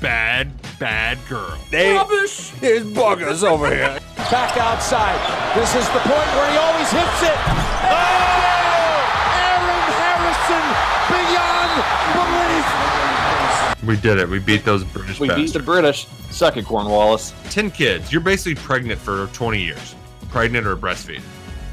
Bad, 0.00 0.52
bad 0.78 1.18
girl. 1.28 1.58
Rubbish! 1.72 2.50
There's 2.60 2.84
buggers 2.84 3.42
over 3.42 3.66
here. 3.66 3.98
Back 4.30 4.56
outside. 4.56 5.18
This 5.56 5.74
is 5.74 5.86
the 5.88 5.98
point 5.98 6.28
where 6.36 6.50
he 6.52 6.56
always 6.56 6.88
hits 6.88 7.22
it. 7.22 7.38
Oh! 7.82 8.28
Aaron 9.42 9.82
Harrison 9.98 10.62
beyond 11.10 11.82
belief. 12.14 13.88
We 13.88 13.96
did 14.00 14.18
it. 14.18 14.28
We 14.28 14.38
beat 14.38 14.64
those 14.64 14.84
British 14.84 15.18
We 15.18 15.34
beat 15.34 15.52
the 15.52 15.58
British. 15.58 16.06
Suck 16.30 16.56
it, 16.56 16.64
Cornwallis. 16.64 17.34
10 17.50 17.72
kids. 17.72 18.12
You're 18.12 18.20
basically 18.20 18.54
pregnant 18.54 19.00
for 19.00 19.26
20 19.28 19.60
years. 19.60 19.96
Pregnant 20.28 20.64
or 20.66 20.76
breastfeeding. 20.76 21.22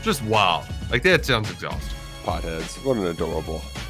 Just 0.02 0.24
wow. 0.24 0.64
Like 0.90 1.04
that 1.04 1.26
sounds 1.26 1.52
exhausting. 1.52 1.96
Potheads. 2.24 2.84
What 2.84 2.98
an 2.98 3.06
adorable, 3.06 3.62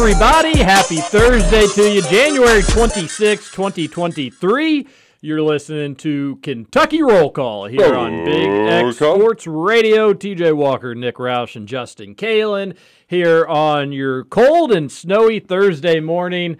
Everybody. 0.00 0.56
Happy 0.56 0.98
Thursday 0.98 1.66
to 1.66 1.92
you. 1.92 2.00
January 2.02 2.62
26, 2.62 3.50
2023. 3.50 4.86
You're 5.20 5.42
listening 5.42 5.96
to 5.96 6.36
Kentucky 6.36 7.02
Roll 7.02 7.32
Call 7.32 7.66
here 7.66 7.96
on 7.96 8.24
Big 8.24 8.46
X 8.46 8.96
Call. 9.00 9.16
Sports 9.16 9.48
Radio. 9.48 10.12
TJ 10.14 10.54
Walker, 10.54 10.94
Nick 10.94 11.16
Roush, 11.16 11.56
and 11.56 11.66
Justin 11.66 12.14
Kalen 12.14 12.76
here 13.08 13.44
on 13.46 13.90
your 13.90 14.22
cold 14.22 14.70
and 14.70 14.90
snowy 14.90 15.40
Thursday 15.40 15.98
morning. 15.98 16.58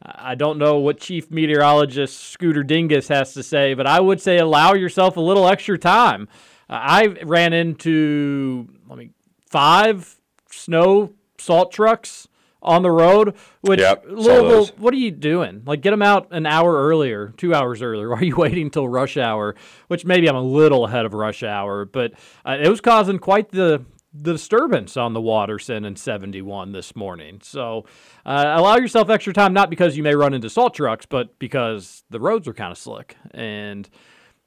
I 0.00 0.36
don't 0.36 0.56
know 0.56 0.78
what 0.78 1.00
Chief 1.00 1.28
Meteorologist 1.28 2.16
Scooter 2.16 2.62
Dingus 2.62 3.08
has 3.08 3.34
to 3.34 3.42
say, 3.42 3.74
but 3.74 3.88
I 3.88 3.98
would 3.98 4.20
say 4.20 4.38
allow 4.38 4.74
yourself 4.74 5.16
a 5.16 5.20
little 5.20 5.48
extra 5.48 5.76
time. 5.76 6.28
Uh, 6.70 6.78
I 6.80 7.06
ran 7.24 7.52
into, 7.52 8.68
let 8.88 8.96
me, 8.96 9.10
five 9.50 10.20
snow 10.52 11.14
salt 11.36 11.72
trucks 11.72 12.28
on 12.62 12.82
the 12.82 12.90
road. 12.90 13.36
Which 13.60 13.80
Yep, 13.80 14.04
Louisville, 14.08 14.66
what 14.78 14.92
are 14.94 14.98
you 14.98 15.10
doing? 15.10 15.62
Like, 15.66 15.80
get 15.80 15.90
them 15.90 16.02
out 16.02 16.28
an 16.32 16.46
hour 16.46 16.74
earlier, 16.88 17.32
two 17.36 17.54
hours 17.54 17.82
earlier. 17.82 18.08
Why 18.10 18.18
are 18.18 18.24
you 18.24 18.36
waiting 18.36 18.64
until 18.64 18.88
rush 18.88 19.16
hour? 19.16 19.54
Which 19.88 20.04
maybe 20.04 20.28
I'm 20.28 20.36
a 20.36 20.42
little 20.42 20.86
ahead 20.86 21.04
of 21.04 21.14
rush 21.14 21.42
hour, 21.42 21.84
but 21.84 22.12
uh, 22.44 22.56
it 22.60 22.68
was 22.68 22.80
causing 22.80 23.18
quite 23.18 23.50
the 23.50 23.84
the 24.22 24.32
disturbance 24.32 24.96
on 24.96 25.12
the 25.12 25.20
Watterson 25.20 25.84
and 25.84 25.98
71 25.98 26.72
this 26.72 26.96
morning. 26.96 27.40
So 27.42 27.84
uh, 28.24 28.54
allow 28.56 28.76
yourself 28.76 29.10
extra 29.10 29.32
time, 29.32 29.52
not 29.52 29.70
because 29.70 29.96
you 29.96 30.02
may 30.02 30.14
run 30.14 30.34
into 30.34 30.48
salt 30.48 30.74
trucks, 30.74 31.06
but 31.06 31.38
because 31.38 32.04
the 32.10 32.20
roads 32.20 32.48
are 32.48 32.54
kind 32.54 32.72
of 32.72 32.78
slick. 32.78 33.16
And 33.32 33.88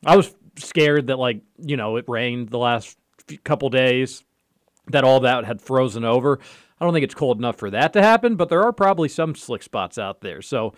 I 0.05 0.17
was 0.17 0.33
scared 0.57 1.07
that, 1.07 1.19
like, 1.19 1.41
you 1.57 1.77
know, 1.77 1.97
it 1.97 2.05
rained 2.07 2.49
the 2.49 2.57
last 2.57 2.97
few, 3.27 3.37
couple 3.37 3.69
days, 3.69 4.23
that 4.87 5.03
all 5.03 5.21
that 5.21 5.45
had 5.45 5.61
frozen 5.61 6.03
over. 6.03 6.39
I 6.79 6.85
don't 6.85 6.93
think 6.93 7.03
it's 7.03 7.15
cold 7.15 7.37
enough 7.37 7.57
for 7.57 7.69
that 7.71 7.93
to 7.93 8.01
happen, 8.01 8.35
but 8.35 8.49
there 8.49 8.63
are 8.63 8.71
probably 8.71 9.09
some 9.09 9.35
slick 9.35 9.63
spots 9.63 9.97
out 9.97 10.21
there. 10.21 10.41
So 10.41 10.73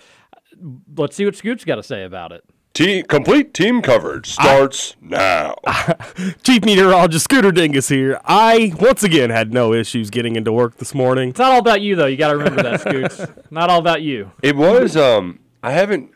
let's 0.95 1.15
see 1.15 1.25
what 1.25 1.35
Scoot's 1.35 1.63
got 1.63 1.75
to 1.75 1.83
say 1.83 2.03
about 2.03 2.31
it. 2.31 2.43
Team, 2.73 3.03
complete 3.03 3.53
team 3.53 3.81
coverage 3.81 4.31
starts 4.31 4.95
now. 5.01 5.55
Chief 6.43 6.63
Meteorologist 6.63 7.25
Scooter 7.25 7.51
Dingus 7.51 7.89
here. 7.89 8.19
I 8.23 8.71
once 8.79 9.03
again 9.03 9.29
had 9.29 9.53
no 9.53 9.73
issues 9.73 10.09
getting 10.09 10.37
into 10.37 10.53
work 10.53 10.77
this 10.77 10.95
morning. 10.95 11.29
It's 11.29 11.39
not 11.39 11.51
all 11.51 11.59
about 11.59 11.81
you, 11.81 11.97
though. 11.97 12.05
You 12.05 12.15
got 12.15 12.31
to 12.31 12.37
remember 12.37 12.63
that, 12.63 12.79
Scoots. 12.79 13.25
not 13.51 13.69
all 13.69 13.79
about 13.79 14.01
you. 14.01 14.31
It 14.41 14.55
was. 14.55 14.95
Um, 14.95 15.39
I 15.61 15.71
haven't 15.71 16.11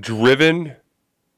driven 0.00 0.76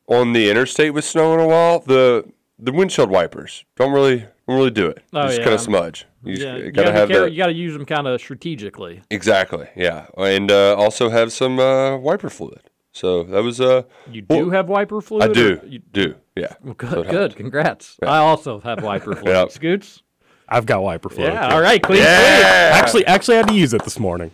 on 0.06 0.32
the 0.32 0.48
interstate 0.48 0.94
with 0.94 1.04
snow 1.04 1.34
in 1.34 1.40
a 1.40 1.46
while. 1.46 1.80
The 1.80 2.24
the 2.56 2.70
windshield 2.70 3.10
wipers 3.10 3.64
don't 3.74 3.92
really 3.92 4.18
don't 4.18 4.56
really 4.56 4.70
do 4.70 4.86
it. 4.86 5.02
Oh, 5.12 5.22
just 5.22 5.38
yeah. 5.38 5.44
kind 5.44 5.54
of 5.54 5.60
smudge. 5.60 6.06
You, 6.22 6.34
Yeah, 6.34 6.56
you 6.56 6.70
gotta 6.70 6.88
gotta, 6.88 6.92
have 6.92 7.08
care- 7.08 7.20
that. 7.22 7.32
you 7.32 7.38
got 7.38 7.46
to 7.46 7.52
use 7.52 7.72
them 7.72 7.86
kind 7.86 8.06
of 8.06 8.20
strategically. 8.20 9.02
Exactly. 9.10 9.68
Yeah, 9.76 10.06
and 10.16 10.50
uh, 10.50 10.74
also 10.76 11.08
have 11.08 11.32
some 11.32 11.58
uh, 11.58 11.96
wiper 11.96 12.28
fluid. 12.30 12.62
So 12.92 13.22
that 13.24 13.42
was 13.42 13.60
uh. 13.60 13.82
You 14.10 14.24
well, 14.28 14.44
do 14.44 14.50
have 14.50 14.68
wiper 14.68 15.00
fluid? 15.00 15.30
I 15.30 15.32
do. 15.32 15.60
You, 15.64 15.78
do. 15.78 16.14
Yeah. 16.36 16.54
well, 16.62 16.74
good, 16.74 16.92
it 16.92 17.04
good. 17.06 17.14
helped. 17.14 17.36
Congrats. 17.36 17.96
I 18.02 18.18
also 18.18 18.60
have 18.60 18.82
wiper 18.82 19.14
fluid. 19.14 19.28
Yeah. 19.28 19.48
Scoots? 19.48 20.02
I've 20.48 20.66
got 20.66 20.82
wiper 20.82 21.08
fluid. 21.08 21.32
Yeah, 21.32 21.48
too. 21.48 21.54
all 21.54 21.60
right. 21.62 21.80
Clean 21.80 22.00
Yeah. 22.02 22.72
Actually, 22.74 23.06
actually, 23.06 23.36
I 23.36 23.38
had 23.38 23.48
to 23.48 23.54
use 23.54 23.72
it 23.72 23.84
this 23.84 24.00
morning. 24.00 24.32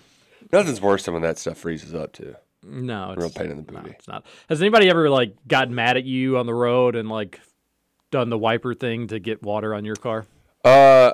Nothing's 0.53 0.81
worse 0.81 1.05
than 1.05 1.13
when 1.15 1.23
that 1.23 1.39
stuff 1.39 1.59
freezes 1.59 1.95
up 1.95 2.13
too. 2.15 2.35
No, 2.63 3.11
it's 3.13 3.21
Real 3.21 3.31
pain 3.31 3.51
in 3.51 3.65
the 3.65 3.71
no, 3.73 3.81
booty. 3.81 3.91
it's 3.97 4.09
not. 4.09 4.25
Has 4.49 4.61
anybody 4.63 4.89
ever, 4.89 5.09
like, 5.11 5.37
gotten 5.47 5.75
mad 5.75 5.97
at 5.99 6.05
you 6.05 6.37
on 6.39 6.47
the 6.47 6.55
road 6.55 6.97
and, 6.97 7.09
like, 7.09 7.39
done 8.11 8.31
the 8.31 8.39
wiper 8.39 8.75
thing 8.75 9.07
to 9.09 9.19
get 9.21 9.43
water 9.43 9.73
on 9.75 9.85
your 9.85 9.95
car? 9.97 10.25
Uh, 10.65 11.13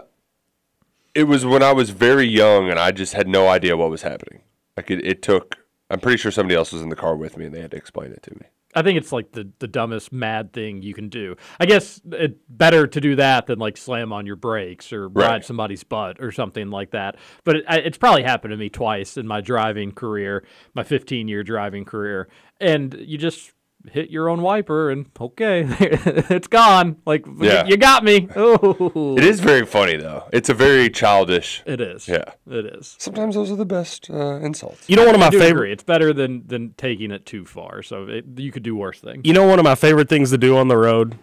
it 1.14 1.24
was 1.24 1.44
when 1.44 1.62
I 1.62 1.72
was 1.72 1.90
very 1.90 2.26
young 2.26 2.70
and 2.70 2.78
I 2.78 2.90
just 2.92 3.12
had 3.14 3.28
no 3.28 3.48
idea 3.48 3.76
what 3.76 3.90
was 3.90 4.02
happening. 4.02 4.42
Like 4.76 4.90
it, 4.90 5.04
it 5.04 5.22
took. 5.22 5.58
I'm 5.90 6.00
pretty 6.00 6.16
sure 6.18 6.30
somebody 6.30 6.56
else 6.56 6.72
was 6.72 6.80
in 6.82 6.88
the 6.88 6.96
car 6.96 7.14
with 7.16 7.36
me 7.36 7.46
and 7.46 7.54
they 7.54 7.60
had 7.60 7.70
to 7.72 7.76
explain 7.76 8.12
it 8.12 8.22
to 8.22 8.30
me. 8.34 8.46
I 8.74 8.80
think 8.80 8.96
it's 8.96 9.12
like 9.12 9.32
the, 9.32 9.50
the 9.58 9.68
dumbest 9.68 10.10
mad 10.14 10.54
thing 10.54 10.80
you 10.80 10.94
can 10.94 11.10
do. 11.10 11.36
I 11.60 11.66
guess 11.66 12.00
it's 12.10 12.38
better 12.48 12.86
to 12.86 13.00
do 13.02 13.16
that 13.16 13.44
than 13.46 13.58
like 13.58 13.76
slam 13.76 14.14
on 14.14 14.24
your 14.24 14.36
brakes 14.36 14.94
or 14.94 15.10
ride 15.10 15.26
Right. 15.28 15.44
somebody's 15.44 15.84
butt 15.84 16.16
or 16.20 16.32
something 16.32 16.70
like 16.70 16.92
that. 16.92 17.16
But 17.44 17.56
it, 17.56 17.64
it's 17.68 17.98
probably 17.98 18.22
happened 18.22 18.52
to 18.52 18.56
me 18.56 18.70
twice 18.70 19.18
in 19.18 19.26
my 19.26 19.42
driving 19.42 19.92
career, 19.92 20.42
my 20.74 20.82
15 20.84 21.28
year 21.28 21.42
driving 21.42 21.84
career. 21.84 22.30
And 22.58 22.94
you 22.98 23.18
just 23.18 23.52
hit 23.90 24.10
your 24.10 24.28
own 24.28 24.42
wiper 24.42 24.90
and 24.90 25.06
okay, 25.20 25.64
it's 25.80 26.46
gone. 26.46 26.96
Like, 27.04 27.24
Yeah. 27.38 27.66
you 27.66 27.76
got 27.76 28.04
me. 28.04 28.28
Oh, 28.36 29.14
It 29.18 29.24
is 29.24 29.40
very 29.40 29.66
funny 29.66 29.96
though. 29.96 30.28
It's 30.32 30.48
a 30.48 30.54
very 30.54 30.88
childish. 30.90 31.62
It 31.66 31.80
is. 31.80 32.06
Yeah. 32.08 32.24
It 32.48 32.66
is. 32.66 32.96
Sometimes 32.98 33.34
those 33.34 33.50
are 33.50 33.56
the 33.56 33.64
best 33.66 34.08
uh, 34.10 34.36
insults. 34.36 34.88
You 34.88 34.96
know, 34.96 35.04
one 35.04 35.14
of 35.14 35.20
my 35.20 35.30
favorite. 35.30 35.48
agree. 35.50 35.72
It's 35.72 35.82
better 35.84 36.12
than 36.12 36.46
than 36.46 36.74
taking 36.76 37.10
it 37.10 37.26
too 37.26 37.44
far. 37.44 37.82
So 37.82 38.06
it, 38.08 38.24
you 38.36 38.52
could 38.52 38.62
do 38.62 38.76
worse 38.76 39.00
things. 39.00 39.22
You 39.24 39.32
know, 39.32 39.46
one 39.46 39.58
of 39.58 39.64
my 39.64 39.74
favorite 39.74 40.08
things 40.08 40.30
to 40.30 40.38
do 40.38 40.56
on 40.56 40.68
the 40.68 40.76
road 40.76 41.18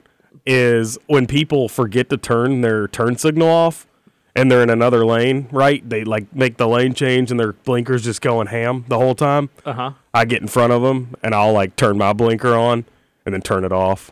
is 0.46 0.98
when 1.08 1.28
people 1.28 1.68
forget 1.70 2.10
to 2.10 2.18
turn 2.18 2.62
their 2.62 2.88
turn 2.88 3.18
signal 3.18 3.48
off 3.50 3.88
and 4.36 4.52
they're 4.52 4.64
in 4.64 4.70
another 4.70 5.06
lane. 5.06 5.48
Right? 5.52 5.88
They 5.88 6.04
like 6.04 6.34
make 6.36 6.58
the 6.58 6.68
lane 6.68 6.94
change 6.94 7.32
and 7.32 7.40
their 7.40 7.54
blinkers 7.54 8.04
just 8.04 8.22
going 8.22 8.48
ham 8.48 8.86
the 8.88 8.98
whole 8.98 9.16
time. 9.16 9.50
Uh 9.66 9.74
huh. 9.74 9.92
I 10.14 10.26
get 10.26 10.42
in 10.42 10.48
front 10.48 10.74
of 10.74 10.82
them 10.82 11.16
and 11.24 11.34
I'll 11.36 11.54
like 11.54 11.76
turn 11.76 11.98
my 11.98 12.14
blinker 12.14 12.56
on 12.56 12.86
and 13.26 13.34
then 13.36 13.42
turn 13.42 13.64
it 13.64 13.72
off, 13.72 14.10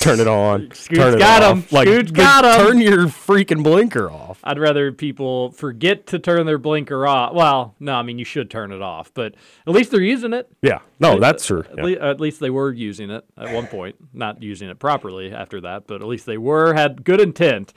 turn 0.00 0.20
it 0.20 0.26
on, 0.26 0.68
Scoot's 0.74 0.98
turn 0.98 1.14
it 1.14 1.18
got 1.20 1.42
off. 1.42 1.72
Like, 1.72 1.86
Scoot's 1.88 2.10
like, 2.10 2.16
got 2.18 2.44
'em. 2.44 2.66
turn 2.66 2.80
your 2.82 3.06
freaking 3.06 3.62
blinker 3.62 4.10
off. 4.10 4.40
I'd 4.44 4.58
rather 4.58 4.92
people 4.92 5.52
forget 5.52 6.06
to 6.08 6.18
turn 6.18 6.44
their 6.44 6.58
blinker 6.58 7.06
off. 7.06 7.32
Well, 7.32 7.74
no, 7.80 7.94
I 7.94 8.02
mean 8.02 8.18
you 8.18 8.26
should 8.26 8.50
turn 8.50 8.72
it 8.72 8.82
off, 8.82 9.10
but 9.14 9.36
at 9.66 9.72
least 9.72 9.90
they're 9.90 10.02
using 10.02 10.34
it. 10.34 10.50
Yeah, 10.60 10.80
no, 11.00 11.18
that's 11.18 11.46
true. 11.46 11.60
At, 11.70 11.78
Yeah. 11.78 11.82
le- 11.84 12.10
at 12.10 12.20
least 12.20 12.40
they 12.40 12.50
were 12.50 12.70
using 12.72 13.08
it 13.10 13.24
at 13.38 13.54
one 13.54 13.68
point. 13.68 13.96
Not 14.12 14.42
using 14.42 14.68
it 14.68 14.78
properly 14.78 15.32
after 15.32 15.60
that, 15.62 15.86
but 15.86 16.02
at 16.02 16.08
least 16.08 16.26
they 16.26 16.36
were 16.36 16.74
had 16.74 17.04
good 17.04 17.20
intent. 17.22 17.72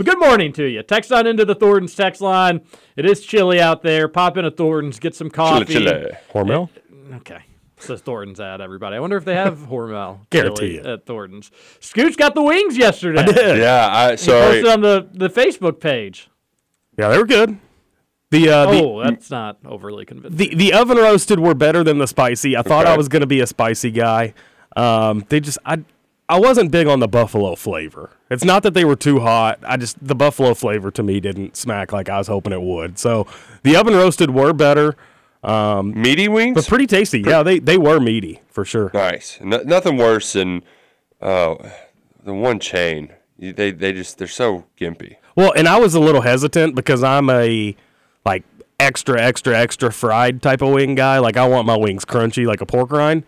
But 0.00 0.06
good 0.06 0.18
morning 0.18 0.50
to 0.54 0.64
you. 0.64 0.82
Text 0.82 1.12
on 1.12 1.26
into 1.26 1.44
the 1.44 1.54
Thornton's 1.54 1.94
text 1.94 2.22
line. 2.22 2.62
It 2.96 3.04
is 3.04 3.20
chilly 3.20 3.60
out 3.60 3.82
there. 3.82 4.08
Pop 4.08 4.38
in 4.38 4.46
a 4.46 4.50
Thornton's, 4.50 4.98
get 4.98 5.14
some 5.14 5.30
Chile, 5.30 5.60
coffee. 5.60 5.74
chile. 5.74 6.12
Hormel? 6.32 6.70
Okay. 7.16 7.40
Says 7.76 8.00
Thornton's 8.00 8.40
ad, 8.40 8.62
everybody. 8.62 8.96
I 8.96 9.00
wonder 9.00 9.18
if 9.18 9.26
they 9.26 9.34
have 9.34 9.58
Hormel 9.68 10.20
Guarantee 10.30 10.56
chili 10.56 10.76
it. 10.78 10.86
at 10.86 11.04
Thornton's. 11.04 11.50
Scooch 11.80 12.16
got 12.16 12.34
the 12.34 12.40
wings 12.40 12.78
yesterday. 12.78 13.20
I 13.20 13.26
did. 13.26 13.58
Yeah, 13.58 13.88
I 13.92 14.10
He 14.16 14.26
posted 14.26 14.66
on 14.68 14.80
the, 14.80 15.06
the 15.12 15.28
Facebook 15.28 15.80
page. 15.80 16.30
Yeah, 16.98 17.10
they 17.10 17.18
were 17.18 17.26
good. 17.26 17.58
The 18.30 18.48
uh, 18.48 18.70
the, 18.70 18.82
oh, 18.82 19.02
that's 19.04 19.30
not 19.30 19.58
overly 19.66 20.06
convincing. 20.06 20.38
the 20.38 20.54
the 20.54 20.72
oven 20.72 20.96
roasted 20.96 21.40
were 21.40 21.52
better 21.52 21.84
than 21.84 21.98
the 21.98 22.06
spicy. 22.06 22.56
I 22.56 22.62
thought 22.62 22.86
I 22.86 22.96
was 22.96 23.08
going 23.08 23.20
to 23.20 23.26
be 23.26 23.40
a 23.40 23.46
spicy 23.46 23.90
guy. 23.90 24.32
Um, 24.74 25.26
they 25.28 25.40
just 25.40 25.58
I 25.66 25.84
I 26.30 26.38
wasn't 26.38 26.70
big 26.70 26.86
on 26.86 27.00
the 27.00 27.08
buffalo 27.08 27.54
flavor. 27.56 28.10
It's 28.30 28.44
not 28.44 28.62
that 28.62 28.72
they 28.74 28.84
were 28.84 28.96
too 28.96 29.20
hot. 29.20 29.58
I 29.66 29.76
just 29.76 29.96
the 30.06 30.14
buffalo 30.14 30.54
flavor 30.54 30.90
to 30.92 31.02
me 31.02 31.18
didn't 31.20 31.56
smack 31.56 31.92
like 31.92 32.08
I 32.08 32.18
was 32.18 32.28
hoping 32.28 32.52
it 32.52 32.62
would. 32.62 32.98
So 32.98 33.26
the 33.64 33.76
oven 33.76 33.94
roasted 33.94 34.30
were 34.30 34.52
better, 34.52 34.96
Meaty 35.42 36.28
wings? 36.28 36.54
but 36.54 36.66
pretty 36.66 36.86
tasty. 36.86 37.20
Yeah, 37.20 37.42
they 37.42 37.58
they 37.58 37.76
were 37.78 37.98
meaty 38.00 38.42
for 38.48 38.64
sure. 38.64 38.90
Nice. 38.94 39.38
No, 39.42 39.58
nothing 39.64 39.96
worse 39.96 40.32
than 40.34 40.62
uh, 41.20 41.56
the 42.22 42.34
one 42.34 42.60
chain. 42.60 43.12
They 43.38 43.70
they 43.72 43.92
just 43.92 44.18
they're 44.18 44.28
so 44.28 44.66
gimpy. 44.78 45.16
Well, 45.34 45.52
and 45.56 45.66
I 45.66 45.78
was 45.78 45.94
a 45.94 46.00
little 46.00 46.20
hesitant 46.20 46.74
because 46.74 47.02
I'm 47.02 47.30
a 47.30 47.74
like 48.24 48.44
extra, 48.78 49.20
extra, 49.20 49.58
extra 49.58 49.92
fried 49.92 50.42
type 50.42 50.62
of 50.62 50.72
wing 50.72 50.94
guy. 50.94 51.18
Like 51.18 51.36
I 51.36 51.46
want 51.48 51.66
my 51.66 51.76
wings 51.76 52.04
crunchy 52.04 52.46
like 52.46 52.60
a 52.60 52.66
pork 52.66 52.90
rind. 52.92 53.24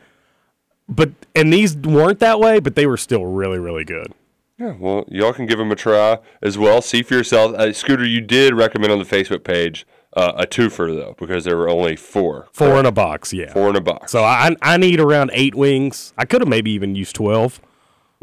But 0.94 1.10
and 1.34 1.52
these 1.52 1.76
weren't 1.76 2.18
that 2.20 2.38
way, 2.40 2.60
but 2.60 2.74
they 2.74 2.86
were 2.86 2.96
still 2.96 3.24
really, 3.26 3.58
really 3.58 3.84
good. 3.84 4.12
Yeah, 4.58 4.74
well, 4.78 5.04
y'all 5.08 5.32
can 5.32 5.46
give 5.46 5.58
them 5.58 5.72
a 5.72 5.74
try 5.76 6.18
as 6.42 6.56
well. 6.58 6.82
See 6.82 7.02
for 7.02 7.14
yourself. 7.14 7.54
Uh, 7.54 7.72
Scooter, 7.72 8.04
you 8.06 8.20
did 8.20 8.54
recommend 8.54 8.92
on 8.92 8.98
the 8.98 9.04
Facebook 9.04 9.42
page 9.44 9.86
uh, 10.14 10.32
a 10.36 10.46
twofer 10.46 10.94
though, 10.94 11.16
because 11.18 11.44
there 11.44 11.56
were 11.56 11.68
only 11.68 11.96
four. 11.96 12.48
Four 12.52 12.78
in 12.78 12.86
a 12.86 12.92
box, 12.92 13.32
yeah. 13.32 13.52
Four 13.52 13.70
in 13.70 13.76
a 13.76 13.80
box. 13.80 14.12
So 14.12 14.22
I 14.22 14.54
I 14.62 14.76
need 14.76 15.00
around 15.00 15.30
eight 15.34 15.54
wings. 15.54 16.12
I 16.18 16.24
could 16.26 16.40
have 16.42 16.48
maybe 16.48 16.70
even 16.72 16.94
used 16.94 17.16
twelve. 17.16 17.60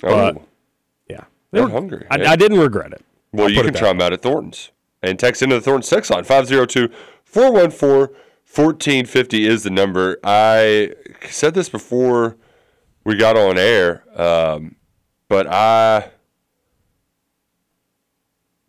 oh, 0.04 0.42
Yeah, 1.10 1.26
They 1.52 1.62
were- 1.62 1.70
hungry. 1.70 2.06
I. 2.10 2.24
I 2.26 2.36
didn't 2.36 2.60
regret 2.60 2.94
it. 2.94 3.04
Well, 3.34 3.46
I'll 3.46 3.52
you 3.52 3.64
can 3.64 3.74
try 3.74 3.90
them 3.90 4.02
out 4.02 4.14
at 4.14 4.22
Thornton's 4.22 4.72
and 5.04 5.18
text 5.20 5.42
into 5.42 5.56
the 5.56 5.62
Thornton's 5.62 5.90
text 5.90 6.10
line 6.12 6.24
502 6.24 6.90
414 7.24 8.16
1450 8.52 9.46
is 9.46 9.64
the 9.64 9.70
number. 9.70 10.18
I 10.24 10.94
said 11.30 11.54
this 11.54 11.70
before 11.70 12.38
we 13.10 13.16
got 13.16 13.36
on 13.36 13.58
air, 13.58 14.04
um, 14.16 14.76
but 15.28 15.48
I. 15.48 16.12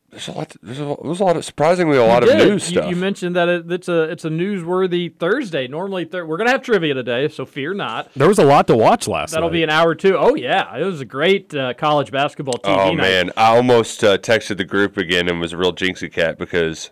There's 0.08 0.28
a 0.28 0.32
lot. 0.32 0.56
There's 0.62 0.80
a, 0.80 0.96
there's 1.04 1.20
a 1.20 1.24
lot 1.24 1.36
of 1.36 1.44
surprisingly 1.44 1.98
a 1.98 2.04
lot 2.04 2.24
of 2.24 2.34
news 2.34 2.70
you, 2.70 2.80
stuff. 2.80 2.90
You 2.90 2.96
mentioned 2.96 3.36
that 3.36 3.48
it, 3.48 3.70
it's 3.70 3.86
a 3.86 4.04
it's 4.04 4.24
a 4.24 4.30
newsworthy 4.30 5.14
Thursday. 5.14 5.68
Normally, 5.68 6.06
thir- 6.06 6.24
we're 6.24 6.38
gonna 6.38 6.50
have 6.50 6.62
trivia 6.62 6.94
today, 6.94 7.28
so 7.28 7.44
fear 7.44 7.74
not. 7.74 8.10
There 8.16 8.26
was 8.26 8.38
a 8.38 8.44
lot 8.44 8.66
to 8.68 8.76
watch 8.76 9.06
last 9.06 9.30
night. 9.30 9.36
That'll 9.36 9.50
night. 9.50 9.52
be 9.52 9.62
an 9.62 9.70
hour 9.70 9.94
too. 9.94 10.16
Oh 10.16 10.34
yeah, 10.34 10.74
it 10.76 10.84
was 10.84 11.02
a 11.02 11.04
great 11.04 11.54
uh, 11.54 11.74
college 11.74 12.10
basketball 12.10 12.54
TV 12.54 12.76
oh 12.76 12.94
night. 12.94 12.96
man, 12.96 13.30
I 13.36 13.54
almost 13.54 14.02
uh, 14.02 14.16
texted 14.16 14.56
the 14.56 14.64
group 14.64 14.96
again 14.96 15.28
and 15.28 15.38
was 15.38 15.52
a 15.52 15.58
real 15.58 15.74
jinxie 15.74 16.10
cat 16.10 16.38
because 16.38 16.90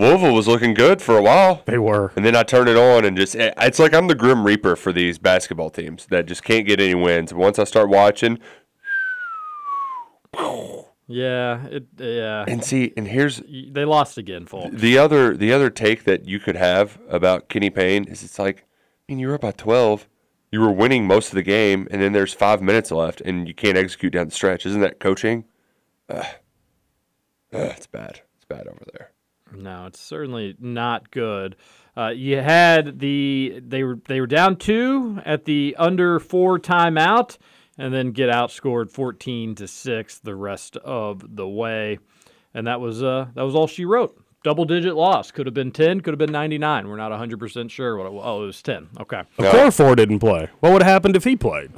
Louisville 0.00 0.34
was 0.34 0.48
looking 0.48 0.72
good 0.74 1.02
for 1.02 1.16
a 1.18 1.22
while. 1.22 1.62
they 1.66 1.78
were. 1.78 2.12
And 2.16 2.24
then 2.24 2.34
I 2.34 2.42
turn 2.42 2.68
it 2.68 2.76
on 2.76 3.04
and 3.04 3.16
just, 3.16 3.34
it's 3.38 3.78
like 3.78 3.92
I'm 3.92 4.06
the 4.08 4.14
Grim 4.14 4.44
Reaper 4.46 4.74
for 4.76 4.92
these 4.92 5.18
basketball 5.18 5.68
teams 5.70 6.06
that 6.06 6.24
just 6.26 6.42
can't 6.42 6.66
get 6.66 6.80
any 6.80 6.94
wins. 6.94 7.34
Once 7.34 7.58
I 7.58 7.64
start 7.64 7.88
watching, 7.90 8.38
Yeah, 11.12 11.66
it 11.66 11.86
yeah. 11.98 12.44
and 12.46 12.64
see, 12.64 12.92
and 12.96 13.08
here's 13.08 13.42
They 13.48 13.84
lost 13.84 14.16
again, 14.16 14.46
folks. 14.46 14.70
the 14.80 14.96
other, 14.96 15.36
the 15.36 15.52
other 15.52 15.68
take 15.68 16.04
that 16.04 16.24
you 16.26 16.38
could 16.38 16.56
have 16.56 16.98
about 17.08 17.48
Kenny 17.48 17.68
Payne 17.70 18.04
is 18.04 18.22
it's 18.22 18.38
like, 18.38 18.60
I 18.60 19.12
mean, 19.12 19.18
you 19.18 19.28
were 19.28 19.34
up 19.34 19.40
by 19.40 19.50
12, 19.52 20.08
you 20.52 20.60
were 20.60 20.70
winning 20.70 21.06
most 21.06 21.28
of 21.28 21.34
the 21.34 21.42
game, 21.42 21.88
and 21.90 22.00
then 22.00 22.12
there's 22.12 22.32
five 22.32 22.62
minutes 22.62 22.90
left, 22.92 23.20
and 23.22 23.48
you 23.48 23.54
can't 23.54 23.76
execute 23.76 24.12
down 24.12 24.26
the 24.28 24.34
stretch. 24.34 24.64
Isn't 24.66 24.80
that 24.82 25.00
coaching? 25.00 25.44
Ugh. 26.08 26.24
Ugh, 27.52 27.72
it's 27.76 27.86
bad. 27.88 28.20
It's 28.36 28.44
bad 28.48 28.68
over 28.68 28.84
there. 28.92 29.10
No, 29.54 29.86
it's 29.86 30.00
certainly 30.00 30.56
not 30.58 31.10
good. 31.10 31.56
Uh, 31.96 32.08
you 32.08 32.36
had 32.38 32.98
the 33.00 33.60
they 33.66 33.82
were 33.82 33.98
they 34.06 34.20
were 34.20 34.26
down 34.26 34.56
two 34.56 35.20
at 35.24 35.44
the 35.44 35.74
under 35.78 36.20
four 36.20 36.58
timeout, 36.58 37.36
and 37.76 37.92
then 37.92 38.12
get 38.12 38.30
outscored 38.30 38.90
fourteen 38.90 39.54
to 39.56 39.66
six 39.66 40.18
the 40.18 40.34
rest 40.36 40.76
of 40.78 41.36
the 41.36 41.48
way, 41.48 41.98
and 42.54 42.66
that 42.66 42.80
was 42.80 43.02
uh 43.02 43.26
that 43.34 43.42
was 43.42 43.54
all 43.54 43.66
she 43.66 43.84
wrote. 43.84 44.16
Double 44.42 44.64
digit 44.64 44.94
loss 44.94 45.30
could 45.32 45.44
have 45.46 45.52
been 45.52 45.70
ten, 45.72 46.00
could 46.00 46.12
have 46.12 46.18
been 46.18 46.32
ninety 46.32 46.56
nine. 46.58 46.88
We're 46.88 46.96
not 46.96 47.12
hundred 47.12 47.38
percent 47.40 47.70
sure 47.70 47.96
what 47.96 48.06
it 48.06 48.12
was. 48.12 48.22
Oh, 48.24 48.42
it 48.44 48.46
was 48.46 48.62
ten. 48.62 48.88
Okay, 49.00 49.20
Of 49.38 49.50
course, 49.50 49.76
didn't 49.96 50.20
play. 50.20 50.48
What 50.60 50.72
would 50.72 50.82
have 50.82 50.90
happened 50.90 51.16
if 51.16 51.24
he 51.24 51.36
played? 51.36 51.70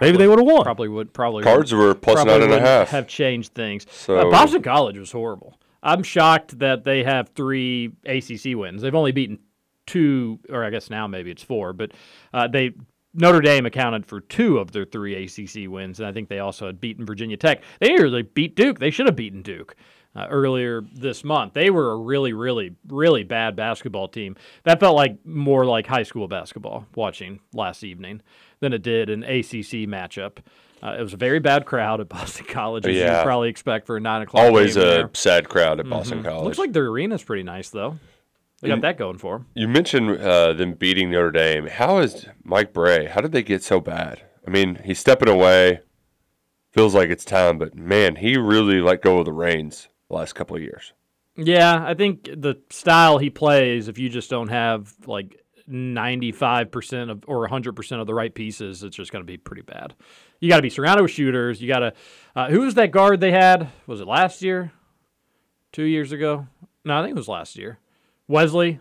Maybe 0.00 0.16
they 0.16 0.28
would 0.28 0.38
have 0.38 0.46
won. 0.46 0.62
probably 0.62 0.88
would 0.88 1.12
probably 1.12 1.42
Cards 1.42 1.74
would- 1.74 1.80
were 1.82 1.94
plus 1.94 2.14
probably 2.14 2.32
nine 2.34 2.42
and 2.42 2.50
a 2.52 2.54
wouldn't 2.54 2.66
half. 2.66 2.88
Have 2.90 3.08
changed 3.08 3.52
things. 3.54 3.84
So- 3.90 4.16
uh, 4.28 4.30
Boston 4.30 4.62
College 4.62 4.96
was 4.96 5.10
horrible. 5.10 5.58
I'm 5.82 6.02
shocked 6.02 6.58
that 6.58 6.84
they 6.84 7.04
have 7.04 7.30
three 7.30 7.92
ACC 8.04 8.56
wins. 8.56 8.82
They've 8.82 8.94
only 8.94 9.12
beaten 9.12 9.38
two, 9.86 10.38
or 10.50 10.64
I 10.64 10.70
guess 10.70 10.90
now 10.90 11.06
maybe 11.06 11.30
it's 11.30 11.42
four, 11.42 11.72
but 11.72 11.92
uh, 12.32 12.48
they 12.48 12.72
Notre 13.14 13.40
Dame 13.40 13.66
accounted 13.66 14.06
for 14.06 14.20
two 14.20 14.58
of 14.58 14.70
their 14.70 14.84
three 14.84 15.24
ACC 15.24 15.68
wins, 15.68 15.98
and 15.98 16.08
I 16.08 16.12
think 16.12 16.28
they 16.28 16.38
also 16.38 16.66
had 16.66 16.80
beaten 16.80 17.06
Virginia 17.06 17.36
Tech. 17.36 17.62
They 17.80 17.88
nearly 17.88 18.22
beat 18.22 18.54
Duke. 18.54 18.78
They 18.78 18.90
should 18.90 19.06
have 19.06 19.16
beaten 19.16 19.42
Duke. 19.42 19.74
Uh, 20.16 20.26
earlier 20.30 20.82
this 20.94 21.22
month, 21.22 21.52
they 21.52 21.70
were 21.70 21.92
a 21.92 21.96
really, 21.96 22.32
really, 22.32 22.74
really 22.88 23.22
bad 23.22 23.54
basketball 23.54 24.08
team. 24.08 24.36
That 24.64 24.80
felt 24.80 24.96
like 24.96 25.24
more 25.24 25.64
like 25.64 25.86
high 25.86 26.02
school 26.02 26.26
basketball 26.26 26.86
watching 26.94 27.40
last 27.52 27.84
evening 27.84 28.22
than 28.60 28.72
it 28.72 28.82
did 28.82 29.10
an 29.10 29.22
ACC 29.22 29.86
matchup. 29.86 30.38
Uh, 30.82 30.96
it 30.98 31.02
was 31.02 31.12
a 31.12 31.16
very 31.16 31.38
bad 31.40 31.66
crowd 31.66 32.00
at 32.00 32.08
Boston 32.08 32.46
College, 32.48 32.86
as 32.86 32.94
you 32.94 33.00
Yeah. 33.02 33.18
would 33.18 33.24
probably 33.24 33.48
expect 33.48 33.86
for 33.86 33.96
a 33.96 34.00
nine 34.00 34.22
o'clock. 34.22 34.44
Always 34.44 34.76
a 34.76 34.80
there. 34.80 35.10
sad 35.14 35.48
crowd 35.48 35.80
at 35.80 35.88
Boston 35.88 36.22
College. 36.22 36.44
Looks 36.44 36.58
like 36.58 36.72
their 36.72 36.86
arena's 36.86 37.22
pretty 37.22 37.42
nice 37.42 37.70
though. 37.70 37.98
They 38.60 38.68
got 38.68 38.74
And- 38.74 38.82
that 38.84 38.98
going 38.98 39.18
for 39.18 39.38
them. 39.38 39.46
You 39.54 39.68
mentioned 39.68 40.10
uh, 40.20 40.52
them 40.52 40.72
beating 40.74 41.10
Notre 41.10 41.30
Dame. 41.30 41.66
How 41.68 41.98
is 41.98 42.26
Mike 42.44 42.72
Brey? 42.72 43.06
How 43.06 43.20
did 43.20 43.32
they 43.32 43.42
get 43.42 43.62
so 43.62 43.80
bad? 43.80 44.22
I 44.46 44.50
mean, 44.50 44.80
he's 44.84 44.98
stepping 44.98 45.28
away. 45.28 45.80
Feels 46.72 46.94
like 46.94 47.08
it's 47.10 47.24
time, 47.24 47.58
but 47.58 47.74
man, 47.74 48.16
he 48.16 48.36
really 48.36 48.80
let 48.80 49.02
go 49.02 49.18
of 49.18 49.24
the 49.24 49.32
reins 49.32 49.88
the 50.10 50.16
last 50.16 50.34
couple 50.34 50.54
of 50.56 50.62
years. 50.62 50.92
Yeah, 51.36 51.84
I 51.86 51.94
think 51.94 52.24
the 52.24 52.56
style 52.70 53.18
he 53.18 53.30
plays, 53.30 53.88
if 53.88 53.96
you 53.98 54.08
just 54.08 54.28
don't 54.28 54.48
have 54.48 54.92
like 55.06 55.40
95% 55.70 57.10
of 57.10 57.24
or 57.26 57.48
100% 57.48 58.00
of 58.00 58.06
the 58.06 58.14
right 58.14 58.34
pieces, 58.34 58.82
it's 58.82 58.96
just 58.96 59.12
going 59.12 59.22
to 59.22 59.26
be 59.26 59.36
pretty 59.36 59.62
bad. 59.62 59.94
You 60.40 60.48
got 60.48 60.56
to 60.56 60.62
be 60.62 60.70
surrounded 60.70 61.02
with 61.02 61.10
shooters. 61.10 61.60
You 61.60 61.68
got 61.68 61.80
to. 61.80 61.92
Uh, 62.34 62.48
who 62.48 62.60
was 62.60 62.74
that 62.74 62.90
guard 62.90 63.20
they 63.20 63.32
had? 63.32 63.68
Was 63.86 64.00
it 64.00 64.06
last 64.06 64.42
year? 64.42 64.72
Two 65.72 65.84
years 65.84 66.12
ago? 66.12 66.46
No, 66.84 66.98
I 66.98 67.02
think 67.02 67.10
it 67.12 67.16
was 67.18 67.28
last 67.28 67.56
year. 67.56 67.78
Wesley. 68.26 68.80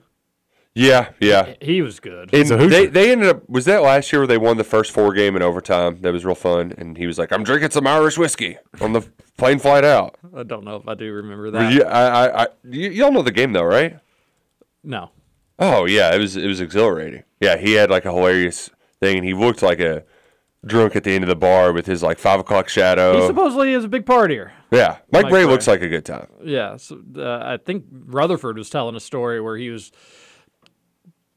Yeah, 0.74 1.10
yeah. 1.20 1.56
He 1.60 1.82
was 1.82 2.00
good. 2.00 2.32
And 2.32 2.52
a 2.52 2.68
they, 2.68 2.86
they 2.86 3.12
ended 3.12 3.30
up 3.30 3.50
was 3.50 3.66
that 3.66 3.82
last 3.82 4.14
year 4.14 4.20
where 4.22 4.28
they 4.28 4.38
won 4.38 4.58
the 4.58 4.64
first 4.64 4.92
four 4.92 5.12
game 5.12 5.36
in 5.36 5.42
overtime. 5.42 6.02
That 6.02 6.14
was 6.14 6.24
real 6.24 6.36
fun. 6.36 6.72
And 6.78 6.96
he 6.96 7.08
was 7.08 7.18
like, 7.18 7.32
"I'm 7.32 7.44
drinking 7.44 7.72
some 7.72 7.88
Irish 7.88 8.16
whiskey 8.16 8.58
on 8.80 8.94
the 8.94 9.02
plane 9.38 9.58
flight 9.58 9.84
out." 9.84 10.16
I 10.36 10.44
don't 10.44 10.64
know 10.64 10.76
if 10.76 10.88
I 10.88 10.94
do 10.94 11.12
remember 11.12 11.50
that. 11.50 11.74
you- 11.74 11.84
I, 11.84 12.28
I, 12.28 12.44
I, 12.44 12.48
y'all 12.70 13.12
know 13.12 13.24
the 13.24 13.32
game 13.32 13.54
though, 13.54 13.64
right? 13.64 13.98
No. 14.84 15.10
Oh 15.60 15.86
yeah, 15.86 16.14
it 16.14 16.20
was 16.20 16.36
it 16.38 16.48
was 16.48 16.62
exhilarating. 16.62 17.24
Yeah, 17.40 17.58
he 17.58 17.74
had 17.74 17.90
like 17.90 18.06
a 18.06 18.12
hilarious 18.12 18.70
thing, 19.00 19.18
and 19.18 19.26
he 19.26 19.34
looked 19.34 19.62
like 19.62 19.80
a 19.80 20.04
drunk 20.66 20.96
at 20.96 21.04
the 21.04 21.12
end 21.12 21.24
of 21.24 21.28
the 21.28 21.36
bar 21.36 21.72
with 21.74 21.86
his 21.86 22.04
like 22.04 22.20
five 22.20 22.40
o'clock 22.40 22.68
shadow. 22.70 23.20
He 23.22 23.28
supposedly 23.28 23.74
is 23.74 23.84
a 23.84 23.88
big 23.88 24.06
partier. 24.06 24.52
yeah, 24.72 24.98
Mike, 25.12 25.24
Mike 25.24 25.32
Brey, 25.32 25.44
Brey. 25.44 25.52
looks 25.52 25.68
like 25.68 25.82
a 25.82 25.88
good 25.88 26.06
time. 26.06 26.28
Yeah, 26.44 26.78
so, 26.78 27.02
uh, 27.18 27.40
I 27.44 27.58
think 27.58 27.86
Rutherford 27.92 28.58
was 28.58 28.70
telling 28.70 28.96
a 28.96 29.00
story 29.00 29.40
where 29.42 29.58
he 29.58 29.70
was 29.70 29.92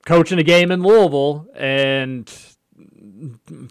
coaching 0.07 0.39
a 0.39 0.43
game 0.43 0.71
in 0.71 0.83
Louisville, 0.83 1.47
and 1.55 2.31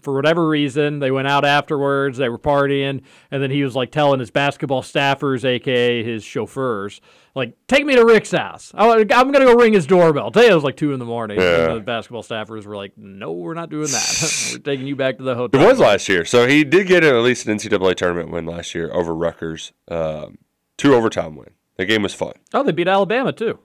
for 0.02 0.14
whatever 0.14 0.48
reason, 0.48 1.00
they 1.00 1.10
went 1.10 1.28
out 1.28 1.44
afterwards. 1.44 2.18
They 2.18 2.28
were 2.28 2.38
partying, 2.38 3.02
and 3.30 3.42
then 3.42 3.50
he 3.50 3.62
was 3.64 3.74
like 3.76 3.90
telling 3.90 4.20
his 4.20 4.30
basketball 4.30 4.82
staffers, 4.82 5.44
aka 5.44 6.02
his 6.02 6.24
chauffeurs, 6.24 7.00
like, 7.34 7.54
"Take 7.68 7.84
me 7.86 7.94
to 7.96 8.04
Rick's 8.04 8.30
house. 8.32 8.72
I, 8.74 8.86
am 8.88 9.06
gonna 9.06 9.44
go 9.44 9.54
ring 9.54 9.72
his 9.72 9.86
doorbell." 9.86 10.30
Today 10.30 10.48
it 10.50 10.54
was 10.54 10.64
like 10.64 10.76
two 10.76 10.92
in 10.92 10.98
the 10.98 11.04
morning. 11.04 11.38
Yeah. 11.40 11.68
And 11.70 11.76
the 11.76 11.80
basketball 11.80 12.22
staffers 12.22 12.66
were 12.66 12.76
like, 12.76 12.92
"No, 12.96 13.32
we're 13.32 13.54
not 13.54 13.70
doing 13.70 13.86
that. 13.88 14.48
we're 14.52 14.58
taking 14.58 14.86
you 14.86 14.96
back 14.96 15.18
to 15.18 15.24
the 15.24 15.34
hotel." 15.34 15.60
It 15.60 15.64
was 15.66 15.78
last 15.78 16.08
year, 16.08 16.24
so 16.24 16.46
he 16.46 16.64
did 16.64 16.86
get 16.86 17.04
at 17.04 17.14
least 17.16 17.46
an 17.46 17.56
NCAA 17.56 17.94
tournament 17.94 18.30
win 18.30 18.46
last 18.46 18.74
year 18.74 18.90
over 18.92 19.14
Rutgers. 19.14 19.72
Um, 19.88 20.38
two 20.76 20.94
overtime 20.94 21.36
win. 21.36 21.50
The 21.76 21.86
game 21.86 22.02
was 22.02 22.14
fun. 22.14 22.32
Oh, 22.52 22.62
they 22.62 22.72
beat 22.72 22.88
Alabama 22.88 23.32
too, 23.32 23.58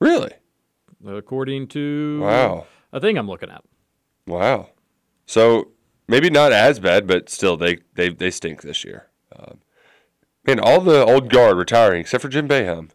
Really? 0.00 0.32
according 1.06 1.68
to 1.68 2.20
Wow. 2.20 2.66
a 2.92 3.00
thing 3.00 3.16
I'm 3.18 3.28
looking 3.28 3.50
at. 3.50 3.62
Wow. 4.26 4.70
So 5.26 5.72
maybe 6.08 6.30
not 6.30 6.52
as 6.52 6.78
bad, 6.80 7.06
but 7.06 7.28
still 7.28 7.56
they 7.56 7.78
they 7.94 8.08
they 8.10 8.30
stink 8.30 8.62
this 8.62 8.84
year. 8.84 9.08
Man, 10.46 10.58
all 10.60 10.80
the 10.80 11.04
old 11.04 11.30
guard 11.30 11.56
retiring 11.56 12.00
except 12.00 12.22
for 12.22 12.28
Jim 12.28 12.48
Boeheim. 12.48 12.90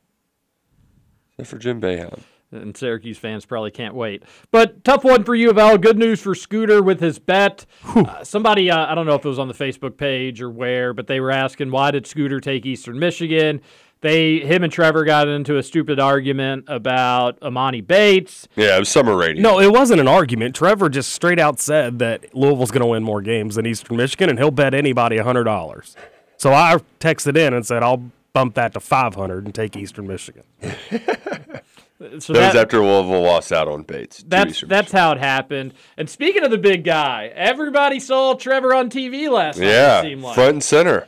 Except 1.38 1.50
for 1.50 1.58
Jim 1.58 1.80
Boeheim. 1.80 2.22
and 2.52 2.76
Syracuse 2.76 3.18
fans 3.18 3.46
probably 3.46 3.72
can't 3.72 3.94
wait. 3.96 4.24
But 4.52 4.84
tough 4.84 5.04
one 5.04 5.24
for 5.24 5.34
U 5.36 5.50
of 5.50 5.58
L. 5.58 5.78
Good 5.78 5.98
news 5.98 6.22
for 6.22 6.36
Scooter 6.36 6.82
with 6.84 7.00
his 7.00 7.20
bet. 7.20 7.66
Uh, 7.86 8.24
somebody, 8.24 8.70
uh, 8.70 8.86
I 8.92 8.96
don't 8.96 9.06
know 9.06 9.16
if 9.16 9.24
it 9.26 9.30
was 9.30 9.40
on 9.40 9.48
the 9.48 9.54
Facebook 9.54 9.98
page 9.98 10.42
or 10.42 10.50
where, 10.50 10.94
but 10.94 11.08
they 11.08 11.20
were 11.20 11.32
asking 11.32 11.72
why 11.72 11.92
did 11.92 12.06
Scooter 12.08 12.40
take 12.40 12.66
Eastern 12.66 13.00
Michigan? 13.00 13.62
they 14.02 14.40
him 14.42 14.64
and 14.64 14.72
Trevor 14.72 15.06
got 15.06 15.28
into 15.28 15.58
a 15.58 15.64
stupid 15.64 16.00
argument 16.00 16.66
about 16.68 17.40
Emoni 17.40 17.86
Bates. 17.86 18.48
Yeah, 18.56 18.76
it 18.76 18.80
was 18.80 18.90
summer 18.90 19.16
radio. 19.18 19.42
No, 19.42 19.60
it 19.60 19.72
wasn't 19.72 20.00
an 20.00 20.08
argument. 20.08 20.56
Trevor 20.56 20.88
just 20.90 21.12
straight 21.14 21.40
out 21.40 21.60
said 21.60 21.98
that 21.98 22.36
Louisville's 22.36 22.70
going 22.70 22.82
to 22.82 22.88
win 22.88 23.02
more 23.04 23.24
games 23.24 23.56
than 23.56 23.66
Eastern 23.66 23.98
Michigan, 23.98 24.30
and 24.30 24.38
he'll 24.38 24.52
bet 24.52 24.76
anybody 24.76 25.18
hundred 25.18 25.46
dollars. 25.46 25.96
So 26.38 26.54
I 26.54 26.78
texted 27.00 27.38
in 27.38 27.54
and 27.54 27.66
said 27.66 27.84
I'll 27.84 28.04
bump 28.34 28.56
that 28.56 28.74
to 28.74 28.80
five 28.80 29.16
hundred 29.16 29.46
and 29.46 29.54
take 29.56 29.76
Eastern 29.76 30.08
Michigan. 30.08 30.44
So 32.00 32.06
that, 32.06 32.20
was 32.20 32.30
that- 32.30 32.56
after 32.56 32.78
Louisville 32.80 33.24
lost 33.24 33.52
out 33.52 33.68
on 33.68 33.82
Bates. 33.82 34.24
That's 34.28 34.62
that's 34.62 34.92
how 34.92 35.14
it 35.14 35.18
happened. 35.18 35.74
And 35.98 36.08
speaking 36.08 36.44
of 36.44 36.52
the 36.52 36.58
big 36.60 36.84
guy, 36.84 37.32
everybody 37.34 38.00
saw 38.00 38.36
Trevor 38.36 38.72
on 38.76 38.92
TV 38.92 39.28
last 39.32 39.58
night. 39.58 39.66
Yeah, 39.66 40.04
it 40.04 40.20
like. 40.20 40.36
front 40.36 40.50
and 40.52 40.64
center, 40.64 41.08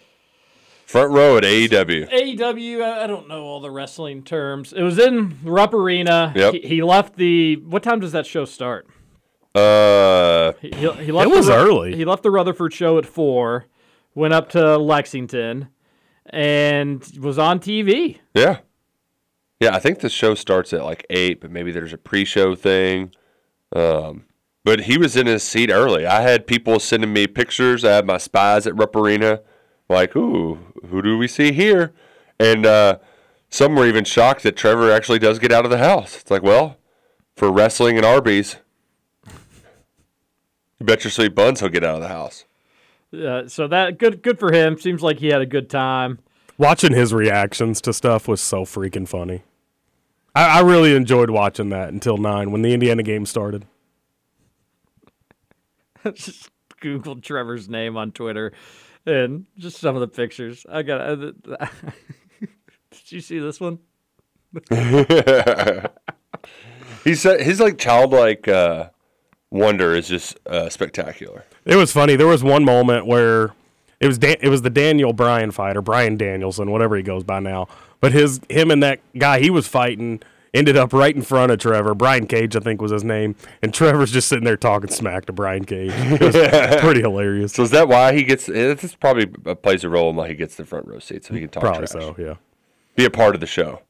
front 0.87 1.11
row 1.11 1.37
at 1.37 1.43
AEW. 1.43 2.09
AEW, 2.09 2.81
I 2.81 3.03
I 3.03 3.07
don't 3.07 3.27
know 3.27 3.43
all 3.43 3.59
the 3.61 3.69
wrestling 3.69 4.23
terms. 4.23 4.73
It 4.73 4.81
was 4.81 4.97
in 4.97 5.37
Rupp 5.43 5.75
Arena. 5.75 6.33
Yep. 6.35 6.53
He, 6.55 6.59
he 6.61 6.81
left 6.83 7.17
the. 7.17 7.57
What 7.57 7.83
time 7.83 7.99
does 7.99 8.13
that 8.13 8.25
show 8.25 8.45
start? 8.45 8.87
Uh, 9.53 10.53
He, 10.59 10.69
he, 10.69 10.91
he 11.05 11.11
left 11.11 11.29
It 11.29 11.35
was 11.35 11.45
the, 11.45 11.55
early. 11.55 11.95
He 11.95 12.03
left 12.03 12.23
the 12.23 12.31
Rutherford 12.31 12.73
show 12.73 12.97
at 12.97 13.05
four, 13.05 13.65
went 14.19 14.33
up 14.33 14.49
to 14.49 14.77
Lexington, 14.77 15.69
and 16.27 17.03
was 17.19 17.39
on 17.39 17.59
TV. 17.59 18.19
yeah, 18.33 18.59
yeah. 19.59 19.75
I 19.75 19.79
think 19.79 19.99
the 19.99 20.09
show 20.09 20.35
starts 20.35 20.73
at 20.73 20.83
like 20.83 21.05
eight, 21.09 21.41
but 21.41 21.49
maybe 21.49 21.71
there's 21.71 21.93
a 21.93 21.97
pre-show 21.97 22.55
thing. 22.55 23.11
Um, 23.75 24.25
but 24.63 24.81
he 24.81 24.97
was 24.97 25.15
in 25.15 25.25
his 25.25 25.41
seat 25.41 25.71
early. 25.71 26.05
I 26.05 26.21
had 26.21 26.45
people 26.45 26.79
sending 26.79 27.13
me 27.13 27.25
pictures. 27.27 27.85
I 27.85 27.93
had 27.93 28.05
my 28.05 28.17
spies 28.17 28.67
at 28.67 28.75
Rupp 28.75 28.95
Arena, 28.95 29.41
like, 29.87 30.15
"Ooh, 30.15 30.59
who 30.89 31.01
do 31.01 31.17
we 31.17 31.27
see 31.27 31.51
here?" 31.51 31.93
And 32.39 32.65
uh, 32.65 32.99
some 33.49 33.75
were 33.75 33.87
even 33.87 34.05
shocked 34.05 34.43
that 34.43 34.55
Trevor 34.55 34.91
actually 34.91 35.19
does 35.19 35.39
get 35.39 35.51
out 35.51 35.65
of 35.65 35.71
the 35.71 35.79
house. 35.79 36.15
It's 36.21 36.31
like, 36.31 36.43
well, 36.43 36.77
for 37.35 37.51
wrestling 37.51 37.97
and 37.97 38.05
Arby's, 38.05 38.57
you 39.27 40.85
bet 40.85 41.03
your 41.03 41.11
sweet 41.11 41.35
buns 41.35 41.59
he'll 41.59 41.69
get 41.69 41.83
out 41.83 41.95
of 41.95 42.01
the 42.01 42.07
house. 42.07 42.45
Uh, 43.13 43.47
so 43.47 43.67
that 43.67 43.97
good 43.97 44.21
good 44.21 44.37
for 44.39 44.51
him. 44.51 44.79
Seems 44.79 45.01
like 45.01 45.17
he 45.17 45.27
had 45.27 45.41
a 45.41 45.45
good 45.45 45.69
time. 45.69 46.19
Watching 46.57 46.93
his 46.93 47.13
reactions 47.13 47.81
to 47.81 47.93
stuff 47.93 48.27
was 48.27 48.41
so 48.41 48.65
freaking 48.65 49.07
funny. 49.07 49.43
I, 50.35 50.59
I 50.59 50.61
really 50.61 50.95
enjoyed 50.95 51.29
watching 51.29 51.69
that 51.69 51.89
until 51.89 52.17
nine 52.17 52.51
when 52.51 52.61
the 52.61 52.73
Indiana 52.73 53.01
game 53.01 53.25
started. 53.25 53.65
just 56.13 56.49
googled 56.81 57.23
Trevor's 57.23 57.67
name 57.69 57.97
on 57.97 58.11
Twitter, 58.11 58.53
and 59.05 59.45
just 59.57 59.77
some 59.77 59.95
of 59.95 60.01
the 60.01 60.07
pictures. 60.07 60.65
I 60.69 60.83
got. 60.83 61.01
Uh, 61.01 61.15
did 62.39 63.11
you 63.11 63.21
see 63.21 63.39
this 63.39 63.59
one? 63.59 63.79
He's 67.03 67.25
uh, 67.25 67.37
his 67.37 67.59
like 67.59 67.77
childlike 67.77 68.47
uh, 68.47 68.89
wonder 69.51 69.95
is 69.95 70.07
just 70.07 70.37
uh, 70.45 70.69
spectacular. 70.69 71.45
It 71.65 71.75
was 71.75 71.91
funny. 71.91 72.15
There 72.15 72.27
was 72.27 72.43
one 72.43 72.63
moment 72.65 73.05
where 73.05 73.53
it 73.99 74.07
was 74.07 74.17
Dan- 74.17 74.37
it 74.41 74.49
was 74.49 74.61
the 74.61 74.69
Daniel 74.69 75.13
Bryan 75.13 75.51
fighter, 75.51 75.81
Bryan 75.81 76.17
Danielson, 76.17 76.71
whatever 76.71 76.95
he 76.95 77.03
goes 77.03 77.23
by 77.23 77.39
now. 77.39 77.67
But 78.01 78.11
his 78.13 78.39
him 78.49 78.71
and 78.71 78.81
that 78.83 78.99
guy 79.17 79.39
he 79.39 79.49
was 79.49 79.67
fighting 79.67 80.21
ended 80.53 80.75
up 80.75 80.93
right 80.93 81.15
in 81.15 81.21
front 81.21 81.51
of 81.51 81.59
Trevor. 81.59 81.93
Brian 81.93 82.25
Cage, 82.25 82.55
I 82.55 82.59
think 82.59 82.81
was 82.81 82.91
his 82.91 83.03
name, 83.03 83.35
and 83.61 83.73
Trevor's 83.73 84.11
just 84.11 84.27
sitting 84.29 84.45
there 84.45 84.57
talking 84.57 84.89
smack 84.89 85.25
to 85.25 85.33
Brian 85.33 85.65
Cage. 85.65 85.91
It 85.93 86.21
was 86.21 86.35
pretty 86.81 87.01
hilarious. 87.01 87.53
So 87.53 87.63
is 87.63 87.71
that 87.71 87.87
why 87.87 88.13
he 88.13 88.23
gets? 88.23 88.45
This 88.45 88.95
probably 88.95 89.27
uh, 89.45 89.55
plays 89.55 89.83
a 89.83 89.89
role 89.89 90.09
in 90.09 90.15
why 90.15 90.27
he 90.29 90.33
gets 90.33 90.55
the 90.55 90.65
front 90.65 90.87
row 90.87 90.99
seat, 90.99 91.25
so 91.25 91.33
he 91.33 91.41
can 91.41 91.49
talk 91.49 91.61
Probably 91.63 91.87
trash, 91.87 91.91
so, 91.91 92.15
yeah. 92.17 92.35
be 92.95 93.05
a 93.05 93.09
part 93.11 93.35
of 93.35 93.41
the 93.41 93.47
show. 93.47 93.81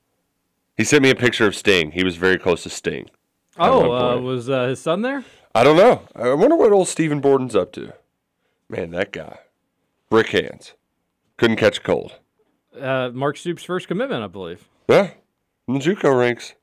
He 0.76 0.84
sent 0.86 1.04
me 1.04 1.10
a 1.10 1.16
picture 1.16 1.46
of 1.46 1.56
Sting. 1.56 1.92
He 1.92 2.04
was 2.04 2.16
very 2.16 2.38
close 2.40 2.64
to 2.64 2.70
Sting. 2.70 3.10
at 3.58 3.70
one 3.70 3.86
Oh, 3.86 3.92
uh, 3.92 4.20
was 4.22 4.50
uh, 4.50 4.68
his 4.70 4.80
son 4.82 5.02
there? 5.02 5.24
I 5.56 5.64
don't 5.64 5.78
know. 5.78 6.08
I 6.16 6.34
wonder 6.34 6.56
what 6.56 6.72
old 6.72 6.88
Stephen 6.88 7.22
Borden's 7.22 7.56
up 7.56 7.72
to. 7.74 7.94
Man, 8.70 8.92
that 8.92 9.12
guy, 9.12 9.40
brick 10.10 10.30
hands, 10.30 10.74
couldn't 11.38 11.58
catch 11.58 11.80
a 11.80 11.82
cold. 11.82 12.20
Uh, 12.80 13.10
Mark 13.14 13.36
Stoops' 13.36 13.64
first 13.64 13.88
commitment, 13.88 14.24
I 14.24 14.28
believe. 14.28 14.68
Yeah, 14.88 15.12
in 15.68 15.76
the 15.76 15.80
JUCO 15.80 16.18
ranks. 16.18 16.54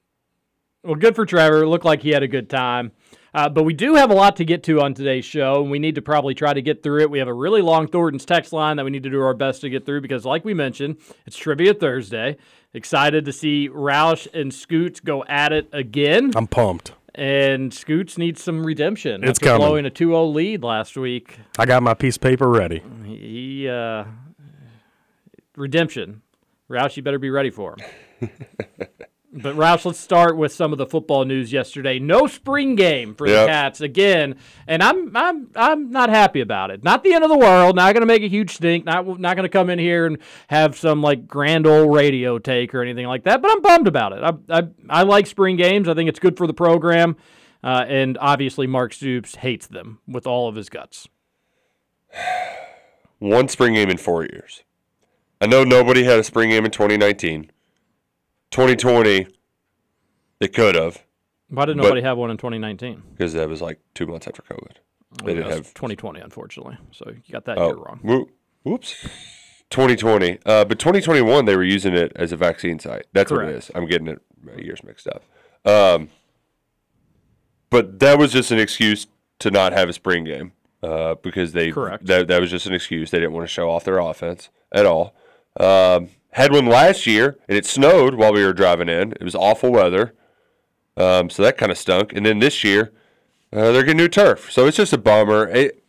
Well, 0.85 0.95
good 0.95 1.17
for 1.17 1.27
Trevor. 1.27 1.65
It 1.65 1.69
looked 1.69 1.85
like 1.85 2.03
he 2.03 2.11
had 2.11 2.23
a 2.23 2.29
good 2.29 2.49
time. 2.49 2.93
Uh, 3.35 3.51
but 3.51 3.65
we 3.65 3.75
do 3.75 3.97
have 3.97 4.11
a 4.11 4.15
lot 4.15 4.37
to 4.37 4.47
get 4.47 4.63
to 4.63 4.81
on 4.81 4.95
today's 4.95 5.25
show, 5.25 5.61
and 5.61 5.71
we 5.71 5.79
need 5.79 5.97
to 5.97 6.01
probably 6.01 6.33
try 6.33 6.55
to 6.55 6.63
get 6.63 6.83
through 6.83 7.03
it. 7.03 7.11
We 7.11 7.19
have 7.19 7.29
a 7.29 7.35
really 7.35 7.61
long 7.61 7.87
Thornton's 7.87 8.25
text 8.25 8.51
line 8.53 8.77
that 8.77 8.85
we 8.85 8.91
need 8.91 9.03
to 9.03 9.11
do 9.11 9.21
our 9.21 9.35
best 9.35 9.61
to 9.61 9.69
get 9.69 9.85
through 9.85 10.01
because, 10.01 10.25
like 10.25 10.43
we 10.45 10.55
mentioned, 10.55 10.97
it's 11.27 11.37
Trivia 11.37 11.75
Thursday. 11.75 12.39
Excited 12.73 13.27
to 13.27 13.33
see 13.33 13.69
Roush 13.69 14.27
and 14.33 14.55
Scoots 14.55 15.01
go 15.01 15.23
at 15.25 15.53
it 15.53 15.69
again. 15.73 16.31
I'm 16.35 16.47
pumped. 16.47 16.93
And 17.17 17.73
Scoots 17.73 18.19
needs 18.19 18.43
some 18.43 18.65
redemption. 18.65 19.25
It's 19.25 19.39
after 19.39 19.47
coming. 19.47 19.67
blowing 19.67 19.87
a 19.87 19.91
2 19.91 20.09
0 20.09 20.27
lead 20.27 20.63
last 20.63 20.97
week. 20.99 21.39
I 21.59 21.65
got 21.65 21.83
my 21.83 21.95
piece 21.95 22.17
of 22.17 22.23
paper 22.23 22.49
ready. 22.49 22.83
He, 23.05 23.67
uh, 23.69 24.05
redemption. 25.57 26.21
Roush, 26.69 26.97
you 26.97 27.03
better 27.03 27.19
be 27.19 27.31
ready 27.31 27.51
for 27.51 27.75
him. 28.21 28.31
but 29.33 29.55
Roush, 29.57 29.85
let's 29.85 29.99
start 29.99 30.37
with 30.37 30.53
some 30.53 30.73
of 30.73 30.79
the 30.79 30.87
football 30.87 31.25
news 31.25 31.53
yesterday. 31.53 31.99
No 31.99 32.27
spring 32.27 32.75
game 32.75 33.15
for 33.15 33.27
Yep. 33.27 33.43
the 33.47 33.51
Cats 33.53 33.81
again, 33.81 34.37
and 34.67 34.83
I'm 34.83 35.15
I'm 35.17 35.49
I'm 35.55 35.91
not 35.91 36.09
happy 36.09 36.41
about 36.41 36.71
it. 36.71 36.83
Not 36.85 37.05
the 37.05 37.13
end 37.13 37.25
of 37.25 37.31
the 37.31 37.37
world. 37.39 37.77
Not 37.77 37.93
going 37.93 38.03
to 38.03 38.07
make 38.07 38.23
a 38.23 38.29
huge 38.29 38.55
stink. 38.55 38.85
Not 38.85 39.07
not 39.21 39.37
going 39.37 39.45
to 39.45 39.49
come 39.51 39.69
in 39.71 39.79
here 39.79 40.07
and 40.07 40.19
have 40.49 40.77
some 40.77 41.03
like 41.03 41.27
grand 41.27 41.67
old 41.67 41.95
radio 41.95 42.39
take 42.39 42.75
or 42.75 42.83
anything 42.83 43.07
like 43.07 43.25
that. 43.25 43.43
But 43.43 43.51
I'm 43.51 43.63
bummed 43.63 43.89
about 43.89 44.13
it. 44.13 44.23
I 44.23 44.59
I, 44.59 44.63
I 44.89 45.03
like 45.03 45.27
spring 45.27 45.57
games. 45.57 45.89
I 45.89 45.95
think 45.95 46.09
it's 46.09 46.21
good 46.21 46.37
for 46.37 46.47
the 46.47 46.55
program. 46.55 47.17
Uh, 47.65 47.85
and 47.89 48.17
obviously, 48.21 48.67
Mark 48.67 48.93
Stoops 48.93 49.37
hates 49.37 49.67
them 49.67 49.99
with 50.07 50.27
all 50.27 50.49
of 50.49 50.55
his 50.55 50.69
guts. 50.69 51.09
One 53.19 53.49
spring 53.49 53.75
game 53.75 53.89
in 53.91 53.97
four 53.97 54.23
years. 54.25 54.63
I 55.41 55.47
know 55.47 55.65
nobody 55.65 56.05
had 56.05 56.19
a 56.19 56.25
spring 56.25 56.51
game 56.51 56.65
in 56.65 56.71
2019. 56.71 57.51
2020, 58.51 59.27
they 60.39 60.49
could 60.49 60.75
have 60.75 61.03
Why 61.49 61.65
did 61.65 61.77
But- 61.77 61.83
nobody 61.85 62.03
have 62.03 62.19
one 62.19 62.31
in 62.31 62.37
2019? 62.37 63.03
because 63.13 63.33
that 63.35 63.49
was 63.49 63.63
like 63.63 63.79
two 63.95 64.07
months 64.07 64.27
after 64.27 64.43
COVID. 64.43 64.77
They 65.25 65.35
didn't 65.35 65.51
have 65.53 65.73
2020, 65.75 66.21
unfortunately. 66.21 66.77
So 66.91 67.09
you 67.11 67.33
got 67.33 67.45
that 67.47 67.57
Oh, 67.59 67.67
year 67.69 67.77
wrong. 67.77 68.01
whoop- 68.03 68.31
whoops. 68.65 68.95
2020. 69.71 70.39
Uh, 70.45 70.65
but 70.65 70.79
2021, 70.79 71.45
they 71.45 71.57
were 71.57 71.63
using 71.65 71.95
it 71.95 72.13
as 72.17 72.33
a 72.33 72.37
vaccine 72.37 72.79
site. 72.79 73.07
That's 73.13 73.31
what 73.33 73.45
it 73.45 73.51
is. 73.51 73.71
I'm 73.75 73.87
getting 73.87 74.09
it 74.09 74.21
my 74.43 74.55
years 74.57 74.83
mixed 74.85 75.09
up. 75.09 75.23
Um, 75.65 76.11
but 77.71 77.99
that 78.01 78.19
was 78.19 78.33
just 78.33 78.51
an 78.51 78.59
excuse 78.59 79.07
to 79.41 79.51
not 79.51 79.73
have 79.73 79.89
a 79.89 79.93
spring 79.93 80.25
game 80.25 80.53
uh, 80.83 81.15
because 81.17 81.53
they 81.53 81.71
Correct. 81.73 82.07
That, 82.07 82.29
that 82.29 82.41
was 82.41 82.51
just 82.51 82.67
an 82.67 82.75
excuse. 82.75 83.11
They 83.11 83.19
didn't 83.19 83.33
want 83.33 83.45
to 83.47 83.53
show 83.53 83.71
off 83.71 83.85
their 83.85 83.99
offense 83.99 84.51
at 84.73 84.87
all. 84.87 85.15
Um, 85.59 86.11
had 86.37 86.53
one 86.53 86.67
last 86.67 87.07
year, 87.07 87.39
and 87.49 87.57
it 87.57 87.65
snowed 87.65 88.15
while 88.15 88.31
we 88.31 88.45
were 88.45 88.53
driving 88.53 88.91
in. 88.91 89.13
It 89.13 89.23
was 89.23 89.35
awful 89.35 89.73
weather. 89.73 90.13
Um, 90.95 91.31
so 91.31 91.43
that 91.43 91.57
kind 91.57 91.73
of 91.73 91.79
stunk. 91.79 92.13
And 92.13 92.27
then 92.27 92.41
this 92.41 92.63
year, 92.63 92.93
uh, 93.55 93.73
they're 93.73 93.85
getting 93.85 93.97
new 93.97 94.09
turf. 94.09 94.53
So 94.53 94.67
it's 94.67 94.77
just 94.77 94.93
a 94.93 94.99
bummer. 94.99 95.49
It, 95.49 95.83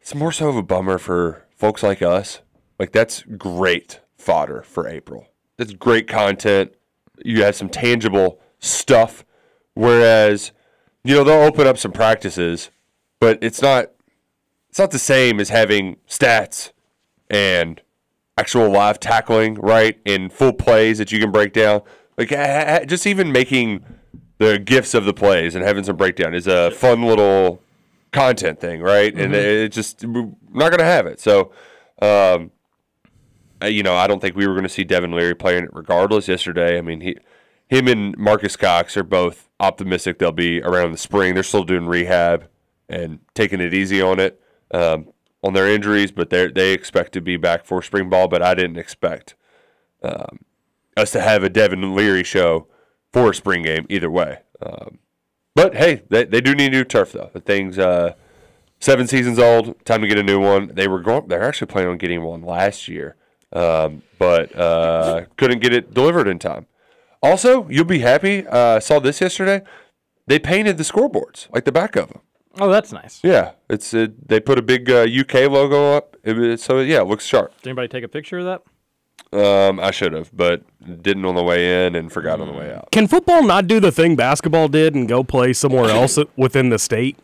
it's 0.00 0.12
more 0.12 0.32
so 0.32 0.48
of 0.48 0.56
a 0.56 0.62
bummer 0.64 0.98
for 0.98 1.46
folks 1.54 1.84
like 1.84 2.02
us. 2.02 2.40
Like 2.80 2.90
that's 2.90 3.22
great 3.22 4.00
fodder 4.16 4.62
for 4.62 4.88
April. 4.88 5.28
That's 5.56 5.72
great 5.72 6.08
content. 6.08 6.72
You 7.24 7.44
have 7.44 7.54
some 7.54 7.68
tangible 7.68 8.40
stuff. 8.58 9.24
Whereas, 9.74 10.50
you 11.04 11.14
know, 11.14 11.22
they'll 11.22 11.46
open 11.46 11.68
up 11.68 11.78
some 11.78 11.92
practices, 11.92 12.70
but 13.20 13.38
it's 13.40 13.62
not 13.62 13.92
it's 14.68 14.80
not 14.80 14.90
the 14.90 14.98
same 14.98 15.38
as 15.38 15.50
having 15.50 15.98
stats 16.08 16.72
and 17.30 17.80
actual 18.38 18.70
live 18.70 19.00
tackling, 19.00 19.54
right? 19.54 19.98
And 20.06 20.32
full 20.32 20.52
plays 20.52 20.98
that 20.98 21.10
you 21.10 21.18
can 21.18 21.32
break 21.32 21.52
down. 21.52 21.82
Like 22.16 22.30
just 22.88 23.06
even 23.06 23.32
making 23.32 23.84
the 24.38 24.58
gifts 24.58 24.94
of 24.94 25.04
the 25.04 25.12
plays 25.12 25.54
and 25.54 25.64
having 25.64 25.84
some 25.84 25.96
breakdown 25.96 26.34
is 26.34 26.46
a 26.46 26.70
fun 26.70 27.02
little 27.02 27.60
content 28.12 28.60
thing, 28.60 28.80
right? 28.80 29.14
And 29.14 29.34
it 29.34 29.72
just 29.72 30.04
we're 30.04 30.30
not 30.52 30.70
going 30.70 30.78
to 30.78 30.84
have 30.84 31.06
it. 31.06 31.20
So, 31.20 31.52
um, 32.00 32.50
you 33.62 33.82
know, 33.82 33.96
I 33.96 34.06
don't 34.06 34.20
think 34.20 34.36
we 34.36 34.46
were 34.46 34.54
going 34.54 34.64
to 34.64 34.68
see 34.68 34.84
Devin 34.84 35.12
Leary 35.12 35.34
playing 35.34 35.64
it 35.64 35.70
regardless. 35.72 36.28
Yesterday, 36.28 36.78
I 36.78 36.80
mean, 36.80 37.00
he, 37.00 37.16
him 37.68 37.88
and 37.88 38.16
Marques 38.16 38.56
Cox 38.56 38.96
are 38.96 39.02
both 39.02 39.48
optimistic 39.60 40.18
they'll 40.18 40.32
be 40.32 40.62
around 40.62 40.92
the 40.92 40.98
spring. 40.98 41.34
They're 41.34 41.42
still 41.42 41.64
doing 41.64 41.86
rehab 41.86 42.48
and 42.88 43.18
taking 43.34 43.60
it 43.60 43.74
easy 43.74 44.00
on 44.00 44.20
it 44.20 44.40
um, 44.72 45.08
on 45.42 45.52
their 45.54 45.68
injuries, 45.68 46.10
but 46.12 46.30
they 46.30 46.48
they 46.48 46.72
expect 46.72 47.12
to 47.12 47.20
be 47.20 47.36
back 47.36 47.64
for 47.64 47.82
spring 47.82 48.08
ball. 48.10 48.28
But 48.28 48.42
I 48.42 48.54
didn't 48.54 48.78
expect 48.78 49.34
um, 50.02 50.40
us 50.96 51.10
to 51.12 51.20
have 51.20 51.42
a 51.42 51.48
Devin 51.48 51.94
Leary 51.94 52.24
show 52.24 52.66
for 53.12 53.30
a 53.30 53.34
spring 53.34 53.62
game 53.62 53.86
either 53.88 54.10
way. 54.10 54.40
Um, 54.60 54.98
but 55.54 55.74
hey, 55.74 56.02
they, 56.08 56.24
they 56.24 56.40
do 56.40 56.54
need 56.54 56.72
new 56.72 56.84
turf 56.84 57.12
though. 57.12 57.30
The 57.32 57.40
thing's 57.40 57.78
uh, 57.78 58.14
seven 58.80 59.06
seasons 59.06 59.38
old. 59.38 59.84
Time 59.84 60.02
to 60.02 60.08
get 60.08 60.18
a 60.18 60.22
new 60.22 60.40
one. 60.40 60.68
They 60.74 60.88
were 60.88 61.00
going. 61.00 61.28
They're 61.28 61.42
actually 61.44 61.68
planning 61.68 61.90
on 61.90 61.98
getting 61.98 62.22
one 62.22 62.42
last 62.42 62.88
year. 62.88 63.16
um, 63.52 64.02
but 64.18 64.54
uh, 64.56 65.24
couldn't 65.36 65.60
get 65.60 65.72
it 65.72 65.94
delivered 65.94 66.28
in 66.28 66.38
time. 66.38 66.66
Also, 67.22 67.68
you'll 67.68 67.84
be 67.84 68.00
happy. 68.00 68.46
Uh, 68.46 68.76
I 68.76 68.78
saw 68.78 68.98
this 69.00 69.20
yesterday. 69.20 69.62
They 70.26 70.38
painted 70.38 70.76
the 70.76 70.84
scoreboards, 70.84 71.48
like 71.52 71.64
the 71.64 71.72
back 71.72 71.96
of 71.96 72.08
them. 72.08 72.20
Oh, 72.60 72.68
that's 72.70 72.92
nice. 72.92 73.20
Yeah, 73.22 73.52
it's 73.70 73.94
it, 73.94 74.26
they 74.28 74.40
put 74.40 74.58
a 74.58 74.62
big 74.62 74.90
uh, 74.90 75.02
UK 75.02 75.50
logo 75.50 75.94
up, 75.96 76.16
it, 76.24 76.60
so 76.60 76.80
yeah, 76.80 77.00
it 77.00 77.06
looks 77.06 77.24
sharp. 77.24 77.54
Did 77.62 77.70
anybody 77.70 77.88
take 77.88 78.04
a 78.04 78.08
picture 78.08 78.38
of 78.38 78.44
that? 78.46 78.62
Um, 79.30 79.78
I 79.78 79.90
should 79.90 80.12
have, 80.14 80.30
but 80.34 80.62
didn't 81.02 81.24
on 81.26 81.34
the 81.34 81.42
way 81.42 81.86
in 81.86 81.94
and 81.94 82.10
forgot 82.10 82.40
on 82.40 82.46
the 82.48 82.54
way 82.54 82.72
out. 82.74 82.90
Can 82.90 83.06
football 83.06 83.42
not 83.42 83.66
do 83.66 83.78
the 83.78 83.92
thing 83.92 84.16
basketball 84.16 84.68
did 84.68 84.94
and 84.94 85.06
go 85.06 85.22
play 85.22 85.52
somewhere 85.52 85.90
else 85.90 86.18
within 86.36 86.70
the 86.70 86.78
state 86.78 87.18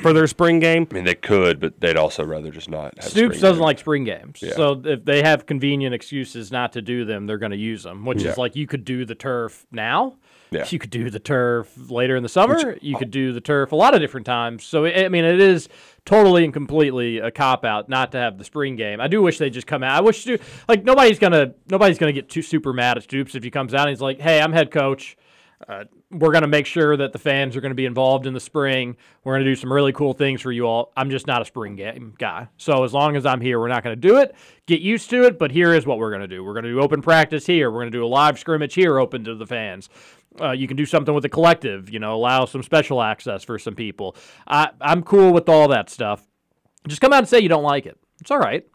for 0.00 0.14
their 0.14 0.26
spring 0.26 0.58
game? 0.58 0.86
I 0.90 0.94
mean, 0.94 1.04
they 1.04 1.14
could, 1.14 1.60
but 1.60 1.78
they'd 1.80 1.98
also 1.98 2.24
rather 2.24 2.50
just 2.50 2.70
not. 2.70 2.94
Have 2.96 3.04
Stoops 3.10 3.14
spring 3.36 3.40
doesn't 3.42 3.50
games. 3.56 3.60
like 3.60 3.78
spring 3.78 4.04
games, 4.04 4.38
Yeah. 4.42 4.54
so 4.54 4.80
if 4.84 5.04
they 5.04 5.22
have 5.22 5.44
convenient 5.44 5.94
excuses 5.94 6.50
not 6.50 6.72
to 6.72 6.80
do 6.82 7.04
them, 7.04 7.26
they're 7.26 7.36
going 7.38 7.52
to 7.52 7.58
use 7.58 7.82
them. 7.82 8.06
Which 8.06 8.22
Yeah. 8.22 8.30
is 8.30 8.38
like 8.38 8.56
you 8.56 8.66
could 8.66 8.84
do 8.86 9.04
the 9.04 9.14
turf 9.14 9.66
now, 9.70 10.16
Yeah. 10.52 10.66
you 10.68 10.78
could 10.78 10.90
do 10.90 11.10
the 11.10 11.18
turf 11.18 11.72
later 11.90 12.16
in 12.16 12.22
the 12.22 12.28
summer, 12.28 12.76
you 12.80 12.96
could 12.96 13.10
do 13.10 13.32
the 13.32 13.40
turf 13.40 13.72
a 13.72 13.76
lot 13.76 13.94
of 13.94 14.00
different 14.00 14.26
times. 14.26 14.64
So 14.64 14.84
I 14.84 15.04
I 15.04 15.08
mean, 15.08 15.24
it 15.24 15.40
is 15.40 15.68
totally 16.04 16.44
and 16.44 16.52
completely 16.52 17.18
a 17.18 17.30
cop 17.30 17.64
out 17.64 17.88
not 17.88 18.12
to 18.12 18.18
have 18.18 18.38
the 18.38 18.44
spring 18.44 18.76
game. 18.76 19.00
I 19.00 19.08
do 19.08 19.22
wish 19.22 19.38
they 19.38 19.50
just 19.50 19.66
come 19.66 19.82
out. 19.82 19.96
I 19.96 20.00
wish 20.00 20.22
Sto- 20.22 20.38
like 20.68 20.84
nobody's 20.84 21.18
gonna 21.18 21.54
nobody's 21.70 21.98
gonna 21.98 22.12
get 22.12 22.28
too 22.28 22.42
super 22.42 22.72
mad 22.72 22.96
at 22.96 23.04
Stoops 23.04 23.34
if 23.34 23.42
he 23.42 23.50
comes 23.50 23.74
out 23.74 23.82
and 23.82 23.90
he's 23.90 24.00
like, 24.00 24.20
"Hey, 24.20 24.40
I'm 24.40 24.52
head 24.52 24.70
coach." 24.70 25.16
Uh, 25.68 25.84
we're 26.10 26.30
going 26.32 26.42
to 26.42 26.48
make 26.48 26.66
sure 26.66 26.96
that 26.96 27.12
the 27.12 27.18
fans 27.18 27.56
are 27.56 27.60
going 27.60 27.70
to 27.70 27.76
be 27.76 27.86
involved 27.86 28.26
in 28.26 28.34
the 28.34 28.40
spring. 28.40 28.96
We're 29.24 29.34
going 29.34 29.44
to 29.44 29.50
do 29.50 29.56
some 29.56 29.72
really 29.72 29.92
cool 29.92 30.12
things 30.12 30.40
for 30.40 30.52
you 30.52 30.66
all. 30.66 30.92
I'm 30.96 31.08
just 31.08 31.26
not 31.26 31.40
a 31.40 31.44
spring 31.44 31.76
game 31.76 32.14
guy. 32.18 32.48
So 32.58 32.84
as 32.84 32.92
long 32.92 33.16
as 33.16 33.24
I'm 33.24 33.40
here, 33.40 33.58
we're 33.58 33.68
not 33.68 33.82
going 33.82 33.98
to 33.98 34.08
do 34.08 34.18
it. 34.18 34.34
Get 34.66 34.80
used 34.80 35.08
to 35.10 35.24
it. 35.24 35.38
But 35.38 35.50
here 35.50 35.72
is 35.72 35.86
what 35.86 35.98
we're 35.98 36.10
going 36.10 36.22
to 36.22 36.28
do 36.28 36.44
we're 36.44 36.52
going 36.52 36.64
to 36.64 36.70
do 36.70 36.80
open 36.80 37.00
practice 37.00 37.46
here. 37.46 37.70
We're 37.70 37.80
going 37.80 37.92
to 37.92 37.98
do 37.98 38.04
a 38.04 38.06
live 38.06 38.38
scrimmage 38.38 38.74
here 38.74 38.98
open 38.98 39.24
to 39.24 39.34
the 39.34 39.46
fans. 39.46 39.88
Uh, 40.40 40.52
you 40.52 40.66
can 40.66 40.76
do 40.76 40.86
something 40.86 41.14
with 41.14 41.22
the 41.22 41.28
collective, 41.28 41.90
you 41.90 41.98
know, 41.98 42.14
allow 42.14 42.44
some 42.44 42.62
special 42.62 43.02
access 43.02 43.44
for 43.44 43.58
some 43.58 43.74
people. 43.74 44.16
I, 44.46 44.70
I'm 44.80 45.02
cool 45.02 45.32
with 45.32 45.48
all 45.48 45.68
that 45.68 45.90
stuff. 45.90 46.26
Just 46.88 47.00
come 47.00 47.12
out 47.12 47.18
and 47.18 47.28
say 47.28 47.40
you 47.40 47.48
don't 47.48 47.62
like 47.62 47.86
it. 47.86 47.98
It's 48.20 48.30
all 48.30 48.38
right. 48.38 48.66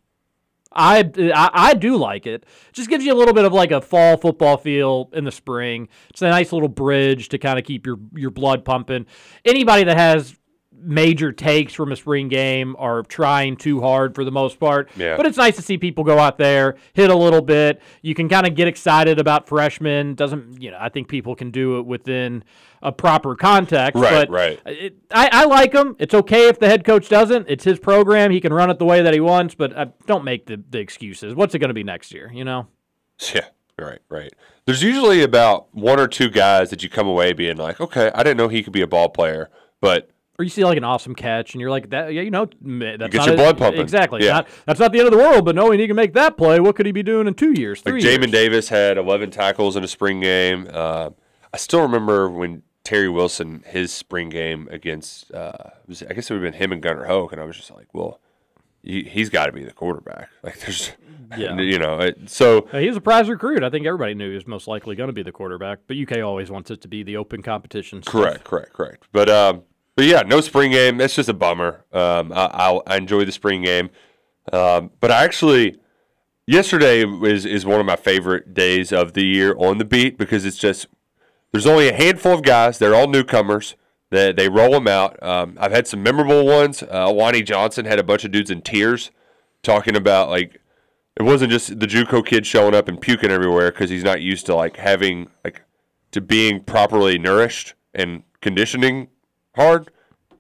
I, 0.74 1.10
I 1.34 1.50
I 1.54 1.74
do 1.74 1.96
like 1.96 2.28
it. 2.28 2.46
Just 2.74 2.90
gives 2.90 3.04
you 3.04 3.14
a 3.14 3.16
little 3.16 3.34
bit 3.34 3.46
of 3.46 3.54
like 3.54 3.72
a 3.72 3.82
fall 3.82 4.18
football 4.18 4.58
feel 4.58 5.10
in 5.14 5.24
the 5.24 5.32
spring. 5.32 5.88
It's 6.10 6.22
a 6.22 6.30
nice 6.30 6.52
little 6.52 6.70
bridge 6.70 7.30
to 7.30 7.38
kind 7.38 7.58
of 7.58 7.66
keep 7.66 7.86
your 7.86 7.98
your 8.14 8.32
blood 8.32 8.66
pumping. 8.66 9.06
Anybody 9.46 9.86
that 9.86 9.98
has 9.98 10.36
major 10.80 11.32
takes 11.32 11.74
from 11.74 11.92
a 11.92 11.96
spring 11.96 12.28
game 12.28 12.76
are 12.78 13.04
trying 13.04 13.58
too 13.58 13.82
hard 13.82 14.16
for 14.16 14.24
the 14.24 14.32
most 14.32 14.60
part. 14.60 14.90
Yeah. 14.96 15.18
But 15.18 15.26
it's 15.26 15.38
nice 15.38 15.56
to 15.56 15.62
see 15.62 15.78
people 15.78 16.04
go 16.04 16.20
out 16.20 16.38
there, 16.38 16.78
hit 16.94 17.10
a 17.10 17.16
little 17.16 17.42
bit. 17.42 17.82
You 18.02 18.14
can 18.14 18.30
kind 18.30 18.46
of 18.46 18.56
get 18.56 18.68
excited 18.68 19.20
about 19.20 19.48
freshmen. 19.48 20.16
Doesn't 20.16 20.62
you 20.62 20.72
know? 20.72 20.78
I 20.80 20.90
think 20.90 21.08
people 21.08 21.36
can 21.36 21.52
do 21.52 21.80
it 21.80 21.86
within 21.86 22.44
a 22.82 22.92
proper 22.92 23.36
context. 23.36 24.02
Right, 24.02 24.12
but 24.12 24.30
right. 24.30 24.60
it, 24.66 24.98
I, 25.12 25.30
I 25.32 25.46
like 25.46 25.74
him. 25.74 25.96
It's 26.00 26.14
okay 26.14 26.48
if 26.48 26.60
the 26.60 26.68
head 26.68 26.84
coach 26.84 27.10
doesn't. 27.10 27.48
It's 27.50 27.64
his 27.64 27.80
program. 27.80 28.32
He 28.32 28.40
can 28.40 28.54
run 28.54 28.70
it 28.70 28.80
the 28.80 28.86
way 28.86 29.02
that 29.02 29.14
he 29.14 29.20
wants. 29.20 29.56
But 29.56 29.76
uh, 29.76 29.88
don't 30.06 30.24
make 30.24 30.46
the, 30.46 30.64
the 30.70 30.80
excuses. 30.80 31.36
What's 31.36 31.56
it 31.56 31.60
going 31.60 31.70
to 31.70 31.76
be 31.76 31.84
next 31.84 32.14
year? 32.14 32.32
You 32.34 32.46
know. 32.46 32.68
Yeah, 33.34 33.48
right, 33.80 34.00
right. 34.10 34.32
There's 34.66 34.84
usually 34.84 35.24
about 35.24 35.74
one 35.74 36.00
or 36.00 36.08
two 36.08 36.30
guys 36.30 36.70
that 36.70 36.84
you 36.84 36.90
come 36.90 37.08
away 37.08 37.34
being 37.34 37.58
like, 37.58 37.82
okay, 37.82 38.12
I 38.14 38.22
didn't 38.22 38.38
know 38.38 38.48
he 38.48 38.62
could 38.62 38.74
be 38.74 38.82
a 38.82 38.88
ball 38.88 39.10
player, 39.10 39.50
but 39.82 40.12
Or 40.40 40.44
you 40.44 40.50
see 40.52 40.64
like 40.64 40.78
an 40.78 40.84
awesome 40.84 41.16
catch, 41.16 41.56
and 41.56 41.62
you're 41.62 41.72
like, 41.72 41.90
"That, 41.90 42.14
yeah, 42.14 42.22
you 42.22 42.30
know, 42.30 42.46
that's 42.46 43.12
gets 43.12 43.16
not 43.16 43.26
your 43.26 43.34
it- 43.34 43.38
blood 43.38 43.58
pumping. 43.58 43.82
Exactly. 43.82 44.24
Yeah. 44.24 44.34
Not, 44.34 44.48
that's 44.68 44.80
not 44.80 44.92
the 44.92 45.00
end 45.00 45.08
of 45.08 45.12
the 45.12 45.18
world, 45.18 45.46
but 45.46 45.56
knowing 45.56 45.80
he 45.80 45.88
can 45.88 45.96
make 45.96 46.14
that 46.14 46.38
play, 46.38 46.60
what 46.60 46.76
could 46.76 46.86
he 46.86 46.92
be 46.92 47.02
doing 47.02 47.28
in 47.28 47.34
two 47.34 47.54
years, 47.60 47.84
like 47.86 47.96
Jamin 47.96 48.20
years? 48.22 48.32
Davis 48.32 48.70
had 48.70 49.00
11 49.00 49.32
tackles 49.32 49.76
in 49.76 49.84
a 49.84 49.88
spring 49.88 50.20
game. 50.20 50.68
Uh, 50.72 51.10
I 51.52 51.58
still 51.58 51.82
remember 51.82 52.30
when 52.30 52.62
Terry 52.84 53.10
Wilson 53.10 53.64
his 53.66 53.92
spring 53.92 54.30
game 54.30 54.68
against, 54.70 55.34
uh, 55.34 55.54
was, 55.88 56.04
I 56.04 56.14
guess 56.14 56.30
it 56.30 56.36
would 56.36 56.44
have 56.44 56.52
been 56.54 56.62
him 56.62 56.72
and 56.72 56.84
Gunnar 56.84 57.06
Hoak, 57.06 57.32
and 57.32 57.42
I 57.42 57.44
was 57.44 57.58
just 57.58 57.72
like, 57.72 57.88
well, 57.94 58.20
he, 58.84 59.02
he's 59.04 59.30
got 59.30 59.48
to 59.48 59.52
be 59.52 59.64
the 59.64 59.72
quarterback. 59.74 60.30
Like 60.44 60.60
there's, 60.60 60.92
Yeah. 61.36 61.58
you 61.60 61.80
know, 61.80 62.00
it, 62.00 62.30
so 62.30 62.68
he 62.74 62.88
was 62.88 62.96
a 62.96 63.02
prize 63.02 63.28
recruit. 63.28 63.64
I 63.64 63.72
think 63.72 63.88
everybody 63.88 64.14
knew 64.14 64.30
he 64.30 64.36
was 64.36 64.46
most 64.46 64.68
likely 64.68 64.96
going 64.96 65.08
to 65.08 65.14
be 65.14 65.24
the 65.24 65.32
quarterback, 65.32 65.80
but 65.88 65.98
UK 65.98 66.20
always 66.24 66.52
wants 66.52 66.70
it 66.70 66.82
to 66.82 66.88
be 66.88 67.02
the 67.02 67.18
open 67.18 67.42
competition. 67.42 68.04
stuff. 68.04 68.12
Correct, 68.14 68.44
correct, 68.44 68.74
correct. 68.74 69.08
But 69.12 69.30
um, 69.30 69.64
but 69.98 70.06
yeah, 70.06 70.22
no 70.22 70.42
spring 70.42 70.72
game. 70.72 70.98
That's 70.98 71.16
just 71.16 71.28
a 71.28 71.34
bummer. 71.34 71.84
Um, 71.92 72.32
I, 72.32 72.80
I, 72.86 72.98
enjoy 72.98 73.26
the 73.26 73.32
spring 73.32 73.64
game, 73.64 73.90
um, 74.54 74.92
but 75.00 75.12
I 75.12 75.24
actually 75.24 75.80
yesterday 76.46 77.04
is 77.04 77.46
is 77.46 77.66
one 77.66 77.80
of 77.80 77.86
my 77.88 77.96
favorite 77.96 78.54
days 78.54 78.94
of 78.94 79.14
the 79.14 79.26
year 79.26 79.56
on 79.58 79.80
the 79.80 79.86
beat 79.86 80.16
because 80.16 80.46
it's 80.46 80.60
just 80.60 80.86
there's 81.52 81.66
only 81.66 81.90
a 81.90 81.94
handful 81.94 82.34
of 82.34 82.44
guys. 82.44 82.78
They're 82.78 82.94
all 82.94 83.08
newcomers. 83.08 83.76
They 84.12 84.32
they 84.32 84.50
roll 84.50 84.70
them 84.70 84.88
out. 84.88 85.22
Um, 85.24 85.58
I've 85.60 85.72
had 85.72 85.88
some 85.88 86.04
memorable 86.04 86.46
ones. 86.46 86.84
Uh, 86.84 87.12
Wani 87.12 87.42
Johnson 87.42 87.86
had 87.86 87.98
a 87.98 88.04
bunch 88.04 88.24
of 88.24 88.32
dudes 88.32 88.52
in 88.52 88.62
tears 88.62 89.10
talking 89.64 89.96
about 89.96 90.30
like 90.30 90.62
it 91.20 91.24
wasn't 91.24 91.52
just 91.52 91.80
the 91.80 91.88
JUCO 91.88 92.24
kid 92.24 92.46
showing 92.46 92.76
up 92.76 92.88
and 92.88 93.02
puking 93.02 93.32
everywhere 93.32 93.72
because 93.72 93.90
he's 93.90 94.04
not 94.04 94.22
used 94.22 94.46
to 94.46 94.54
like 94.54 94.78
having 94.78 95.28
like 95.44 95.64
to 96.12 96.22
being 96.22 96.64
properly 96.64 97.18
nourished 97.18 97.74
and 97.96 98.22
conditioning 98.42 99.08
hard. 99.58 99.92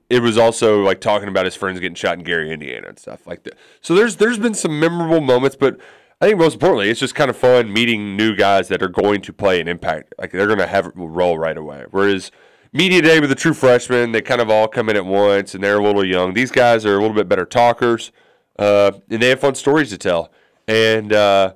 It 0.09 0.21
was 0.21 0.37
also 0.37 0.81
like 0.81 1.01
talking 1.01 1.27
about 1.27 1.45
his 1.45 1.55
friends 1.55 1.79
getting 1.79 1.95
shot 1.95 2.17
in 2.17 2.23
Gary, 2.23 2.51
Indiana, 2.51 2.87
and 2.87 2.97
stuff 2.97 3.27
like 3.27 3.43
that. 3.43 3.55
So 3.81 3.93
there's 3.93 4.15
there's 4.15 4.39
been 4.39 4.53
some 4.53 4.79
memorable 4.79 5.19
moments, 5.19 5.57
but 5.57 5.77
I 6.21 6.27
think 6.27 6.39
most 6.39 6.53
importantly, 6.53 6.89
it's 6.89 6.99
just 6.99 7.13
kind 7.13 7.29
of 7.29 7.37
fun 7.37 7.71
meeting 7.71 8.15
new 8.15 8.35
guys 8.35 8.69
that 8.69 8.81
are 8.81 8.87
going 8.87 9.21
to 9.21 9.33
play 9.33 9.59
an 9.59 9.67
impact. 9.67 10.15
Like 10.17 10.31
they're 10.31 10.47
going 10.47 10.59
to 10.59 10.67
have 10.67 10.87
a 10.87 10.91
role 10.95 11.37
right 11.37 11.57
away. 11.57 11.85
Whereas 11.91 12.31
media 12.73 13.01
day 13.01 13.19
with 13.19 13.29
the 13.29 13.35
true 13.35 13.53
freshmen, 13.53 14.13
they 14.13 14.21
kind 14.21 14.41
of 14.41 14.49
all 14.49 14.67
come 14.67 14.89
in 14.89 14.95
at 14.95 15.05
once 15.05 15.53
and 15.53 15.63
they're 15.63 15.77
a 15.77 15.83
little 15.83 16.05
young. 16.05 16.33
These 16.33 16.51
guys 16.51 16.85
are 16.85 16.97
a 16.97 17.01
little 17.01 17.15
bit 17.15 17.29
better 17.29 17.45
talkers, 17.45 18.11
uh, 18.57 18.93
and 19.09 19.21
they 19.21 19.29
have 19.29 19.39
fun 19.39 19.55
stories 19.55 19.89
to 19.89 19.97
tell. 19.97 20.31
And 20.67 21.13
uh, 21.13 21.53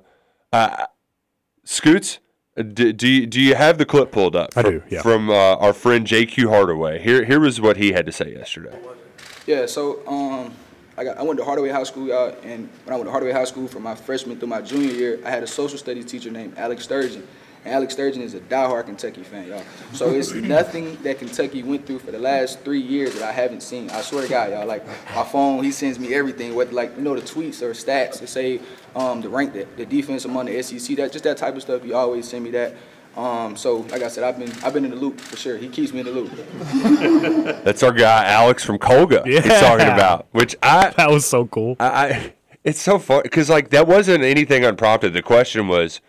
I, 0.52 0.86
Scoots, 1.64 2.18
uh, 2.18 2.21
do, 2.56 2.92
do 2.92 3.08
you, 3.08 3.26
do 3.26 3.40
you 3.40 3.54
have 3.54 3.78
the 3.78 3.86
clip 3.86 4.12
pulled 4.12 4.36
up? 4.36 4.50
I 4.56 4.62
from, 4.62 4.70
do, 4.72 4.82
yeah. 4.90 5.02
From 5.02 5.30
uh, 5.30 5.56
our 5.56 5.72
friend 5.72 6.06
JQ 6.06 6.48
Hardaway. 6.48 7.00
Here, 7.00 7.24
here 7.24 7.40
was 7.40 7.60
what 7.60 7.76
he 7.76 7.92
had 7.92 8.06
to 8.06 8.12
say 8.12 8.32
yesterday. 8.32 8.78
Yeah, 9.46 9.66
so 9.66 10.06
um, 10.06 10.52
I 10.96 11.04
got 11.04 11.16
I 11.16 11.22
went 11.22 11.38
to 11.38 11.44
Hardaway 11.44 11.70
High 11.70 11.82
School, 11.84 12.08
y'all, 12.08 12.36
and 12.44 12.68
when 12.84 12.94
I 12.94 12.96
went 12.96 13.06
to 13.06 13.10
Hardaway 13.10 13.32
High 13.32 13.44
School 13.44 13.66
from 13.66 13.82
my 13.82 13.94
freshman 13.94 14.38
through 14.38 14.48
my 14.48 14.60
junior 14.60 14.92
year, 14.92 15.20
I 15.24 15.30
had 15.30 15.42
a 15.42 15.46
social 15.46 15.78
studies 15.78 16.04
teacher 16.04 16.30
named 16.30 16.58
Alex 16.58 16.84
Sturgeon. 16.84 17.26
And 17.64 17.74
Alex 17.74 17.94
Sturgeon 17.94 18.22
is 18.22 18.34
a 18.34 18.40
diehard 18.40 18.86
Kentucky 18.86 19.22
fan, 19.22 19.46
y'all. 19.46 19.62
So 19.92 20.10
it's 20.10 20.32
nothing 20.34 20.96
that 21.02 21.20
Kentucky 21.20 21.62
went 21.62 21.86
through 21.86 22.00
for 22.00 22.10
the 22.10 22.18
last 22.18 22.60
three 22.60 22.80
years 22.80 23.14
that 23.14 23.22
I 23.22 23.32
haven't 23.32 23.62
seen. 23.62 23.88
I 23.90 24.00
swear 24.02 24.24
to 24.24 24.28
God, 24.28 24.50
y'all. 24.50 24.66
Like 24.66 24.84
my 25.14 25.24
phone, 25.24 25.62
he 25.62 25.70
sends 25.70 25.98
me 25.98 26.12
everything, 26.12 26.54
whether 26.54 26.72
like 26.72 26.96
you 26.96 27.02
know 27.02 27.14
the 27.14 27.22
tweets 27.22 27.62
or 27.62 27.70
stats 27.70 28.18
to 28.18 28.26
say 28.26 28.60
um, 28.94 29.20
the 29.20 29.28
rank, 29.28 29.52
the, 29.52 29.66
the 29.76 29.86
defense 29.86 30.24
among 30.24 30.46
the 30.46 30.62
SEC, 30.62 30.96
that 30.96 31.12
just 31.12 31.24
that 31.24 31.36
type 31.36 31.54
of 31.56 31.62
stuff. 31.62 31.82
He 31.82 31.92
always 31.92 32.28
send 32.28 32.44
me 32.44 32.50
that. 32.50 32.74
Um, 33.16 33.56
so 33.56 33.78
like 33.90 34.02
I 34.02 34.08
said, 34.08 34.24
I've 34.24 34.38
been 34.38 34.52
I've 34.64 34.72
been 34.72 34.84
in 34.84 34.90
the 34.90 34.96
loop 34.96 35.20
for 35.20 35.36
sure. 35.36 35.58
He 35.58 35.68
keeps 35.68 35.92
me 35.92 36.00
in 36.00 36.06
the 36.06 36.12
loop. 36.12 36.30
That's 37.64 37.82
our 37.82 37.92
guy 37.92 38.24
Alex 38.24 38.64
from 38.64 38.78
Colga. 38.78 39.24
Yeah. 39.26 39.40
He's 39.40 39.60
talking 39.60 39.86
about, 39.86 40.26
which 40.32 40.56
I 40.62 40.90
That 40.96 41.10
was 41.10 41.26
so 41.26 41.46
cool. 41.46 41.76
I, 41.78 41.86
I 41.86 42.34
it's 42.64 42.80
so 42.80 42.98
fun 42.98 43.22
because 43.22 43.50
like 43.50 43.70
that 43.70 43.86
wasn't 43.86 44.24
anything 44.24 44.64
unprompted. 44.64 45.12
The 45.12 45.22
question 45.22 45.68
was, 45.68 46.00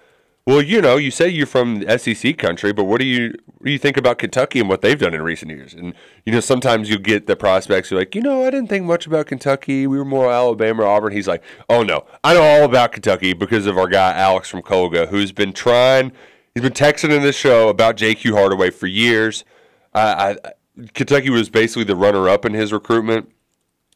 well, 0.45 0.61
you 0.61 0.81
know, 0.81 0.97
you 0.97 1.09
say 1.09 1.29
you're 1.29 1.47
from 1.47 1.79
the 1.79 1.97
SEC 1.97 2.37
country, 2.37 2.73
but 2.73 2.83
what 2.83 2.99
do 2.99 3.05
you 3.05 3.33
what 3.45 3.65
do 3.65 3.71
you 3.71 3.79
think 3.79 3.95
about 3.95 4.17
Kentucky 4.17 4.59
and 4.59 4.67
what 4.67 4.81
they've 4.81 4.99
done 4.99 5.13
in 5.13 5.21
recent 5.21 5.51
years? 5.51 5.73
And 5.73 5.93
you 6.25 6.33
know, 6.33 6.41
sometimes 6.41 6.89
you 6.89 6.99
get 6.99 7.27
the 7.27 7.37
prospects 7.37 7.89
who 7.89 7.95
are 7.95 7.99
like, 7.99 8.13
you 8.13 8.21
know, 8.21 8.45
I 8.45 8.49
didn't 8.49 8.67
think 8.67 8.85
much 8.85 9.07
about 9.07 9.27
Kentucky. 9.27 9.87
We 9.87 9.97
were 9.97 10.03
more 10.03 10.29
Alabama, 10.29 10.83
or 10.83 10.87
Auburn. 10.87 11.13
He's 11.13 11.29
like, 11.29 11.43
oh 11.69 11.83
no, 11.83 12.05
I 12.25 12.33
know 12.33 12.43
all 12.43 12.65
about 12.65 12.91
Kentucky 12.91 13.31
because 13.31 13.65
of 13.65 13.77
our 13.77 13.87
guy 13.87 14.11
Alex 14.11 14.49
from 14.49 14.61
Colga, 14.61 15.07
who's 15.07 15.31
been 15.31 15.53
trying. 15.53 16.11
He's 16.53 16.63
been 16.63 16.73
texting 16.73 17.11
in 17.11 17.21
this 17.21 17.37
show 17.37 17.69
about 17.69 17.95
JQ 17.95 18.33
Hardaway 18.33 18.69
for 18.69 18.87
years. 18.87 19.45
I, 19.93 20.37
I, 20.45 20.51
Kentucky 20.93 21.29
was 21.29 21.49
basically 21.49 21.85
the 21.85 21.95
runner-up 21.95 22.45
in 22.45 22.53
his 22.53 22.73
recruitment. 22.73 23.31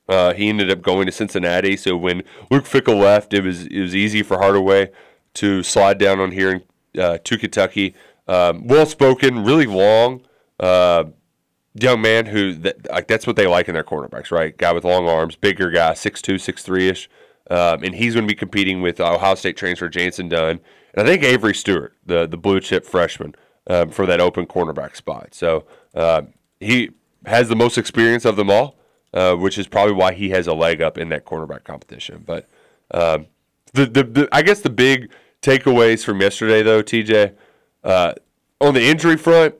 Uh, 0.07 0.33
he 0.33 0.47
ended 0.47 0.71
up 0.71 0.81
going 0.81 1.05
to 1.07 1.11
Cincinnati. 1.11 1.75
So 1.75 1.97
when 1.97 2.23
Luke 2.49 2.63
Fickell 2.63 2.99
left, 2.99 3.33
it 3.33 3.43
was 3.43 3.67
it 3.67 3.81
was 3.81 3.93
easy 3.93 4.23
for 4.23 4.37
Hardaway 4.37 4.91
to 5.37 5.63
slide 5.63 5.97
down 5.97 6.19
on 6.19 6.31
here 6.31 6.61
uh, 6.99 7.17
to 7.23 7.37
Kentucky. 7.37 7.95
Um, 8.27 8.67
well 8.67 8.85
spoken, 8.85 9.43
really 9.43 9.65
long, 9.65 10.21
uh, 10.59 11.05
young 11.73 12.01
man 12.01 12.25
who 12.25 12.53
that, 12.55 12.89
like 12.91 13.07
that's 13.07 13.25
what 13.25 13.35
they 13.35 13.47
like 13.47 13.67
in 13.69 13.73
their 13.73 13.83
cornerbacks, 13.83 14.31
right? 14.31 14.57
Guy 14.57 14.71
with 14.73 14.83
long 14.83 15.07
arms, 15.07 15.35
bigger 15.35 15.69
guy, 15.71 15.91
6'2", 15.91 16.35
6'3 16.35 16.91
ish, 16.91 17.09
um, 17.49 17.83
and 17.83 17.95
he's 17.95 18.13
going 18.15 18.27
to 18.27 18.31
be 18.31 18.35
competing 18.35 18.81
with 18.81 18.99
Ohio 18.99 19.35
State 19.35 19.55
transfer 19.55 19.89
Jantzen 19.89 20.29
Dunn, 20.29 20.59
and 20.93 21.07
I 21.07 21.09
think 21.09 21.23
Avery 21.23 21.53
Stewart, 21.53 21.93
the 22.05 22.27
the 22.27 22.37
blue 22.37 22.59
chip 22.59 22.85
freshman, 22.85 23.35
um, 23.67 23.91
for 23.91 24.05
that 24.05 24.19
open 24.19 24.45
cornerback 24.45 24.95
spot. 24.95 25.33
So 25.33 25.65
uh, 25.93 26.23
he 26.59 26.89
has 27.25 27.47
the 27.47 27.55
most 27.55 27.77
experience 27.77 28.25
of 28.25 28.35
them 28.35 28.49
all, 28.49 28.75
uh, 29.13 29.35
which 29.35 29.57
is 29.57 29.67
probably 29.67 29.93
why 29.93 30.13
he 30.13 30.31
has 30.31 30.47
a 30.47 30.53
leg 30.53 30.81
up 30.81 30.97
in 30.97 31.09
that 31.09 31.25
cornerback 31.25 31.63
competition. 31.63 32.23
But 32.25 32.49
um, 32.91 33.27
The, 33.73 33.85
the, 33.85 34.03
the 34.03 34.29
I 34.31 34.41
guess 34.41 34.61
the 34.61 34.69
big 34.69 35.11
takeaways 35.47 36.03
from 36.03 36.19
yesterday 36.19 36.61
though, 36.61 36.83
TJ, 36.83 37.33
uh, 37.83 38.13
on 38.59 38.73
the 38.73 38.83
injury 38.83 39.15
front, 39.17 39.55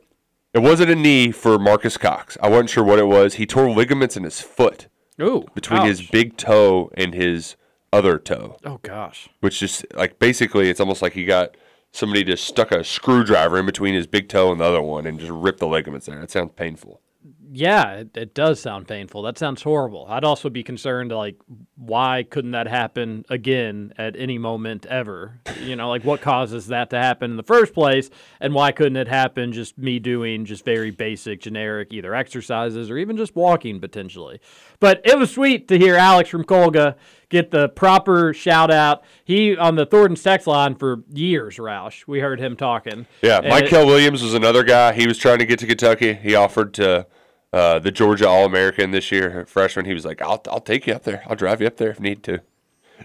it 0.53 0.59
wasn't 0.59 0.89
a 0.91 0.95
knee 0.95 1.31
for 1.31 1.57
Marques 1.57 1.97
Cox. 1.97 2.37
I 2.41 2.49
wasn't 2.49 2.69
sure 2.71 2.83
what 2.83 2.99
it 2.99 3.07
was. 3.07 3.35
He 3.35 3.45
tore 3.45 3.69
ligaments 3.69 4.17
in 4.17 4.23
his 4.23 4.41
foot 4.41 4.87
Ooh, 5.21 5.45
between 5.55 5.83
his 5.83 6.01
big 6.01 6.35
toe 6.35 6.89
and 6.95 7.13
his 7.13 7.55
other 7.93 8.17
toe, 8.17 8.57
Oh 8.65 8.79
gosh. 8.83 9.29
which 9.39 9.59
just 9.59 9.85
like 9.95 10.19
basically 10.19 10.69
it's 10.69 10.79
almost 10.79 11.01
like 11.01 11.13
he 11.13 11.23
got 11.25 11.55
somebody 11.91 12.23
just 12.23 12.43
stuck 12.43 12.71
a 12.71 12.83
screwdriver 12.83 13.57
in 13.57 13.65
between 13.65 13.93
his 13.93 14.07
big 14.07 14.27
toe 14.27 14.51
and 14.51 14.59
the 14.59 14.65
other 14.65 14.81
one 14.81 15.05
and 15.05 15.19
just 15.19 15.31
ripped 15.31 15.59
the 15.59 15.67
ligaments 15.67 16.05
there. 16.05 16.19
That 16.19 16.31
sounds 16.31 16.51
painful. 16.55 17.01
Yeah, 17.51 17.93
it, 17.93 18.17
it 18.17 18.33
does 18.33 18.59
sound 18.59 18.87
painful. 18.87 19.21
That 19.21 19.37
sounds 19.37 19.61
horrible. 19.61 20.05
I'd 20.09 20.23
also 20.23 20.49
be 20.49 20.63
concerned, 20.63 21.11
like, 21.11 21.37
why 21.75 22.23
couldn't 22.23 22.51
that 22.51 22.67
happen 22.67 23.25
again 23.29 23.93
at 23.97 24.15
any 24.17 24.37
moment 24.37 24.85
ever? 24.85 25.39
You 25.61 25.75
know, 25.75 25.89
like, 25.89 26.03
what 26.03 26.21
causes 26.21 26.67
that 26.67 26.89
to 26.89 26.97
happen 26.97 27.31
in 27.31 27.37
the 27.37 27.43
first 27.43 27.73
place, 27.73 28.09
and 28.39 28.53
why 28.53 28.71
couldn't 28.71 28.97
it 28.97 29.07
happen 29.07 29.53
just 29.53 29.77
me 29.77 29.99
doing 29.99 30.45
just 30.45 30.65
very 30.65 30.91
basic, 30.91 31.41
generic, 31.41 31.93
either 31.93 32.13
exercises 32.13 32.89
or 32.91 32.97
even 32.97 33.17
just 33.17 33.35
walking 33.35 33.79
potentially? 33.79 34.39
But 34.79 35.01
it 35.05 35.17
was 35.17 35.31
sweet 35.31 35.67
to 35.69 35.77
hear 35.77 35.95
Alex 35.95 36.29
from 36.29 36.43
Colga 36.43 36.95
get 37.29 37.51
the 37.51 37.69
proper 37.69 38.33
shout 38.33 38.71
out. 38.71 39.03
He 39.23 39.57
on 39.57 39.75
the 39.75 39.85
Thornton's 39.85 40.23
text 40.23 40.47
line 40.47 40.75
for 40.75 41.03
years, 41.11 41.57
Roush. 41.57 42.07
We 42.07 42.19
heard 42.19 42.39
him 42.39 42.55
talking. 42.55 43.05
Yeah, 43.21 43.41
Mykel 43.41 43.85
Williams 43.85 44.23
was 44.23 44.33
another 44.33 44.63
guy. 44.63 44.93
He 44.93 45.07
was 45.07 45.17
trying 45.17 45.39
to 45.39 45.45
get 45.45 45.59
to 45.59 45.67
Kentucky. 45.67 46.13
He 46.13 46.35
offered 46.35 46.73
to 46.75 47.07
uh, 47.53 47.79
the 47.79 47.91
Georgia 47.91 48.27
All 48.27 48.45
American 48.45 48.91
this 48.91 49.11
year, 49.11 49.45
freshman. 49.47 49.85
He 49.85 49.93
was 49.93 50.05
like, 50.05 50.21
"I'll 50.21 50.41
I'll 50.49 50.59
take 50.61 50.87
you 50.87 50.93
up 50.93 51.03
there. 51.03 51.23
I'll 51.27 51.35
drive 51.35 51.61
you 51.61 51.67
up 51.67 51.77
there 51.77 51.89
if 51.89 51.99
need 51.99 52.23
to." 52.23 52.41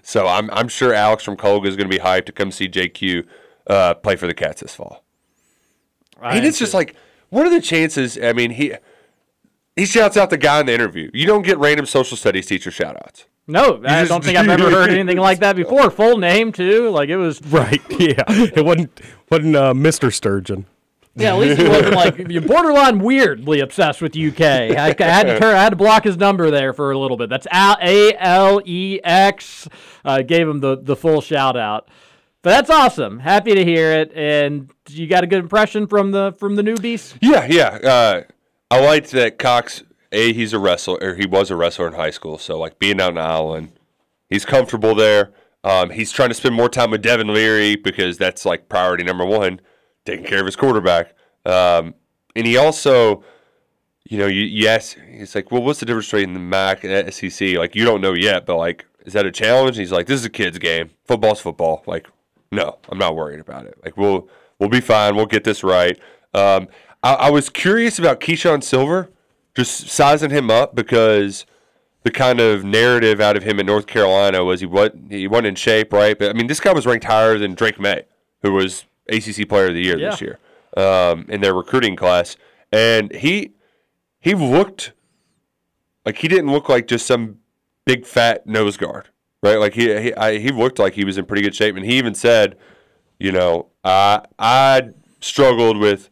So 0.03 0.27
I'm 0.27 0.51
I'm 0.51 0.69
sure 0.69 0.93
Alex 0.95 1.23
from 1.23 1.37
Colga 1.37 1.67
is 1.67 1.77
going 1.77 1.89
to 1.91 1.97
be 1.97 2.03
hyped 2.03 2.27
to 2.27 2.33
come 2.33 2.51
see 2.51 2.69
JQ 2.69 3.27
uh, 3.67 3.95
play 3.95 4.17
for 4.17 4.27
the 4.27 4.35
Cats 4.35 4.61
this 4.63 4.75
fall. 4.75 5.05
I 6.21 6.37
and 6.37 6.47
it's 6.47 6.59
just 6.59 6.73
like, 6.75 6.97
what 7.31 7.47
are 7.47 7.51
the 7.51 7.61
chances? 7.61 8.19
I 8.21 8.33
mean, 8.33 8.51
he 8.53 8.75
he 9.77 9.87
shouts 9.87 10.17
out 10.17 10.31
the 10.31 10.39
guy 10.39 10.61
in 10.61 10.67
the 10.67 10.73
interview. 10.75 11.11
You 11.13 11.27
don't 11.27 11.43
get 11.43 11.59
random 11.59 11.87
social 11.87 12.17
studies 12.17 12.47
teacher 12.47 12.71
shout 12.71 12.97
outs. 12.97 13.27
No, 13.47 13.83
I 13.85 14.01
just- 14.01 14.09
don't 14.11 14.25
think 14.25 14.39
I've 14.39 14.49
ever 14.49 14.71
heard 14.71 14.91
anything 14.91 15.19
like 15.19 15.41
that 15.41 15.57
before. 15.57 15.91
Full 15.91 16.17
name 16.19 16.53
too, 16.53 16.91
like 16.91 17.09
it 17.09 17.17
was. 17.17 17.41
Right. 17.47 17.81
Yeah. 17.99 18.25
It 18.29 18.65
wasn't 18.65 19.01
wasn't 19.31 19.57
uh, 19.57 19.73
Mr. 19.75 20.13
Sturgeon. 20.13 20.67
Yeah, 21.15 21.35
at 21.35 21.41
least 21.41 21.61
he 21.61 21.69
wasn't 21.69 21.95
like 21.95 22.29
you're 22.29 22.43
borderline 22.43 22.99
weirdly 23.01 23.61
obsessed 23.61 24.01
with 24.01 24.17
UK. 24.17 24.41
I, 24.41 24.95
I 24.99 25.03
had 25.05 25.25
to 25.25 25.39
turn, 25.39 25.55
I 25.55 25.63
had 25.63 25.71
to 25.71 25.77
block 25.77 26.05
his 26.05 26.17
number 26.17 26.51
there 26.51 26.73
for 26.73 26.91
a 26.91 26.99
little 26.99 27.17
bit. 27.17 27.29
That's 27.29 27.47
Al- 27.51 27.77
A 27.83 28.15
L 28.19 28.63
E 28.65 29.01
X. 29.05 29.69
Uh, 30.05 30.23
gave 30.23 30.49
him 30.49 30.61
the 30.61 30.79
the 30.81 30.97
full 30.97 31.21
shout 31.21 31.57
out. 31.57 31.89
But 32.43 32.51
that's 32.51 32.71
awesome. 32.71 33.21
Happy 33.21 33.55
to 33.55 33.65
hear 33.65 33.93
it. 33.93 34.13
And 34.17 34.71
you 34.89 35.07
got 35.07 35.23
a 35.23 35.27
good 35.29 35.39
impression 35.39 35.87
from 35.87 36.11
the 36.11 36.35
from 36.39 36.57
the 36.57 36.63
newbies. 36.63 37.15
Yeah, 37.21 37.47
yeah. 37.49 37.79
Uh, 37.89 38.23
I 38.71 38.81
liked 38.85 39.11
that 39.13 39.39
Cox. 39.39 39.85
A, 40.15 40.33
he's 40.35 40.53
a 40.53 40.59
wrestler, 40.59 40.99
or 41.01 41.15
he 41.15 41.25
was 41.25 41.51
a 41.51 41.57
wrestler 41.57 41.87
in 41.89 41.95
high 41.95 42.11
school. 42.11 42.37
So 42.37 42.59
like 42.59 42.79
being 42.79 43.01
out 43.01 43.13
in 43.13 43.19
Ireland, 43.19 43.73
he's 44.29 44.45
comfortable 44.45 44.95
there. 44.95 45.33
Um, 45.65 45.91
he's 45.91 46.11
trying 46.11 46.29
to 46.29 46.35
spend 46.35 46.55
more 46.55 46.69
time 46.69 46.91
with 46.91 47.01
Devin 47.01 47.29
Leary 47.33 47.77
because 47.77 48.19
that's 48.19 48.45
like 48.45 48.69
priority 48.69 49.05
number 49.05 49.25
one, 49.25 49.61
taking 50.05 50.25
care 50.25 50.41
of 50.41 50.47
his 50.47 50.57
quarterback. 50.57 51.15
Um, 51.45 51.95
and 52.35 52.47
he 52.47 52.57
also, 52.57 53.25
you 54.05 54.19
know, 54.19 54.27
you 54.27 54.43
yes, 54.43 54.97
he's 55.11 55.35
like, 55.35 55.51
well, 55.51 55.63
what's 55.63 55.81
the 55.81 55.87
difference 55.87 56.11
between 56.11 56.35
the 56.35 56.41
MAC 56.41 56.85
and 56.85 57.13
SEC? 57.13 57.57
Like 57.57 57.75
you 57.75 57.85
don't 57.85 58.01
know 58.01 58.15
yet, 58.15 58.47
but 58.47 58.57
like, 58.57 58.87
is 59.05 59.13
that 59.15 59.27
a 59.27 59.33
challenge? 59.33 59.77
And 59.77 59.83
he's 59.83 59.93
like, 59.93 60.07
this 60.07 60.21
is 60.21 60.27
a 60.27 60.31
kid's 60.31 60.59
game. 60.59 60.91
Football's 61.05 61.41
football. 61.41 61.83
Like, 61.87 62.09
no, 62.51 62.79
I'm 62.89 62.99
not 62.99 63.17
worried 63.17 63.41
about 63.41 63.67
it. 63.67 63.79
Like 63.85 63.97
we'll 63.97 64.29
we'll 64.59 64.69
be 64.69 64.81
fine. 64.81 65.17
We'll 65.17 65.27
get 65.27 65.45
this 65.45 65.65
right. 65.65 65.99
Um, 66.35 66.69
I, 67.03 67.15
I 67.15 67.31
was 67.31 67.49
curious 67.49 67.99
about 67.99 68.21
Keeshawn 68.21 68.63
Silver, 68.63 69.11
just 69.55 69.89
sizing 69.89 70.31
him 70.31 70.51
up 70.51 70.75
because 70.75 71.47
the 72.05 72.11
kind 72.11 72.41
of 72.41 72.65
narrative 72.65 73.21
out 73.21 73.37
of 73.37 73.43
him 73.43 73.61
in 73.61 73.67
North 73.67 73.87
Carolina 73.87 74.45
was 74.45 74.61
he 74.61 74.67
wasn't 74.67 75.11
he 75.13 75.29
wasn't 75.29 75.49
in 75.49 75.55
shape, 75.55 75.93
right? 75.93 76.19
But 76.19 76.31
I 76.31 76.33
mean, 76.33 76.47
this 76.47 76.61
guy 76.61 76.73
was 76.73 76.87
ranked 76.87 77.05
higher 77.05 77.39
than 77.39 77.55
Drake 77.55 77.79
Maye, 77.79 78.05
who 78.43 78.53
was 78.53 78.85
ACC 79.09 79.49
Player 79.49 79.69
of 79.69 79.75
the 79.75 79.83
Year 79.83 79.99
this 80.11 80.21
year 80.21 80.39
um, 80.77 81.27
in 81.29 81.41
their 81.41 81.55
recruiting 81.55 81.97
class, 81.97 82.37
and 82.71 83.13
he 83.15 83.53
he 84.21 84.35
looked 84.35 84.93
like 86.07 86.19
he 86.19 86.29
didn't 86.29 86.51
look 86.51 86.69
like 86.69 86.87
just 86.87 87.07
some 87.07 87.39
big 87.85 88.07
fat 88.07 88.47
nose 88.47 88.77
guard, 88.77 89.09
right? 89.43 89.57
Like 89.59 89.75
he 89.75 90.01
he, 90.01 90.15
I, 90.15 90.39
he 90.39 90.51
looked 90.51 90.79
like 90.79 90.95
he 90.95 91.05
was 91.05 91.19
in 91.19 91.27
pretty 91.27 91.43
good 91.43 91.55
shape, 91.55 91.77
and 91.77 91.85
he 91.85 91.97
even 91.99 92.15
said, 92.15 92.57
you 93.19 93.33
know, 93.33 93.69
I 93.85 94.25
I 94.39 94.91
struggled 95.21 95.79
with 95.79 96.11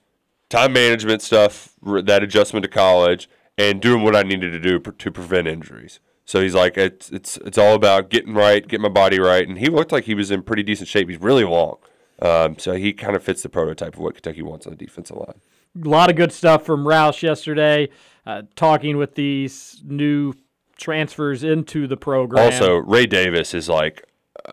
time 0.49 0.73
management 0.73 1.23
stuff, 1.23 1.75
that 1.83 2.23
adjustment 2.23 2.65
to 2.65 2.69
college, 2.69 3.29
and 3.57 3.81
doing 3.81 4.03
what 4.03 4.17
I 4.17 4.23
needed 4.23 4.51
to 4.53 4.61
do 4.61 4.79
to 4.79 5.11
prevent 5.11 5.47
injuries. 5.49 6.01
So 6.25 6.41
he's 6.41 6.55
like, 6.55 6.77
it's 6.79 7.11
it's 7.11 7.37
it's 7.39 7.59
all 7.59 7.75
about 7.75 8.11
getting 8.11 8.35
right, 8.35 8.67
getting 8.67 8.83
my 8.83 8.89
body 8.89 9.19
right, 9.19 9.47
and 9.49 9.59
he 9.59 9.67
looked 9.67 9.93
like 9.93 10.05
he 10.05 10.15
was 10.15 10.31
in 10.31 10.43
pretty 10.43 10.63
decent 10.63 10.89
shape. 10.89 11.09
He's 11.09 11.21
really 11.21 11.45
long, 11.45 11.79
um, 12.21 12.59
so 12.59 12.73
he 12.73 12.93
kind 12.93 13.17
of 13.17 13.23
fits 13.23 13.43
the 13.43 13.49
prototype 13.49 13.95
of 13.95 14.01
what 14.01 14.15
Kentucky 14.15 14.43
wants 14.43 14.67
on 14.67 14.73
the 14.77 14.85
defensive 14.85 15.17
line. 15.17 15.41
A 15.83 15.89
lot 15.89 16.11
of 16.11 16.17
good 16.17 16.33
stuff 16.33 16.65
from 16.67 16.85
Roush 16.85 17.23
yesterday, 17.23 17.89
uh, 18.27 18.43
talking 18.57 18.97
with 18.97 19.15
these 19.15 19.81
new 19.85 20.35
transfers 20.77 21.45
into 21.45 21.87
the 21.87 21.97
program. 21.97 22.45
Also, 22.45 22.77
Ray 22.77 23.07
Davis 23.07 23.55
is 23.55 23.69
like, 23.69 24.05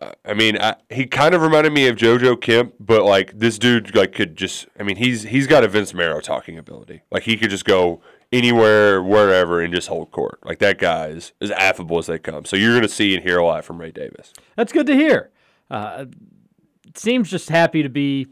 uh, 0.01 0.11
I 0.25 0.33
mean, 0.33 0.57
I, 0.59 0.75
he 0.89 1.05
kind 1.05 1.33
of 1.33 1.41
reminded 1.41 1.73
me 1.73 1.87
of 1.87 1.95
JoJo 1.95 2.39
Kemp, 2.41 2.75
but 2.79 3.03
like 3.03 3.39
this 3.39 3.57
dude, 3.57 3.95
like 3.95 4.13
could 4.13 4.35
just, 4.35 4.67
I 4.79 4.83
mean, 4.83 4.97
he's 4.97 5.23
he's 5.23 5.47
got 5.47 5.63
a 5.63 5.67
Vince 5.67 5.93
Marrow 5.93 6.21
talking 6.21 6.57
ability. 6.57 7.01
Like 7.11 7.23
he 7.23 7.37
could 7.37 7.49
just 7.49 7.65
go 7.65 8.01
anywhere, 8.31 9.01
wherever, 9.01 9.61
and 9.61 9.73
just 9.73 9.87
hold 9.87 10.11
court. 10.11 10.39
Like 10.43 10.59
that 10.59 10.77
guy 10.77 11.07
is 11.07 11.33
as 11.41 11.51
affable 11.51 11.97
as 11.97 12.07
they 12.07 12.19
come. 12.19 12.45
So 12.45 12.55
you're 12.55 12.75
gonna 12.75 12.89
see 12.89 13.15
and 13.15 13.23
hear 13.23 13.39
a 13.39 13.45
lot 13.45 13.65
from 13.65 13.79
Ray 13.79 13.91
Davis. 13.91 14.33
That's 14.55 14.71
good 14.71 14.85
to 14.87 14.93
hear. 14.93 15.31
Uh, 15.69 16.05
seems 16.99 17.29
just 17.29 17.49
happy 17.49 17.83
to 17.83 17.89
be 17.89 18.27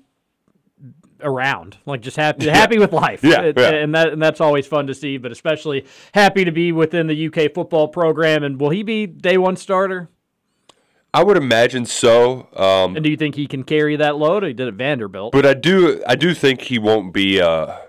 around, 1.21 1.77
like 1.85 2.01
just 2.01 2.17
happy, 2.17 2.47
happy 2.47 2.77
with 2.77 2.91
life. 2.93 3.23
Yeah, 3.23 3.41
It- 3.41 3.57
yeah. 3.57 3.69
and 3.71 3.95
that 3.95 4.09
and 4.13 4.21
that's 4.21 4.41
always 4.41 4.67
fun 4.67 4.87
to 4.87 4.93
see. 4.93 5.17
But 5.17 5.31
especially 5.31 5.85
happy 6.13 6.45
to 6.45 6.51
be 6.51 6.71
within 6.71 7.07
the 7.07 7.27
UK 7.27 7.53
football 7.53 7.87
program. 7.87 8.43
And 8.43 8.59
will 8.59 8.69
he 8.69 8.83
be 8.83 9.05
day 9.07 9.37
one 9.37 9.55
starter? 9.55 10.09
I 11.13 11.23
would 11.23 11.37
imagine 11.37 11.85
so. 11.85 12.49
Um, 12.57 12.95
And 12.97 13.03
do 13.03 13.09
you 13.09 13.15
think 13.15 13.35
he 13.35 13.47
can 13.47 13.63
carry 13.63 13.95
that 13.95 14.17
load? 14.17 14.43
He 14.43 14.51
did 14.51 14.67
at 14.67 14.73
Vanderbilt. 14.73 15.31
But 15.31 15.45
I 15.45 15.53
do, 15.53 16.03
I 16.05 16.15
do 16.15 16.33
think 16.33 16.61
he 16.63 16.77
won't 16.77 17.13
be 17.13 17.39
a 17.39 17.81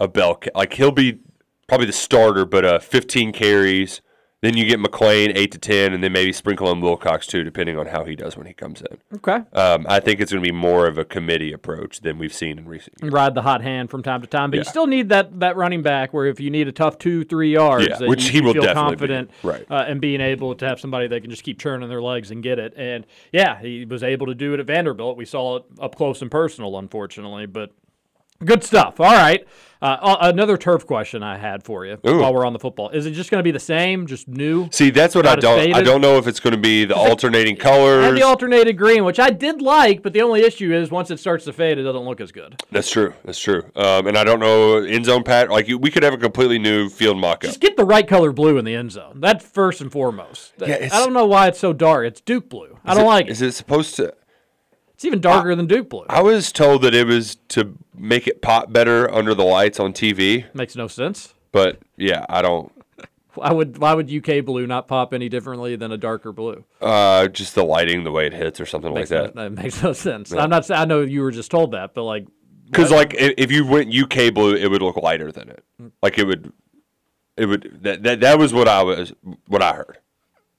a 0.00 0.08
bell 0.08 0.34
ca- 0.34 0.50
like 0.56 0.72
he'll 0.74 0.90
be 0.90 1.20
probably 1.68 1.86
the 1.86 1.92
starter, 1.92 2.44
but 2.44 2.64
uh, 2.64 2.78
15 2.80 3.30
carries. 3.32 4.00
Then 4.42 4.56
you 4.56 4.64
get 4.66 4.80
McClain 4.80 5.30
eight 5.36 5.52
to 5.52 5.58
10, 5.58 5.92
and 5.92 6.02
then 6.02 6.10
maybe 6.10 6.32
sprinkle 6.32 6.68
in 6.72 6.80
Wilcox 6.80 7.28
too, 7.28 7.44
depending 7.44 7.78
on 7.78 7.86
how 7.86 8.02
he 8.04 8.16
does 8.16 8.36
when 8.36 8.44
he 8.48 8.52
comes 8.52 8.82
in. 8.82 8.98
okay. 9.18 9.40
Um, 9.52 9.86
I 9.88 10.00
think 10.00 10.18
it's 10.20 10.32
going 10.32 10.42
to 10.42 10.46
be 10.46 10.52
more 10.52 10.88
of 10.88 10.98
a 10.98 11.04
committee 11.04 11.52
approach 11.52 12.00
than 12.00 12.18
we've 12.18 12.34
seen 12.34 12.58
in 12.58 12.66
recent 12.66 12.96
years. 13.00 13.12
Ride 13.12 13.36
the 13.36 13.42
hot 13.42 13.62
hand 13.62 13.88
from 13.88 14.02
time 14.02 14.20
to 14.20 14.26
time, 14.26 14.50
but 14.50 14.56
you 14.58 14.64
still 14.64 14.88
need 14.88 15.10
that 15.10 15.38
that 15.38 15.56
running 15.56 15.82
back 15.82 16.12
where 16.12 16.26
if 16.26 16.40
you 16.40 16.50
need 16.50 16.66
a 16.66 16.72
tough 16.72 16.98
two 16.98 17.22
three 17.24 17.52
yards, 17.52 17.86
Yeah, 17.88 18.08
which 18.08 18.24
you, 18.26 18.30
he 18.32 18.38
you 18.38 18.44
will 18.44 18.52
feel 18.54 18.62
definitely 18.62 18.96
be. 18.96 18.98
confident 18.98 19.30
Right. 19.44 19.64
uh, 19.70 19.84
and 19.86 20.00
being 20.00 20.20
able 20.20 20.56
to 20.56 20.66
have 20.66 20.80
somebody 20.80 21.06
that 21.06 21.20
can 21.20 21.30
just 21.30 21.44
keep 21.44 21.60
churning 21.60 21.88
their 21.88 22.02
legs 22.02 22.32
and 22.32 22.42
get 22.42 22.58
it. 22.58 22.74
And 22.76 23.06
yeah, 23.32 23.60
he 23.60 23.84
was 23.84 24.02
able 24.02 24.26
to 24.26 24.34
do 24.34 24.54
it 24.54 24.60
at 24.60 24.66
Vanderbilt. 24.66 25.16
We 25.16 25.24
saw 25.24 25.58
it 25.58 25.64
up 25.80 25.94
close 25.94 26.20
and 26.20 26.30
personal, 26.32 26.76
unfortunately, 26.78 27.46
but 27.46 27.70
good 28.44 28.64
stuff. 28.64 29.00
All 29.00 29.12
right, 29.12 29.46
uh, 29.82 29.98
uh, 30.00 30.16
another 30.20 30.56
turf 30.56 30.86
question 30.86 31.24
I 31.24 31.36
had 31.36 31.64
for 31.64 31.84
you 31.84 31.98
Ooh. 32.06 32.20
while 32.20 32.32
we're 32.32 32.46
on 32.46 32.52
the 32.52 32.58
football. 32.60 32.90
Is 32.90 33.04
it 33.04 33.10
just 33.12 33.32
going 33.32 33.40
to 33.40 33.42
be 33.42 33.50
the 33.50 33.58
same, 33.58 34.06
just 34.06 34.28
new? 34.28 34.68
See, 34.70 34.90
that's 34.90 35.14
what 35.14 35.26
I 35.26 35.34
don't. 35.34 35.74
I 35.74 35.82
don't 35.82 36.00
know 36.00 36.18
if 36.18 36.28
it's 36.28 36.38
going 36.38 36.54
to 36.54 36.60
be 36.60 36.84
the 36.84 36.94
alternating 36.94 37.56
colors. 37.56 38.06
And 38.06 38.16
the 38.16 38.22
alternated 38.22 38.78
green, 38.78 39.04
which 39.04 39.18
I 39.18 39.30
did 39.30 39.60
like, 39.60 40.02
but 40.02 40.12
the 40.12 40.22
only 40.22 40.42
issue 40.42 40.72
is 40.72 40.92
once 40.92 41.10
it 41.10 41.18
starts 41.18 41.46
to 41.46 41.52
fade, 41.52 41.78
it 41.78 41.82
doesn't 41.82 42.02
look 42.04 42.20
as 42.20 42.30
good. 42.30 42.62
That's 42.70 42.88
true. 42.88 43.12
That's 43.24 43.40
true. 43.40 43.64
Um, 43.74 44.06
and 44.06 44.16
I 44.16 44.22
don't 44.22 44.38
know 44.38 44.76
end 44.76 45.06
zone 45.06 45.24
pat. 45.24 45.50
Like 45.50 45.66
we 45.66 45.90
could 45.90 46.04
have 46.04 46.14
a 46.14 46.18
completely 46.18 46.60
new 46.60 46.88
field 46.88 47.18
mock-up. 47.18 47.42
Just 47.50 47.60
get 47.60 47.76
the 47.76 47.84
right 47.84 48.06
color 48.06 48.32
blue 48.32 48.58
in 48.58 48.64
the 48.64 48.76
end 48.76 48.92
zone. 48.92 49.20
That's 49.20 49.44
first 49.44 49.80
and 49.80 49.90
foremost. 49.90 50.52
Yeah, 50.58 50.88
I 50.92 50.98
don't 51.00 51.12
know 51.12 51.26
why 51.26 51.48
it's 51.48 51.58
so 51.58 51.72
dark. 51.72 52.06
It's 52.06 52.20
Duke 52.20 52.48
blue. 52.48 52.78
I 52.84 52.94
don't 52.94 53.02
it- 53.02 53.08
like 53.08 53.26
it. 53.26 53.30
Is 53.32 53.42
it 53.42 53.52
supposed 53.52 53.96
to? 53.96 54.14
It's 55.02 55.06
even 55.08 55.20
darker 55.20 55.52
than 55.56 55.66
Duke 55.66 55.88
blue. 55.88 56.06
I 56.08 56.22
was 56.22 56.52
told 56.52 56.82
that 56.82 56.94
it 56.94 57.08
was 57.08 57.34
to 57.48 57.76
make 57.92 58.28
it 58.28 58.40
pop 58.40 58.72
better 58.72 59.12
under 59.12 59.34
the 59.34 59.42
lights 59.42 59.80
on 59.80 59.92
TV. 59.92 60.44
Makes 60.54 60.76
no 60.76 60.86
sense. 60.86 61.34
But 61.50 61.80
yeah, 61.96 62.24
I 62.28 62.40
don't. 62.40 62.70
Why 63.34 63.50
would 63.50 63.78
why 63.78 63.94
would 63.94 64.08
UK 64.08 64.44
blue 64.44 64.64
not 64.64 64.86
pop 64.86 65.12
any 65.12 65.28
differently 65.28 65.74
than 65.74 65.90
a 65.90 65.96
darker 65.96 66.30
blue? 66.30 66.64
Uh, 66.80 67.26
just 67.26 67.56
the 67.56 67.64
lighting, 67.64 68.04
the 68.04 68.12
way 68.12 68.28
it 68.28 68.32
hits, 68.32 68.60
or 68.60 68.66
something 68.66 68.94
Makes 68.94 69.10
like 69.10 69.24
that. 69.24 69.34
no, 69.34 69.42
that 69.42 69.50
makes 69.60 69.82
no 69.82 69.92
sense. 69.92 70.32
I'm 70.32 70.50
not. 70.50 70.70
I 70.70 70.84
know 70.84 71.00
you 71.00 71.22
were 71.22 71.32
just 71.32 71.50
told 71.50 71.72
that, 71.72 71.94
but 71.94 72.04
like, 72.04 72.28
Because 72.66 72.92
like 72.92 73.12
if, 73.14 73.34
if 73.38 73.50
you 73.50 73.66
went 73.66 73.92
UK 73.92 74.32
blue, 74.32 74.54
it 74.54 74.70
would 74.70 74.82
look 74.82 74.96
lighter 74.98 75.32
than 75.32 75.48
it. 75.48 75.64
Like 76.00 76.16
it 76.16 76.28
would, 76.28 76.52
it 77.36 77.46
would. 77.46 77.80
That 77.82 78.04
that, 78.04 78.20
that 78.20 78.38
was 78.38 78.54
what 78.54 78.68
I 78.68 78.84
was 78.84 79.12
what 79.48 79.62
I 79.62 79.72
heard 79.72 79.98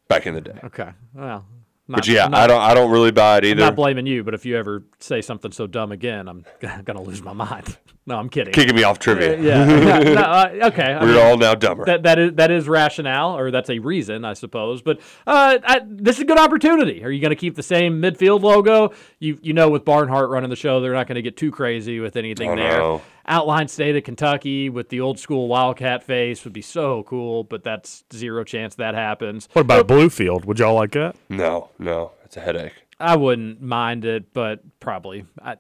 back 0.10 0.28
in 0.28 0.34
the 0.34 0.42
day. 0.42 0.60
okay, 0.66 0.90
well, 1.14 1.46
Not- 1.88 1.98
but 1.98 2.08
yeah, 2.08 2.28
not- 2.28 2.34
I 2.42 2.48
don't 2.48 2.62
I 2.62 2.74
don't 2.74 2.92
really 2.92 3.12
buy 3.12 3.40
it 3.40 3.46
either. 3.46 3.62
I'm 3.62 3.68
not 3.68 3.76
blaming 3.76 4.06
you, 4.06 4.24
but 4.24 4.34
if 4.34 4.46
you 4.46 4.58
ever 4.58 4.84
say 5.00 5.22
something 5.22 5.52
so 5.52 5.68
dumb 5.68 5.92
again, 5.92 6.28
I'm 6.28 6.46
gonna 6.86 7.02
lose 7.02 7.22
my 7.22 7.34
mind. 7.34 7.78
No, 8.06 8.18
I'm 8.18 8.28
kidding. 8.28 8.54
Kicking 8.54 8.76
me 8.76 8.84
off 8.84 9.00
trivia. 9.00 9.40
Yeah. 9.40 9.66
yeah, 9.66 10.00
no, 10.00 10.22
uh, 10.22 10.60
okay. 10.64 10.98
We're 11.00 11.08
mean, 11.14 11.18
all 11.26 11.38
now 11.38 11.56
dumber. 11.56 11.86
That 11.86 12.04
that 12.04 12.20
is 12.20 12.34
that 12.34 12.52
is 12.52 12.68
rationale, 12.68 13.38
or 13.38 13.50
that's 13.50 13.70
a 13.70 13.80
reason, 13.80 14.26
I 14.26 14.34
suppose. 14.34 14.82
But 14.82 15.00
uh, 15.26 15.60
I, 15.64 15.82
this 15.88 16.18
is 16.18 16.24
a 16.24 16.26
good 16.26 16.38
opportunity. 16.40 17.04
Are 17.04 17.10
you 17.10 17.22
going 17.22 17.30
to 17.30 17.36
keep 17.38 17.56
the 17.56 17.64
same 17.64 18.02
midfield 18.02 18.42
logo? 18.42 18.92
You 19.20 19.40
you 19.42 19.54
know, 19.54 19.70
with 19.70 19.86
Barnhart 19.86 20.30
running 20.30 20.50
the 20.50 20.58
show, 20.58 20.82
they're 20.82 20.94
not 20.94 21.08
going 21.08 21.16
to 21.16 21.22
get 21.22 21.38
too 21.38 21.52
crazy 21.52 22.02
with 22.02 22.18
anything 22.18 22.50
Oh, 22.50 22.56
there. 22.58 22.78
no. 22.78 23.02
Outline 23.26 23.70
state 23.70 23.96
of 23.96 24.04
Kentucky 24.04 24.70
with 24.70 24.90
the 24.90 25.00
old 25.00 25.18
school 25.18 25.48
Wildcat 25.48 26.04
face 26.04 26.44
would 26.44 26.52
be 26.52 26.62
so 26.62 27.04
cool, 27.04 27.46
but 27.46 27.64
that's 27.64 28.04
zero 28.14 28.44
chance 28.44 28.76
that 28.76 28.96
happens. 28.96 29.48
What 29.54 29.62
about 29.62 29.88
Bluefield? 29.88 30.44
Would 30.44 30.60
y'all 30.60 30.76
like 30.76 30.92
that? 30.92 31.16
no, 31.30 31.70
no, 31.80 32.12
it's 32.26 32.36
a 32.36 32.42
headache. 32.42 32.74
I 33.00 33.16
wouldn't 33.16 33.62
mind 33.62 34.04
it, 34.06 34.34
but 34.34 34.60
probably 34.82 35.26
I, 35.42 35.56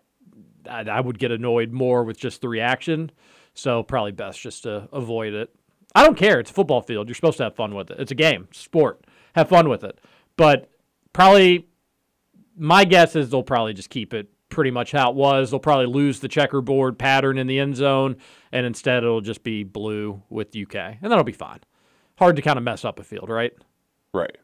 I, 0.69 0.81
I 0.81 0.99
would 0.99 1.19
get 1.19 1.31
annoyed 1.31 1.71
more 1.71 2.03
with 2.03 2.17
just 2.17 2.41
the 2.41 2.49
reaction. 2.49 3.11
So 3.53 3.83
probably 3.83 4.11
best 4.11 4.39
just 4.39 4.63
to 4.63 4.89
avoid 4.91 5.33
it. 5.33 5.53
I 5.95 6.03
don't 6.03 6.17
care. 6.17 6.39
It's 6.39 6.49
a 6.49 6.53
football 6.53 6.81
field. 6.81 7.07
You're 7.07 7.15
supposed 7.15 7.37
to 7.37 7.43
have 7.43 7.55
fun 7.55 7.75
with 7.75 7.91
it. 7.91 7.99
It's 7.99 8.11
a 8.11 8.15
game, 8.15 8.47
sport. 8.51 9.05
Have 9.35 9.49
fun 9.49 9.69
with 9.69 9.83
it. 9.83 9.99
But 10.37 10.69
probably 11.13 11.67
my 12.57 12.85
guess 12.85 13.15
is 13.15 13.29
they'll 13.29 13.43
probably 13.43 13.73
just 13.73 13.89
keep 13.89 14.13
it 14.13 14.29
pretty 14.49 14.71
much 14.71 14.91
how 14.91 15.09
it 15.09 15.15
was. 15.15 15.51
They'll 15.51 15.59
probably 15.59 15.87
lose 15.87 16.19
the 16.19 16.27
checkerboard 16.27 16.97
pattern 16.97 17.37
in 17.37 17.47
the 17.47 17.59
end 17.59 17.75
zone, 17.75 18.17
and 18.51 18.65
instead 18.65 19.03
it'll 19.03 19.21
just 19.21 19.43
be 19.43 19.63
blue 19.63 20.21
with 20.29 20.55
UK, 20.55 20.75
and 21.01 21.11
that'll 21.11 21.23
be 21.23 21.31
fine. 21.31 21.59
Hard 22.17 22.35
to 22.35 22.41
kind 22.41 22.57
of 22.57 22.63
mess 22.63 22.85
up 22.85 22.99
a 22.99 23.03
field, 23.03 23.29
right? 23.29 23.53
Right. 24.13 24.37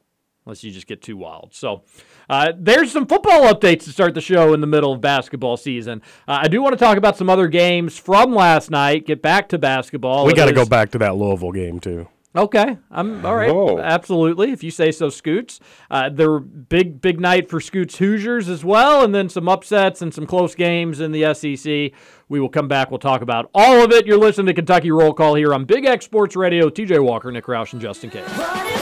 Unless 0.50 0.64
you 0.64 0.72
just 0.72 0.88
get 0.88 1.02
too 1.02 1.16
wild. 1.16 1.54
So 1.54 1.84
uh, 2.28 2.52
there's 2.58 2.92
some 2.92 3.06
football 3.06 3.54
updates 3.54 3.84
to 3.84 3.92
start 3.92 4.16
the 4.16 4.22
show 4.22 4.54
in 4.54 4.62
the 4.62 4.68
middle 4.68 4.92
of 4.92 5.00
basketball 5.00 5.58
season. 5.58 6.02
Uh, 6.28 6.40
I 6.42 6.48
do 6.48 6.62
want 6.62 6.74
to 6.74 6.84
talk 6.84 6.98
about 6.98 7.18
some 7.18 7.30
other 7.30 7.48
games 7.48 7.98
from 7.98 8.34
last 8.34 8.72
night. 8.72 9.06
Get 9.06 9.22
back 9.22 9.48
to 9.50 9.60
basketball. 9.60 10.26
we 10.26 10.34
got 10.34 10.46
to 10.46 10.52
is- 10.52 10.58
go 10.58 10.66
back 10.66 10.90
to 10.92 10.98
that 10.98 11.16
Louisville 11.16 11.52
game 11.52 11.80
too. 11.80 12.08
Okay, 12.36 12.78
I'm 12.92 13.26
all 13.26 13.36
right. 13.36 13.50
Oh. 13.50 13.80
Absolutely, 13.80 14.52
if 14.52 14.64
you 14.64 14.70
say 14.70 14.92
so, 14.92 15.10
Scoots. 15.10 15.60
Uh, 15.90 16.10
there 16.10 16.30
were 16.30 16.40
big, 16.40 17.02
big 17.02 17.20
night 17.20 17.50
for 17.50 17.60
Scoots 17.60 17.98
Hoosiers 17.98 18.48
as 18.48 18.64
well, 18.64 19.04
and 19.04 19.16
then 19.16 19.30
some 19.30 19.50
upsets 19.50 20.04
and 20.04 20.14
some 20.14 20.28
close 20.28 20.54
games 20.54 21.00
in 21.00 21.12
the 21.12 21.34
SEC. 21.34 21.92
We 22.30 22.40
will 22.40 22.48
come 22.50 22.68
back. 22.68 22.92
We'll 22.92 23.00
talk 23.00 23.24
about 23.24 23.50
all 23.56 23.84
of 23.84 23.92
it. 23.92 24.06
You're 24.06 24.20
listening 24.20 24.46
to 24.46 24.54
Kentucky 24.54 24.92
Roll 24.92 25.12
Call 25.14 25.34
here 25.34 25.56
on 25.56 25.66
Big 25.66 25.86
X 25.86 26.06
Sports 26.06 26.36
Radio. 26.36 26.70
TJ 26.70 27.04
Walker, 27.04 27.32
Nick 27.32 27.46
Roush, 27.46 27.74
and 27.74 27.82
Justin 27.82 28.12
Case. 28.12 28.79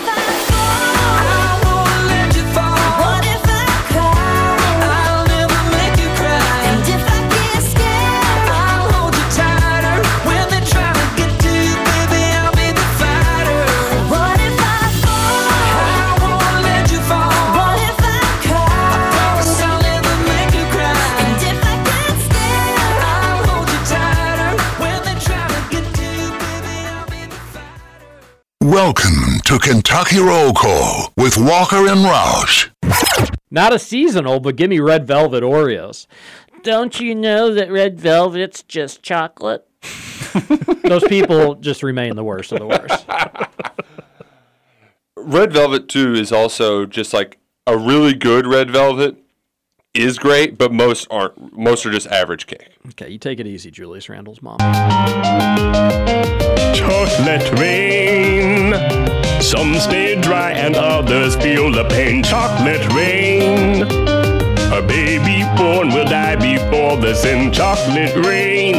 To 29.47 29.57
Kentucky 29.57 30.19
Roll 30.19 30.51
Call 30.51 31.13
with 31.15 31.37
Walker 31.37 31.87
and 31.87 32.01
Roush. 32.01 32.69
Not 33.49 33.71
a 33.71 33.79
seasonal, 33.79 34.41
but 34.41 34.57
give 34.57 34.69
me 34.69 34.81
red 34.81 35.07
velvet 35.07 35.41
Oreos. 35.41 36.05
Don't 36.63 36.99
you 36.99 37.15
know 37.15 37.53
that 37.53 37.71
red 37.71 37.97
velvet's 37.97 38.61
just 38.63 39.01
chocolate? 39.01 39.65
Those 40.83 41.05
people 41.05 41.55
just 41.55 41.81
remain 41.81 42.17
the 42.17 42.25
worst 42.25 42.51
of 42.51 42.59
the 42.59 42.67
worst. 42.67 43.05
Red 45.15 45.53
Velvet 45.53 45.87
too 45.87 46.13
is 46.13 46.33
also 46.33 46.85
just 46.85 47.13
like 47.13 47.37
a 47.65 47.77
really 47.77 48.13
good 48.13 48.45
Red 48.45 48.69
Velvet 48.69 49.15
is 49.93 50.19
great, 50.19 50.57
but 50.57 50.73
most 50.73 51.07
aren't. 51.09 51.57
Most 51.57 51.85
are 51.85 51.91
just 51.91 52.07
average 52.07 52.47
cake. 52.47 52.75
Okay, 52.89 53.11
you 53.11 53.17
take 53.17 53.39
it 53.39 53.47
easy, 53.47 53.71
Julius 53.71 54.09
Randle's 54.09 54.41
mom. 54.41 54.59
Chocolate 56.73 57.49
rain. 57.57 59.06
Some 59.41 59.75
stay 59.75 60.19
dry 60.19 60.51
and 60.51 60.75
others 60.75 61.35
feel 61.35 61.71
the 61.71 61.85
pain. 61.85 62.21
Chocolate 62.23 62.85
rain. 62.93 63.83
A 64.73 64.81
baby 64.81 65.43
born 65.57 65.89
will 65.89 66.05
die 66.05 66.35
before 66.35 66.97
the 66.97 67.13
sin. 67.15 67.51
Chocolate 67.51 68.13
rain. 68.25 68.73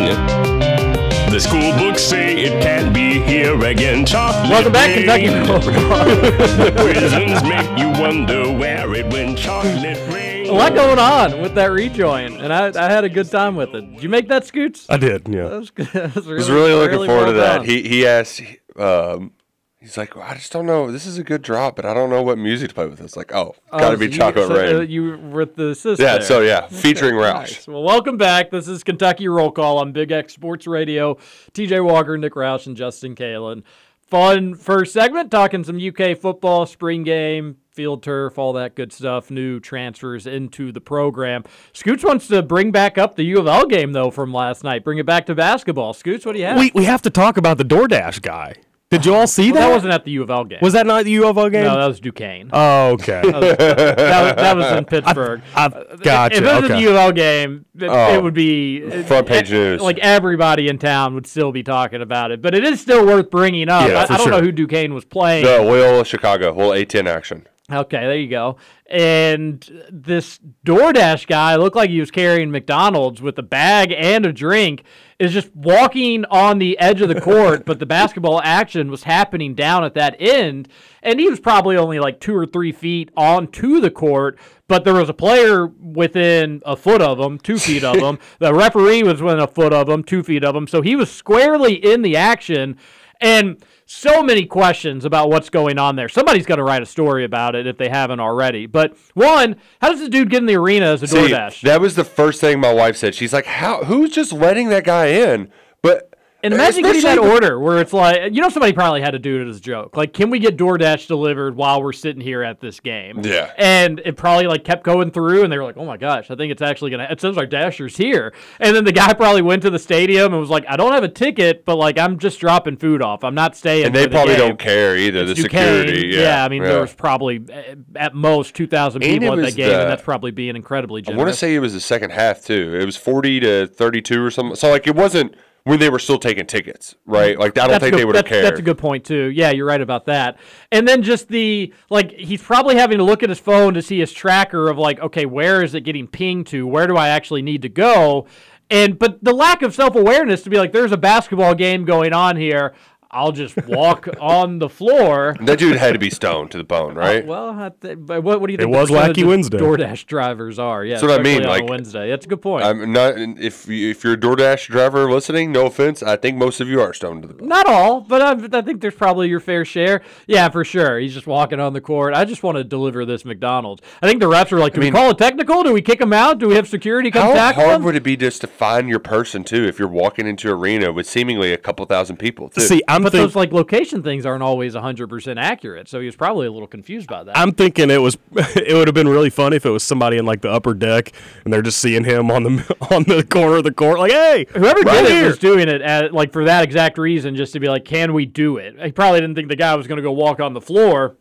The 1.30 1.38
school 1.40 1.72
books 1.78 2.02
say 2.02 2.36
it 2.42 2.62
can't 2.62 2.92
be 2.94 3.20
here 3.20 3.58
again. 3.64 4.04
Chocolate 4.04 4.50
Welcome 4.50 4.72
back, 4.72 4.94
rain. 5.06 5.28
Kentucky 5.28 5.68
Roll 5.72 5.78
Call. 5.88 6.70
Prisons 6.84 7.42
make 7.44 7.78
you 7.78 7.88
wonder 8.00 8.52
where 8.52 8.94
it 8.94 9.10
went. 9.12 9.38
Chocolate 9.38 9.98
rain. 10.12 10.48
A 10.48 10.52
lot 10.52 10.74
going 10.74 10.98
on 10.98 11.40
with 11.40 11.54
that 11.54 11.66
rejoin, 11.70 12.40
and 12.40 12.52
I, 12.52 12.68
I 12.68 12.90
had 12.90 13.04
a 13.04 13.08
good 13.10 13.30
time 13.30 13.54
with 13.56 13.74
it. 13.74 13.82
Did 13.94 14.02
you 14.02 14.08
make 14.08 14.28
that, 14.28 14.46
Scoots? 14.46 14.86
I 14.88 14.96
did, 14.96 15.28
yeah. 15.28 15.48
That 15.48 15.58
was, 15.58 15.70
good. 15.70 15.92
was 16.14 16.26
I 16.26 16.32
was 16.32 16.50
really 16.50 16.72
looking 16.72 17.04
forward 17.06 17.24
well 17.24 17.26
to 17.26 17.32
that. 17.34 17.56
done. 17.58 17.64
He 17.66 17.82
he 17.86 18.06
asked. 18.06 18.42
Um, 18.76 19.32
he's 19.80 19.96
like, 19.96 20.16
I 20.16 20.34
just 20.34 20.52
don't 20.52 20.66
know. 20.66 20.90
This 20.90 21.06
is 21.06 21.18
a 21.18 21.24
good 21.24 21.42
drop, 21.42 21.76
but 21.76 21.84
I 21.84 21.94
don't 21.94 22.10
know 22.10 22.22
what 22.22 22.38
music 22.38 22.68
to 22.70 22.74
play 22.74 22.86
with. 22.86 23.00
It's 23.00 23.16
like, 23.16 23.32
oh, 23.34 23.54
Oh, 23.72 23.78
got 23.78 23.90
to 23.90 23.96
be 23.96 24.06
so 24.06 24.12
you- 24.12 24.18
Chocolate 24.18 24.46
so, 24.48 24.54
uh, 24.54 24.78
Rain. 24.80 24.90
you 24.90 25.02
were 25.04 25.16
with 25.16 25.56
the 25.56 25.74
sister. 25.74 26.02
Yeah, 26.02 26.18
so 26.20 26.40
yeah, 26.40 26.66
featuring 26.68 27.14
Roush. 27.14 27.34
Nice. 27.34 27.66
Well, 27.68 27.82
welcome 27.82 28.16
back. 28.16 28.50
This 28.50 28.68
is 28.68 28.82
Kentucky 28.84 29.28
Roll 29.28 29.50
Call 29.50 29.78
on 29.78 29.92
Big 29.92 30.10
X 30.10 30.32
Sports 30.34 30.66
Radio. 30.66 31.14
TJ 31.52 31.84
Walker, 31.84 32.16
Nick 32.18 32.34
Roush, 32.34 32.66
and 32.66 32.76
Justin 32.76 33.14
Kalen. 33.14 33.62
Fun 34.06 34.54
first 34.54 34.94
segment, 34.94 35.30
talking 35.30 35.64
some 35.64 35.76
UK 35.78 36.16
football, 36.16 36.64
spring 36.64 37.02
game, 37.02 37.58
field 37.72 38.02
turf, 38.02 38.38
all 38.38 38.54
that 38.54 38.74
good 38.74 38.90
stuff, 38.90 39.30
new 39.30 39.60
transfers 39.60 40.26
into 40.26 40.72
the 40.72 40.80
program. 40.80 41.44
Scoots 41.74 42.02
wants 42.02 42.26
to 42.28 42.42
bring 42.42 42.70
back 42.72 42.96
up 42.96 43.16
the 43.16 43.24
U 43.24 43.38
of 43.38 43.46
L 43.46 43.66
game, 43.66 43.92
though, 43.92 44.10
from 44.10 44.32
last 44.32 44.64
night. 44.64 44.82
Bring 44.82 44.96
it 44.96 45.04
back 45.04 45.26
to 45.26 45.34
basketball. 45.34 45.92
Scoots, 45.92 46.24
what 46.24 46.32
do 46.32 46.38
you 46.38 46.46
have? 46.46 46.58
We 46.58 46.72
we 46.74 46.84
have 46.86 47.02
to 47.02 47.10
talk 47.10 47.36
about 47.36 47.58
the 47.58 47.64
DoorDash 47.66 48.22
guy. 48.22 48.54
Did 48.90 49.04
you 49.04 49.14
all 49.14 49.26
see 49.26 49.52
Well, 49.52 49.60
that? 49.60 49.66
that 49.68 49.74
wasn't 49.74 49.92
at 49.92 50.04
the 50.06 50.12
U 50.12 50.22
of 50.22 50.30
L 50.30 50.44
game. 50.44 50.60
Was 50.62 50.72
that 50.72 50.86
not 50.86 51.04
the 51.04 51.10
U 51.10 51.26
of 51.26 51.36
L 51.36 51.50
game? 51.50 51.64
No, 51.64 51.76
that 51.78 51.86
was 51.88 52.00
Duquesne. 52.00 52.48
Oh, 52.54 52.92
okay. 52.92 53.20
That 53.20 53.34
was, 53.34 53.56
that 53.58 54.22
was, 54.22 54.34
that 54.36 54.56
was 54.56 54.72
in 54.78 54.84
Pittsburgh. 54.86 55.42
I've 55.54 55.74
uh, 55.74 55.96
gotcha. 55.96 56.36
If 56.38 56.42
it 56.42 56.46
was 56.46 56.64
okay. 56.64 56.74
a 56.74 56.80
U 56.80 56.88
of 56.90 56.96
L 56.96 57.12
game, 57.12 57.66
it, 57.78 57.84
Oh. 57.90 58.14
it 58.14 58.22
would 58.22 58.32
be 58.32 59.02
Front 59.02 59.26
page 59.26 59.50
news. 59.50 59.82
Like 59.82 59.98
everybody 59.98 60.68
in 60.68 60.78
town 60.78 61.14
would 61.14 61.26
still 61.26 61.52
be 61.52 61.62
talking 61.62 62.00
about 62.00 62.30
it, 62.30 62.40
but 62.40 62.54
it 62.54 62.64
is 62.64 62.80
still 62.80 63.04
worth 63.04 63.30
bringing 63.30 63.68
up. 63.68 63.90
Yeah, 63.90 64.00
I, 64.00 64.06
for 64.06 64.12
I 64.14 64.16
don't 64.16 64.26
sure. 64.28 64.32
know 64.38 64.40
who 64.40 64.52
Duquesne 64.52 64.94
was 64.94 65.04
playing. 65.04 65.44
The 65.44 65.62
Will 65.62 66.02
Chicago, 66.04 66.54
whole 66.54 66.70
A10 66.70 67.06
action. 67.06 67.46
Okay, 67.70 67.98
there 67.98 68.16
you 68.16 68.30
go. 68.30 68.56
And 68.88 69.86
this 69.92 70.40
DoorDash 70.64 71.26
guy 71.26 71.56
looked 71.56 71.76
like 71.76 71.90
he 71.90 72.00
was 72.00 72.10
carrying 72.10 72.50
McDonald's 72.50 73.20
with 73.20 73.38
a 73.38 73.42
bag 73.42 73.92
and 73.94 74.24
a 74.24 74.32
drink, 74.32 74.84
is 75.18 75.34
just 75.34 75.54
walking 75.54 76.24
on 76.26 76.58
the 76.58 76.78
edge 76.78 77.02
of 77.02 77.10
the 77.10 77.20
court, 77.20 77.66
but 77.66 77.78
the 77.78 77.84
basketball 77.86 78.40
action 78.42 78.90
was 78.90 79.02
happening 79.02 79.54
down 79.54 79.84
at 79.84 79.92
that 79.92 80.16
end. 80.18 80.68
And 81.02 81.20
he 81.20 81.28
was 81.28 81.40
probably 81.40 81.76
only 81.76 81.98
like 81.98 82.20
two 82.20 82.34
or 82.34 82.46
three 82.46 82.72
feet 82.72 83.10
onto 83.14 83.80
the 83.80 83.90
court, 83.90 84.38
but 84.66 84.84
there 84.84 84.94
was 84.94 85.10
a 85.10 85.14
player 85.14 85.66
within 85.66 86.62
a 86.64 86.74
foot 86.74 87.02
of 87.02 87.20
him, 87.20 87.38
two 87.38 87.58
feet 87.58 87.84
of 87.84 87.96
him. 87.96 88.18
the 88.38 88.54
referee 88.54 89.02
was 89.02 89.20
within 89.20 89.40
a 89.40 89.46
foot 89.46 89.74
of 89.74 89.90
him, 89.90 90.04
two 90.04 90.22
feet 90.22 90.42
of 90.42 90.56
him. 90.56 90.66
So 90.66 90.80
he 90.80 90.96
was 90.96 91.10
squarely 91.10 91.74
in 91.74 92.00
the 92.00 92.16
action. 92.16 92.78
And 93.20 93.62
so 93.86 94.22
many 94.22 94.44
questions 94.46 95.04
about 95.04 95.30
what's 95.30 95.48
going 95.50 95.78
on 95.78 95.96
there. 95.96 96.08
Somebody's 96.08 96.46
got 96.46 96.56
to 96.56 96.62
write 96.62 96.82
a 96.82 96.86
story 96.86 97.24
about 97.24 97.54
it 97.54 97.66
if 97.66 97.78
they 97.78 97.88
haven't 97.88 98.20
already. 98.20 98.66
But 98.66 98.96
one, 99.14 99.56
how 99.80 99.90
does 99.90 100.00
the 100.00 100.08
dude 100.08 100.30
get 100.30 100.38
in 100.38 100.46
the 100.46 100.56
arena 100.56 100.86
as 100.86 101.02
a 101.02 101.06
See, 101.06 101.16
DoorDash? 101.16 101.62
that 101.62 101.80
was 101.80 101.96
the 101.96 102.04
first 102.04 102.40
thing 102.40 102.60
my 102.60 102.72
wife 102.72 102.96
said. 102.96 103.14
She's 103.14 103.32
like, 103.32 103.46
"How? 103.46 103.84
Who's 103.84 104.10
just 104.10 104.32
letting 104.32 104.68
that 104.68 104.84
guy 104.84 105.06
in?" 105.06 105.50
But 105.82 106.07
And 106.40 106.54
imagine 106.54 106.84
getting 106.84 107.02
that 107.02 107.18
order 107.18 107.58
where 107.58 107.78
it's 107.78 107.92
like, 107.92 108.32
you 108.32 108.40
know, 108.40 108.48
somebody 108.48 108.72
probably 108.72 109.00
had 109.00 109.10
to 109.10 109.18
do 109.18 109.40
it 109.42 109.48
as 109.48 109.56
a 109.56 109.60
joke. 109.60 109.96
Like, 109.96 110.12
can 110.12 110.30
we 110.30 110.38
get 110.38 110.56
DoorDash 110.56 111.08
delivered 111.08 111.56
while 111.56 111.82
we're 111.82 111.92
sitting 111.92 112.22
here 112.22 112.44
at 112.44 112.60
this 112.60 112.78
game? 112.78 113.20
Yeah. 113.24 113.52
And 113.58 114.00
it 114.04 114.16
probably 114.16 114.46
like 114.46 114.62
kept 114.62 114.84
going 114.84 115.10
through, 115.10 115.42
and 115.42 115.52
they 115.52 115.58
were 115.58 115.64
like, 115.64 115.76
oh 115.76 115.84
my 115.84 115.96
gosh, 115.96 116.30
I 116.30 116.36
think 116.36 116.52
it's 116.52 116.62
actually 116.62 116.92
gonna. 116.92 117.08
It 117.10 117.20
says 117.20 117.36
our 117.36 117.46
Dasher's 117.46 117.96
here. 117.96 118.32
And 118.60 118.76
then 118.76 118.84
the 118.84 118.92
guy 118.92 119.12
probably 119.14 119.42
went 119.42 119.62
to 119.62 119.70
the 119.70 119.80
stadium 119.80 120.32
and 120.32 120.40
was 120.40 120.48
like, 120.50 120.64
I 120.68 120.76
don't 120.76 120.92
have 120.92 121.02
a 121.02 121.08
ticket, 121.08 121.64
but 121.64 121.74
like 121.74 121.98
I'm 121.98 122.20
just 122.20 122.38
dropping 122.38 122.76
food 122.76 123.02
off. 123.02 123.24
I'm 123.24 123.34
not 123.34 123.56
staying. 123.56 123.86
And 123.86 123.94
they 123.94 124.04
the 124.04 124.10
probably 124.10 124.36
game." 124.36 124.48
don't 124.48 124.58
care 124.60 124.96
either. 124.96 125.24
The 125.24 125.34
Duquesne. 125.34 125.86
security, 125.86 126.08
yeah, 126.08 126.44
I 126.44 126.48
mean, 126.48 126.62
yeah. 126.62 126.68
there 126.68 126.80
was 126.80 126.94
probably 126.94 127.44
uh, 127.52 127.74
at 127.96 128.14
most 128.14 128.54
2,000 128.54 129.00
people 129.00 129.32
it 129.32 129.38
at 129.38 129.44
that 129.44 129.56
game, 129.56 129.70
the- 129.70 129.80
and 129.80 129.90
that's 129.90 130.02
probably 130.02 130.30
being 130.30 130.54
incredibly 130.54 131.02
Generous. 131.02 131.18
I 131.18 131.24
want 131.24 131.34
to 131.34 131.36
say 131.36 131.54
it 131.56 131.58
was 131.58 131.72
the 131.72 131.80
second 131.80 132.10
half 132.10 132.44
too. 132.44 132.76
It 132.80 132.84
was 132.84 132.96
forty 132.96 133.40
to 133.40 133.66
thirty-two 133.66 134.22
or 134.22 134.30
something. 134.30 134.54
So 134.54 134.70
like 134.70 134.86
it 134.86 134.94
wasn't 134.94 135.34
when 135.68 135.78
they 135.78 135.90
were 135.90 135.98
still 135.98 136.18
taking 136.18 136.46
tickets, 136.46 136.94
right? 137.04 137.38
Like 137.38 137.58
I 137.58 137.62
don't 137.62 137.72
That's 137.72 137.82
think 137.82 137.92
good- 137.92 138.00
they 138.00 138.04
would 138.06 138.16
have 138.16 138.24
cared. 138.24 138.42
That's 138.46 138.58
a 138.58 138.62
good 138.62 138.78
point 138.78 139.04
too. 139.04 139.26
Yeah, 139.26 139.50
you're 139.50 139.66
right 139.66 139.82
about 139.82 140.06
that. 140.06 140.38
And 140.72 140.88
then 140.88 141.02
just 141.02 141.28
the 141.28 141.74
like, 141.90 142.10
he's 142.12 142.40
probably 142.40 142.76
having 142.76 142.96
to 142.96 143.04
look 143.04 143.22
at 143.22 143.28
his 143.28 143.38
phone 143.38 143.74
to 143.74 143.82
see 143.82 143.98
his 144.00 144.10
tracker 144.10 144.70
of 144.70 144.78
like, 144.78 144.98
okay, 145.00 145.26
where 145.26 145.62
is 145.62 145.74
it 145.74 145.82
getting 145.82 146.06
pinged 146.06 146.46
to? 146.48 146.66
Where 146.66 146.86
do 146.86 146.96
I 146.96 147.08
actually 147.08 147.42
need 147.42 147.60
to 147.62 147.68
go? 147.68 148.26
And 148.70 148.98
but 148.98 149.22
the 149.22 149.34
lack 149.34 149.60
of 149.60 149.74
self 149.74 149.94
awareness 149.94 150.42
to 150.44 150.50
be 150.50 150.56
like, 150.56 150.72
there's 150.72 150.92
a 150.92 150.96
basketball 150.96 151.54
game 151.54 151.84
going 151.84 152.14
on 152.14 152.36
here. 152.36 152.72
I'll 153.10 153.32
just 153.32 153.56
walk 153.66 154.08
on 154.20 154.58
the 154.58 154.68
floor. 154.68 155.34
That 155.40 155.58
dude 155.58 155.76
had 155.76 155.92
to 155.94 155.98
be 155.98 156.10
stoned 156.10 156.50
to 156.50 156.58
the 156.58 156.64
bone, 156.64 156.96
uh, 156.96 157.00
right? 157.00 157.26
Well, 157.26 157.74
th- 157.80 157.98
but 158.00 158.22
what, 158.22 158.40
what 158.40 158.48
do 158.48 158.52
you 158.52 158.58
think? 158.58 158.68
It 158.68 158.76
was 158.76 158.90
percentage 158.90 159.16
Wacky 159.16 159.26
Wednesday. 159.26 159.58
DoorDash 159.58 160.06
drivers 160.06 160.58
are. 160.58 160.84
Yeah, 160.84 160.94
That's 160.94 161.02
what 161.10 161.18
I 161.18 161.22
mean, 161.22 161.42
on 161.42 161.48
like, 161.48 161.68
Wednesday. 161.68 162.10
That's 162.10 162.26
a 162.26 162.28
good 162.28 162.42
point. 162.42 162.64
I'm 162.64 162.92
not. 162.92 163.14
If 163.16 163.66
you, 163.66 163.90
if 163.90 164.04
you're 164.04 164.12
a 164.14 164.16
DoorDash 164.18 164.66
driver 164.66 165.10
listening, 165.10 165.52
no 165.52 165.66
offense, 165.66 166.02
I 166.02 166.16
think 166.16 166.36
most 166.36 166.60
of 166.60 166.68
you 166.68 166.80
are 166.80 166.92
stoned 166.92 167.22
to 167.22 167.28
the 167.28 167.34
bone. 167.34 167.48
Not 167.48 167.66
all, 167.66 168.02
but 168.02 168.20
I, 168.20 168.58
I 168.58 168.62
think 168.62 168.80
there's 168.82 168.94
probably 168.94 169.28
your 169.28 169.40
fair 169.40 169.64
share. 169.64 170.02
Yeah, 170.26 170.48
for 170.50 170.64
sure. 170.64 170.98
He's 170.98 171.14
just 171.14 171.26
walking 171.26 171.60
on 171.60 171.72
the 171.72 171.80
court. 171.80 172.14
I 172.14 172.24
just 172.24 172.42
want 172.42 172.56
to 172.58 172.64
deliver 172.64 173.04
this 173.06 173.24
McDonald's. 173.24 173.82
I 174.02 174.06
think 174.06 174.20
the 174.20 174.28
refs 174.28 174.52
are 174.52 174.58
like, 174.58 174.74
do 174.74 174.80
we 174.80 174.86
mean- 174.86 174.92
call 174.94 175.10
it 175.10 175.18
technical? 175.18 175.62
Do 175.62 175.72
we 175.72 175.82
kick 175.82 176.00
him 176.00 176.12
out? 176.12 176.38
Do 176.38 176.48
we 176.48 176.54
have 176.56 176.68
security 176.68 177.10
come 177.10 177.34
How 177.36 177.52
hard 177.52 177.76
him? 177.76 177.84
would 177.84 177.96
it 177.96 178.02
be 178.02 178.16
just 178.16 178.42
to 178.42 178.46
find 178.46 178.88
your 178.88 178.98
person 178.98 179.44
too 179.44 179.64
if 179.64 179.78
you're 179.78 179.88
walking 179.88 180.26
into 180.26 180.50
arena 180.50 180.92
with 180.92 181.08
seemingly 181.08 181.52
a 181.52 181.58
couple 181.58 181.86
thousand 181.86 182.18
people? 182.18 182.50
Too? 182.50 182.60
See, 182.60 182.82
I'm 182.86 182.97
but 183.02 183.12
think- 183.12 183.22
those 183.22 183.36
like 183.36 183.52
location 183.52 184.02
things 184.02 184.24
aren't 184.26 184.42
always 184.42 184.74
100% 184.74 185.36
accurate, 185.38 185.88
so 185.88 186.00
he 186.00 186.06
was 186.06 186.16
probably 186.16 186.46
a 186.46 186.52
little 186.52 186.68
confused 186.68 187.08
by 187.08 187.24
that. 187.24 187.36
I'm 187.36 187.52
thinking 187.52 187.90
it 187.90 188.00
was 188.02 188.16
it 188.36 188.74
would 188.74 188.88
have 188.88 188.94
been 188.94 189.08
really 189.08 189.30
funny 189.30 189.56
if 189.56 189.66
it 189.66 189.70
was 189.70 189.82
somebody 189.82 190.16
in 190.18 190.24
like 190.26 190.40
the 190.42 190.50
upper 190.50 190.74
deck 190.74 191.12
and 191.44 191.52
they're 191.52 191.62
just 191.62 191.78
seeing 191.78 192.04
him 192.04 192.30
on 192.30 192.42
the 192.44 192.76
on 192.94 193.04
the 193.04 193.22
corner 193.24 193.56
of 193.56 193.64
the 193.64 193.72
court 193.72 193.98
like, 193.98 194.12
hey, 194.12 194.46
Whoever 194.54 194.80
right 194.80 195.02
did 195.02 195.10
here. 195.12 195.24
it 195.24 195.28
was 195.28 195.38
doing 195.38 195.68
it 195.68 195.80
at, 195.82 196.12
like 196.12 196.32
for 196.32 196.44
that 196.44 196.64
exact 196.64 196.98
reason, 196.98 197.36
just 197.36 197.52
to 197.54 197.60
be 197.60 197.68
like, 197.68 197.84
can 197.84 198.12
we 198.14 198.26
do 198.26 198.56
it? 198.56 198.76
He 198.82 198.92
probably 198.92 199.20
didn't 199.20 199.34
think 199.36 199.48
the 199.48 199.56
guy 199.56 199.74
was 199.74 199.86
going 199.86 199.96
to 199.96 200.02
go 200.02 200.12
walk 200.12 200.40
on 200.40 200.54
the 200.54 200.60
floor 200.60 201.16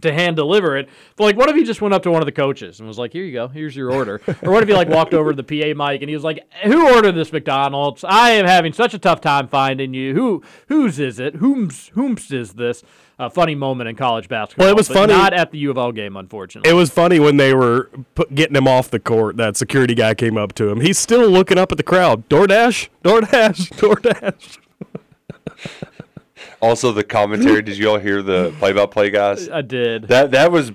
to 0.00 0.12
hand 0.12 0.36
deliver 0.36 0.76
it. 0.76 0.88
But 1.16 1.24
like, 1.24 1.36
what 1.36 1.48
if 1.48 1.56
he 1.56 1.64
just 1.64 1.82
went 1.82 1.94
up 1.94 2.02
to 2.04 2.10
one 2.10 2.22
of 2.22 2.26
the 2.26 2.32
coaches 2.32 2.78
and 2.78 2.88
was 2.88 2.98
like, 2.98 3.12
"Here 3.12 3.24
you 3.24 3.32
go, 3.32 3.48
here's 3.48 3.74
your 3.74 3.92
order," 3.92 4.20
or 4.42 4.52
what 4.52 4.62
if 4.62 4.68
he 4.68 4.74
like 4.74 4.88
walked 4.88 5.14
over 5.14 5.32
to 5.32 5.42
the 5.42 5.44
PA 5.44 5.74
mic 5.88 6.00
and 6.00 6.08
he 6.08 6.14
was 6.14 6.24
like, 6.24 6.46
"Who 6.64 6.88
ordered 6.94 7.12
this 7.12 7.32
McDonald's? 7.32 8.04
I 8.04 8.30
am 8.30 8.46
having 8.46 8.72
such 8.72 8.94
a 8.94 8.98
tough 8.98 9.20
time 9.20 9.48
finding 9.48 9.92
you. 9.92 10.14
Who 10.14 10.42
whose 10.68 10.98
is 10.98 11.18
it? 11.18 11.36
Whom's 11.36 11.88
whom's 11.88 12.30
is 12.30 12.52
this?" 12.54 12.82
A 13.18 13.28
funny 13.28 13.54
moment 13.54 13.86
in 13.90 13.96
college 13.96 14.28
basketball. 14.30 14.64
Well, 14.64 14.72
it 14.72 14.76
was 14.78 14.88
but 14.88 14.94
funny- 14.94 15.12
Not 15.12 15.34
at 15.34 15.50
the 15.50 15.58
U 15.58 15.70
of 15.70 15.76
L 15.76 15.92
game, 15.92 16.16
unfortunately. 16.16 16.70
It 16.70 16.72
was 16.72 16.88
funny 16.88 17.20
when 17.20 17.36
they 17.36 17.52
were 17.52 17.90
put, 18.14 18.34
getting 18.34 18.56
him 18.56 18.66
off 18.66 18.90
the 18.90 18.98
court. 18.98 19.36
That 19.36 19.58
security 19.58 19.94
guy 19.94 20.14
came 20.14 20.38
up 20.38 20.54
to 20.54 20.70
him. 20.70 20.80
He's 20.80 20.98
still 20.98 21.28
looking 21.28 21.58
up 21.58 21.70
at 21.70 21.76
the 21.76 21.84
crowd. 21.84 22.26
DoorDash, 22.30 22.88
DoorDash, 23.04 23.72
DoorDash. 23.76 24.58
Also, 26.60 26.92
the 26.92 27.04
commentary. 27.04 27.62
did 27.62 27.78
you 27.78 27.90
all 27.90 27.98
hear 27.98 28.22
the 28.22 28.54
play-by-play 28.58 29.10
guys? 29.10 29.48
I 29.48 29.62
did. 29.62 30.04
That 30.08 30.30
that 30.32 30.52
was 30.52 30.72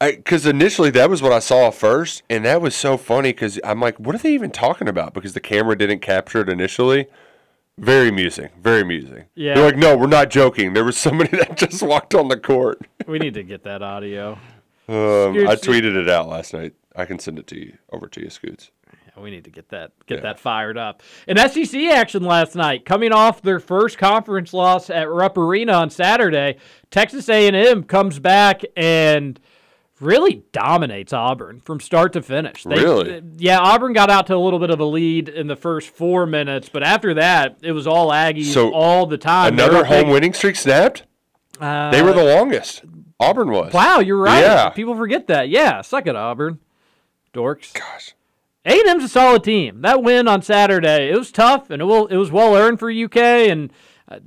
because 0.00 0.44
initially 0.44 0.90
that 0.90 1.08
was 1.08 1.22
what 1.22 1.32
I 1.32 1.38
saw 1.38 1.70
first, 1.70 2.22
and 2.28 2.44
that 2.44 2.60
was 2.60 2.74
so 2.74 2.96
funny 2.96 3.30
because 3.30 3.60
I'm 3.64 3.80
like, 3.80 3.98
what 3.98 4.14
are 4.14 4.18
they 4.18 4.32
even 4.34 4.50
talking 4.50 4.88
about? 4.88 5.14
Because 5.14 5.32
the 5.32 5.40
camera 5.40 5.76
didn't 5.76 6.00
capture 6.00 6.40
it 6.40 6.48
initially. 6.48 7.06
Very 7.78 8.08
amusing. 8.08 8.50
Very 8.60 8.82
amusing. 8.82 9.24
Yeah. 9.34 9.54
They're 9.54 9.64
like, 9.64 9.76
no, 9.76 9.96
we're 9.96 10.06
not 10.06 10.30
joking. 10.30 10.74
There 10.74 10.84
was 10.84 10.96
somebody 10.96 11.30
that 11.38 11.56
just 11.56 11.82
walked 11.82 12.14
on 12.14 12.28
the 12.28 12.38
court. 12.38 12.80
we 13.06 13.18
need 13.18 13.34
to 13.34 13.42
get 13.42 13.64
that 13.64 13.82
audio. 13.82 14.32
Um, 14.86 15.48
I 15.48 15.56
tweeted 15.56 15.96
it 15.96 16.08
out 16.08 16.28
last 16.28 16.52
night. 16.54 16.74
I 16.94 17.04
can 17.04 17.18
send 17.18 17.38
it 17.38 17.46
to 17.48 17.58
you 17.58 17.78
over 17.90 18.06
to 18.06 18.20
you, 18.20 18.30
Scoots. 18.30 18.70
Yeah, 19.16 19.22
we 19.22 19.30
need 19.30 19.44
to 19.44 19.50
get 19.50 19.68
that 19.70 19.92
get 20.06 20.22
that 20.22 20.38
fired 20.38 20.76
up. 20.78 21.02
And 21.28 21.38
SEC 21.38 21.80
action 21.92 22.22
last 22.24 22.54
night, 22.54 22.84
coming 22.84 23.12
off 23.12 23.42
their 23.42 23.60
first 23.60 23.98
conference 23.98 24.52
loss 24.52 24.90
at 24.90 25.08
Rupp 25.10 25.36
Arena 25.38 25.72
on 25.74 25.90
Saturday, 25.90 26.56
Texas 26.90 27.28
A&M 27.28 27.84
comes 27.84 28.18
back 28.18 28.62
and 28.76 29.38
really 30.00 30.42
dominates 30.52 31.12
Auburn 31.12 31.60
from 31.60 31.78
start 31.80 32.12
to 32.14 32.22
finish. 32.22 32.64
They- 32.64 32.74
Really? 32.74 33.22
Yeah, 33.38 33.58
Auburn 33.60 33.92
got 33.92 34.10
out 34.10 34.26
to 34.26 34.34
a 34.34 34.38
little 34.38 34.58
bit 34.58 34.70
of 34.70 34.80
a 34.80 34.84
lead 34.84 35.28
in 35.28 35.46
the 35.46 35.56
first 35.56 35.88
four 35.90 36.26
minutes, 36.26 36.68
but 36.68 36.82
after 36.82 37.14
that, 37.14 37.58
it 37.62 37.72
was 37.72 37.86
all 37.86 38.10
Aggies 38.10 38.52
So, 38.52 38.72
all 38.72 39.06
the 39.06 39.16
time. 39.18 39.54
Another 39.54 39.82
big. 39.84 39.86
home 39.86 40.08
winning 40.10 40.32
streak 40.32 40.56
snapped. 40.56 41.04
Uh, 41.60 41.90
they 41.92 42.02
were 42.02 42.12
the 42.12 42.24
longest. 42.24 42.82
Auburn 43.20 43.50
was. 43.52 43.72
Wow, 43.72 44.00
you're 44.00 44.18
right. 44.18 44.40
Yeah. 44.40 44.70
People 44.70 44.96
forget 44.96 45.28
that. 45.28 45.48
Yeah, 45.48 45.80
suck 45.82 46.08
it, 46.08 46.16
Auburn. 46.16 46.58
Dorks. 47.32 47.72
Gosh. 47.72 48.14
A&M's 48.66 49.04
a 49.04 49.08
solid 49.08 49.44
team. 49.44 49.82
That 49.82 50.02
win 50.02 50.26
on 50.26 50.42
Saturday, 50.42 51.10
it 51.10 51.18
was 51.18 51.30
tough 51.30 51.70
and 51.70 51.82
it 51.82 51.84
will 51.84 52.06
it 52.06 52.16
was 52.16 52.30
well 52.30 52.54
earned 52.54 52.78
for 52.78 52.90
UK 52.90 53.16
and 53.16 53.72
uh, 54.08 54.18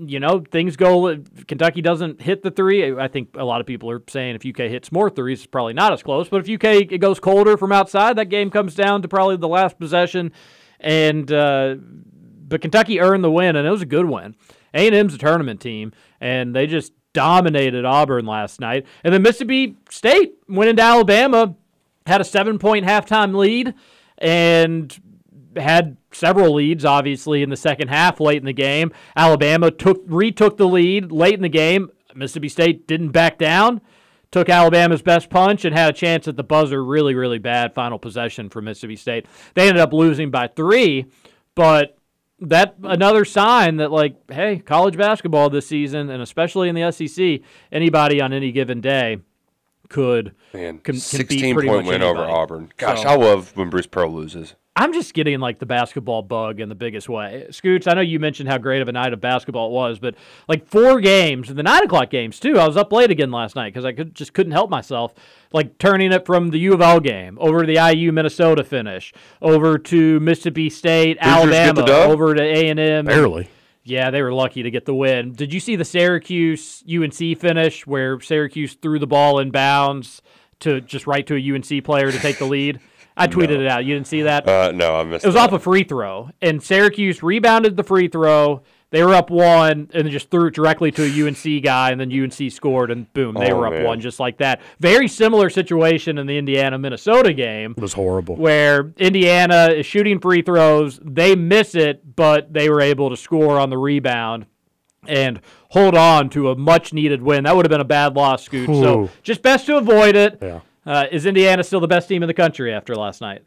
you 0.00 0.20
know, 0.20 0.44
things 0.50 0.76
go 0.76 1.16
Kentucky 1.46 1.82
doesn't 1.82 2.20
hit 2.20 2.42
the 2.42 2.50
3. 2.50 2.98
I 2.98 3.08
think 3.08 3.30
a 3.34 3.44
lot 3.44 3.60
of 3.60 3.66
people 3.66 3.90
are 3.90 4.02
saying 4.08 4.36
if 4.36 4.46
UK 4.46 4.70
hits 4.70 4.92
more 4.92 5.10
threes, 5.10 5.40
it's 5.40 5.46
probably 5.46 5.72
not 5.72 5.92
as 5.92 6.02
close, 6.02 6.28
but 6.28 6.46
if 6.46 6.54
UK 6.54 6.92
it 6.92 6.98
goes 6.98 7.18
colder 7.18 7.56
from 7.56 7.72
outside, 7.72 8.16
that 8.16 8.26
game 8.26 8.50
comes 8.50 8.74
down 8.74 9.02
to 9.02 9.08
probably 9.08 9.36
the 9.36 9.48
last 9.48 9.78
possession 9.78 10.32
and 10.80 11.32
uh, 11.32 11.76
but 12.48 12.60
Kentucky 12.60 13.00
earned 13.00 13.24
the 13.24 13.30
win 13.30 13.56
and 13.56 13.66
it 13.66 13.70
was 13.70 13.82
a 13.82 13.86
good 13.86 14.06
win. 14.06 14.36
A&M's 14.74 15.14
a 15.14 15.18
tournament 15.18 15.60
team 15.60 15.92
and 16.20 16.54
they 16.54 16.66
just 16.66 16.92
dominated 17.12 17.84
Auburn 17.84 18.26
last 18.26 18.60
night. 18.60 18.86
And 19.02 19.12
then 19.12 19.22
Mississippi 19.22 19.76
State 19.90 20.34
went 20.48 20.70
into 20.70 20.82
Alabama 20.82 21.54
had 22.08 22.20
a 22.20 22.24
seven 22.24 22.58
point 22.58 22.86
halftime 22.86 23.36
lead 23.36 23.74
and 24.18 24.98
had 25.56 25.96
several 26.12 26.54
leads 26.54 26.84
obviously 26.84 27.42
in 27.42 27.50
the 27.50 27.56
second 27.56 27.88
half 27.88 28.20
late 28.20 28.38
in 28.38 28.44
the 28.44 28.52
game. 28.52 28.92
Alabama 29.16 29.70
took 29.70 30.02
retook 30.06 30.56
the 30.56 30.68
lead 30.68 31.12
late 31.12 31.34
in 31.34 31.42
the 31.42 31.48
game. 31.48 31.90
Mississippi 32.14 32.48
state 32.48 32.86
didn't 32.86 33.10
back 33.10 33.38
down 33.38 33.80
took 34.30 34.50
alabama's 34.50 35.00
best 35.00 35.30
punch 35.30 35.64
and 35.64 35.74
had 35.74 35.88
a 35.88 35.92
chance 35.96 36.28
at 36.28 36.36
the 36.36 36.44
buzzer. 36.44 36.84
Really 36.84 37.14
really 37.14 37.38
bad 37.38 37.74
final 37.74 37.98
possession 37.98 38.50
for 38.50 38.60
mississippi 38.60 38.96
state. 38.96 39.26
They 39.54 39.68
ended 39.68 39.80
up 39.80 39.92
losing 39.92 40.30
by 40.30 40.48
three 40.48 41.06
but 41.54 41.98
that 42.40 42.76
another 42.84 43.24
sign 43.24 43.76
that 43.78 43.90
like 43.90 44.16
hey 44.30 44.58
college 44.58 44.96
basketball 44.96 45.50
this 45.50 45.66
season 45.66 46.08
and 46.08 46.22
especially 46.22 46.68
in 46.68 46.74
the 46.74 46.90
sec 46.92 47.40
anybody 47.72 48.20
on 48.20 48.32
any 48.32 48.52
given 48.52 48.80
day 48.80 49.18
could 49.88 50.34
Man, 50.52 50.78
can, 50.78 50.82
can 50.82 50.94
beat 50.94 51.00
16 51.02 51.54
pretty 51.54 51.68
point 51.68 51.84
much 51.86 51.92
win 51.92 52.02
over. 52.02 52.20
Auburn. 52.20 52.72
Gosh, 52.76 53.02
So- 53.02 53.08
I 53.08 53.16
love 53.16 53.56
when 53.56 53.70
Bruce 53.70 53.86
Pearl 53.86 54.10
loses. 54.12 54.54
I'm 54.80 54.92
just 54.92 55.12
getting 55.12 55.40
like 55.40 55.58
the 55.58 55.66
basketball 55.66 56.22
bug 56.22 56.60
in 56.60 56.68
the 56.68 56.74
biggest 56.76 57.08
way. 57.08 57.48
Scoots, 57.50 57.88
I 57.88 57.94
know 57.94 58.00
you 58.00 58.20
mentioned 58.20 58.48
how 58.48 58.58
great 58.58 58.80
of 58.80 58.86
a 58.86 58.92
night 58.92 59.12
of 59.12 59.20
basketball 59.20 59.70
it 59.70 59.72
was, 59.72 59.98
but 59.98 60.14
like 60.46 60.68
four 60.68 61.00
games, 61.00 61.52
the 61.52 61.64
nine 61.64 61.82
o'clock 61.82 62.10
games 62.10 62.38
too. 62.38 62.60
I 62.60 62.64
was 62.64 62.76
up 62.76 62.92
late 62.92 63.10
again 63.10 63.32
last 63.32 63.56
night 63.56 63.72
because 63.74 63.84
I 63.84 63.90
could 63.90 64.14
just 64.14 64.34
couldn't 64.34 64.52
help 64.52 64.70
myself. 64.70 65.14
Like 65.52 65.78
turning 65.78 66.12
it 66.12 66.24
from 66.24 66.50
the 66.50 66.58
U 66.58 66.74
of 66.74 66.80
L 66.80 67.00
game 67.00 67.38
over 67.40 67.62
to 67.62 67.66
the 67.66 67.92
IU 67.92 68.12
Minnesota 68.12 68.62
finish, 68.62 69.12
over 69.42 69.78
to 69.78 70.20
Mississippi 70.20 70.70
State, 70.70 71.18
Hoosiers 71.20 71.50
get 71.50 71.74
the 71.74 71.80
Alabama, 71.80 71.86
dub? 71.86 72.10
over 72.10 72.34
to 72.36 72.42
A 72.42 72.68
and 72.68 72.78
M. 72.78 73.04
Barely. 73.06 73.48
Yeah, 73.88 74.10
they 74.10 74.22
were 74.22 74.32
lucky 74.32 74.62
to 74.62 74.70
get 74.70 74.84
the 74.84 74.94
win. 74.94 75.32
Did 75.32 75.52
you 75.52 75.60
see 75.60 75.76
the 75.76 75.84
Syracuse 75.84 76.84
UNC 76.88 77.38
finish 77.38 77.86
where 77.86 78.20
Syracuse 78.20 78.74
threw 78.74 78.98
the 78.98 79.06
ball 79.06 79.38
in 79.38 79.50
bounds 79.50 80.20
to 80.60 80.80
just 80.80 81.06
right 81.06 81.26
to 81.26 81.36
a 81.36 81.54
UNC 81.54 81.84
player 81.84 82.12
to 82.12 82.18
take 82.18 82.38
the 82.38 82.44
lead? 82.44 82.80
I 83.16 83.26
tweeted 83.28 83.58
it 83.60 83.66
out. 83.66 83.84
You 83.84 83.94
didn't 83.94 84.06
see 84.06 84.22
that? 84.22 84.46
Uh, 84.48 84.72
no, 84.72 84.96
I 84.96 85.04
missed 85.04 85.24
It 85.24 85.26
It 85.26 85.28
was 85.28 85.34
that. 85.36 85.48
off 85.48 85.52
a 85.52 85.58
free 85.58 85.84
throw, 85.84 86.30
and 86.42 86.62
Syracuse 86.62 87.22
rebounded 87.22 87.76
the 87.76 87.82
free 87.82 88.08
throw. 88.08 88.62
They 88.90 89.04
were 89.04 89.14
up 89.14 89.28
one, 89.28 89.90
and 89.92 90.08
just 90.10 90.30
threw 90.30 90.46
it 90.46 90.54
directly 90.54 90.90
to 90.92 91.02
a 91.04 91.26
UNC 91.26 91.62
guy, 91.62 91.90
and 91.90 92.00
then 92.00 92.10
UNC 92.10 92.50
scored, 92.50 92.90
and 92.90 93.12
boom, 93.12 93.34
they 93.34 93.52
Oh, 93.52 93.56
were 93.58 93.66
up 93.66 93.74
man. 93.74 93.84
one 93.84 94.00
just 94.00 94.18
like 94.18 94.38
that. 94.38 94.62
Very 94.80 95.08
similar 95.08 95.50
situation 95.50 96.16
in 96.16 96.26
the 96.26 96.38
Indiana 96.38 96.78
Minnesota 96.78 97.34
game. 97.34 97.74
It 97.76 97.82
was 97.82 97.92
horrible. 97.92 98.36
Where 98.36 98.92
Indiana 98.96 99.68
is 99.76 99.84
shooting 99.84 100.18
free 100.20 100.40
throws, 100.40 100.98
they 101.04 101.36
miss 101.36 101.74
it, 101.74 102.16
but 102.16 102.52
they 102.54 102.70
were 102.70 102.80
able 102.80 103.10
to 103.10 103.16
score 103.16 103.58
on 103.60 103.68
the 103.68 103.76
rebound 103.76 104.46
and 105.06 105.40
hold 105.70 105.94
on 105.94 106.30
to 106.30 106.50
a 106.50 106.56
much 106.56 106.94
needed 106.94 107.20
win. 107.22 107.44
That 107.44 107.54
would 107.56 107.66
have 107.66 107.70
been 107.70 107.80
a 107.82 107.84
bad 107.84 108.16
loss, 108.16 108.44
Scoot. 108.44 108.68
So 108.68 109.10
just 109.22 109.42
best 109.42 109.66
to 109.66 109.76
avoid 109.76 110.16
it. 110.16 110.38
Yeah. 110.40 110.60
Uh, 110.86 111.04
is 111.12 111.26
Indiana 111.26 111.62
still 111.62 111.80
the 111.80 111.86
best 111.88 112.08
team 112.08 112.22
in 112.22 112.26
the 112.26 112.32
country 112.34 112.72
after 112.72 112.94
last 112.94 113.20
night? 113.20 113.42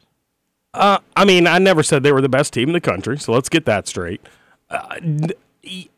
Uh, 0.74 1.00
I 1.16 1.26
mean, 1.26 1.48
I 1.48 1.58
never 1.58 1.82
said 1.82 2.04
they 2.04 2.12
were 2.12 2.22
the 2.22 2.30
best 2.30 2.54
team 2.54 2.70
in 2.70 2.74
the 2.74 2.80
country, 2.80 3.18
so 3.18 3.34
let's 3.34 3.50
get 3.50 3.66
that 3.66 3.88
straight. 3.88 4.22
Uh, 4.72 5.28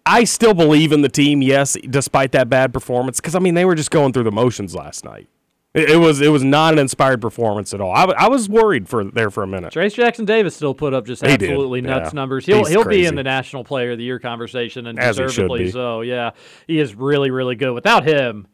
I 0.05 0.25
still 0.25 0.53
believe 0.53 0.91
in 0.91 1.01
the 1.01 1.09
team, 1.09 1.41
yes, 1.41 1.77
despite 1.89 2.33
that 2.33 2.49
bad 2.49 2.73
performance, 2.73 3.21
because 3.21 3.35
I 3.35 3.39
mean 3.39 3.53
they 3.53 3.65
were 3.65 3.75
just 3.75 3.91
going 3.91 4.13
through 4.13 4.23
the 4.23 4.31
motions 4.31 4.75
last 4.75 5.05
night. 5.05 5.29
It, 5.73 5.91
it 5.91 5.97
was 5.97 6.21
it 6.21 6.29
was 6.29 6.43
not 6.43 6.73
an 6.73 6.79
inspired 6.79 7.21
performance 7.21 7.73
at 7.73 7.81
all. 7.81 7.91
I, 7.93 8.01
w- 8.01 8.17
I 8.19 8.27
was 8.27 8.47
worried 8.47 8.87
for 8.87 9.03
there 9.05 9.31
for 9.31 9.41
a 9.41 9.47
minute. 9.47 9.73
Trayce 9.73 9.95
Jackson 9.95 10.25
Davis 10.25 10.55
still 10.55 10.73
put 10.73 10.93
up 10.93 11.05
just 11.07 11.23
absolutely 11.23 11.81
nuts 11.81 12.11
yeah. 12.11 12.15
numbers. 12.15 12.45
He'll 12.45 12.59
He's 12.59 12.69
he'll 12.69 12.85
be 12.85 13.05
in 13.05 13.15
the 13.15 13.23
National 13.23 13.63
Player 13.63 13.91
of 13.91 13.97
the 13.97 14.03
Year 14.03 14.19
conversation 14.19 14.85
and 14.85 14.99
As 14.99 15.17
deservedly 15.17 15.71
so. 15.71 16.01
Yeah, 16.01 16.31
he 16.67 16.79
is 16.79 16.93
really 16.93 17.31
really 17.31 17.55
good. 17.55 17.73
Without 17.73 18.05
him, 18.05 18.47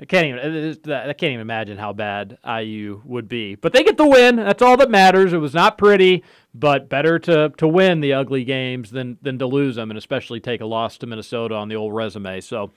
I 0.00 0.04
can't 0.04 0.26
even. 0.26 0.92
I 0.92 1.12
can't 1.12 1.32
even 1.32 1.40
imagine 1.40 1.78
how 1.78 1.92
bad 1.92 2.38
IU 2.46 3.02
would 3.04 3.28
be. 3.28 3.54
But 3.54 3.72
they 3.72 3.84
get 3.84 3.96
the 3.96 4.06
win. 4.06 4.36
That's 4.36 4.62
all 4.62 4.76
that 4.78 4.90
matters. 4.90 5.32
It 5.32 5.38
was 5.38 5.54
not 5.54 5.78
pretty, 5.78 6.24
but 6.54 6.88
better 6.88 7.18
to 7.20 7.50
to 7.58 7.68
win 7.68 8.00
the 8.00 8.14
ugly 8.14 8.44
games 8.44 8.90
than 8.90 9.18
than 9.22 9.38
to 9.38 9.46
lose 9.46 9.76
them, 9.76 9.90
and 9.90 9.98
especially 9.98 10.40
take 10.40 10.60
a 10.60 10.66
loss 10.66 10.98
to 10.98 11.06
Minnesota 11.06 11.54
on 11.54 11.68
the 11.68 11.76
old 11.76 11.94
resume. 11.94 12.40
So. 12.40 12.72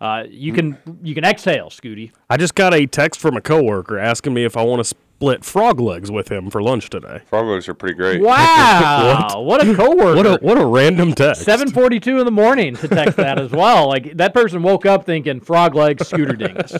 Uh, 0.00 0.24
you 0.30 0.52
can 0.52 0.78
you 1.02 1.14
can 1.14 1.24
exhale, 1.24 1.68
Scooty. 1.68 2.10
I 2.30 2.36
just 2.36 2.54
got 2.54 2.72
a 2.72 2.86
text 2.86 3.20
from 3.20 3.36
a 3.36 3.40
coworker 3.40 3.98
asking 3.98 4.32
me 4.32 4.44
if 4.44 4.56
I 4.56 4.62
want 4.62 4.80
to 4.80 4.84
split 4.84 5.44
frog 5.44 5.78
legs 5.78 6.10
with 6.10 6.30
him 6.32 6.48
for 6.48 6.62
lunch 6.62 6.88
today. 6.88 7.20
Frog 7.28 7.46
legs 7.46 7.68
are 7.68 7.74
pretty 7.74 7.94
great. 7.96 8.22
Wow, 8.30 9.42
what? 9.42 9.66
a 9.66 9.74
coworker! 9.74 10.16
What 10.16 10.26
a 10.26 10.38
what 10.40 10.56
a 10.58 10.64
random 10.64 11.12
text. 11.14 11.42
Seven 11.42 11.70
forty-two 11.70 12.18
in 12.18 12.24
the 12.24 12.30
morning 12.30 12.76
to 12.76 12.88
text 12.88 13.16
that 13.18 13.38
as 13.38 13.50
well. 13.50 13.88
Like 13.88 14.16
that 14.16 14.32
person 14.32 14.62
woke 14.62 14.86
up 14.86 15.04
thinking 15.04 15.40
frog 15.40 15.74
legs, 15.74 16.08
scooter 16.08 16.34
dingus, 16.34 16.76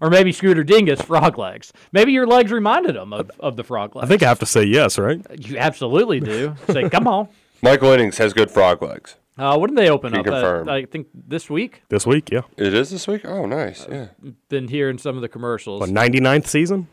or 0.00 0.10
maybe 0.10 0.32
scooter 0.32 0.64
dingus, 0.64 1.00
frog 1.00 1.38
legs. 1.38 1.72
Maybe 1.92 2.10
your 2.10 2.26
legs 2.26 2.50
reminded 2.50 2.96
him 2.96 3.12
of, 3.12 3.30
of 3.38 3.54
the 3.56 3.62
frog 3.62 3.94
legs. 3.94 4.06
I 4.06 4.08
think 4.08 4.24
I 4.24 4.28
have 4.28 4.40
to 4.40 4.46
say 4.46 4.64
yes, 4.64 4.98
right? 4.98 5.24
you 5.38 5.56
absolutely 5.56 6.18
do. 6.18 6.56
Say, 6.70 6.88
come 6.90 7.06
on. 7.06 7.28
Mike 7.62 7.80
Linnig's 7.82 8.18
has 8.18 8.32
good 8.32 8.50
frog 8.50 8.82
legs. 8.82 9.14
Uh, 9.40 9.58
when 9.58 9.70
did 9.70 9.78
they 9.78 9.88
open 9.88 10.12
Can 10.12 10.28
up? 10.28 10.66
Uh. 10.66 10.70
I 10.70 10.84
think 10.84 11.08
this 11.14 11.48
week. 11.48 11.82
This 11.88 12.06
week, 12.06 12.30
yeah. 12.30 12.42
It 12.58 12.74
is 12.74 12.90
this 12.90 13.08
week? 13.08 13.24
Oh, 13.24 13.46
nice. 13.46 13.86
Yeah. 13.90 14.08
Been 14.48 14.68
hearing 14.68 14.98
some 14.98 15.16
of 15.16 15.22
the 15.22 15.28
commercials. 15.28 15.80
What, 15.80 15.90
99th 15.90 16.46
season? 16.46 16.88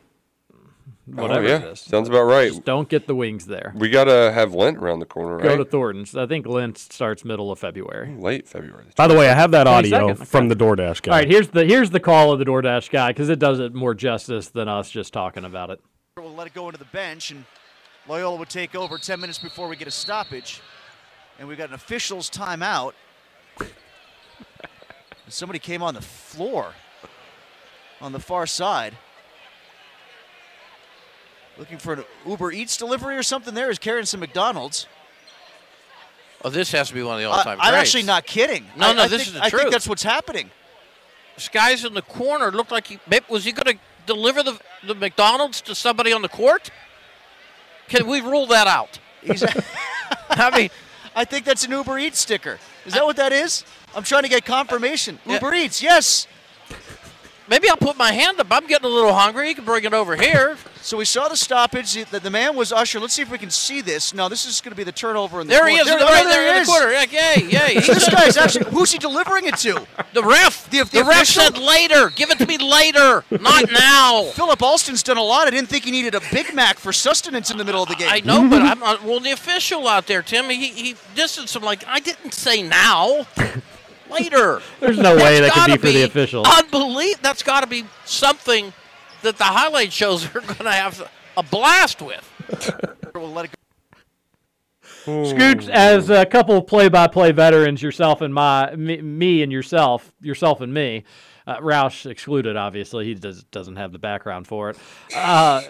Whatever 1.06 1.45
oh, 1.45 1.50
yeah. 1.50 1.58
it 1.58 1.64
is. 1.72 1.80
Sounds 1.80 2.10
about 2.10 2.24
right. 2.24 2.50
Just 2.50 2.66
don't 2.66 2.89
get 2.89 3.08
the 3.08 3.16
wings 3.16 3.45
there. 3.45 3.74
We 3.76 3.89
got 3.89 4.06
to 4.06 4.32
have 4.34 4.54
Lent 4.54 4.78
around 4.78 5.00
the 5.00 5.06
corner, 5.06 5.39
Go 5.39 5.50
right? 5.50 5.56
to 5.58 5.66
Thornton's. 5.66 6.16
I 6.16 6.26
think 6.26 6.45
Lent 6.45 6.78
starts 6.78 7.24
middle 7.24 7.50
of 7.50 7.60
February. 7.60 8.14
Late 8.18 8.48
February. 8.48 8.86
By 8.95 9.08
the 9.08 9.16
way, 9.16 9.30
I 9.30 9.34
have 9.34 9.52
that 9.52 9.68
audio 9.68 10.10
22nd, 10.16 10.28
from 10.28 10.50
the 10.50 10.56
DoorDash 10.56 11.02
guy. 11.02 11.12
All 11.12 11.18
right, 11.20 11.30
here's 11.30 11.48
the 11.50 11.64
here's 11.64 11.91
the 11.91 12.02
call 12.02 12.34
of 12.34 12.39
the 12.39 12.45
DoorDash 12.45 12.89
guy 12.89 13.12
because 13.12 13.30
it 13.30 13.39
does 13.39 13.60
it 13.60 13.74
more 13.74 13.93
justice 13.93 14.50
than 14.50 14.68
us 14.68 14.91
just 14.91 15.14
talking 15.14 15.45
about 15.45 15.70
it. 15.70 15.80
We'll 16.18 16.34
let 16.34 16.48
it 16.48 16.54
go 16.54 16.68
into 16.68 16.80
the 16.80 16.86
bench, 16.86 17.32
and 17.32 17.45
Loyola 18.08 18.38
would 18.38 18.50
take 18.50 18.76
over 18.76 18.98
10 18.98 19.22
minutes 19.22 19.39
before 19.39 19.70
we 19.70 19.78
get 19.78 19.88
a 19.88 19.91
stoppage. 19.91 20.62
And 21.40 21.48
we've 21.48 21.58
got 21.58 21.70
an 21.70 21.76
official's 21.76 22.30
timeout. 22.30 22.94
Somebody 25.30 25.60
came 25.60 25.84
on 25.84 25.94
the 25.94 26.02
floor 26.02 26.74
on 28.02 28.12
the 28.14 28.20
far 28.20 28.48
side. 28.48 28.96
Looking 31.58 31.78
for 31.80 31.94
an 31.94 32.06
Uber 32.26 32.52
Eats 32.52 32.78
delivery 32.78 33.18
or 33.18 33.24
something 33.24 33.54
there. 33.54 33.70
Is 33.70 33.80
carrying 33.80 34.06
some 34.06 34.20
McDonald's. 34.20 34.88
Oh, 36.44 36.50
this 36.50 36.72
has 36.72 36.88
to 36.90 36.94
be 36.94 37.02
one 37.04 37.16
of 37.16 37.20
the 37.22 37.26
I, 37.26 37.38
all-time 37.38 37.58
I'm 37.60 37.74
actually 37.74 38.04
not 38.04 38.26
kidding. 38.26 38.66
No, 38.78 38.88
I- 38.90 38.94
no, 38.94 39.02
I 39.04 39.08
this 39.08 39.24
think- 39.24 39.28
is 39.28 39.34
the 39.34 39.44
I 39.44 39.50
truth. 39.50 39.62
think 39.64 39.72
that's 39.74 39.88
what's 39.88 40.04
happening. 40.04 40.52
This 41.36 41.50
guy's 41.50 41.84
in 41.84 41.94
the 41.94 42.02
corner. 42.04 42.52
Looked 42.52 42.72
like 42.72 42.88
he 42.88 43.00
was 43.28 43.44
he 43.44 43.52
going 43.52 43.78
to 43.78 43.84
deliver 44.06 44.44
the 44.44 44.60
the 44.84 44.96
McDonald's 44.96 45.62
to 45.62 45.76
somebody 45.76 46.14
on 46.14 46.22
the 46.22 46.30
court. 46.30 46.70
Can 47.90 48.08
we 48.08 48.22
rule 48.22 48.46
that 48.48 48.68
out? 48.68 49.00
He's, 49.22 49.44
I 50.30 50.56
mean, 50.56 50.70
I 51.18 51.26
think 51.26 51.45
that's 51.45 51.65
an 51.65 51.72
Uber 51.72 51.97
Eats 51.97 52.20
sticker. 52.20 52.59
Is 52.86 52.93
that 52.93 53.03
what 53.03 53.15
that 53.15 53.34
is? 53.34 53.65
I'm 53.95 54.03
trying 54.03 54.22
to 54.22 54.30
get 54.30 54.45
confirmation. 54.45 55.18
Uber 55.26 55.51
Eats, 55.55 55.82
yes. 55.82 56.28
Maybe 57.50 57.70
I'll 57.70 57.78
put 57.78 57.98
my 57.98 58.12
hand 58.12 58.39
up. 58.39 58.48
I'm 58.52 58.68
getting 58.68 58.86
a 58.86 58.93
little 58.93 59.14
hungry. 59.14 59.50
You 59.50 59.56
can 59.56 59.64
bring 59.66 59.84
it 59.86 59.93
over 59.93 60.16
here. 60.18 60.58
So 60.82 60.98
we 60.98 61.06
saw 61.06 61.28
the 61.28 61.38
stoppage. 61.38 61.93
The, 62.10 62.20
the 62.20 62.30
man 62.30 62.56
was 62.56 62.72
Usher. 62.74 63.00
Let's 63.00 63.14
see 63.14 63.22
if 63.22 63.32
we 63.32 63.38
can 63.38 63.50
see 63.50 63.82
this. 63.82 64.14
No, 64.14 64.28
this 64.30 64.45
is 64.45 64.60
going 64.62 64.72
to 64.72 64.76
be 64.76 64.84
the 64.84 64.91
turnover 64.91 65.41
in 65.41 65.48
the 65.48 65.52
There 65.54 65.68
he 65.68 65.78
corner. 65.78 65.91
is, 65.91 65.98
There, 65.98 66.06
right 66.06 66.26
oh, 66.26 66.30
there 66.30 66.43
he 66.43 66.50
in 66.50 66.56
the 66.56 66.62
is. 66.62 66.68
corner. 66.68 66.91
Yeah, 66.91 67.06
yay, 67.36 67.43
yay. 67.76 67.80
this 67.80 68.10
guy's 68.10 68.38
actually. 68.38 68.70
Who's 68.72 68.91
he 68.91 68.98
delivering 69.00 69.45
it 69.45 69.56
to? 69.60 69.86
The 70.14 70.24
ref. 70.24 70.70
The, 70.70 70.84
The 70.84 71.04
ref 71.04 71.26
said 71.28 71.58
later. 71.58 72.10
Give 72.10 72.30
it 72.32 72.38
to 72.39 72.45
me 72.45 72.58
later, 72.58 73.24
not 73.32 73.72
now. 73.72 74.24
Philip 74.34 74.62
Alston's 74.62 75.04
done 75.04 75.18
a 75.18 75.24
lot. 75.24 75.48
I 75.48 75.52
didn't 75.52 75.70
think 75.70 75.86
he 75.86 75.91
needed 75.91 76.16
a 76.16 76.22
Big 76.32 76.54
Mac 76.54 76.78
for 76.78 76.91
sustenance 76.93 77.50
in 77.52 77.58
the 77.58 77.66
middle 77.66 77.84
of 77.84 77.89
the 77.89 77.95
game. 77.95 78.10
I 78.12 78.20
know, 78.22 78.48
but 78.50 78.62
I'm 78.62 78.80
not. 78.80 79.04
Well, 79.04 79.20
the 79.20 79.32
official 79.32 79.88
out 79.88 80.08
there, 80.08 80.22
Tim, 80.22 80.50
he, 80.50 80.68
he 80.70 80.95
distanced 81.16 81.56
him 81.56 81.64
like, 81.64 81.84
I 81.88 82.00
didn't 82.00 82.34
say 82.34 82.62
now. 82.62 83.26
Later. 84.10 84.62
There's 84.80 84.97
no 84.97 85.16
way 85.16 85.39
that 85.41 85.51
could 85.51 85.66
be 85.66 85.72
gotta 85.72 85.80
for 85.80 85.88
the 85.88 86.03
official. 86.03 86.45
Unbelievable. 86.45 87.20
That's 87.22 87.43
got 87.43 87.62
to 87.62 87.68
be 87.68 87.86
something 88.05 88.74
that 89.22 89.38
the 89.38 89.43
highlight 89.43 89.91
shows 89.91 90.26
are 90.26 90.41
going 90.41 90.55
to 90.58 90.72
have 90.72 91.10
a 91.36 91.43
blast 91.43 92.01
with. 92.01 92.34
We'll 93.16 93.34
let 93.34 93.45
it 93.45 93.51
Hmm. 95.08 95.24
Scooch, 95.24 95.70
as 95.70 96.10
a 96.10 96.26
couple 96.26 96.58
of 96.58 96.68
play-by-play 96.68 97.32
veterans, 97.32 97.82
yourself 97.82 98.20
and 98.20 98.34
my, 98.34 98.76
me, 98.76 99.01
me 99.01 99.41
and 99.41 99.53
yourself, 99.53 100.14
yourself 100.22 100.60
and 100.60 100.74
me, 100.74 101.05
uh, 101.47 101.60
Roush 101.60 102.05
excluded, 102.05 102.58
obviously, 102.58 103.05
he 103.05 103.14
does, 103.14 103.43
doesn't 103.45 103.78
have 103.78 103.93
the 103.93 103.99
background 103.99 104.47
for 104.47 104.72
it. 104.72 104.78
Uh, 105.16 105.62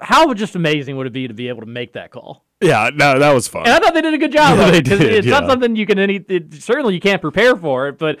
how 0.00 0.32
just 0.32 0.54
amazing 0.54 0.96
would 0.96 1.08
it 1.08 1.12
be 1.12 1.26
to 1.26 1.34
be 1.34 1.48
able 1.48 1.62
to 1.62 1.66
make 1.66 1.94
that 1.94 2.12
call? 2.12 2.44
Yeah, 2.64 2.90
no, 2.94 3.18
that 3.18 3.32
was 3.32 3.48
fun. 3.48 3.66
And 3.66 3.74
I 3.74 3.78
thought 3.78 3.94
they 3.94 4.02
did 4.02 4.14
a 4.14 4.18
good 4.18 4.32
job. 4.32 4.56
Yeah, 4.56 4.66
of 4.66 4.72
they 4.72 4.80
did, 4.80 5.00
It's 5.02 5.26
not 5.26 5.46
something 5.46 5.76
you 5.76 5.86
can 5.86 5.98
any. 5.98 6.16
It, 6.28 6.54
certainly, 6.54 6.94
you 6.94 7.00
can't 7.00 7.20
prepare 7.20 7.56
for 7.56 7.88
it, 7.88 7.98
but 7.98 8.18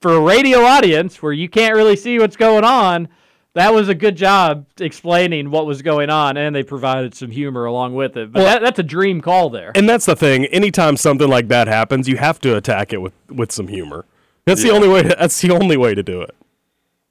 for 0.00 0.14
a 0.14 0.20
radio 0.20 0.60
audience 0.60 1.22
where 1.22 1.32
you 1.32 1.48
can't 1.48 1.74
really 1.74 1.96
see 1.96 2.18
what's 2.18 2.36
going 2.36 2.64
on, 2.64 3.08
that 3.54 3.72
was 3.74 3.88
a 3.88 3.94
good 3.94 4.16
job 4.16 4.66
explaining 4.80 5.50
what 5.50 5.66
was 5.66 5.82
going 5.82 6.10
on, 6.10 6.36
and 6.36 6.54
they 6.54 6.62
provided 6.62 7.14
some 7.14 7.30
humor 7.30 7.64
along 7.64 7.94
with 7.94 8.16
it. 8.16 8.32
But 8.32 8.40
Well- 8.40 8.52
that, 8.52 8.62
that's 8.62 8.78
a 8.78 8.82
dream 8.84 9.20
call 9.20 9.50
there. 9.50 9.72
And 9.74 9.88
that's 9.88 10.06
the 10.06 10.16
thing. 10.16 10.46
Anytime 10.46 10.96
something 10.96 11.28
like 11.28 11.48
that 11.48 11.68
happens, 11.68 12.08
you 12.08 12.16
have 12.16 12.38
to 12.40 12.56
attack 12.56 12.92
it 12.92 13.02
with, 13.02 13.12
with 13.28 13.52
some 13.52 13.68
humor. 13.68 14.06
That's 14.44 14.62
the 14.62 14.70
only 14.70 14.88
way. 14.88 15.02
To, 15.02 15.08
that's 15.10 15.40
the 15.40 15.52
only 15.52 15.76
way 15.76 15.94
to 15.94 16.02
do 16.02 16.20
it. 16.20 16.34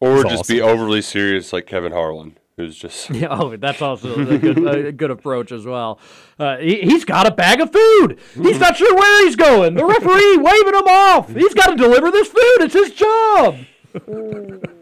Or 0.01 0.23
That's 0.23 0.35
just 0.35 0.49
be 0.49 0.59
overly 0.59 1.01
serious 1.01 1.53
like 1.53 1.67
Kevin 1.67 1.91
Harlan, 1.91 2.37
who's 2.57 2.77
just. 2.77 3.09
Yeah, 3.21 3.27
oh, 3.29 3.55
that's 3.55 3.81
also 3.81 4.13
a 4.13 4.37
good, 4.39 4.57
a 4.67 4.91
good 4.91 5.11
approach 5.11 5.51
as 5.51 5.65
well. 5.65 5.99
Uh, 6.39 6.57
he, 6.57 6.81
he's 6.81 7.05
got 7.05 7.27
a 7.27 7.31
bag 7.31 7.61
of 7.61 7.71
food. 7.71 8.19
He's 8.33 8.59
not 8.59 8.77
sure 8.77 8.95
where 8.95 9.25
he's 9.25 9.35
going. 9.35 9.75
The 9.75 9.85
referee 9.85 10.37
waving 10.37 10.73
him 10.73 10.87
off. 10.87 11.33
He's 11.33 11.53
got 11.53 11.67
to 11.67 11.75
deliver 11.75 12.11
this 12.11 12.27
food. 12.27 12.57
It's 12.61 12.73
his 12.73 12.91
job. 12.91 13.57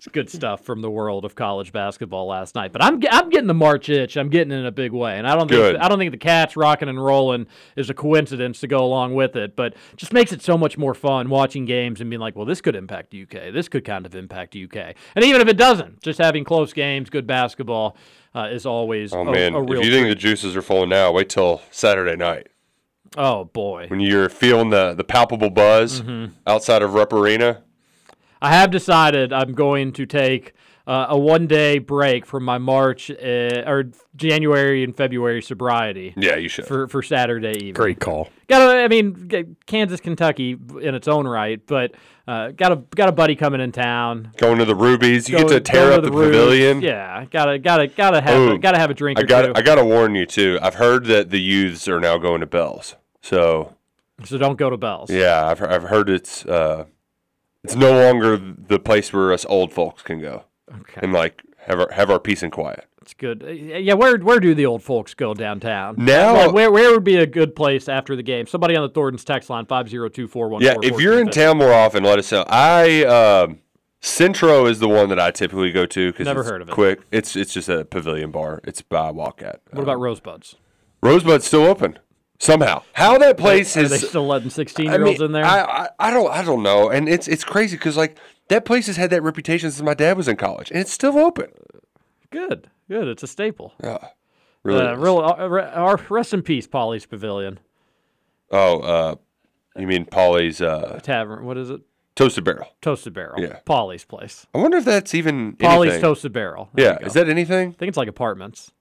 it's 0.00 0.08
good 0.08 0.30
stuff 0.30 0.62
from 0.64 0.80
the 0.80 0.88
world 0.90 1.26
of 1.26 1.34
college 1.34 1.72
basketball 1.72 2.26
last 2.26 2.54
night. 2.54 2.72
But 2.72 2.82
I'm 2.82 2.98
I'm 3.10 3.28
getting 3.28 3.48
the 3.48 3.52
March 3.54 3.90
itch. 3.90 4.16
I'm 4.16 4.30
getting 4.30 4.50
it 4.50 4.56
in 4.56 4.64
a 4.64 4.72
big 4.72 4.92
way, 4.92 5.18
and 5.18 5.26
I 5.28 5.36
don't 5.36 5.46
Good. 5.46 5.74
think 5.74 5.84
I 5.84 5.88
don't 5.88 5.98
think 5.98 6.10
the 6.12 6.16
Cats 6.16 6.56
rocking 6.56 6.88
and 6.88 7.02
rolling 7.04 7.46
is 7.76 7.90
a 7.90 7.94
coincidence 7.94 8.60
to 8.60 8.66
go 8.66 8.78
along 8.82 9.14
with 9.14 9.36
it. 9.36 9.56
But 9.56 9.74
just 9.96 10.14
makes 10.14 10.32
it 10.32 10.40
so 10.40 10.56
much 10.56 10.78
more 10.78 10.94
fun 10.94 11.28
watching 11.28 11.66
games 11.66 12.00
and 12.00 12.08
being 12.08 12.20
like, 12.20 12.34
well, 12.34 12.46
this 12.46 12.62
could 12.62 12.76
impact 12.76 13.14
UK. 13.14 13.52
This 13.52 13.68
could 13.68 13.84
kind 13.84 14.06
of 14.06 14.14
impact 14.14 14.56
UK. 14.56 14.94
And 15.14 15.22
even 15.22 15.42
if 15.42 15.48
it 15.48 15.58
doesn't, 15.58 16.00
just 16.00 16.18
having 16.18 16.44
close 16.44 16.72
games, 16.72 17.10
good 17.10 17.26
basketball 17.26 17.94
uh, 18.34 18.48
is 18.50 18.64
always 18.64 19.12
Oh 19.12 19.20
a, 19.20 19.30
man! 19.30 19.54
a 19.54 19.60
real 19.60 19.80
if 19.80 19.84
you 19.84 19.92
think 19.92 20.04
treat. 20.06 20.14
the 20.14 20.14
juices 20.14 20.56
are 20.56 20.62
flowing 20.62 20.88
now, 20.88 21.12
wait 21.12 21.28
till 21.28 21.60
Saturday 21.70 22.16
night 22.16 22.46
Oh 23.18 23.44
boy. 23.44 23.86
when 23.88 24.00
you're 24.00 24.30
feeling 24.30 24.70
the 24.70 24.94
the 24.94 25.04
palpable 25.04 25.50
buzz 25.50 26.00
Mhm. 26.00 26.30
outside 26.46 26.80
of 26.80 26.94
Rupp 26.94 27.12
Arena. 27.12 27.64
I 28.42 28.52
have 28.52 28.70
decided 28.70 29.32
I'm 29.32 29.52
going 29.52 29.92
to 29.92 30.06
take 30.06 30.54
uh, 30.86 31.06
a 31.10 31.18
one 31.18 31.46
day 31.46 31.78
break 31.78 32.24
from 32.26 32.42
my 32.44 32.58
March 32.58 33.10
uh, 33.10 33.62
or 33.66 33.84
January 34.16 34.82
and 34.82 34.96
February 34.96 35.42
sobriety. 35.42 36.14
Yeah, 36.16 36.36
you 36.36 36.48
should. 36.48 36.66
For, 36.66 36.88
for 36.88 37.02
Saturday 37.02 37.52
evening. 37.56 37.74
Great 37.74 38.00
call. 38.00 38.28
Got 38.48 38.62
a, 38.62 38.82
I 38.84 38.88
mean, 38.88 39.56
Kansas, 39.66 40.00
Kentucky 40.00 40.56
in 40.80 40.94
its 40.94 41.06
own 41.06 41.28
right, 41.28 41.64
but 41.66 41.92
uh, 42.26 42.50
got 42.52 42.72
a 42.72 42.76
got 42.76 43.08
a 43.08 43.12
buddy 43.12 43.36
coming 43.36 43.60
in 43.60 43.72
town. 43.72 44.32
Going 44.38 44.58
to 44.58 44.64
the 44.64 44.74
Rubies, 44.74 45.28
you 45.28 45.36
Go- 45.36 45.42
get 45.48 45.48
to 45.50 45.60
tear 45.60 45.90
go 45.90 45.96
up 45.96 46.02
the, 46.02 46.10
Rubes. 46.10 46.36
pavilion. 46.36 46.80
Yeah, 46.80 47.24
gotta 47.30 47.58
gotta 47.58 47.86
gotta 47.88 48.20
have 48.20 48.36
Ooh, 48.38 48.58
gotta 48.58 48.78
have 48.78 48.90
a 48.90 48.94
drink 48.94 49.18
I 49.18 49.22
or 49.22 49.26
got 49.26 49.42
two. 49.42 49.52
I 49.54 49.62
got 49.62 49.74
to 49.76 49.84
warn 49.84 50.14
you 50.14 50.26
too. 50.26 50.58
I've 50.62 50.74
heard 50.74 51.04
that 51.06 51.30
the 51.30 51.40
youths 51.40 51.86
are 51.88 52.00
now 52.00 52.18
going 52.18 52.40
to 52.40 52.46
Bells. 52.46 52.96
So 53.22 53.76
so 54.24 54.38
don't 54.38 54.56
go 54.56 54.70
to 54.70 54.76
Bells. 54.76 55.10
yeah, 55.10 55.46
I've 55.46 55.62
I've 55.62 55.84
heard 55.84 56.08
it's 56.10 56.44
uh, 56.46 56.86
it's 57.64 57.76
no 57.76 57.92
longer 57.92 58.36
the 58.38 58.78
place 58.78 59.12
where 59.12 59.32
us 59.32 59.44
old 59.46 59.72
folks 59.72 60.02
can 60.02 60.20
go 60.20 60.44
Okay. 60.80 61.00
and 61.02 61.12
like 61.12 61.42
have 61.66 61.80
our 61.80 61.90
have 61.92 62.10
our 62.10 62.18
peace 62.20 62.42
and 62.42 62.52
quiet. 62.52 62.86
It's 63.02 63.14
good. 63.14 63.42
Uh, 63.42 63.48
Yeah, 63.50 63.94
where 63.94 64.16
where 64.18 64.40
do 64.40 64.54
the 64.54 64.66
old 64.66 64.82
folks 64.82 65.14
go 65.14 65.34
downtown? 65.34 65.94
Now- 65.98 66.34
Like, 66.34 66.52
where 66.52 66.70
where 66.70 66.90
would 66.92 67.04
be 67.04 67.16
a 67.16 67.26
good 67.26 67.54
place 67.56 67.88
after 67.88 68.14
the 68.16 68.22
game? 68.22 68.46
Somebody 68.46 68.76
on 68.76 68.82
the 68.82 68.88
Thornton's 68.92 69.24
text 69.24 69.50
line 69.50 69.66
five 69.66 69.88
zero 69.88 70.08
two 70.08 70.28
four 70.28 70.48
one. 70.48 70.62
Yeah, 70.62 70.74
if 70.82 71.00
you're 71.00 71.20
in 71.20 71.28
town 71.30 71.58
more 71.58 71.72
often, 71.72 72.04
let 72.04 72.18
us 72.18 72.30
know. 72.30 72.44
I 72.48 73.04
um, 73.04 73.58
Centro 74.00 74.66
is 74.66 74.78
the 74.78 74.88
one 74.88 75.08
that 75.10 75.20
I 75.20 75.30
typically 75.30 75.72
go 75.72 75.84
to 75.86 76.12
because 76.12 76.24
Never 76.26 76.40
it's 76.40 76.50
heard 76.50 76.62
of 76.62 76.68
it. 76.68 76.72
quick. 76.72 77.00
It's 77.10 77.36
it's 77.36 77.52
just 77.52 77.68
a 77.68 77.84
pavilion 77.84 78.30
bar. 78.30 78.60
It's 78.64 78.80
by 78.82 79.10
Walkat. 79.12 79.56
What 79.72 79.82
about 79.82 79.98
Rosebuds? 80.00 80.56
Rosebud's 81.02 81.46
still 81.46 81.64
open 81.64 81.98
somehow. 82.40 82.82
How 82.92 83.16
that 83.18 83.36
place 83.36 83.76
Are 83.76 83.82
is 83.82 83.90
they 83.90 83.98
still 83.98 84.26
letting 84.26 84.50
sixteen 84.50 84.86
year 84.86 85.04
olds 85.04 85.20
mean, 85.20 85.26
in 85.26 85.32
there? 85.32 85.44
I, 85.44 85.60
I 85.60 85.88
I 85.98 86.10
don't 86.10 86.30
I 86.30 86.42
don't 86.42 86.64
know, 86.64 86.90
and 86.90 87.08
it's 87.08 87.28
it's 87.28 87.44
crazy 87.44 87.76
because 87.76 87.96
like 87.96 88.18
that 88.48 88.64
place 88.64 88.88
has 88.88 88.96
had 88.96 89.10
that 89.10 89.22
reputation 89.22 89.70
since 89.70 89.84
my 89.84 89.94
dad 89.94 90.16
was 90.16 90.26
in 90.26 90.36
college, 90.36 90.70
and 90.70 90.80
it's 90.80 90.92
still 90.92 91.18
open. 91.18 91.50
Good, 92.30 92.68
good. 92.88 93.06
It's 93.06 93.22
a 93.22 93.28
staple. 93.28 93.74
Yeah, 93.82 93.98
really. 94.64 94.84
Uh, 94.84 94.96
real. 94.96 95.18
Uh, 95.18 95.46
uh, 95.46 95.96
rest 96.08 96.34
in 96.34 96.42
peace, 96.42 96.66
Polly's 96.66 97.06
Pavilion 97.06 97.60
Oh, 98.50 98.80
uh, 98.80 99.14
you 99.76 99.86
mean 99.86 100.04
Polly's 100.04 100.60
uh, 100.60 100.98
Tavern. 101.02 101.44
What 101.44 101.56
is 101.56 101.70
it? 101.70 101.80
Toasted 102.16 102.44
Barrel. 102.44 102.68
Toasted 102.82 103.14
Barrel. 103.14 103.40
Yeah. 103.40 103.60
Polly's 103.64 104.04
place. 104.04 104.46
I 104.52 104.58
wonder 104.58 104.78
if 104.78 104.84
that's 104.84 105.14
even 105.14 105.54
Polly's. 105.54 106.00
Toasted 106.00 106.32
Barrel. 106.32 106.68
There 106.74 106.98
Yeah, 107.00 107.06
is 107.06 107.14
that 107.14 107.28
anything? 107.28 107.70
I 107.70 107.72
think 107.72 107.88
it's 107.88 107.96
like 107.96 108.08
apartments. 108.08 108.72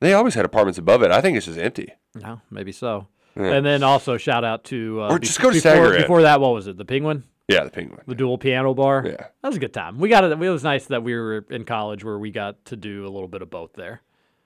They 0.00 0.12
always 0.14 0.34
had 0.34 0.44
apartments 0.44 0.78
above 0.78 1.02
it. 1.02 1.10
I 1.10 1.20
think 1.20 1.36
it's 1.36 1.46
just 1.46 1.58
empty. 1.58 1.92
No, 2.14 2.40
maybe 2.50 2.72
so. 2.72 3.08
Yeah. 3.36 3.52
And 3.52 3.66
then 3.66 3.82
also 3.82 4.16
shout 4.16 4.44
out 4.44 4.64
to 4.64 5.02
uh, 5.02 5.08
Or 5.10 5.18
be- 5.18 5.26
just 5.26 5.40
go 5.40 5.50
to 5.50 5.54
before, 5.54 5.72
Sagarin. 5.72 6.00
before 6.02 6.22
that. 6.22 6.40
What 6.40 6.54
was 6.54 6.66
it? 6.66 6.76
The 6.76 6.84
Penguin. 6.84 7.24
Yeah, 7.48 7.64
the 7.64 7.70
Penguin. 7.70 8.00
The 8.06 8.14
dual 8.14 8.36
piano 8.38 8.74
bar. 8.74 9.02
Yeah. 9.06 9.12
that 9.16 9.48
was 9.48 9.56
a 9.56 9.60
good 9.60 9.72
time. 9.72 9.98
We 9.98 10.08
got 10.08 10.22
it. 10.24 10.32
It 10.32 10.38
was 10.38 10.62
nice 10.64 10.86
that 10.86 11.02
we 11.02 11.14
were 11.14 11.44
in 11.50 11.64
college 11.64 12.04
where 12.04 12.18
we 12.18 12.30
got 12.30 12.64
to 12.66 12.76
do 12.76 13.06
a 13.06 13.10
little 13.10 13.28
bit 13.28 13.42
of 13.42 13.48
both 13.50 13.72
there. 13.74 14.02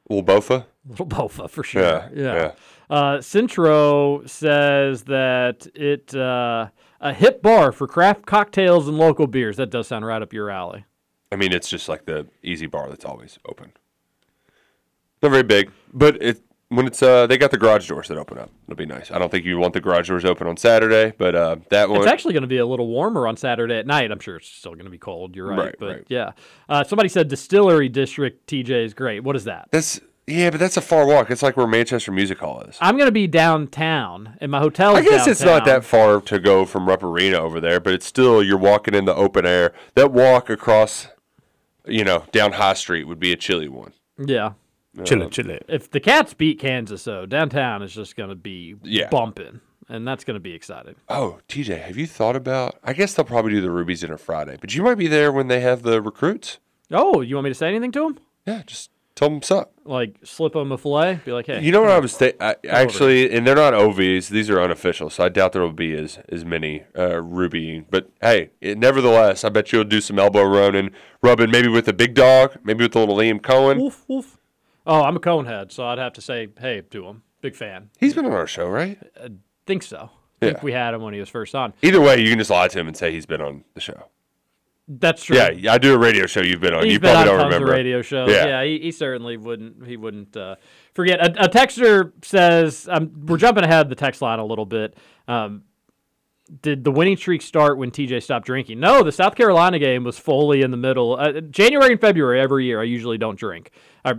Little 0.09 0.25
Bofa. 0.25 0.67
little 0.87 1.07
bofa 1.07 1.49
for 1.49 1.63
sure. 1.65 1.83
Yeah, 1.83 2.09
Yeah. 2.15 2.35
yeah. 2.35 2.53
Uh, 2.91 3.21
Centro 3.21 4.25
says 4.27 5.05
that 5.05 5.67
it 5.75 6.15
uh, 6.15 6.69
a 7.01 7.13
hip 7.15 7.41
bar 7.43 7.73
for 7.73 7.87
craft 7.87 8.27
cocktails 8.27 8.89
and 8.89 8.99
local 8.99 9.27
beers. 9.27 9.57
That 9.57 9.71
does 9.71 9.87
sound 9.89 10.05
right 10.07 10.21
up 10.23 10.33
your 10.33 10.51
alley. 10.51 10.85
I 11.31 11.37
mean, 11.37 11.53
it's 11.53 11.69
just 11.71 11.89
like 11.89 12.05
the 12.05 12.27
easy 12.43 12.67
bar 12.67 12.89
that's 12.91 13.05
always 13.05 13.39
open. 13.49 13.73
Not 15.23 15.31
very 15.31 15.43
big, 15.43 15.71
but 15.93 16.21
it 16.23 16.41
when 16.69 16.87
it's 16.87 17.03
uh 17.03 17.27
they 17.27 17.37
got 17.39 17.51
the 17.51 17.59
garage 17.59 17.89
doors 17.89 18.09
that 18.09 18.17
open 18.19 18.39
up. 18.39 18.51
It'll 18.67 18.77
be 18.77 18.87
nice. 18.87 19.11
I 19.11 19.19
don't 19.19 19.31
think 19.31 19.45
you 19.45 19.59
want 19.59 19.75
the 19.75 19.81
garage 19.81 20.09
doors 20.09 20.25
open 20.25 20.47
on 20.47 20.57
Saturday, 20.57 21.13
but 21.17 21.35
uh 21.35 21.57
that 21.71 21.89
one 21.91 21.99
It's 21.99 22.07
actually 22.07 22.33
going 22.33 22.43
to 22.43 22.49
be 22.49 22.59
a 22.59 22.67
little 22.67 22.87
warmer 22.89 23.27
on 23.29 23.37
Saturday 23.37 23.77
at 23.79 23.87
night. 23.87 24.11
I'm 24.11 24.21
sure 24.21 24.37
it's 24.37 24.49
still 24.49 24.73
going 24.73 24.85
to 24.87 24.91
be 24.91 24.99
cold. 24.99 25.37
You're 25.37 25.49
right, 25.49 25.59
Right, 25.59 25.75
but 25.79 25.89
right. 25.89 26.05
yeah. 26.09 26.33
Uh, 26.69 26.83
somebody 26.85 27.09
said 27.09 27.29
Distillery 27.29 27.89
District 27.89 28.47
TJ 28.49 28.85
is 28.87 28.95
great. 28.95 29.23
What 29.23 29.37
is 29.37 29.45
that? 29.45 29.69
that's 29.71 30.01
yeah, 30.27 30.51
but 30.51 30.61
that's 30.61 30.77
a 30.77 30.81
far 30.81 31.05
walk. 31.05 31.31
It's 31.33 31.43
like 31.43 31.57
where 31.57 31.67
Manchester 31.67 32.13
Music 32.13 32.39
Hall 32.39 32.61
is. 32.63 32.79
I'm 32.81 32.97
going 32.97 33.09
to 33.09 33.13
be 33.13 33.27
downtown, 33.27 34.37
and 34.41 34.53
my 34.53 34.61
hotel. 34.61 34.97
I 34.97 35.03
guess 35.03 35.27
it's 35.27 35.43
not 35.43 35.65
that 35.65 35.85
far 35.85 36.21
to 36.23 36.39
go 36.39 36.65
from 36.65 36.89
Rupp 36.89 37.03
Arena 37.03 37.39
over 37.39 37.61
there, 37.61 37.81
but 37.81 37.93
it's 37.93 38.07
still 38.07 38.41
you're 38.43 38.57
walking 38.57 38.95
in 38.95 39.05
the 39.05 39.15
open 39.17 39.45
air. 39.45 39.73
That 39.97 40.13
walk 40.13 40.49
across, 40.49 41.09
you 41.87 42.05
know, 42.05 42.25
down 42.31 42.53
High 42.53 42.75
Street 42.75 43.05
would 43.05 43.19
be 43.19 43.33
a 43.33 43.37
chilly 43.37 43.69
one. 43.69 43.93
Yeah. 44.17 44.53
Chili, 45.05 45.29
chili. 45.31 45.61
If 45.69 45.91
the 45.91 46.01
Cats 46.01 46.35
beat 46.35 46.59
Kansas, 46.59 47.05
though, 47.05 47.25
downtown 47.27 47.83
is 47.83 47.95
just 47.95 48.15
going 48.17 48.29
to 48.29 48.35
be 48.35 48.75
Yeah. 48.83 49.09
bumping, 49.09 49.61
and 49.89 50.07
that's 50.07 50.23
going 50.25 50.35
to 50.35 50.41
be 50.41 50.53
exciting. 50.53 50.97
Oh, 51.09 51.39
TJ, 51.49 51.81
have 51.83 51.97
you 51.97 52.07
thought 52.07 52.37
about? 52.37 52.79
I 52.85 52.93
guess 52.93 53.15
they'll 53.15 53.25
probably 53.25 53.53
do 53.53 53.61
the 53.63 53.71
Rubies 53.71 54.01
dinner 54.03 54.19
Friday, 54.19 54.59
but 54.61 54.75
you 54.75 54.83
might 54.83 54.97
be 54.97 55.07
there 55.09 55.33
when 55.33 55.49
they 55.49 55.61
have 55.61 55.83
the 55.83 56.03
recruits. 56.03 56.59
Oh, 56.91 57.23
you 57.23 57.37
want 57.37 57.45
me 57.45 57.51
to 57.51 57.55
say 57.55 57.69
anything 57.69 57.91
to 57.93 58.01
them? 58.01 58.19
Yeah, 58.47 58.63
just 58.67 58.91
tell 59.15 59.29
them 59.29 59.37
what's 59.37 59.51
up. 59.51 59.73
Like 59.85 60.17
slip 60.25 60.53
them 60.53 60.71
a 60.73 60.77
fillet? 60.79 61.21
Be 61.25 61.33
like, 61.33 61.47
hey. 61.47 61.63
You 61.63 61.73
know 61.73 61.81
what 61.81 61.91
I 61.91 61.99
was 61.99 62.17
th- 62.19 62.37
I, 62.39 62.57
actually, 62.69 63.35
and 63.35 63.47
they're 63.47 63.55
not 63.57 63.73
OVs; 63.73 64.29
these 64.29 64.51
are 64.51 64.61
unofficial, 64.61 65.09
so 65.09 65.25
I 65.25 65.31
doubt 65.31 65.53
there 65.53 65.63
will 65.63 65.73
be 65.73 65.95
as 65.95 66.19
as 66.29 66.45
many 66.45 66.85
uh, 66.99 67.23
Ruby. 67.23 67.85
But 67.91 68.11
hey, 68.21 68.51
it, 68.61 68.77
nevertheless, 68.77 69.43
I 69.43 69.49
bet 69.49 69.73
you'll 69.73 69.85
do 69.85 70.01
some 70.03 70.19
elbow 70.19 70.43
running, 70.45 70.91
rubbing, 71.23 71.51
maybe 71.51 71.69
with 71.69 71.87
the 71.87 71.93
big 71.95 72.15
dog, 72.15 72.57
maybe 72.63 72.85
with 72.85 72.93
the 72.93 72.99
little 72.99 73.17
Liam 73.17 73.41
Coen. 73.41 73.79
Woof, 73.81 74.05
woof. 74.07 74.39
Oh, 74.87 75.03
I'm 75.03 75.17
a 75.17 75.21
Conehead, 75.21 75.71
so 75.73 75.87
I'd 75.87 75.99
have 75.99 76.13
to 76.15 76.21
say 76.21 76.49
hey 76.61 76.83
to 76.91 77.07
him. 77.07 77.23
Big 77.41 77.55
fan. 77.57 77.91
He's 77.99 78.15
been 78.15 78.27
on 78.27 78.33
our 78.33 78.47
show, 78.47 78.69
right? 78.69 78.99
I 79.23 79.29
think 79.67 79.83
so. 79.83 80.11
I 80.41 80.47
think 80.47 80.59
Yeah. 80.59 80.65
we 80.65 80.73
had 80.73 80.95
him 80.95 81.03
when 81.03 81.15
he 81.15 81.21
was 81.21 81.29
first 81.29 81.55
on. 81.55 81.73
Either 81.83 82.01
way, 82.01 82.21
you 82.21 82.29
can 82.29 82.39
just 82.39 82.51
lie 82.51 82.69
to 82.69 82.79
him 82.79 82.89
and 82.89 82.97
say 82.97 83.13
he's 83.13 83.27
been 83.27 83.41
on 83.41 83.65
the 83.75 83.81
show. 83.81 84.07
That's 84.89 85.25
true. 85.25 85.37
Yeah, 85.37 85.73
I 85.73 85.79
do 85.79 85.95
a 85.95 85.99
radio 85.99 86.27
show 86.27 86.43
you've 86.43 86.61
been 86.61 86.75
on. 86.75 86.85
He's 86.85 86.95
you 86.95 87.01
been 87.01 87.13
probably 87.13 87.31
on 87.31 87.39
don't 87.39 87.43
tons 87.45 87.55
remember. 87.55 87.73
radio 87.73 88.03
shows. 88.03 88.31
Yeah. 88.31 88.47
Yeah, 88.47 88.65
he, 88.65 88.79
he 88.81 88.93
certainly 88.93 89.37
wouldn't. 89.37 89.87
He 89.87 89.97
wouldn't 89.97 90.37
uh, 90.37 90.57
forget. 90.95 91.21
A, 91.21 91.45
a 91.45 91.49
texter 91.49 92.13
says, 92.25 92.89
um, 92.91 93.13
"We're 93.27 93.37
jumping 93.39 93.63
ahead 93.65 93.89
the 93.89 93.95
text 93.95 94.21
line 94.21 94.41
a 94.41 94.45
little 94.45 94.67
bit." 94.67 94.97
Um, 95.29 95.63
did 96.61 96.83
the 96.85 96.91
winning 96.91 97.17
streak 97.17 97.41
start 97.43 97.79
when 97.79 97.91
TJ 97.93 98.23
stopped 98.25 98.45
drinking? 98.45 98.81
No, 98.81 99.03
the 99.03 99.13
South 99.13 99.37
Carolina 99.37 99.79
game 99.79 100.03
was 100.05 100.19
fully 100.19 100.63
in 100.63 100.71
the 100.73 100.77
middle. 100.77 101.17
Uh, 101.19 101.41
January 101.41 101.93
and 101.93 102.01
February 102.01 102.41
every 102.41 102.67
year, 102.67 102.81
I 102.81 102.85
usually 102.85 103.17
don't 103.17 103.39
drink. 103.39 103.71
I, 104.05 104.15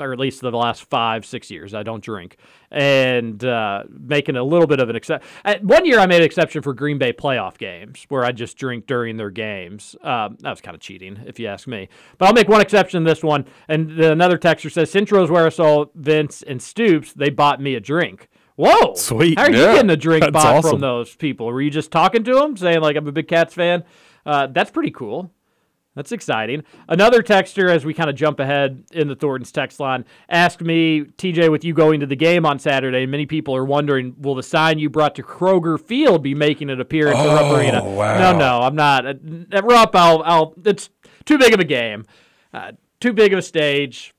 or 0.00 0.12
at 0.12 0.18
least 0.18 0.40
the 0.40 0.50
last 0.50 0.84
five, 0.84 1.24
six 1.24 1.50
years, 1.50 1.74
I 1.74 1.82
don't 1.82 2.02
drink. 2.02 2.36
And 2.70 3.44
uh, 3.44 3.84
making 3.88 4.36
a 4.36 4.42
little 4.42 4.66
bit 4.66 4.80
of 4.80 4.88
an 4.88 4.96
exception. 4.96 5.28
One 5.62 5.84
year, 5.86 5.98
I 5.98 6.06
made 6.06 6.18
an 6.18 6.24
exception 6.24 6.62
for 6.62 6.74
Green 6.74 6.98
Bay 6.98 7.12
playoff 7.12 7.56
games 7.56 8.04
where 8.08 8.24
I 8.24 8.32
just 8.32 8.56
drink 8.56 8.86
during 8.86 9.16
their 9.16 9.30
games. 9.30 9.94
Um, 10.02 10.36
that 10.40 10.50
was 10.50 10.60
kind 10.60 10.74
of 10.74 10.80
cheating, 10.80 11.20
if 11.26 11.38
you 11.38 11.46
ask 11.46 11.68
me. 11.68 11.88
But 12.18 12.26
I'll 12.26 12.32
make 12.32 12.48
one 12.48 12.60
exception 12.60 13.04
this 13.04 13.22
one. 13.22 13.44
And 13.68 13.92
another 14.00 14.38
texter 14.38 14.70
says, 14.72 14.92
Centros, 14.92 15.30
where 15.30 15.46
I 15.46 15.50
saw 15.50 15.86
Vince 15.94 16.42
and 16.42 16.60
Stoops, 16.60 17.12
they 17.12 17.30
bought 17.30 17.60
me 17.60 17.74
a 17.74 17.80
drink. 17.80 18.28
Whoa! 18.56 18.94
Sweet. 18.94 19.38
How 19.38 19.46
are 19.46 19.50
you 19.50 19.56
getting 19.56 19.90
a 19.90 19.96
drink 19.96 20.22
That's 20.22 20.32
bought 20.32 20.56
awesome. 20.56 20.70
from 20.72 20.80
those 20.80 21.16
people? 21.16 21.46
Were 21.46 21.60
you 21.60 21.70
just 21.70 21.90
talking 21.90 22.22
to 22.22 22.34
them, 22.34 22.56
saying 22.56 22.80
like 22.80 22.96
I'm 22.96 23.06
a 23.06 23.12
big 23.12 23.26
Cats 23.26 23.52
fan? 23.52 23.82
Uh, 24.24 24.46
that's 24.46 24.70
pretty 24.70 24.92
cool. 24.92 25.32
That's 25.94 26.10
exciting. 26.10 26.64
Another 26.88 27.22
texter, 27.22 27.70
as 27.70 27.84
we 27.84 27.94
kind 27.94 28.10
of 28.10 28.16
jump 28.16 28.40
ahead 28.40 28.82
in 28.92 29.06
the 29.06 29.14
Thornton's 29.14 29.52
text 29.52 29.78
line, 29.78 30.04
asked 30.28 30.60
me, 30.60 31.02
TJ, 31.02 31.50
with 31.52 31.64
you 31.64 31.72
going 31.72 32.00
to 32.00 32.06
the 32.06 32.16
game 32.16 32.44
on 32.44 32.58
Saturday, 32.58 33.06
many 33.06 33.26
people 33.26 33.54
are 33.54 33.64
wondering, 33.64 34.14
will 34.18 34.34
the 34.34 34.42
sign 34.42 34.80
you 34.80 34.90
brought 34.90 35.14
to 35.14 35.22
Kroger 35.22 35.80
Field 35.80 36.22
be 36.22 36.34
making 36.34 36.68
an 36.68 36.80
appearance 36.80 37.18
at 37.20 37.26
Rupp 37.28 37.42
Oh, 37.44 37.56
Arena? 37.56 37.84
wow. 37.84 38.32
No, 38.32 38.38
no, 38.38 38.58
I'm 38.62 38.74
not. 38.74 39.06
At, 39.06 39.18
at 39.52 39.64
Rupp, 39.64 39.94
I'll, 39.94 40.22
I'll, 40.24 40.54
it's 40.64 40.90
too 41.24 41.38
big 41.38 41.54
of 41.54 41.60
a 41.60 41.64
game, 41.64 42.04
uh, 42.52 42.72
too 43.00 43.12
big 43.12 43.32
of 43.32 43.38
a 43.38 43.42
stage. 43.42 44.12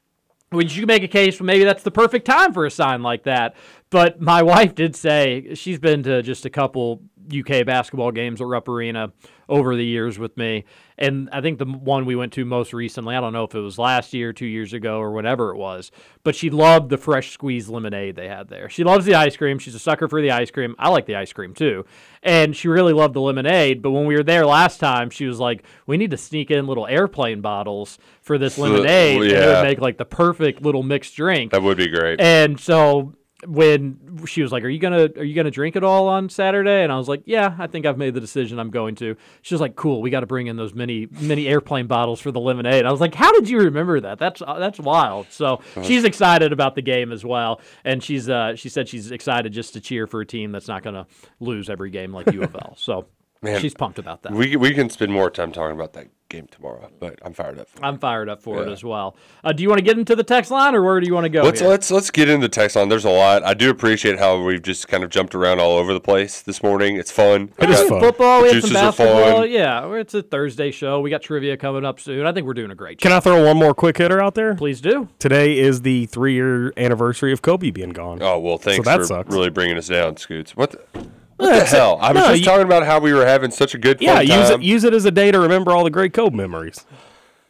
Would 0.53 0.73
you 0.73 0.85
make 0.85 1.03
a 1.03 1.07
case 1.09 1.35
for 1.35 1.43
maybe 1.43 1.65
that's 1.65 1.83
the 1.83 1.91
perfect 1.91 2.25
time 2.25 2.53
for 2.53 2.65
a 2.65 2.71
sign 2.71 3.01
like 3.03 3.23
that? 3.23 3.53
But 3.89 4.21
my 4.21 4.41
wife 4.53 4.75
did 4.75 4.95
say 4.95 5.55
she's 5.55 5.79
been 5.79 6.03
to 6.03 6.21
just 6.21 6.45
a 6.45 6.49
couple 6.49 7.01
UK 7.27 7.65
basketball 7.65 8.11
games 8.11 8.39
at 8.39 8.47
Rupp 8.47 8.69
Arena 8.69 9.11
over 9.49 9.75
the 9.75 9.83
years 9.85 10.17
with 10.19 10.37
me. 10.37 10.63
And 10.97 11.29
I 11.31 11.41
think 11.41 11.59
the 11.59 11.65
one 11.65 12.05
we 12.05 12.15
went 12.15 12.31
to 12.33 12.45
most 12.45 12.71
recently, 12.71 13.15
I 13.15 13.21
don't 13.21 13.33
know 13.33 13.43
if 13.43 13.53
it 13.53 13.59
was 13.59 13.77
last 13.77 14.13
year, 14.13 14.31
two 14.31 14.45
years 14.45 14.71
ago, 14.71 14.99
or 14.99 15.11
whatever 15.11 15.51
it 15.51 15.57
was, 15.57 15.91
but 16.23 16.35
she 16.35 16.49
loved 16.49 16.89
the 16.89 16.97
fresh 16.97 17.31
squeezed 17.31 17.69
lemonade 17.69 18.15
they 18.15 18.29
had 18.29 18.47
there. 18.47 18.69
She 18.69 18.83
loves 18.83 19.05
the 19.05 19.15
ice 19.15 19.35
cream. 19.35 19.59
She's 19.59 19.75
a 19.75 19.79
sucker 19.79 20.07
for 20.07 20.21
the 20.21 20.31
ice 20.31 20.51
cream. 20.51 20.75
I 20.79 20.89
like 20.89 21.05
the 21.05 21.15
ice 21.15 21.33
cream 21.33 21.53
too. 21.53 21.85
And 22.23 22.55
she 22.55 22.67
really 22.69 22.93
loved 22.93 23.13
the 23.13 23.21
lemonade. 23.21 23.81
But 23.81 23.91
when 23.91 24.05
we 24.05 24.15
were 24.15 24.23
there 24.23 24.45
last 24.45 24.79
time, 24.79 25.09
she 25.09 25.25
was 25.25 25.39
like, 25.39 25.63
we 25.85 25.97
need 25.97 26.11
to 26.11 26.17
sneak 26.17 26.49
in 26.49 26.65
little 26.65 26.87
airplane 26.87 27.41
bottles 27.41 27.99
for 28.21 28.37
this 28.37 28.57
lemonade. 28.57 29.21
and 29.21 29.31
it 29.31 29.47
would 29.47 29.63
make 29.63 29.81
like 29.81 29.97
the 29.97 30.05
perfect 30.05 30.61
little 30.61 30.83
mixed 30.83 31.15
drink. 31.15 31.51
That 31.51 31.61
would 31.61 31.77
be 31.77 31.87
great. 31.89 32.21
And 32.21 32.59
so 32.59 33.13
when 33.47 34.25
she 34.25 34.41
was 34.41 34.51
like, 34.51 34.63
"Are 34.63 34.69
you 34.69 34.79
gonna 34.79 35.09
Are 35.17 35.23
you 35.23 35.35
gonna 35.35 35.51
drink 35.51 35.75
it 35.75 35.83
all 35.83 36.07
on 36.07 36.29
Saturday?" 36.29 36.83
and 36.83 36.91
I 36.91 36.97
was 36.97 37.07
like, 37.07 37.23
"Yeah, 37.25 37.55
I 37.57 37.67
think 37.67 37.85
I've 37.85 37.97
made 37.97 38.13
the 38.13 38.19
decision. 38.19 38.59
I'm 38.59 38.69
going 38.69 38.95
to." 38.95 39.15
She 39.41 39.53
was 39.53 39.61
like, 39.61 39.75
"Cool, 39.75 40.01
we 40.01 40.09
got 40.09 40.21
to 40.21 40.25
bring 40.25 40.47
in 40.47 40.55
those 40.55 40.73
mini 40.73 41.07
mini 41.11 41.47
airplane 41.47 41.87
bottles 41.87 42.19
for 42.19 42.31
the 42.31 42.39
lemonade." 42.39 42.85
I 42.85 42.91
was 42.91 43.01
like, 43.01 43.15
"How 43.15 43.31
did 43.31 43.49
you 43.49 43.59
remember 43.59 43.99
that? 44.01 44.19
That's 44.19 44.41
uh, 44.41 44.59
that's 44.59 44.79
wild." 44.79 45.27
So 45.29 45.61
she's 45.83 46.03
excited 46.03 46.51
about 46.51 46.75
the 46.75 46.81
game 46.81 47.11
as 47.11 47.23
well, 47.25 47.61
and 47.83 48.03
she's 48.03 48.29
uh, 48.29 48.55
she 48.55 48.69
said 48.69 48.87
she's 48.87 49.11
excited 49.11 49.53
just 49.53 49.73
to 49.73 49.81
cheer 49.81 50.07
for 50.07 50.21
a 50.21 50.25
team 50.25 50.51
that's 50.51 50.67
not 50.67 50.83
gonna 50.83 51.07
lose 51.39 51.69
every 51.69 51.89
game 51.89 52.13
like 52.13 52.31
U 52.31 52.43
of 52.43 52.55
L. 52.55 52.75
So 52.77 53.07
Man, 53.45 53.61
she's 53.61 53.73
pumped 53.73 53.99
about 53.99 54.23
that. 54.23 54.31
We 54.33 54.55
we 54.55 54.73
can 54.73 54.89
spend 54.89 55.11
more 55.11 55.29
time 55.29 55.51
talking 55.51 55.75
about 55.75 55.93
that 55.93 56.07
game 56.27 56.47
tomorrow, 56.49 56.89
but 56.99 57.19
I'm 57.21 57.33
fired 57.33 57.59
up. 57.59 57.69
For. 57.69 57.85
I'm 57.85 57.99
fired 57.99 58.29
up 58.29 58.41
for 58.41 58.63
it 58.63 58.67
as 58.69 58.83
well. 58.83 59.15
Uh, 59.43 59.51
do 59.53 59.61
you 59.61 59.69
want 59.69 59.77
to 59.77 59.83
get 59.85 59.95
into 59.97 60.15
the 60.15 60.23
text 60.23 60.49
line, 60.49 60.73
or 60.73 60.81
where 60.83 60.99
do 60.99 61.05
you 61.05 61.13
want 61.13 61.25
to 61.25 61.29
go? 61.29 61.43
Let's 61.43 61.59
here? 61.59 61.69
let's 61.69 61.91
let's 61.91 62.09
get 62.09 62.27
into 62.29 62.47
the 62.47 62.49
text 62.49 62.75
line. 62.75 62.89
There's 62.89 63.05
a 63.05 63.09
lot. 63.11 63.43
I 63.43 63.53
do 63.53 63.69
appreciate 63.69 64.17
how 64.17 64.41
we've 64.43 64.61
just 64.61 64.87
kind 64.87 65.03
of 65.03 65.11
jumped 65.11 65.35
around 65.35 65.59
all 65.59 65.77
over 65.77 65.93
the 65.93 65.99
place 65.99 66.41
this 66.41 66.63
morning. 66.63 66.97
It's 66.97 67.11
fun. 67.11 67.51
It 67.59 67.69
is 67.69 67.79
Got- 67.81 67.89
fun. 67.89 67.99
Football, 68.01 68.41
we 68.41 68.47
The 68.49 68.53
had 68.55 68.61
some 68.63 68.69
juices 68.71 68.75
are 68.83 68.91
basketball. 68.91 69.45
Yeah, 69.45 69.93
it's 69.95 70.13
a 70.15 70.23
Thursday 70.23 70.71
show. 70.71 70.99
We 70.99 71.09
got 71.11 71.21
trivia 71.21 71.57
coming 71.57 71.85
up 71.85 71.99
soon. 71.99 72.25
I 72.25 72.31
think 72.33 72.47
we're 72.47 72.53
doing 72.55 72.71
a 72.71 72.75
great 72.75 72.97
job. 72.97 73.03
Can 73.03 73.11
I 73.15 73.19
throw 73.19 73.45
one 73.45 73.57
more 73.57 73.75
quick 73.75 73.97
hitter 73.97 74.19
out 74.21 74.33
there? 74.33 74.55
Please 74.55 74.81
do. 74.81 75.07
Today 75.19 75.59
is 75.59 75.83
the 75.83 76.07
three 76.07 76.33
year 76.33 76.73
anniversary 76.75 77.31
of 77.33 77.43
Kobe 77.43 77.69
being 77.69 77.91
gone. 77.91 78.21
Oh 78.21 78.39
well, 78.39 78.57
thanks 78.57 78.85
that 78.85 78.97
for 78.97 79.03
sucks. 79.05 79.31
really 79.31 79.51
bringing 79.51 79.77
us 79.77 79.87
down, 79.87 80.17
Scoots. 80.17 80.55
What 80.57 80.71
the, 80.71 81.05
what 81.37 81.53
the 81.59 81.65
hell? 81.65 81.97
I 82.01 82.11
was 82.11 82.21
no, 82.21 82.27
just 82.29 82.39
you- 82.39 82.45
talking 82.45 82.65
about 82.65 82.85
how 82.85 82.99
we 82.99 83.13
were 83.13 83.25
having 83.25 83.51
such 83.51 83.73
a 83.73 83.77
good 83.77 83.99
fun 83.99 84.05
Yeah, 84.07 84.21
use 84.21 84.49
time. 84.49 84.61
it 84.61 84.65
use 84.65 84.83
it 84.83 84.93
as 84.93 85.05
a 85.05 85.11
day 85.11 85.31
to 85.31 85.39
remember 85.39 85.71
all 85.71 85.83
the 85.83 85.89
great 85.89 86.13
Kobe 86.13 86.35
memories. 86.35 86.85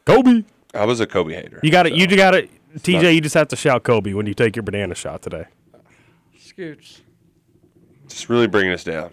Kobe. 0.06 0.44
I 0.74 0.86
was 0.86 1.00
a 1.00 1.08
Kobe 1.08 1.34
hater. 1.34 1.60
You 1.64 1.72
got 1.72 1.88
it. 1.88 1.94
You 1.94 2.08
got 2.16 2.36
it. 2.36 2.50
TJ, 2.80 3.16
you 3.16 3.22
just 3.22 3.36
have 3.36 3.48
to 3.50 3.56
shout 3.56 3.84
Kobe 3.84 4.14
when 4.14 4.26
you 4.26 4.34
take 4.34 4.56
your 4.56 4.64
banana 4.64 4.96
shot 4.96 5.22
today. 5.22 5.46
Scoots. 6.38 7.02
Just 8.08 8.28
really 8.30 8.48
bringing 8.48 8.74
us 8.74 8.84
down. 8.84 9.12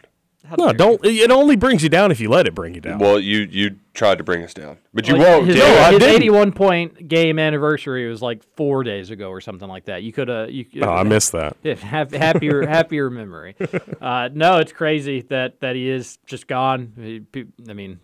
No, 0.59 0.73
don't. 0.73 1.01
It 1.05 1.31
only 1.31 1.57
brings 1.57 1.83
you 1.83 1.89
down 1.89 2.11
if 2.11 2.21
you 2.21 2.29
let 2.29 2.47
it 2.47 2.55
bring 2.55 2.75
you 2.75 2.81
down. 2.81 2.99
Well, 2.99 3.19
you 3.21 3.41
you 3.51 3.77
tried 3.95 4.19
to 4.19 4.25
bring 4.25 4.43
us 4.43 4.53
down, 4.53 4.79
but 4.93 5.07
you 5.07 5.15
Like, 5.17 5.27
won't. 5.27 5.47
His, 5.47 5.57
damn 5.57 5.95
it. 5.95 6.03
his 6.03 6.15
81 6.15 6.53
point 6.53 7.09
game 7.09 7.39
anniversary 7.39 8.09
was 8.09 8.21
like 8.21 8.43
four 8.57 8.83
days 8.83 9.11
ago 9.11 9.29
or 9.31 9.41
something 9.41 9.69
like 9.69 9.85
that. 9.85 10.03
You 10.03 10.13
could 10.13 10.29
have. 10.29 10.51
You, 10.51 10.67
Oh, 10.83 10.89
I 10.91 11.05
missed 11.05 11.33
that. 11.33 11.57
Yeah, 11.63 11.75
happier, 11.77 12.67
happier 12.67 13.09
memory. 13.09 13.55
Uh, 14.01 14.29
no, 14.33 14.59
it's 14.59 14.73
crazy 14.73 15.23
that 15.31 15.61
that 15.61 15.77
he 15.77 15.89
is 15.89 16.19
just 16.27 16.49
gone. 16.49 16.93
He, 17.35 17.45
I 17.69 17.73
mean, 17.73 18.01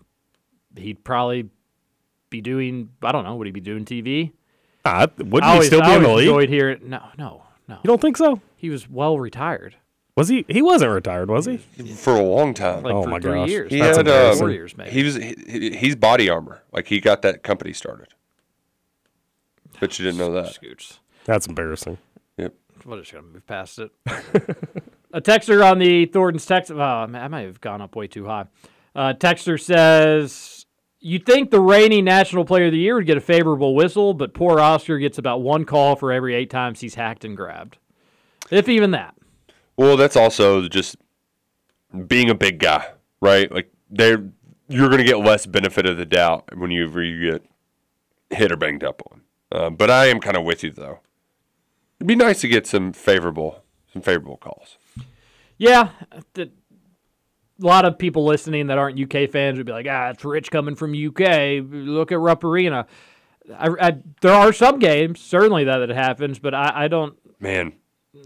he'd 0.76 1.02
probably 1.04 1.48
be 2.30 2.40
doing. 2.40 2.90
I 3.02 3.10
don't 3.12 3.24
know. 3.24 3.34
Would 3.36 3.46
he 3.48 3.52
be 3.52 3.60
doing 3.60 3.84
TV? 3.84 4.32
Ah, 4.84 5.06
wouldn't 5.18 5.42
I 5.42 5.46
he 5.48 5.52
always- 5.54 5.66
still 5.66 5.82
I 5.82 5.88
be 5.90 5.94
in 5.96 6.02
the 6.04 6.08
league? 6.14 6.28
enjoyed 6.28 6.48
hearing. 6.48 6.78
No, 6.88 7.02
no, 7.18 7.42
no. 7.66 7.74
You 7.82 7.88
don't 7.88 8.00
think 8.00 8.16
so? 8.16 8.40
He 8.56 8.70
was 8.70 8.88
well 8.88 9.18
retired. 9.18 9.74
Was 10.18 10.28
he? 10.28 10.44
He 10.48 10.62
wasn't 10.62 10.90
retired, 10.90 11.30
was 11.30 11.46
he? 11.46 11.58
for 11.58 12.14
a 12.16 12.22
long 12.22 12.52
time. 12.52 12.82
Like 12.82 12.92
Oh 12.92 13.04
for 13.04 13.08
my 13.08 13.20
three 13.20 13.32
gosh. 13.34 13.48
years. 13.48 13.70
He 13.72 13.78
That's 13.78 13.96
had 13.98 14.06
embarrassing. 14.08 14.38
Four 14.40 14.50
years, 14.50 14.76
maybe. 14.76 14.90
he 14.90 15.04
was 15.04 15.14
he, 15.14 15.34
he- 15.46 15.76
he's 15.76 15.94
body 15.94 16.28
armor. 16.28 16.62
Like 16.72 16.88
he 16.88 16.98
got 17.00 17.22
that 17.22 17.44
company 17.44 17.72
started. 17.72 18.08
But 19.80 19.96
you 19.98 20.04
didn't 20.04 20.18
know 20.18 20.32
that. 20.32 20.52
Scoots. 20.54 20.98
That's 21.24 21.46
embarrassing. 21.46 21.98
Yep. 22.36 22.52
We're 22.84 22.98
just 22.98 23.12
gonna 23.12 23.26
move 23.28 23.46
past 23.46 23.78
it. 23.78 23.92
a 25.12 25.20
texter 25.20 25.64
on 25.64 25.78
the 25.78 26.06
Thornton's 26.06 26.46
text. 26.46 26.70
Oh, 26.72 27.06
man, 27.06 27.14
I 27.22 27.28
might 27.28 27.42
have 27.46 27.60
gone 27.60 27.80
up 27.80 27.94
way 27.94 28.08
too 28.08 28.26
high. 28.26 28.46
Uh, 28.96 29.12
texter 29.14 29.60
says, 29.60 30.66
"You 30.98 31.20
think 31.20 31.50
the 31.52 31.60
reigning 31.60 32.04
National 32.04 32.44
Player 32.44 32.66
of 32.66 32.72
the 32.72 32.78
Year 32.78 32.96
would 32.96 33.06
get 33.06 33.16
a 33.18 33.20
favorable 33.20 33.76
whistle, 33.76 34.14
but 34.14 34.34
poor 34.34 34.58
Oscar 34.58 34.98
gets 34.98 35.18
about 35.18 35.42
one 35.42 35.64
call 35.64 35.94
for 35.94 36.10
every 36.10 36.34
eight 36.34 36.50
times 36.50 36.80
he's 36.80 36.96
hacked 36.96 37.24
and 37.24 37.36
grabbed, 37.36 37.78
if 38.50 38.68
even 38.68 38.90
that." 38.90 39.14
Well, 39.78 39.96
that's 39.96 40.16
also 40.16 40.68
just 40.68 40.96
being 42.06 42.28
a 42.28 42.34
big 42.34 42.58
guy, 42.58 42.90
right? 43.20 43.50
Like 43.50 43.72
they're 43.88 44.24
you're 44.68 44.88
going 44.88 44.98
to 44.98 45.04
get 45.04 45.20
less 45.20 45.46
benefit 45.46 45.86
of 45.86 45.96
the 45.96 46.04
doubt 46.04 46.50
when 46.56 46.70
you 46.70 46.90
you 47.00 47.30
get 47.30 47.46
hit 48.28 48.52
or 48.52 48.56
banged 48.56 48.84
up 48.84 49.00
on. 49.10 49.22
Um, 49.50 49.76
but 49.76 49.90
I 49.90 50.06
am 50.06 50.20
kind 50.20 50.36
of 50.36 50.44
with 50.44 50.64
you 50.64 50.72
though. 50.72 50.98
It'd 51.98 52.08
be 52.08 52.16
nice 52.16 52.40
to 52.40 52.48
get 52.48 52.66
some 52.66 52.92
favorable 52.92 53.62
some 53.92 54.02
favorable 54.02 54.36
calls. 54.36 54.78
Yeah, 55.56 55.90
the, 56.34 56.42
a 56.42 57.64
lot 57.64 57.84
of 57.84 57.98
people 57.98 58.24
listening 58.24 58.66
that 58.66 58.78
aren't 58.78 59.00
UK 59.00 59.30
fans 59.30 59.58
would 59.58 59.66
be 59.66 59.72
like, 59.72 59.86
"Ah, 59.88 60.10
it's 60.10 60.24
rich 60.24 60.50
coming 60.50 60.74
from 60.74 60.92
UK. 60.92 61.62
Look 61.64 62.10
at 62.10 62.18
Rupp 62.18 62.42
Arena." 62.42 62.86
I, 63.56 63.68
I, 63.80 63.96
there 64.20 64.34
are 64.34 64.52
some 64.52 64.80
games 64.80 65.20
certainly 65.20 65.64
that 65.64 65.80
it 65.80 65.90
happens, 65.90 66.40
but 66.40 66.52
I, 66.52 66.72
I 66.74 66.88
don't 66.88 67.16
Man, 67.40 67.74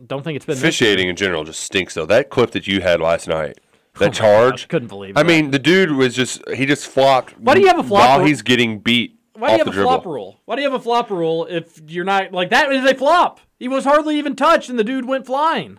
don't 0.06 0.22
think 0.22 0.36
it's 0.36 0.46
been 0.46 0.56
officiating 0.58 1.08
in 1.08 1.16
general 1.16 1.44
just 1.44 1.60
stinks 1.60 1.94
though. 1.94 2.06
That 2.06 2.30
clip 2.30 2.52
that 2.52 2.66
you 2.66 2.80
had 2.80 3.00
last 3.00 3.28
night, 3.28 3.58
that 3.98 4.08
Oh 4.10 4.12
charge, 4.12 4.52
gosh, 4.52 4.66
couldn't 4.66 4.88
believe 4.88 5.16
I 5.16 5.22
that. 5.22 5.28
mean, 5.28 5.50
the 5.50 5.58
dude 5.58 5.92
was 5.92 6.14
just 6.14 6.42
he 6.50 6.66
just 6.66 6.86
flopped. 6.86 7.38
Why 7.38 7.54
do 7.54 7.60
you 7.60 7.66
have 7.68 7.78
a 7.78 7.82
flop 7.84 8.00
while 8.08 8.18
rule? 8.18 8.26
he's 8.28 8.42
getting 8.42 8.78
beat 8.78 9.18
Why 9.34 9.48
do 9.48 9.52
you 9.54 9.58
have 9.58 9.68
a 9.68 9.70
dribble? 9.70 9.90
flop 9.90 10.06
rule? 10.06 10.40
Why 10.44 10.56
do 10.56 10.62
you 10.62 10.70
have 10.70 10.78
a 10.80 10.82
flop 10.82 11.10
rule 11.10 11.46
if 11.48 11.80
you're 11.86 12.04
not 12.04 12.32
like 12.32 12.50
that 12.50 12.70
is 12.72 12.84
a 12.84 12.94
flop? 12.94 13.40
He 13.58 13.68
was 13.68 13.84
hardly 13.84 14.18
even 14.18 14.34
touched 14.36 14.68
and 14.68 14.78
the 14.78 14.84
dude 14.84 15.04
went 15.06 15.26
flying. 15.26 15.78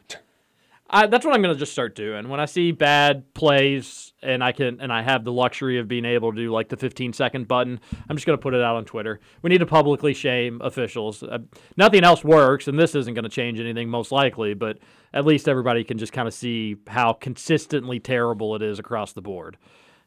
I, 0.89 1.07
that's 1.07 1.25
what 1.25 1.33
I'm 1.33 1.41
gonna 1.41 1.55
just 1.55 1.71
start 1.71 1.95
doing 1.95 2.29
when 2.29 2.39
I 2.39 2.45
see 2.45 2.71
bad 2.71 3.33
plays 3.33 4.12
and 4.23 4.43
I 4.43 4.51
can 4.51 4.79
and 4.79 4.91
I 4.91 5.01
have 5.01 5.23
the 5.23 5.31
luxury 5.31 5.79
of 5.79 5.87
being 5.87 6.05
able 6.05 6.31
to 6.31 6.37
do 6.37 6.51
like 6.51 6.69
the 6.69 6.77
15 6.77 7.13
second 7.13 7.47
button. 7.47 7.79
I'm 8.09 8.15
just 8.15 8.25
gonna 8.25 8.37
put 8.37 8.53
it 8.53 8.61
out 8.61 8.75
on 8.75 8.85
Twitter. 8.85 9.19
We 9.41 9.49
need 9.49 9.59
to 9.59 9.65
publicly 9.65 10.13
shame 10.13 10.61
officials. 10.63 11.23
Uh, 11.23 11.39
nothing 11.77 12.03
else 12.03 12.23
works, 12.23 12.67
and 12.67 12.79
this 12.79 12.95
isn't 12.95 13.13
gonna 13.13 13.29
change 13.29 13.59
anything 13.59 13.89
most 13.89 14.11
likely. 14.11 14.53
But 14.53 14.79
at 15.13 15.25
least 15.25 15.47
everybody 15.47 15.83
can 15.83 15.97
just 15.97 16.13
kind 16.13 16.27
of 16.27 16.33
see 16.33 16.77
how 16.87 17.13
consistently 17.13 17.99
terrible 17.99 18.55
it 18.55 18.61
is 18.61 18.79
across 18.79 19.13
the 19.13 19.21
board. 19.21 19.57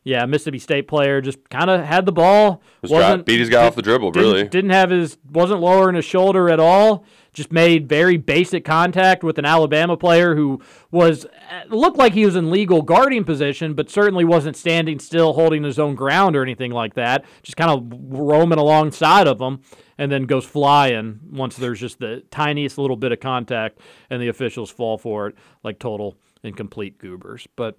Yeah, 0.07 0.25
Mississippi 0.25 0.61
State 0.61 0.87
player 0.87 1.21
just 1.21 1.51
kind 1.51 1.69
of 1.69 1.85
had 1.85 2.07
the 2.07 2.13
ball. 2.13 2.63
Just 2.81 2.93
tried- 2.95 3.25
beat 3.25 3.41
his 3.41 3.49
guy 3.51 3.67
off 3.67 3.75
the 3.75 3.83
dribble, 3.83 4.13
didn't- 4.13 4.25
really. 4.25 4.45
Didn't 4.49 4.71
have 4.71 4.91
his, 4.91 5.19
wasn't 5.33 5.61
lowering 5.61 5.97
his 5.97 6.05
shoulder 6.05 6.49
at 6.49 6.61
all. 6.61 7.05
Just 7.33 7.51
made 7.51 7.89
very 7.89 8.17
basic 8.17 8.65
contact 8.65 9.25
with 9.25 9.37
an 9.37 9.45
Alabama 9.45 9.97
player 9.97 10.37
who 10.37 10.63
was 10.93 11.25
uh, 11.27 11.29
looked 11.75 11.99
like 11.99 12.13
he 12.13 12.25
was 12.25 12.37
in 12.37 12.53
legal 12.53 12.83
guarding 12.83 13.25
position, 13.25 13.75
but 13.75 13.91
certainly 13.91 14.25
wasn't 14.25 14.57
standing 14.57 15.01
still, 15.01 15.33
holding 15.33 15.65
his 15.65 15.77
own 15.79 15.97
ground 15.97 16.37
or 16.37 16.43
anything 16.43 16.71
like 16.71 16.95
that. 16.95 17.25
Just 17.43 17.57
kind 17.57 17.71
of 17.73 17.93
roaming 18.17 18.61
alongside 18.61 19.27
of 19.27 19.41
him, 19.41 19.59
and 19.99 20.13
then 20.13 20.23
goes 20.27 20.45
flying 20.45 21.19
once 21.33 21.57
there's 21.57 21.81
just 21.81 21.99
the 21.99 22.23
tiniest 22.31 22.79
little 22.79 22.97
bit 22.97 23.11
of 23.11 23.19
contact, 23.19 23.81
and 24.09 24.23
the 24.23 24.29
officials 24.29 24.71
fall 24.71 24.99
for 24.99 25.27
it 25.27 25.35
like 25.65 25.81
total 25.81 26.17
and 26.45 26.57
complete 26.57 26.97
goobers. 26.97 27.47
But 27.57 27.77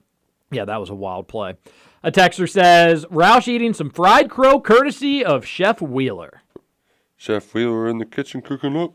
yeah, 0.52 0.66
that 0.66 0.80
was 0.80 0.90
a 0.90 0.96
wild 0.96 1.28
play. 1.28 1.56
A 2.08 2.12
texter 2.12 2.49
says 2.49 3.05
Roush 3.08 3.49
eating 3.49 3.74
some 3.74 3.89
fried 3.89 4.30
crow 4.30 4.62
courtesy 4.62 5.26
of 5.26 5.45
Chef 5.45 5.82
Wheeler. 5.82 6.41
Chef 7.18 7.53
Wheeler 7.53 7.89
in 7.89 7.97
the 7.97 8.05
kitchen 8.05 8.41
cooking 8.41 8.78
up. 8.78 8.93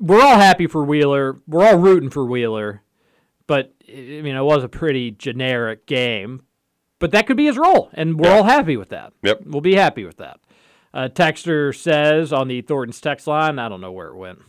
We're 0.00 0.20
all 0.20 0.40
happy 0.40 0.66
for 0.66 0.82
Wheeler. 0.82 1.40
We're 1.46 1.64
all 1.64 1.76
rooting 1.76 2.10
for 2.10 2.24
Wheeler. 2.24 2.82
But 3.46 3.72
I 3.88 4.22
mean, 4.22 4.34
it 4.34 4.42
was 4.42 4.64
a 4.64 4.68
pretty 4.68 5.12
generic 5.12 5.86
game. 5.86 6.42
But 6.98 7.12
that 7.12 7.28
could 7.28 7.36
be 7.36 7.46
his 7.46 7.56
role, 7.56 7.90
and 7.94 8.18
we're 8.18 8.32
all 8.32 8.42
happy 8.42 8.76
with 8.76 8.88
that. 8.88 9.12
Yep. 9.22 9.42
We'll 9.44 9.60
be 9.60 9.76
happy 9.76 10.04
with 10.04 10.16
that. 10.16 10.40
Uh, 10.92 11.10
texter 11.12 11.72
says 11.72 12.32
on 12.32 12.48
the 12.48 12.60
Thornton's 12.62 13.00
text 13.00 13.28
line, 13.28 13.60
I 13.60 13.68
don't 13.68 13.80
know 13.80 13.92
where 13.92 14.08
it 14.08 14.16
went. 14.16 14.40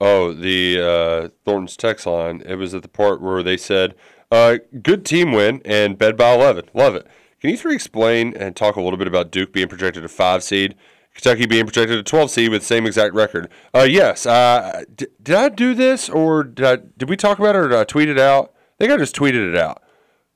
Oh, 0.00 0.32
the 0.32 0.80
uh, 0.80 1.28
Thornton's 1.44 1.76
text 1.76 2.06
line. 2.06 2.42
It 2.46 2.54
was 2.54 2.72
at 2.72 2.80
the 2.80 2.88
part 2.88 3.20
where 3.20 3.42
they 3.42 3.58
said, 3.58 3.94
uh, 4.30 4.58
"Good 4.82 5.04
team 5.04 5.32
win 5.32 5.60
and 5.64 5.98
bed 5.98 6.16
by 6.16 6.34
11. 6.34 6.70
Love 6.74 6.94
it." 6.94 7.06
Can 7.40 7.50
you 7.50 7.56
three 7.56 7.74
explain 7.74 8.36
and 8.36 8.54
talk 8.54 8.76
a 8.76 8.82
little 8.82 8.98
bit 8.98 9.08
about 9.08 9.30
Duke 9.30 9.52
being 9.52 9.68
projected 9.68 10.04
a 10.04 10.08
five 10.08 10.42
seed, 10.42 10.74
Kentucky 11.14 11.46
being 11.46 11.64
projected 11.64 11.98
a 11.98 12.02
12 12.02 12.30
seed 12.30 12.50
with 12.50 12.60
the 12.60 12.66
same 12.66 12.86
exact 12.86 13.14
record? 13.14 13.48
Uh, 13.74 13.86
yes. 13.88 14.26
Uh, 14.26 14.84
d- 14.94 15.06
did 15.22 15.34
I 15.34 15.48
do 15.48 15.74
this 15.74 16.10
or 16.10 16.44
did 16.44 16.66
I, 16.66 16.76
did 16.98 17.08
we 17.08 17.16
talk 17.16 17.38
about 17.38 17.54
it 17.54 17.58
or 17.58 17.68
did 17.68 17.78
I 17.78 17.84
tweet 17.84 18.10
it 18.10 18.18
out? 18.18 18.52
I 18.54 18.84
think 18.84 18.92
I 18.92 18.98
just 18.98 19.16
tweeted 19.16 19.48
it 19.48 19.56
out. 19.56 19.82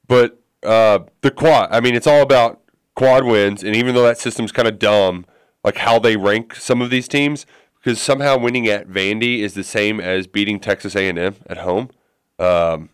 But 0.08 0.40
uh, 0.62 1.00
the 1.20 1.30
quad, 1.30 1.68
I 1.70 1.80
mean, 1.80 1.94
it's 1.94 2.06
all 2.06 2.22
about 2.22 2.62
quad 2.94 3.24
wins, 3.24 3.62
and 3.62 3.76
even 3.76 3.94
though 3.94 4.04
that 4.04 4.18
system's 4.18 4.52
kind 4.52 4.68
of 4.68 4.78
dumb, 4.78 5.26
like 5.62 5.78
how 5.78 5.98
they 5.98 6.16
rank 6.16 6.54
some 6.54 6.80
of 6.80 6.90
these 6.90 7.08
teams, 7.08 7.44
because 7.76 8.00
somehow 8.00 8.38
winning 8.38 8.66
at 8.66 8.88
Vandy 8.88 9.40
is 9.40 9.54
the 9.54 9.64
same 9.64 10.00
as 10.00 10.26
beating 10.26 10.58
Texas 10.58 10.96
A&M 10.96 11.36
at 11.46 11.58
home. 11.58 11.90
Um, 12.38 12.90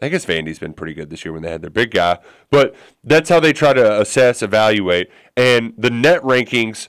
I 0.00 0.08
guess 0.08 0.26
Vandy's 0.26 0.58
been 0.58 0.74
pretty 0.74 0.92
good 0.94 1.08
this 1.08 1.24
year 1.24 1.32
when 1.32 1.42
they 1.42 1.50
had 1.50 1.62
their 1.62 1.70
big 1.70 1.90
guy, 1.90 2.18
but 2.50 2.74
that's 3.02 3.30
how 3.30 3.40
they 3.40 3.52
try 3.52 3.72
to 3.72 4.00
assess, 4.00 4.42
evaluate, 4.42 5.08
and 5.36 5.72
the 5.78 5.90
net 5.90 6.20
rankings 6.22 6.88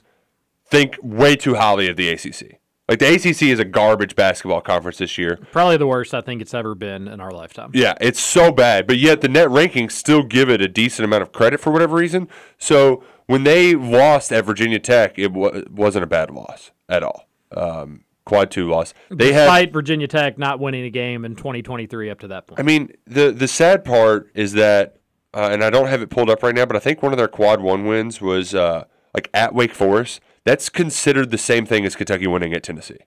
think 0.66 0.98
way 1.02 1.34
too 1.34 1.54
highly 1.54 1.88
of 1.88 1.96
the 1.96 2.10
ACC. 2.10 2.60
Like 2.88 3.00
the 3.00 3.14
ACC 3.14 3.42
is 3.42 3.58
a 3.58 3.66
garbage 3.66 4.16
basketball 4.16 4.62
conference 4.62 4.96
this 4.96 5.18
year. 5.18 5.38
Probably 5.52 5.76
the 5.76 5.86
worst 5.86 6.14
I 6.14 6.22
think 6.22 6.40
it's 6.40 6.54
ever 6.54 6.74
been 6.74 7.06
in 7.06 7.20
our 7.20 7.30
lifetime. 7.30 7.70
Yeah, 7.74 7.94
it's 8.00 8.20
so 8.20 8.50
bad, 8.50 8.86
but 8.86 8.96
yet 8.96 9.20
the 9.20 9.28
net 9.28 9.48
rankings 9.48 9.92
still 9.92 10.22
give 10.22 10.48
it 10.48 10.62
a 10.62 10.68
decent 10.68 11.04
amount 11.04 11.22
of 11.22 11.32
credit 11.32 11.60
for 11.60 11.70
whatever 11.70 11.96
reason. 11.96 12.28
So 12.56 13.04
when 13.26 13.44
they 13.44 13.74
lost 13.74 14.32
at 14.32 14.46
Virginia 14.46 14.78
Tech, 14.78 15.18
it 15.18 15.32
wa 15.32 15.50
wasn't 15.70 16.04
a 16.04 16.06
bad 16.06 16.30
loss 16.30 16.70
at 16.88 17.02
all. 17.02 17.28
Um, 17.54 18.04
quad 18.28 18.50
two 18.50 18.68
loss. 18.68 18.94
They 19.08 19.32
had. 19.32 19.46
Despite 19.46 19.72
Virginia 19.72 20.06
Tech 20.06 20.38
not 20.38 20.60
winning 20.60 20.84
a 20.84 20.90
game 20.90 21.24
in 21.24 21.34
2023 21.34 22.10
up 22.10 22.20
to 22.20 22.28
that 22.28 22.46
point. 22.46 22.60
I 22.60 22.62
mean, 22.62 22.92
the 23.06 23.32
the 23.32 23.48
sad 23.48 23.84
part 23.84 24.30
is 24.34 24.52
that, 24.52 24.98
uh, 25.34 25.48
and 25.50 25.64
I 25.64 25.70
don't 25.70 25.88
have 25.88 26.02
it 26.02 26.10
pulled 26.10 26.30
up 26.30 26.42
right 26.42 26.54
now, 26.54 26.66
but 26.66 26.76
I 26.76 26.78
think 26.78 27.02
one 27.02 27.12
of 27.12 27.18
their 27.18 27.28
quad 27.28 27.60
one 27.60 27.86
wins 27.86 28.20
was 28.20 28.54
uh, 28.54 28.84
like 29.14 29.30
at 29.32 29.54
Wake 29.54 29.74
Forest. 29.74 30.20
That's 30.44 30.68
considered 30.68 31.30
the 31.30 31.38
same 31.38 31.66
thing 31.66 31.84
as 31.84 31.96
Kentucky 31.96 32.26
winning 32.26 32.52
at 32.52 32.62
Tennessee. 32.62 32.98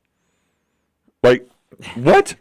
Like, 1.24 1.47
what? 1.95 2.36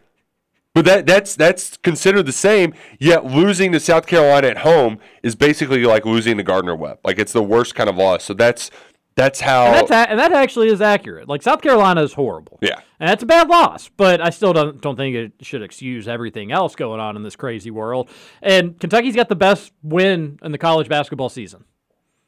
But 0.73 0.85
that 0.85 1.05
that's 1.05 1.35
that's 1.35 1.77
considered 1.77 2.23
the 2.23 2.31
same. 2.31 2.73
Yet 2.97 3.25
losing 3.25 3.71
to 3.73 3.79
South 3.79 4.07
Carolina 4.07 4.47
at 4.47 4.59
home 4.59 4.99
is 5.21 5.35
basically 5.35 5.83
like 5.83 6.05
losing 6.05 6.37
to 6.37 6.43
Gardner 6.43 6.75
Webb. 6.75 6.99
Like 7.03 7.19
it's 7.19 7.33
the 7.33 7.43
worst 7.43 7.75
kind 7.75 7.89
of 7.89 7.97
loss. 7.97 8.23
So 8.23 8.33
that's 8.33 8.71
that's 9.15 9.39
how. 9.41 9.65
And, 9.65 9.75
that's 9.75 9.91
a- 9.91 10.09
and 10.09 10.19
that 10.19 10.31
actually 10.31 10.69
is 10.69 10.81
accurate. 10.81 11.27
Like 11.27 11.41
South 11.41 11.61
Carolina 11.61 12.01
is 12.03 12.13
horrible. 12.13 12.57
Yeah. 12.61 12.79
And 12.99 13.09
that's 13.09 13.23
a 13.23 13.25
bad 13.25 13.49
loss, 13.49 13.89
but 13.89 14.21
I 14.21 14.29
still 14.29 14.53
don't 14.53 14.79
don't 14.81 14.95
think 14.95 15.15
it 15.15 15.33
should 15.41 15.61
excuse 15.63 16.07
everything 16.07 16.51
else 16.51 16.75
going 16.75 16.99
on 16.99 17.15
in 17.15 17.23
this 17.23 17.35
crazy 17.35 17.71
world. 17.71 18.09
And 18.41 18.79
Kentucky's 18.79 19.15
got 19.15 19.27
the 19.29 19.35
best 19.35 19.71
win 19.83 20.39
in 20.43 20.51
the 20.51 20.57
college 20.57 20.87
basketball 20.87 21.29
season. 21.29 21.65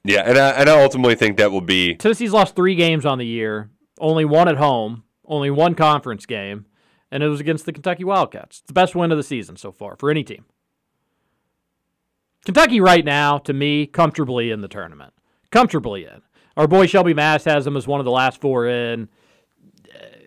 yeah, 0.03 0.21
and 0.25 0.37
I 0.37 0.49
and 0.51 0.69
I 0.69 0.81
ultimately 0.83 1.15
think 1.15 1.37
that 1.37 1.51
will 1.51 1.61
be 1.61 1.95
Tennessee's 1.95 2.31
lost 2.33 2.55
three 2.55 2.75
games 2.75 3.05
on 3.05 3.17
the 3.19 3.25
year, 3.25 3.69
only 3.99 4.25
one 4.25 4.47
at 4.47 4.57
home, 4.57 5.03
only 5.25 5.49
one 5.51 5.75
conference 5.75 6.25
game, 6.25 6.65
and 7.11 7.21
it 7.23 7.27
was 7.29 7.39
against 7.39 7.65
the 7.65 7.71
Kentucky 7.73 8.03
Wildcats. 8.03 8.59
It's 8.59 8.67
the 8.67 8.73
best 8.73 8.95
win 8.95 9.11
of 9.11 9.17
the 9.17 9.23
season 9.23 9.55
so 9.55 9.71
far 9.71 9.95
for 9.95 10.09
any 10.09 10.23
team. 10.23 10.45
Kentucky 12.45 12.81
right 12.81 13.05
now, 13.05 13.37
to 13.37 13.53
me, 13.53 13.85
comfortably 13.85 14.51
in 14.51 14.61
the 14.61 14.67
tournament. 14.67 15.13
Comfortably 15.51 16.03
in. 16.03 16.21
Our 16.57 16.67
boy 16.67 16.85
Shelby 16.85 17.13
Mast 17.13 17.45
has 17.45 17.65
them 17.65 17.75
as 17.77 17.87
one 17.87 17.99
of 17.99 18.05
the 18.05 18.11
last 18.11 18.39
four 18.39 18.67
in. 18.67 19.09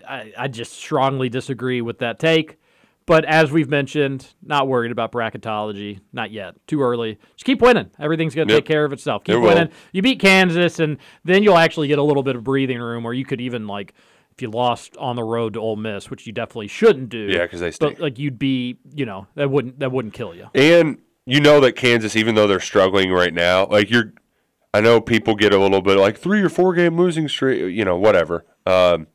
I, 0.08 0.32
I 0.38 0.48
just 0.48 0.72
strongly 0.72 1.28
disagree 1.28 1.80
with 1.80 1.98
that 1.98 2.18
take. 2.18 2.58
But 3.06 3.24
as 3.24 3.52
we've 3.52 3.68
mentioned, 3.68 4.34
not 4.42 4.66
worried 4.66 4.90
about 4.90 5.12
bracketology. 5.12 6.00
Not 6.12 6.32
yet. 6.32 6.54
Too 6.66 6.82
early. 6.82 7.18
Just 7.36 7.44
keep 7.44 7.62
winning. 7.62 7.90
Everything's 8.00 8.34
going 8.34 8.48
to 8.48 8.54
Yep. 8.54 8.62
take 8.64 8.68
care 8.68 8.84
of 8.84 8.92
itself. 8.92 9.22
Keep 9.22 9.36
It 9.36 9.38
will. 9.38 9.48
winning. 9.48 9.68
You 9.92 10.02
beat 10.02 10.18
Kansas, 10.18 10.80
and 10.80 10.98
then 11.24 11.44
you'll 11.44 11.56
actually 11.58 11.86
get 11.86 12.00
a 12.00 12.02
little 12.02 12.24
bit 12.24 12.34
of 12.34 12.42
breathing 12.42 12.78
room, 12.80 13.04
or 13.06 13.14
you 13.14 13.24
could 13.24 13.40
even 13.40 13.68
like 13.68 13.94
if 14.32 14.42
you 14.42 14.50
lost 14.50 14.96
on 14.98 15.14
the 15.16 15.22
road 15.22 15.54
to 15.54 15.60
Ole 15.60 15.76
Miss, 15.76 16.10
which 16.10 16.26
you 16.26 16.32
definitely 16.32 16.66
shouldn't 16.66 17.08
do. 17.08 17.28
Yeah, 17.30 17.44
because 17.44 17.60
they 17.60 17.70
stink. 17.70 17.94
But 17.94 18.02
like 18.02 18.18
you'd 18.18 18.38
be, 18.40 18.78
you 18.92 19.06
know, 19.06 19.28
that 19.36 19.50
wouldn't 19.50 19.78
that 19.78 19.92
wouldn't 19.92 20.12
kill 20.14 20.34
you. 20.34 20.48
And 20.54 20.98
you 21.26 21.40
know 21.40 21.60
that 21.60 21.72
Kansas, 21.76 22.16
even 22.16 22.34
though 22.34 22.48
they're 22.48 22.58
struggling 22.60 23.12
right 23.12 23.32
now, 23.32 23.66
like 23.66 23.88
you're, 23.88 24.12
I 24.74 24.80
know 24.80 25.00
people 25.00 25.34
get 25.34 25.52
a 25.54 25.58
little 25.58 25.80
bit 25.80 25.96
like 25.96 26.18
three 26.18 26.42
or 26.42 26.48
four 26.48 26.74
game 26.74 26.96
losing 26.96 27.28
streak, 27.28 27.74
you 27.74 27.84
know, 27.84 27.96
whatever. 27.96 28.44
Um, 28.66 29.06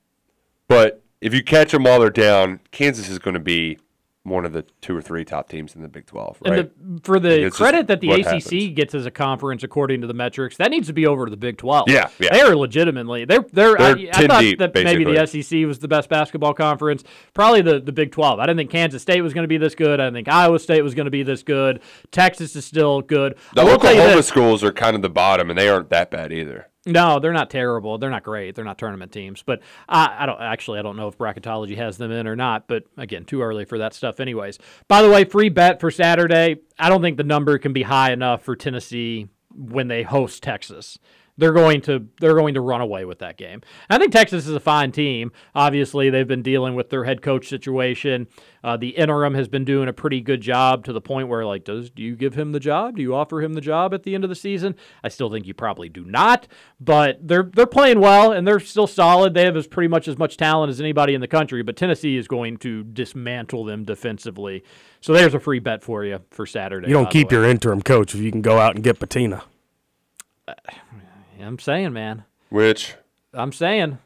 but 0.68 1.04
if 1.20 1.34
you 1.34 1.43
catch 1.43 1.72
them 1.72 1.84
while 1.84 1.99
they're 1.99 2.10
down, 2.10 2.60
Kansas 2.72 3.10
is 3.10 3.20
going 3.20 3.36
to 3.36 3.39
be 3.39 3.78
one 4.24 4.46
of 4.46 4.54
the 4.54 4.64
two 4.82 4.96
or 4.96 5.02
three 5.02 5.26
top 5.26 5.50
teams 5.50 5.76
in 5.76 5.82
the 5.82 5.88
Big 5.88 6.06
12, 6.06 6.38
right? 6.46 6.60
And 6.60 6.70
the, 6.78 7.02
for 7.02 7.20
the 7.20 7.50
credit 7.50 7.88
that 7.88 8.02
the 8.02 8.12
ACC 8.12 8.26
happens. 8.26 8.76
gets 8.76 8.94
as 8.94 9.06
a 9.08 9.12
conference, 9.12 9.64
according 9.64 10.02
to 10.02 10.08
the 10.08 10.14
metrics, 10.14 10.58
that 10.58 10.70
needs 10.70 10.88
to 10.88 10.94
be 10.94 11.08
over 11.08 11.26
to 11.26 11.32
the 11.32 11.38
Big 11.38 11.58
12. 11.58 11.90
Yeah, 11.90 12.10
yeah. 12.20 12.30
They 12.32 12.42
are 12.42 12.56
legitimately. 12.56 13.26
They're, 13.26 13.46
they're, 13.52 13.76
They're 13.76 13.98
I, 13.98 14.10
I 14.14 14.28
thought 14.28 14.42
deep, 14.42 14.60
that 14.60 14.76
maybe 14.76 15.06
the. 15.06 15.26
SEC 15.26 15.66
was 15.66 15.80
the 15.80 15.88
best 15.88 16.08
basketball 16.08 16.54
conference. 16.54 17.04
Probably 17.34 17.62
the, 17.62 17.80
the 17.80 17.92
Big 17.92 18.12
12. 18.12 18.40
I 18.40 18.46
didn't 18.46 18.58
think 18.58 18.70
Kansas 18.70 19.02
State 19.02 19.22
was 19.22 19.34
going 19.34 19.44
to 19.44 19.48
be 19.48 19.58
this 19.58 19.74
good. 19.74 20.00
I 20.00 20.06
didn't 20.06 20.16
think 20.16 20.28
Iowa 20.28 20.60
State 20.60 20.84
was 20.84 20.94
going 20.94 21.06
to 21.06 21.12
be 21.12 21.24
this 21.24 21.42
good. 21.42 21.82
Texas 22.12 22.56
is 22.56 22.64
still 22.64 23.02
good. 23.02 23.38
The 23.56 23.62
I 23.62 23.64
will 23.64 23.80
tell 23.80 23.94
you 23.94 24.02
Oklahoma 24.02 24.24
schools 24.24 24.64
are 24.64 24.72
kind 24.72 24.96
of 24.96 25.02
the 25.02 25.10
bottom, 25.10 25.50
and 25.50 25.58
they 25.58 25.68
aren't 25.68 25.90
that 25.90 26.12
bad 26.12 26.32
either. 26.32 26.68
No, 26.86 27.20
they're 27.20 27.32
not 27.32 27.52
terrible. 27.52 27.98
They're 28.00 28.10
not 28.10 28.24
great. 28.24 28.56
They're 28.56 28.66
not 28.66 28.80
tournament 28.80 29.12
teams. 29.12 29.44
But 29.44 29.62
I, 29.88 30.18
I 30.20 30.26
don't 30.26 30.42
actually. 30.42 30.80
I 30.80 30.82
don't 30.82 30.98
know 30.98 31.08
if 31.08 31.18
bracketology 31.18 31.78
has 31.78 31.98
them 31.98 32.12
in 32.12 32.28
or 32.28 32.36
not. 32.36 32.68
But 32.68 32.84
again, 32.98 33.26
too 33.26 33.42
early 33.42 33.66
for 33.66 33.78
that 33.78 33.94
stuff. 33.94 34.20
Anyways. 34.20 34.58
By 34.88 35.02
the 35.02 35.10
way, 35.10 35.24
free 35.26 35.50
bet 35.50 35.80
for 35.80 35.92
Saturday. 35.92 36.58
I 36.80 36.90
don't 36.90 37.02
think 37.02 37.18
the 37.18 37.24
number 37.24 37.58
can 37.60 37.74
be 37.74 37.84
high 37.84 38.12
enough 38.12 38.44
for 38.44 38.56
Tennessee 38.56 39.28
when 39.56 39.90
they 39.90 40.04
host 40.04 40.42
Texas. 40.42 40.98
They're 41.38 41.54
going 41.54 41.82
to 41.82 42.08
they're 42.20 42.36
going 42.36 42.54
to 42.54 42.62
run 42.62 42.82
away 42.82 43.06
with 43.06 43.20
that 43.20 43.38
game. 43.38 43.62
I 43.90 43.98
think 43.98 44.12
Texas 44.12 44.48
is 44.48 44.54
a 44.54 44.60
fine 44.60 44.92
team. 44.92 45.32
Obviously, 45.56 46.10
they've 46.10 46.28
been 46.28 46.44
dealing 46.44 46.76
with 46.76 46.90
their 46.90 47.04
head 47.04 47.22
coach 47.22 47.48
situation. 47.48 48.28
Uh, 48.64 48.78
the 48.78 48.90
interim 48.90 49.34
has 49.34 49.48
been 49.48 49.66
doing 49.66 49.88
a 49.88 49.94
pretty 49.94 50.22
good 50.22 50.42
job 50.42 50.86
to 50.86 50.94
the 50.94 51.02
point 51.02 51.28
where 51.28 51.46
like, 51.46 51.64
does 51.64 51.90
do 51.90 52.04
you 52.04 52.16
give 52.16 52.36
him 52.36 52.52
the 52.52 52.60
job? 52.60 52.96
Do 52.98 53.02
you 53.02 53.16
offer 53.16 53.42
him 53.42 53.54
the 53.54 53.62
job 53.62 53.94
at 53.94 54.04
the 54.04 54.14
end 54.14 54.24
of 54.24 54.30
the 54.30 54.36
season? 54.36 54.76
I 55.04 55.10
still 55.10 55.30
think 55.30 55.48
you 55.48 55.54
probably 55.54 55.90
do 55.90 56.06
not. 56.06 56.48
But 56.80 57.28
they're 57.28 57.50
they're 57.54 57.66
playing 57.66 58.00
well 58.00 58.32
and 58.32 58.48
they're 58.48 58.60
still 58.60 58.88
solid. 58.88 59.34
They 59.34 59.46
have 59.46 59.58
as 59.58 59.68
pretty 59.68 59.88
much 59.88 60.08
as 60.08 60.18
much 60.18 60.38
talent 60.38 60.70
as 60.70 60.80
anybody 60.80 61.14
in 61.14 61.22
the 61.22 61.28
country. 61.28 61.64
But 61.64 61.78
Tennessee 61.78 62.18
is 62.18 62.28
going 62.28 62.58
to 62.58 62.84
dismantle 62.84 63.66
them 63.66 63.84
defensively. 63.84 64.64
So 65.00 65.14
there's 65.14 65.34
a 65.34 65.40
free 65.40 65.60
bet 65.60 65.84
for 65.84 66.06
you 66.06 66.20
for 66.30 66.46
Saturday. 66.46 66.88
You 66.88 66.94
don't 66.94 67.10
keep 67.10 67.32
your 67.32 67.44
interim 67.44 67.82
coach 67.82 68.14
if 68.14 68.22
you 68.22 68.32
can 68.32 68.42
go 68.42 68.60
out 68.60 68.76
and 68.76 68.84
get 68.84 69.00
Pitino. 69.00 69.42
I'm 71.42 71.60
saying, 71.60 71.94
man. 71.94 72.24
Which 72.50 72.96
I'm 73.34 73.52
saying. 73.52 73.98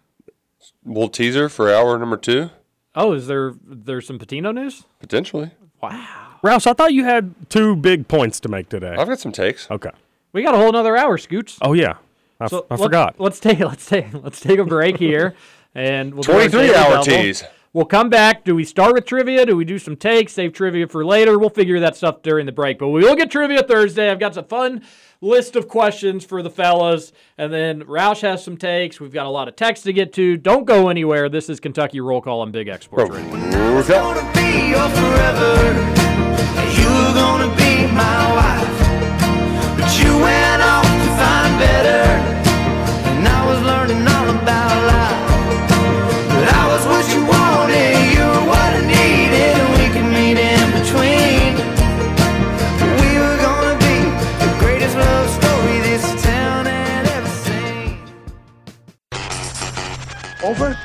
little 0.86 1.09
teaser 1.09 1.49
for 1.49 1.73
hour 1.73 1.97
number 1.97 2.17
two, 2.17 2.49
Oh, 2.95 3.11
is 3.13 3.27
there 3.27 3.53
there's 3.65 4.07
some 4.07 4.17
Pitino 4.19 4.53
news? 4.53 4.83
potentially. 4.99 5.51
Wow. 5.81 6.38
Roush, 6.43 6.65
I 6.67 6.73
thought 6.73 6.93
you 6.93 7.03
had 7.03 7.33
two 7.49 7.75
big 7.75 8.07
points 8.07 8.39
to 8.41 8.49
make 8.49 8.69
today. 8.69 8.95
I've 8.97 9.07
got 9.07 9.19
some 9.19 9.31
takes. 9.31 9.69
Okay. 9.69 9.89
We 10.31 10.43
got 10.43 10.53
a 10.53 10.57
whole 10.57 10.69
another 10.69 10.95
hour, 10.97 11.17
Scoots. 11.17 11.57
Oh 11.61 11.73
yeah, 11.73 11.95
I, 12.39 12.45
f- 12.45 12.51
So 12.51 12.65
I 12.69 12.75
let- 12.75 12.83
forgot. 12.86 13.15
Let's 13.19 13.39
take 13.39 13.59
let's 13.59 13.86
take 13.86 14.13
let's 14.13 14.39
take 14.39 14.59
a 14.59 14.65
break 14.65 14.97
here, 14.97 15.36
and 15.73 16.13
we'll 16.13 16.23
do 16.23 16.31
23 16.33 16.61
daily 16.61 16.75
hour 16.75 16.89
double. 16.91 17.03
tease. 17.05 17.43
We'll 17.76 17.84
come 17.84 18.09
back. 18.09 18.45
Do 18.45 18.55
we 18.55 18.63
start 18.63 18.93
with 18.93 19.03
trivia? 19.05 19.45
Do 19.45 19.57
we 19.57 19.65
do 19.65 19.78
some 19.78 19.97
takes? 19.97 20.32
Save 20.32 20.53
trivia 20.53 20.88
for 20.88 21.03
later. 21.03 21.38
We'll 21.38 21.49
figure 21.49 21.82
that 21.82 21.97
stuff 21.97 22.21
during 22.21 22.45
the 22.45 22.53
break. 22.53 22.80
But 22.80 22.88
we 22.88 23.01
will 23.01 23.17
get 23.17 23.30
trivia 23.30 23.63
Thursday. 23.63 24.09
I've 24.09 24.17
got 24.17 24.34
some 24.34 24.45
fun 24.45 24.82
list 25.19 25.57
of 25.57 25.67
questions 25.67 26.23
for 26.23 26.41
the 26.41 26.49
fellas, 26.49 27.11
and 27.38 27.51
then 27.51 27.82
Roush 27.82 28.21
has 28.21 28.41
some 28.41 28.55
takes. 28.55 29.01
We've 29.01 29.11
got 29.11 29.26
a 29.26 29.30
lot 29.30 29.49
of 29.49 29.57
text 29.57 29.84
to 29.84 29.91
get 29.91 30.13
to. 30.13 30.38
Don't 30.38 30.63
go 30.63 30.88
anywhere. 30.88 31.28
This 31.28 31.49
is 31.49 31.59
Kentucky 31.59 31.99
Roll 31.99 32.21
Call 32.21 32.39
on 32.39 32.53
Big 32.53 32.69
X 32.69 32.86
Sports 32.86 33.11
Radio. 33.11 33.30
be 34.34 34.73
Over? 60.45 60.77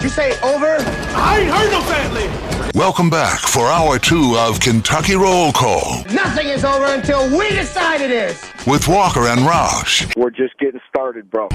You 0.00 0.08
say 0.08 0.40
over? 0.40 0.76
I 1.14 1.40
ain't 1.40 1.50
heard 1.50 1.70
no 1.70 1.82
family. 1.82 2.70
Welcome 2.74 3.10
back 3.10 3.40
for 3.40 3.66
hour 3.66 3.98
two 3.98 4.36
of 4.38 4.58
Kentucky 4.58 5.16
Roll 5.16 5.52
Call 5.52 6.02
Nothing 6.10 6.48
is 6.48 6.64
over 6.64 6.86
until 6.86 7.28
we 7.36 7.50
decide 7.50 8.00
it 8.00 8.10
is. 8.10 8.42
with 8.66 8.88
Walker 8.88 9.28
and 9.28 9.40
Roush. 9.42 10.10
We're 10.16 10.30
just 10.30 10.56
getting 10.58 10.80
started, 10.88 11.30
bro. 11.30 11.48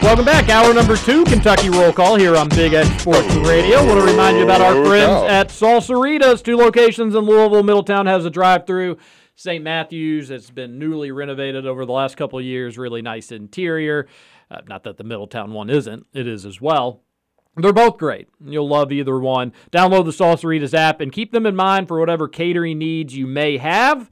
Welcome 0.00 0.24
back. 0.24 0.48
Hour 0.48 0.72
number 0.72 0.96
two, 0.96 1.24
Kentucky 1.24 1.70
Roll 1.70 1.92
Call 1.92 2.14
here 2.16 2.36
on 2.36 2.48
Big 2.50 2.72
X 2.72 2.88
Sports 3.02 3.34
Radio. 3.34 3.84
Want 3.84 3.98
to 3.98 4.06
remind 4.06 4.36
you 4.38 4.44
about 4.44 4.60
our 4.60 4.84
friends 4.84 5.28
at 5.28 5.48
Salsaritas. 5.48 6.44
Two 6.44 6.56
locations 6.56 7.16
in 7.16 7.24
Louisville. 7.24 7.64
Middletown 7.64 8.06
has 8.06 8.24
a 8.24 8.30
drive-through. 8.30 8.96
St. 9.40 9.64
Matthews 9.64 10.30
It's 10.30 10.50
been 10.50 10.78
newly 10.78 11.10
renovated 11.10 11.66
over 11.66 11.86
the 11.86 11.92
last 11.92 12.18
couple 12.18 12.38
years. 12.42 12.76
Really 12.76 13.00
nice 13.00 13.32
interior. 13.32 14.06
Uh, 14.50 14.60
not 14.68 14.84
that 14.84 14.98
the 14.98 15.04
Middletown 15.04 15.54
one 15.54 15.70
isn't. 15.70 16.06
It 16.12 16.26
is 16.26 16.44
as 16.44 16.60
well. 16.60 17.00
They're 17.56 17.72
both 17.72 17.96
great. 17.96 18.28
You'll 18.44 18.68
love 18.68 18.92
either 18.92 19.18
one. 19.18 19.54
Download 19.72 20.04
the 20.04 20.10
Salsaritas 20.10 20.74
app 20.74 21.00
and 21.00 21.10
keep 21.10 21.32
them 21.32 21.46
in 21.46 21.56
mind 21.56 21.88
for 21.88 21.98
whatever 21.98 22.28
catering 22.28 22.76
needs 22.76 23.16
you 23.16 23.26
may 23.26 23.56
have. 23.56 24.10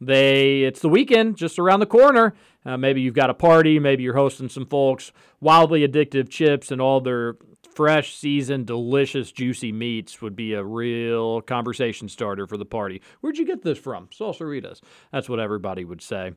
They 0.00 0.62
it's 0.62 0.78
the 0.78 0.88
weekend 0.88 1.36
just 1.36 1.58
around 1.58 1.80
the 1.80 1.86
corner. 1.86 2.36
Uh, 2.64 2.76
maybe 2.76 3.00
you've 3.00 3.14
got 3.14 3.30
a 3.30 3.34
party, 3.34 3.80
maybe 3.80 4.04
you're 4.04 4.14
hosting 4.14 4.48
some 4.48 4.66
folks. 4.66 5.10
Wildly 5.40 5.86
addictive 5.88 6.28
chips 6.28 6.70
and 6.70 6.80
all 6.80 7.00
their 7.00 7.34
fresh, 7.78 8.16
seasoned, 8.16 8.66
delicious, 8.66 9.30
juicy 9.30 9.70
meats 9.70 10.20
would 10.20 10.34
be 10.34 10.52
a 10.52 10.64
real 10.64 11.40
conversation 11.40 12.08
starter 12.08 12.44
for 12.44 12.56
the 12.56 12.64
party. 12.64 13.00
Where'd 13.20 13.38
you 13.38 13.46
get 13.46 13.62
this 13.62 13.78
from? 13.78 14.08
Salsaritas. 14.08 14.80
That's 15.12 15.28
what 15.28 15.38
everybody 15.38 15.84
would 15.84 16.02
say 16.02 16.32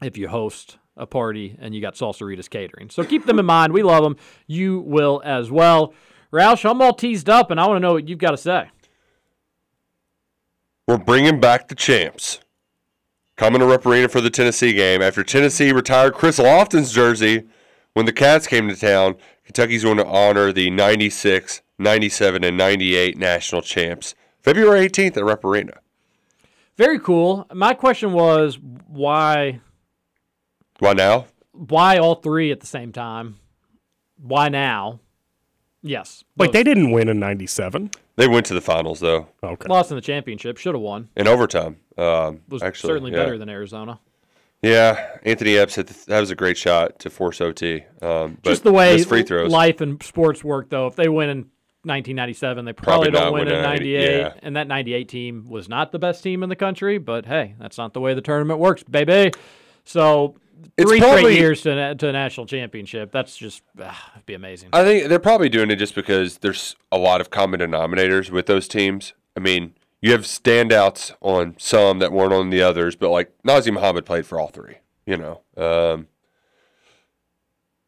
if 0.00 0.16
you 0.16 0.28
host 0.28 0.78
a 0.96 1.06
party 1.06 1.58
and 1.60 1.74
you 1.74 1.82
got 1.82 1.94
Salsaritas 1.94 2.48
catering. 2.48 2.88
So 2.88 3.04
keep 3.04 3.26
them 3.26 3.38
in 3.38 3.44
mind. 3.44 3.74
We 3.74 3.82
love 3.82 4.02
them. 4.02 4.16
You 4.46 4.80
will 4.80 5.20
as 5.26 5.50
well. 5.50 5.92
Roush, 6.32 6.64
I'm 6.64 6.80
all 6.80 6.94
teased 6.94 7.28
up 7.28 7.50
and 7.50 7.60
I 7.60 7.66
want 7.66 7.76
to 7.76 7.80
know 7.80 7.92
what 7.92 8.08
you've 8.08 8.18
got 8.18 8.30
to 8.30 8.38
say. 8.38 8.70
We're 10.86 10.96
bringing 10.96 11.38
back 11.38 11.68
the 11.68 11.74
champs. 11.74 12.40
Coming 13.36 13.60
to 13.60 13.66
Rupp 13.66 13.84
Arena 13.84 14.08
for 14.08 14.22
the 14.22 14.30
Tennessee 14.30 14.72
game. 14.72 15.02
After 15.02 15.22
Tennessee 15.22 15.70
retired 15.70 16.14
Chris 16.14 16.38
Lofton's 16.38 16.92
jersey 16.92 17.46
when 17.92 18.06
the 18.06 18.12
Cats 18.12 18.46
came 18.46 18.68
to 18.68 18.76
town, 18.76 19.16
Kentucky's 19.48 19.82
going 19.82 19.96
to 19.96 20.04
honor 20.06 20.52
the 20.52 20.68
96, 20.68 21.62
97, 21.78 22.44
and 22.44 22.54
98 22.58 23.16
national 23.16 23.62
champs 23.62 24.14
February 24.42 24.86
18th 24.86 25.16
at 25.16 25.24
Rupp 25.24 25.42
Arena. 25.42 25.72
Very 26.76 26.98
cool. 27.00 27.46
My 27.54 27.72
question 27.72 28.12
was 28.12 28.58
why 28.86 29.60
Why 30.80 30.92
now? 30.92 31.24
why 31.52 31.96
all 31.96 32.16
three 32.16 32.52
at 32.52 32.60
the 32.60 32.66
same 32.66 32.92
time? 32.92 33.38
Why 34.20 34.50
now? 34.50 35.00
Yes. 35.80 36.24
Wait, 36.36 36.52
they 36.52 36.62
didn't 36.62 36.90
win 36.90 37.08
in 37.08 37.18
'97. 37.18 37.90
They 38.16 38.28
went 38.28 38.44
to 38.46 38.54
the 38.54 38.60
finals, 38.60 39.00
though, 39.00 39.28
Okay. 39.42 39.66
lost 39.68 39.90
in 39.90 39.94
the 39.96 40.00
championship. 40.02 40.58
Should 40.58 40.74
have 40.74 40.82
won. 40.82 41.08
in 41.16 41.26
overtime. 41.26 41.78
Um, 41.96 42.42
Was 42.50 42.62
actually, 42.62 42.88
certainly 42.88 43.12
yeah. 43.12 43.16
better 43.24 43.38
than 43.38 43.48
Arizona. 43.48 43.98
Yeah, 44.62 45.18
Anthony 45.22 45.56
Epps 45.56 45.76
hit 45.76 45.86
the, 45.86 46.04
that 46.08 46.20
was 46.20 46.30
a 46.30 46.34
great 46.34 46.56
shot 46.56 46.98
to 47.00 47.10
force 47.10 47.40
OT. 47.40 47.84
Um, 48.02 48.38
but 48.42 48.50
Just 48.50 48.64
the 48.64 48.72
way 48.72 49.02
free 49.04 49.22
throws. 49.22 49.50
life 49.52 49.80
and 49.80 50.02
sports 50.02 50.42
work, 50.42 50.68
though. 50.68 50.88
If 50.88 50.96
they 50.96 51.08
win 51.08 51.30
in 51.30 51.38
1997, 51.84 52.64
they 52.64 52.72
probably, 52.72 53.10
Probably 53.10 53.20
don't 53.20 53.32
win 53.32 53.44
win 53.44 53.52
in 53.52 53.58
in 53.58 53.62
90, 53.62 53.92
98. 53.94 54.18
yeah. 54.18 54.32
And 54.42 54.56
that 54.56 54.66
98 54.66 55.08
team 55.08 55.46
was 55.48 55.68
not 55.68 55.92
the 55.92 55.98
best 56.00 56.24
team 56.24 56.42
in 56.42 56.48
the 56.48 56.56
country, 56.56 56.98
but 56.98 57.24
hey, 57.26 57.54
that's 57.60 57.78
not 57.78 57.94
the 57.94 58.00
way 58.00 58.14
the 58.14 58.20
tournament 58.20 58.58
works, 58.58 58.82
baby. 58.82 59.30
So 59.84 60.34
It's 60.76 60.90
three 60.90 60.98
probably- 60.98 61.20
straight 61.22 61.38
years 61.38 61.62
to, 61.62 61.90
a- 61.90 61.94
to 61.94 62.08
a 62.08 62.12
national 62.12 62.46
championship. 62.46 63.12
That's 63.12 63.36
just, 63.36 63.62
ah, 63.80 64.10
it'd 64.16 64.26
be 64.26 64.34
amazing. 64.34 64.70
I 64.72 64.82
think 64.82 65.08
they're 65.08 65.20
probably 65.20 65.48
doing 65.48 65.70
it 65.70 65.76
just 65.76 65.94
because 65.94 66.38
there's 66.38 66.74
a 66.90 66.98
lot 66.98 67.20
of 67.20 67.30
common 67.30 67.60
denominators 67.60 68.30
with 68.30 68.46
those 68.46 68.66
teams. 68.66 69.14
I 69.36 69.40
mean, 69.40 69.74
you 70.00 70.12
have 70.12 70.22
standouts 70.22 71.12
on 71.20 71.56
some 71.58 71.98
that 71.98 72.12
weren't 72.12 72.32
on 72.32 72.50
the 72.50 72.62
others, 72.62 72.96
but 72.96 73.10
like 73.10 73.32
Nazr 73.46 73.72
Mohammed 73.72 74.06
played 74.06 74.26
for 74.26 74.38
all 74.38 74.48
three. 74.48 74.76
You 75.06 75.16
know, 75.16 75.40
um, 75.56 76.08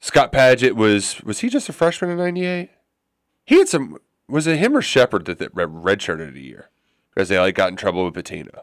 Scott 0.01 0.33
Padgett 0.33 0.75
was 0.75 1.23
was 1.23 1.41
he 1.41 1.49
just 1.49 1.69
a 1.69 1.73
freshman 1.73 2.11
in 2.11 2.17
'98? 2.17 2.71
He 3.45 3.59
had 3.59 3.69
some. 3.69 3.99
Was 4.29 4.47
it 4.47 4.59
him 4.59 4.77
or 4.77 4.83
Sheppard 4.83 5.25
that, 5.25 5.39
that 5.39 5.55
redshirted 5.55 6.37
a 6.37 6.41
year 6.41 6.71
because 7.13 7.29
they 7.29 7.39
like 7.39 7.57
got 7.57 7.71
in 7.71 7.77
trouble 7.77 8.05
with 8.05 8.15
Pitino? 8.15 8.61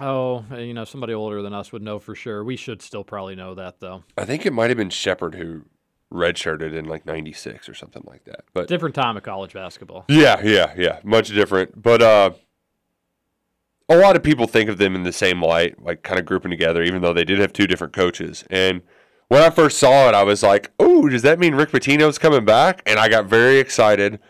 Oh, 0.00 0.44
you 0.56 0.72
know, 0.72 0.84
somebody 0.84 1.12
older 1.12 1.42
than 1.42 1.52
us 1.52 1.72
would 1.72 1.82
know 1.82 1.98
for 1.98 2.14
sure. 2.14 2.42
We 2.42 2.56
should 2.56 2.80
still 2.80 3.04
probably 3.04 3.34
know 3.34 3.54
that, 3.54 3.80
though. 3.80 4.04
I 4.16 4.24
think 4.24 4.46
it 4.46 4.52
might 4.52 4.70
have 4.70 4.76
been 4.78 4.88
Sheppard 4.88 5.34
who 5.34 5.64
redshirted 6.12 6.74
in 6.74 6.86
like 6.86 7.06
'96 7.06 7.68
or 7.68 7.74
something 7.74 8.02
like 8.06 8.24
that. 8.24 8.44
But 8.52 8.66
Different 8.68 8.94
time 8.94 9.16
of 9.16 9.22
college 9.22 9.52
basketball. 9.52 10.06
Yeah, 10.08 10.40
yeah, 10.42 10.74
yeah. 10.76 11.00
Much 11.04 11.28
different. 11.28 11.80
But 11.80 12.02
uh 12.02 12.30
a 13.90 13.96
lot 13.96 14.14
of 14.14 14.22
people 14.22 14.46
think 14.46 14.70
of 14.70 14.78
them 14.78 14.94
in 14.94 15.02
the 15.02 15.12
same 15.12 15.42
light, 15.42 15.82
like 15.82 16.04
kind 16.04 16.18
of 16.18 16.24
grouping 16.24 16.50
together, 16.50 16.82
even 16.82 17.02
though 17.02 17.12
they 17.12 17.24
did 17.24 17.40
have 17.40 17.52
two 17.52 17.66
different 17.66 17.92
coaches. 17.92 18.44
And 18.48 18.82
when 19.28 19.42
I 19.42 19.50
first 19.50 19.78
saw 19.78 20.08
it, 20.08 20.14
I 20.14 20.22
was 20.22 20.42
like, 20.42 20.70
"Oh, 20.78 21.08
does 21.08 21.22
that 21.22 21.40
mean 21.40 21.56
Rick 21.56 21.72
Pitino's 21.72 22.16
coming 22.16 22.44
back?" 22.44 22.82
And 22.86 23.00
I 23.00 23.08
got 23.08 23.26
very 23.26 23.58
excited 23.58 24.20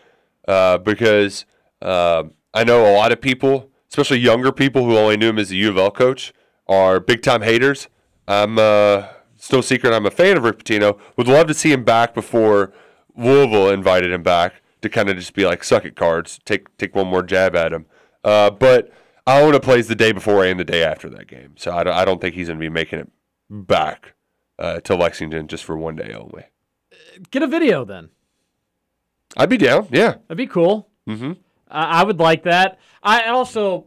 uh, 0.47 0.79
because 0.79 1.45
uh, 1.81 2.23
I 2.53 2.63
know 2.63 2.91
a 2.91 2.97
lot 2.97 3.11
of 3.11 3.21
people, 3.21 3.69
especially 3.89 4.17
younger 4.17 4.51
people 4.51 4.85
who 4.85 4.97
only 4.97 5.15
knew 5.15 5.29
him 5.29 5.37
as 5.39 5.51
a 5.51 5.55
U 5.55 5.69
of 5.69 5.77
L 5.77 5.91
coach, 5.91 6.33
are 6.67 6.99
big 6.99 7.21
time 7.21 7.43
haters. 7.43 7.87
I'm 8.27 8.57
uh, 8.57 9.07
still 9.37 9.61
secret. 9.61 9.93
I'm 9.93 10.07
a 10.07 10.11
fan 10.11 10.37
of 10.37 10.43
Rick 10.43 10.63
Pitino. 10.63 10.99
Would 11.17 11.27
love 11.27 11.47
to 11.47 11.53
see 11.53 11.71
him 11.71 11.83
back 11.83 12.15
before 12.15 12.73
Louisville 13.15 13.69
invited 13.69 14.11
him 14.11 14.23
back 14.23 14.61
to 14.81 14.89
kind 14.89 15.07
of 15.09 15.17
just 15.17 15.35
be 15.35 15.45
like 15.45 15.63
suck 15.63 15.85
it 15.85 15.95
cards, 15.95 16.39
take 16.45 16.75
take 16.77 16.95
one 16.95 17.07
more 17.07 17.21
jab 17.21 17.55
at 17.55 17.71
him. 17.71 17.85
Uh, 18.23 18.49
but 18.49 18.91
Iona 19.27 19.59
plays 19.59 19.87
the 19.87 19.95
day 19.95 20.11
before 20.11 20.45
and 20.45 20.59
the 20.59 20.63
day 20.65 20.83
after 20.83 21.09
that 21.11 21.27
game, 21.27 21.53
so 21.55 21.71
I 21.71 21.83
don't, 21.83 21.93
I 21.93 22.05
don't 22.05 22.19
think 22.19 22.35
he's 22.35 22.47
going 22.47 22.59
to 22.59 22.63
be 22.63 22.69
making 22.69 22.99
it 22.99 23.11
back 23.49 24.13
uh, 24.57 24.79
to 24.81 24.95
Lexington 24.95 25.47
just 25.47 25.63
for 25.63 25.77
one 25.77 25.95
day 25.95 26.13
only. 26.13 26.45
Get 27.29 27.43
a 27.43 27.47
video 27.47 27.85
then. 27.85 28.09
I'd 29.37 29.49
be 29.49 29.57
down. 29.57 29.87
Yeah, 29.91 30.15
That'd 30.27 30.37
be 30.37 30.47
cool. 30.47 30.89
Mm-hmm. 31.07 31.33
I 31.69 32.01
I 32.01 32.03
would 32.03 32.19
like 32.19 32.43
that. 32.43 32.79
I 33.03 33.27
also, 33.27 33.85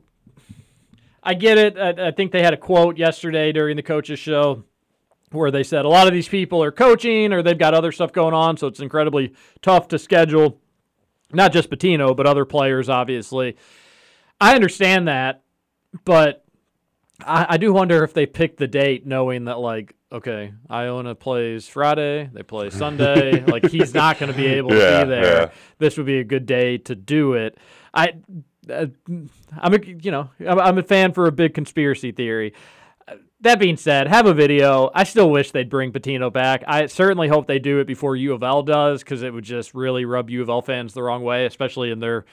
I 1.22 1.34
get 1.34 1.58
it. 1.58 1.78
I, 1.78 2.08
I 2.08 2.10
think 2.12 2.32
they 2.32 2.42
had 2.42 2.54
a 2.54 2.58
quote 2.58 2.96
yesterday 2.96 3.52
during 3.52 3.76
the 3.76 3.82
coaches 3.82 4.18
show 4.18 4.64
where 5.30 5.50
they 5.50 5.62
said 5.64 5.84
a 5.84 5.88
lot 5.88 6.06
of 6.06 6.12
these 6.12 6.28
people 6.28 6.62
are 6.62 6.70
coaching 6.70 7.32
or 7.32 7.42
they've 7.42 7.58
got 7.58 7.74
other 7.74 7.92
stuff 7.92 8.12
going 8.12 8.34
on, 8.34 8.56
so 8.56 8.66
it's 8.68 8.80
incredibly 8.80 9.34
tough 9.62 9.88
to 9.88 9.98
schedule. 9.98 10.60
Not 11.32 11.52
just 11.52 11.70
Pitino, 11.70 12.16
but 12.16 12.26
other 12.26 12.44
players, 12.44 12.88
obviously. 12.88 13.56
I 14.44 14.54
understand 14.54 15.08
that, 15.08 15.42
but 16.04 16.44
I, 17.24 17.46
I 17.50 17.56
do 17.56 17.72
wonder 17.72 18.04
if 18.04 18.12
they 18.12 18.26
picked 18.26 18.58
the 18.58 18.66
date 18.68 19.06
knowing 19.06 19.44
that, 19.46 19.58
like, 19.58 19.94
okay, 20.12 20.52
Iona 20.70 21.14
plays 21.14 21.66
Friday, 21.66 22.28
they 22.32 22.42
play 22.42 22.68
Sunday. 22.84 23.42
like, 23.44 23.70
he's 23.70 23.94
not 23.94 24.18
going 24.18 24.30
to 24.30 24.36
be 24.36 24.46
able 24.46 24.70
to 24.70 24.76
Yeah, 24.78 25.04
be 25.04 25.08
there. 25.10 25.24
yeah. 25.42 25.50
This 25.78 25.96
would 25.96 26.06
be 26.06 26.18
a 26.18 26.24
good 26.24 26.46
day 26.46 26.78
to 26.78 26.94
do 26.94 27.32
it. 27.34 27.56
I, 27.94 28.14
uh, 28.70 28.86
I'm 29.58 29.74
a, 29.74 29.78
you 29.84 30.10
know, 30.10 30.30
I'm, 30.40 30.58
I'm 30.60 30.78
a 30.78 30.82
fan 30.82 31.12
for 31.12 31.26
a 31.26 31.32
big 31.32 31.54
conspiracy 31.54 32.12
theory. 32.12 32.52
That 33.40 33.58
being 33.58 33.76
said, 33.76 34.08
have 34.08 34.26
a 34.26 34.32
video. 34.34 34.90
I 34.94 35.04
still 35.04 35.30
wish 35.30 35.50
they'd 35.50 35.68
bring 35.68 35.92
Pitino 35.92 36.32
back. 36.32 36.64
I 36.66 36.86
certainly 36.86 37.28
hope 37.28 37.46
they 37.46 37.58
do 37.58 37.78
it 37.78 37.86
before 37.86 38.16
U 38.16 38.32
of 38.34 38.42
L 38.42 38.62
does 38.62 39.02
because 39.02 39.22
it 39.22 39.32
would 39.34 39.44
just 39.44 39.74
really 39.74 40.04
rub 40.06 40.30
U 40.30 40.40
of 40.42 40.48
L 40.48 40.62
fans 40.62 40.94
the 40.94 41.02
wrong 41.02 41.22
way, 41.22 41.44
especially 41.46 41.90
in 41.90 42.00
their 42.00 42.24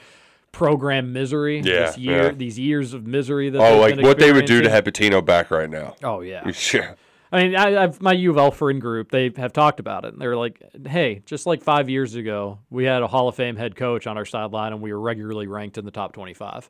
program 0.52 1.12
misery. 1.12 1.60
Yeah, 1.60 1.86
this 1.86 1.98
year, 1.98 2.22
yeah. 2.24 2.30
these 2.30 2.58
years 2.58 2.94
of 2.94 3.06
misery 3.06 3.50
that 3.50 3.58
Oh, 3.60 3.80
like 3.80 4.00
what 4.00 4.18
they 4.18 4.32
would 4.32 4.44
do 4.44 4.62
to 4.62 4.70
have 4.70 4.84
Pitino 4.84 5.24
back 5.24 5.50
right 5.50 5.68
now. 5.68 5.96
Oh 6.02 6.20
yeah. 6.20 6.50
Yeah. 6.72 6.94
I 7.34 7.42
mean, 7.42 7.56
I, 7.56 7.84
I've 7.84 8.02
my 8.02 8.12
U 8.12 8.30
of 8.30 8.36
L 8.36 8.50
friend 8.50 8.78
group. 8.78 9.10
They 9.10 9.32
have 9.38 9.54
talked 9.54 9.80
about 9.80 10.04
it. 10.04 10.18
They're 10.18 10.36
like, 10.36 10.62
"Hey, 10.86 11.22
just 11.24 11.46
like 11.46 11.62
five 11.62 11.88
years 11.88 12.14
ago, 12.14 12.58
we 12.68 12.84
had 12.84 13.02
a 13.02 13.06
Hall 13.06 13.26
of 13.26 13.34
Fame 13.34 13.56
head 13.56 13.74
coach 13.74 14.06
on 14.06 14.18
our 14.18 14.26
sideline, 14.26 14.74
and 14.74 14.82
we 14.82 14.92
were 14.92 15.00
regularly 15.00 15.46
ranked 15.46 15.78
in 15.78 15.86
the 15.86 15.90
top 15.90 16.12
25. 16.12 16.68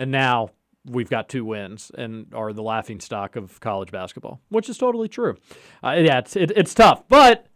And 0.00 0.10
now 0.10 0.50
we've 0.84 1.08
got 1.08 1.28
two 1.28 1.44
wins 1.44 1.92
and 1.96 2.26
are 2.34 2.52
the 2.52 2.64
laughing 2.64 2.98
stock 2.98 3.36
of 3.36 3.60
college 3.60 3.92
basketball, 3.92 4.40
which 4.48 4.68
is 4.68 4.76
totally 4.76 5.06
true. 5.06 5.36
Uh, 5.84 5.92
yeah, 5.92 6.18
it's 6.18 6.34
it, 6.34 6.50
it's 6.56 6.74
tough, 6.74 7.04
but 7.08 7.46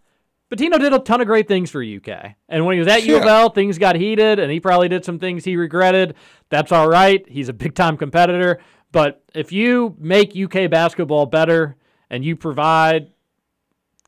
Pitino 0.51 0.79
did 0.79 0.93
a 0.93 1.01
ton 1.01 1.21
of 1.21 1.27
great 1.27 1.49
things 1.49 1.71
for 1.71 1.83
UK. 1.83 2.35
And 2.49 2.65
when 2.65 2.75
he 2.75 2.79
was 2.79 2.89
at 2.89 3.05
U 3.05 3.17
of 3.17 3.25
L, 3.25 3.51
things 3.51 3.79
got 3.79 3.97
heated, 3.97 4.39
and 4.39 4.51
he 4.51 4.61
probably 4.61 4.89
did 4.89 5.05
some 5.05 5.19
things 5.19 5.45
he 5.45 5.57
regretted. 5.57 6.15
That's 6.51 6.71
all 6.71 6.89
right. 6.89 7.25
He's 7.29 7.49
a 7.49 7.53
big 7.53 7.75
time 7.75 7.97
competitor. 7.97 8.61
But 8.93 9.23
if 9.35 9.51
you 9.51 9.97
make 9.99 10.37
UK 10.37 10.71
basketball 10.71 11.27
better 11.27 11.77
and 12.09 12.25
you 12.25 12.37
provide 12.37 13.11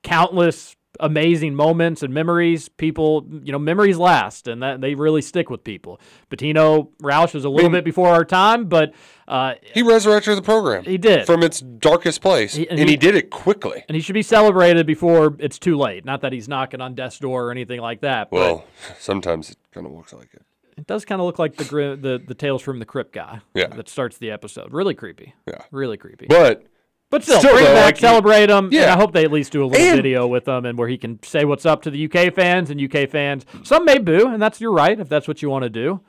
countless 0.02 0.76
amazing 1.00 1.54
moments 1.54 2.02
and 2.02 2.12
memories, 2.12 2.68
people, 2.68 3.26
you 3.42 3.52
know, 3.52 3.58
memories 3.58 3.96
last, 3.98 4.48
and 4.48 4.62
that 4.62 4.80
they 4.80 4.94
really 4.94 5.22
stick 5.22 5.50
with 5.50 5.64
people. 5.64 6.00
Pitino 6.30 6.90
Roush 7.02 7.34
was 7.34 7.44
a 7.44 7.48
little 7.48 7.70
bit 7.70 7.84
before 7.84 8.08
our 8.08 8.24
time, 8.24 8.66
but 8.66 8.92
uh, 9.26 9.54
He 9.74 9.82
resurrected 9.82 10.36
the 10.36 10.42
program. 10.42 10.84
He 10.84 10.98
did. 10.98 11.26
from 11.26 11.42
its 11.42 11.60
darkest 11.60 12.20
place, 12.20 12.54
He- 12.54 12.68
and, 12.68 12.78
and 12.80 12.88
he, 12.88 12.94
he- 12.94 12.96
did 12.96 13.14
it 13.14 13.30
quickly. 13.30 13.84
and 13.88 13.94
he 13.94 14.00
should 14.00 14.14
be 14.14 14.22
celebrated 14.22 14.86
before 14.86 15.36
it's 15.38 15.58
too 15.58 15.76
late. 15.76 16.04
Not 16.04 16.20
that 16.22 16.32
he's 16.32 16.48
knocking 16.48 16.80
on 16.80 16.94
death's 16.94 17.18
door 17.18 17.46
or 17.46 17.50
anything 17.50 17.80
like 17.80 18.00
that. 18.02 18.30
But 18.30 18.36
Well, 18.38 18.64
sometimes 18.98 19.50
it 19.50 19.56
kind 19.72 19.86
of 19.86 19.92
looks 19.92 20.12
like 20.12 20.28
it. 20.34 20.42
It 20.76 20.86
does 20.86 21.04
kind 21.04 21.20
of 21.20 21.26
look 21.26 21.40
like 21.40 21.56
the 21.56 21.64
the 22.00 22.22
the 22.24 22.34
Tales 22.34 22.62
from 22.62 22.78
the 22.78 22.84
Crypt 22.84 23.12
guy. 23.12 23.40
Yeah. 23.52 23.66
That 23.66 23.88
starts 23.88 24.16
the 24.18 24.30
episode. 24.30 24.72
Really 24.72 24.94
creepy. 24.94 25.34
Yeah. 25.44 25.62
Really 25.72 25.96
creepy. 25.96 26.26
But 26.28 26.66
but 27.10 27.22
still, 27.22 27.38
still, 27.38 27.52
bring 27.54 27.64
though, 27.64 27.74
back, 27.74 27.84
like, 27.86 27.96
celebrate 27.98 28.46
them. 28.46 28.68
Yeah. 28.72 28.92
I 28.94 28.96
hope 28.98 29.12
they 29.12 29.24
at 29.24 29.32
least 29.32 29.52
do 29.52 29.64
a 29.64 29.66
little 29.66 29.84
And- 29.86 29.96
video 29.96 30.26
with 30.26 30.44
them 30.44 30.64
and 30.66 30.76
where 30.78 30.88
he 30.88 30.98
can 30.98 31.22
say 31.22 31.44
what's 31.44 31.64
up 31.66 31.82
to 31.82 31.90
the 31.90 32.04
UK 32.04 32.32
fans 32.34 32.70
and 32.70 32.80
UK 32.80 33.08
fans. 33.08 33.46
Some 33.64 33.84
may 33.84 33.98
boo, 33.98 34.28
and 34.28 34.40
that's 34.42 34.60
your 34.60 34.72
right 34.72 34.98
if 34.98 35.08
that's 35.08 35.26
what 35.26 35.40
you 35.42 35.48
want 35.50 35.62
to 35.64 35.70
do. 35.70 36.00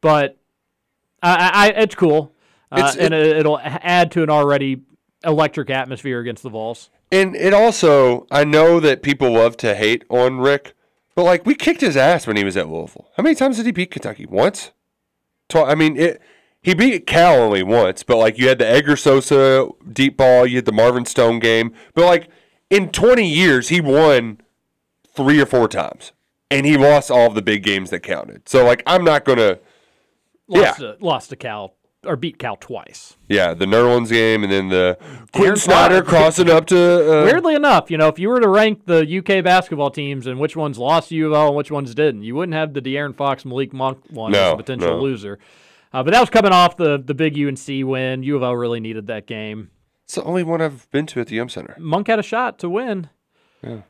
But 0.00 0.36
I, 1.22 1.34
I, 1.34 1.50
I 1.52 1.68
it's 1.82 1.94
cool, 1.94 2.34
uh, 2.70 2.76
It's- 2.78 2.96
and 2.96 3.14
it, 3.14 3.36
it'll 3.38 3.58
add 3.62 4.10
to 4.12 4.22
an 4.22 4.30
already 4.30 4.82
electric 5.24 5.70
atmosphere 5.70 6.20
against 6.20 6.42
the 6.42 6.50
Vols. 6.50 6.90
And 7.10 7.36
it 7.36 7.52
also, 7.54 8.26
I 8.30 8.42
know 8.44 8.80
that 8.80 9.02
people 9.02 9.32
love 9.32 9.56
to 9.58 9.74
hate 9.74 10.04
on 10.08 10.38
Rick, 10.38 10.74
but 11.14 11.24
like 11.24 11.44
we 11.46 11.54
kicked 11.54 11.80
his 11.82 11.96
ass 11.96 12.26
when 12.26 12.36
he 12.36 12.44
was 12.44 12.56
at 12.56 12.68
Louisville. 12.68 13.10
How 13.16 13.22
many 13.22 13.34
times 13.34 13.58
did 13.58 13.66
he 13.66 13.72
beat 13.72 13.90
Kentucky? 13.90 14.24
Once? 14.26 14.70
Twi- 15.48 15.62
I 15.70 15.74
mean, 15.74 15.96
it. 15.98 16.20
He 16.62 16.74
beat 16.74 17.06
Cal 17.06 17.42
only 17.42 17.62
once, 17.62 18.02
but 18.04 18.18
like 18.18 18.38
you 18.38 18.48
had 18.48 18.58
the 18.58 18.66
Edgar 18.66 18.96
Sosa 18.96 19.68
deep 19.92 20.16
ball, 20.16 20.46
you 20.46 20.56
had 20.56 20.64
the 20.64 20.72
Marvin 20.72 21.04
Stone 21.04 21.40
game, 21.40 21.74
but 21.94 22.04
like 22.04 22.28
in 22.70 22.90
20 22.90 23.26
years 23.28 23.68
he 23.68 23.80
won 23.80 24.40
three 25.14 25.40
or 25.40 25.46
four 25.46 25.66
times, 25.66 26.12
and 26.50 26.64
he 26.64 26.76
lost 26.76 27.10
all 27.10 27.26
of 27.26 27.34
the 27.34 27.42
big 27.42 27.64
games 27.64 27.90
that 27.90 28.00
counted. 28.00 28.48
So 28.48 28.64
like 28.64 28.82
I'm 28.86 29.04
not 29.04 29.24
gonna, 29.24 29.58
Lost 30.48 30.80
yeah, 30.80 30.92
to, 30.92 30.96
lost 31.00 31.30
to 31.30 31.36
Cal 31.36 31.74
or 32.04 32.16
beat 32.16 32.38
Cal 32.38 32.56
twice. 32.56 33.16
yeah, 33.28 33.54
the 33.54 33.64
Nerlens 33.64 34.10
game, 34.10 34.42
and 34.42 34.52
then 34.52 34.68
the 34.68 34.98
Quinn 35.32 35.56
Snider 35.56 36.02
crossing 36.04 36.50
up 36.50 36.66
to 36.66 36.76
uh, 36.76 37.24
Weirdly 37.24 37.54
enough, 37.54 37.90
you 37.90 37.96
know, 37.96 38.08
if 38.08 38.18
you 38.18 38.28
were 38.28 38.40
to 38.40 38.48
rank 38.48 38.86
the 38.86 39.18
UK 39.18 39.42
basketball 39.44 39.90
teams 39.90 40.26
and 40.26 40.38
which 40.38 40.56
ones 40.56 40.78
lost 40.78 41.08
to 41.08 41.14
U 41.14 41.28
of 41.28 41.32
L 41.32 41.48
and 41.48 41.56
which 41.56 41.70
ones 41.70 41.94
didn't, 41.94 42.22
you 42.22 42.34
wouldn't 42.34 42.54
have 42.54 42.74
the 42.74 42.82
De'Aaron 42.82 43.14
Fox 43.14 43.44
Malik 43.44 43.72
Monk 43.72 44.02
one 44.10 44.34
as 44.34 44.52
a 44.52 44.56
potential 44.56 44.96
no. 44.96 45.00
loser. 45.00 45.38
Uh, 45.92 46.02
but 46.02 46.12
that 46.12 46.20
was 46.20 46.30
coming 46.30 46.52
off 46.52 46.76
the 46.76 47.02
the 47.04 47.14
big 47.14 47.38
UNC 47.38 47.66
win. 47.86 48.22
U 48.22 48.36
of 48.36 48.42
L 48.42 48.56
really 48.56 48.80
needed 48.80 49.06
that 49.08 49.26
game. 49.26 49.70
It's 50.04 50.14
the 50.14 50.24
only 50.24 50.42
one 50.42 50.60
I've 50.60 50.90
been 50.90 51.06
to 51.06 51.20
at 51.20 51.28
the 51.28 51.36
Yum 51.36 51.48
Center. 51.48 51.76
Monk 51.78 52.08
had 52.08 52.18
a 52.18 52.22
shot 52.22 52.58
to 52.60 52.68
win. 52.68 53.08
Yeah. 53.62 53.82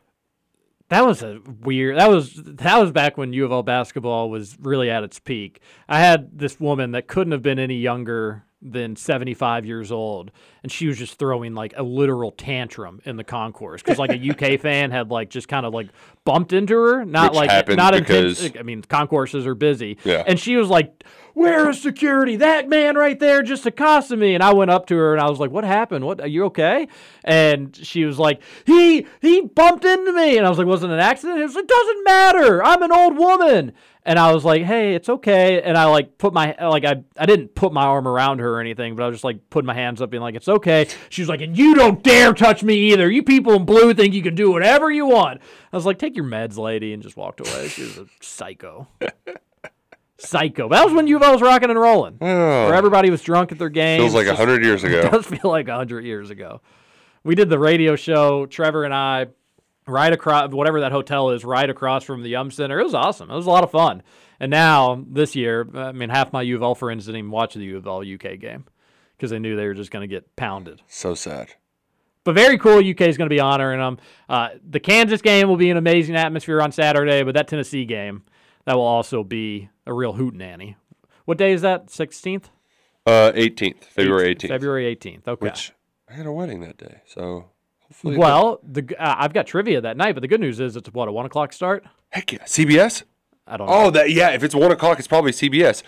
That 0.88 1.06
was 1.06 1.22
a 1.22 1.40
weird. 1.62 1.96
That 1.96 2.10
was 2.10 2.34
that 2.34 2.78
was 2.78 2.92
back 2.92 3.16
when 3.16 3.32
U 3.32 3.44
of 3.44 3.52
L 3.52 3.62
basketball 3.62 4.28
was 4.28 4.56
really 4.60 4.90
at 4.90 5.02
its 5.02 5.18
peak. 5.18 5.60
I 5.88 6.00
had 6.00 6.38
this 6.38 6.60
woman 6.60 6.90
that 6.90 7.08
couldn't 7.08 7.32
have 7.32 7.42
been 7.42 7.58
any 7.58 7.76
younger 7.76 8.44
than 8.64 8.94
75 8.96 9.66
years 9.66 9.90
old, 9.90 10.30
and 10.62 10.70
she 10.70 10.86
was 10.86 10.96
just 10.96 11.18
throwing 11.18 11.54
like 11.54 11.74
a 11.76 11.82
literal 11.82 12.30
tantrum 12.30 13.00
in 13.04 13.16
the 13.16 13.24
concourse 13.24 13.82
because 13.82 13.98
like 13.98 14.10
a 14.12 14.30
UK 14.30 14.60
fan 14.60 14.90
had 14.92 15.10
like 15.10 15.30
just 15.30 15.48
kind 15.48 15.66
of 15.66 15.74
like 15.74 15.88
bumped 16.24 16.52
into 16.52 16.76
her, 16.76 17.04
not 17.04 17.32
Which 17.32 17.48
like 17.48 17.68
not 17.76 17.94
because-. 17.94 18.56
I 18.56 18.62
mean, 18.62 18.82
concourses 18.82 19.46
are 19.46 19.54
busy, 19.56 19.98
Yeah. 20.04 20.22
and 20.26 20.38
she 20.38 20.56
was 20.56 20.68
like, 20.68 21.02
"Where 21.34 21.68
is 21.70 21.82
security? 21.82 22.36
That 22.36 22.68
man 22.68 22.94
right 22.96 23.18
there 23.18 23.42
just 23.42 23.66
accosted 23.66 24.18
me." 24.20 24.34
And 24.34 24.42
I 24.42 24.52
went 24.52 24.70
up 24.70 24.86
to 24.86 24.96
her 24.96 25.12
and 25.12 25.20
I 25.20 25.28
was 25.28 25.40
like, 25.40 25.50
"What 25.50 25.64
happened? 25.64 26.04
What 26.04 26.20
are 26.20 26.28
you 26.28 26.44
okay?" 26.44 26.86
And 27.24 27.74
she 27.74 28.04
was 28.04 28.18
like, 28.18 28.40
"He 28.64 29.06
he 29.20 29.40
bumped 29.40 29.84
into 29.84 30.12
me." 30.12 30.36
And 30.38 30.46
I 30.46 30.48
was 30.48 30.58
like, 30.58 30.66
wasn't 30.68 30.92
an 30.92 31.00
accident?" 31.00 31.40
It 31.40 31.44
was 31.44 31.56
like, 31.56 31.66
"Doesn't 31.66 32.04
matter. 32.04 32.64
I'm 32.64 32.82
an 32.82 32.92
old 32.92 33.16
woman." 33.18 33.72
And 34.04 34.18
I 34.18 34.32
was 34.32 34.44
like, 34.44 34.62
"Hey, 34.64 34.94
it's 34.96 35.08
okay." 35.08 35.62
And 35.62 35.78
I 35.78 35.84
like 35.84 36.18
put 36.18 36.32
my 36.32 36.56
like 36.60 36.84
I 36.84 37.04
I 37.16 37.24
didn't 37.24 37.54
put 37.54 37.72
my 37.72 37.84
arm 37.84 38.08
around 38.08 38.40
her 38.40 38.54
or 38.56 38.60
anything, 38.60 38.96
but 38.96 39.04
I 39.04 39.06
was 39.06 39.14
just 39.14 39.24
like 39.24 39.48
putting 39.48 39.66
my 39.66 39.74
hands 39.74 40.02
up, 40.02 40.10
being 40.10 40.22
like, 40.22 40.34
"It's 40.34 40.48
okay." 40.48 40.88
She 41.08 41.22
was 41.22 41.28
like, 41.28 41.40
"And 41.40 41.56
you 41.56 41.74
don't 41.76 42.02
dare 42.02 42.32
touch 42.34 42.64
me 42.64 42.74
either. 42.92 43.08
You 43.08 43.22
people 43.22 43.52
in 43.52 43.64
blue 43.64 43.94
think 43.94 44.12
you 44.12 44.22
can 44.22 44.34
do 44.34 44.50
whatever 44.50 44.90
you 44.90 45.06
want." 45.06 45.40
I 45.72 45.76
was 45.76 45.86
like, 45.86 45.98
"Take 45.98 46.16
your 46.16 46.24
meds, 46.24 46.58
lady," 46.58 46.92
and 46.92 47.00
just 47.00 47.16
walked 47.16 47.40
away. 47.46 47.68
She 47.68 47.82
was 47.82 47.98
a 47.98 48.06
psycho. 48.20 48.88
Psycho. 50.18 50.68
That 50.68 50.84
was 50.84 50.92
when 50.94 51.08
U 51.08 51.16
of 51.16 51.22
L 51.22 51.32
was 51.32 51.42
rocking 51.42 51.68
and 51.70 51.78
rolling. 51.78 52.16
Oh. 52.20 52.26
Where 52.66 52.74
everybody 52.74 53.10
was 53.10 53.22
drunk 53.22 53.50
at 53.50 53.58
their 53.58 53.68
games. 53.68 54.00
Oh. 54.00 54.04
Feels 54.04 54.14
like 54.14 54.26
Just- 54.26 54.38
100 54.38 54.64
years 54.64 54.84
ago. 54.84 55.00
It 55.04 55.10
does 55.10 55.26
feel 55.26 55.50
like 55.50 55.66
100 55.66 56.04
years 56.04 56.30
ago. 56.30 56.60
We 57.24 57.34
did 57.34 57.50
the 57.50 57.58
radio 57.58 57.96
show, 57.96 58.46
Trevor 58.46 58.84
and 58.84 58.94
I, 58.94 59.26
right 59.86 60.12
across, 60.12 60.50
whatever 60.50 60.80
that 60.80 60.92
hotel 60.92 61.30
is, 61.30 61.44
right 61.44 61.68
across 61.68 62.04
from 62.04 62.22
the 62.22 62.30
Yum 62.30 62.50
Center. 62.50 62.80
It 62.80 62.84
was 62.84 62.94
awesome. 62.94 63.30
It 63.30 63.34
was 63.34 63.46
a 63.46 63.50
lot 63.50 63.64
of 63.64 63.70
fun. 63.70 64.02
And 64.40 64.50
now, 64.50 65.04
this 65.08 65.36
year, 65.36 65.68
I 65.74 65.92
mean, 65.92 66.08
half 66.08 66.32
my 66.32 66.42
U 66.42 66.56
of 66.56 66.62
L 66.62 66.74
friends 66.74 67.06
didn't 67.06 67.18
even 67.18 67.30
watch 67.30 67.54
the 67.54 67.60
U 67.60 67.76
of 67.76 67.86
L 67.86 68.00
UK 68.00 68.38
game 68.38 68.64
because 69.16 69.30
they 69.30 69.38
knew 69.38 69.56
they 69.56 69.66
were 69.66 69.74
just 69.74 69.90
going 69.90 70.08
to 70.08 70.12
get 70.12 70.34
pounded. 70.36 70.82
So 70.88 71.14
sad. 71.14 71.54
But 72.24 72.34
very 72.34 72.58
cool. 72.58 72.78
UK 72.78 73.02
is 73.02 73.16
going 73.16 73.28
to 73.28 73.34
be 73.34 73.40
honoring 73.40 73.80
them. 73.80 73.98
Uh, 74.28 74.50
the 74.68 74.80
Kansas 74.80 75.22
game 75.22 75.48
will 75.48 75.56
be 75.56 75.70
an 75.70 75.76
amazing 75.76 76.16
atmosphere 76.16 76.60
on 76.60 76.70
Saturday, 76.70 77.22
but 77.22 77.34
that 77.34 77.48
Tennessee 77.48 77.84
game, 77.84 78.22
that 78.64 78.76
will 78.76 78.82
also 78.82 79.24
be 79.24 79.70
a 79.86 79.92
real 79.92 80.14
hootenanny. 80.14 80.76
What 81.24 81.38
day 81.38 81.52
is 81.52 81.62
that? 81.62 81.86
16th? 81.86 82.44
Uh, 83.06 83.32
18th, 83.34 83.84
February 83.84 84.34
18th. 84.36 84.48
February 84.48 84.96
18th. 84.96 85.26
Okay. 85.26 85.44
Which 85.44 85.72
I 86.08 86.14
had 86.14 86.26
a 86.26 86.32
wedding 86.32 86.60
that 86.60 86.78
day, 86.78 87.00
so 87.06 87.46
well, 88.02 88.60
the, 88.62 88.94
uh, 88.98 89.14
I've 89.18 89.32
got 89.32 89.46
trivia 89.46 89.80
that 89.80 89.96
night, 89.96 90.14
but 90.14 90.20
the 90.20 90.28
good 90.28 90.40
news 90.40 90.60
is 90.60 90.76
it's 90.76 90.88
what 90.92 91.08
a 91.08 91.12
one 91.12 91.26
o'clock 91.26 91.52
start. 91.52 91.84
Heck 92.10 92.32
yeah, 92.32 92.44
CBS. 92.44 93.04
I 93.46 93.56
don't. 93.56 93.68
Oh, 93.68 93.84
know. 93.84 93.90
that 93.90 94.10
yeah. 94.10 94.30
If 94.30 94.44
it's 94.44 94.54
one 94.54 94.70
o'clock, 94.70 94.98
it's 94.98 95.08
probably 95.08 95.32
CBS. 95.32 95.82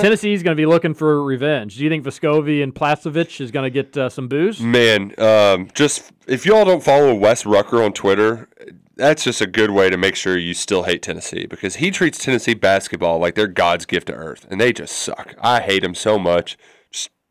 Tennessee's 0.00 0.42
going 0.42 0.56
to 0.56 0.60
be 0.60 0.66
looking 0.66 0.94
for 0.94 1.22
revenge. 1.22 1.76
Do 1.76 1.84
you 1.84 1.90
think 1.90 2.04
Vescovi 2.04 2.62
and 2.62 2.74
Plavsic 2.74 3.40
is 3.40 3.50
going 3.50 3.64
to 3.64 3.70
get 3.70 3.96
uh, 3.96 4.08
some 4.08 4.28
booze? 4.28 4.60
Man, 4.60 5.12
um, 5.20 5.68
just 5.74 6.10
if 6.26 6.46
y'all 6.46 6.64
don't 6.64 6.82
follow 6.82 7.14
Wes 7.14 7.44
Rucker 7.44 7.82
on 7.82 7.92
Twitter, 7.92 8.48
that's 8.96 9.24
just 9.24 9.42
a 9.42 9.46
good 9.46 9.70
way 9.70 9.90
to 9.90 9.98
make 9.98 10.16
sure 10.16 10.38
you 10.38 10.54
still 10.54 10.84
hate 10.84 11.02
Tennessee 11.02 11.46
because 11.46 11.76
he 11.76 11.90
treats 11.90 12.18
Tennessee 12.18 12.54
basketball 12.54 13.18
like 13.18 13.34
they're 13.34 13.46
God's 13.46 13.84
gift 13.84 14.06
to 14.06 14.14
earth, 14.14 14.46
and 14.50 14.58
they 14.58 14.72
just 14.72 14.96
suck. 14.96 15.34
I 15.40 15.60
hate 15.60 15.82
them 15.82 15.94
so 15.94 16.18
much. 16.18 16.56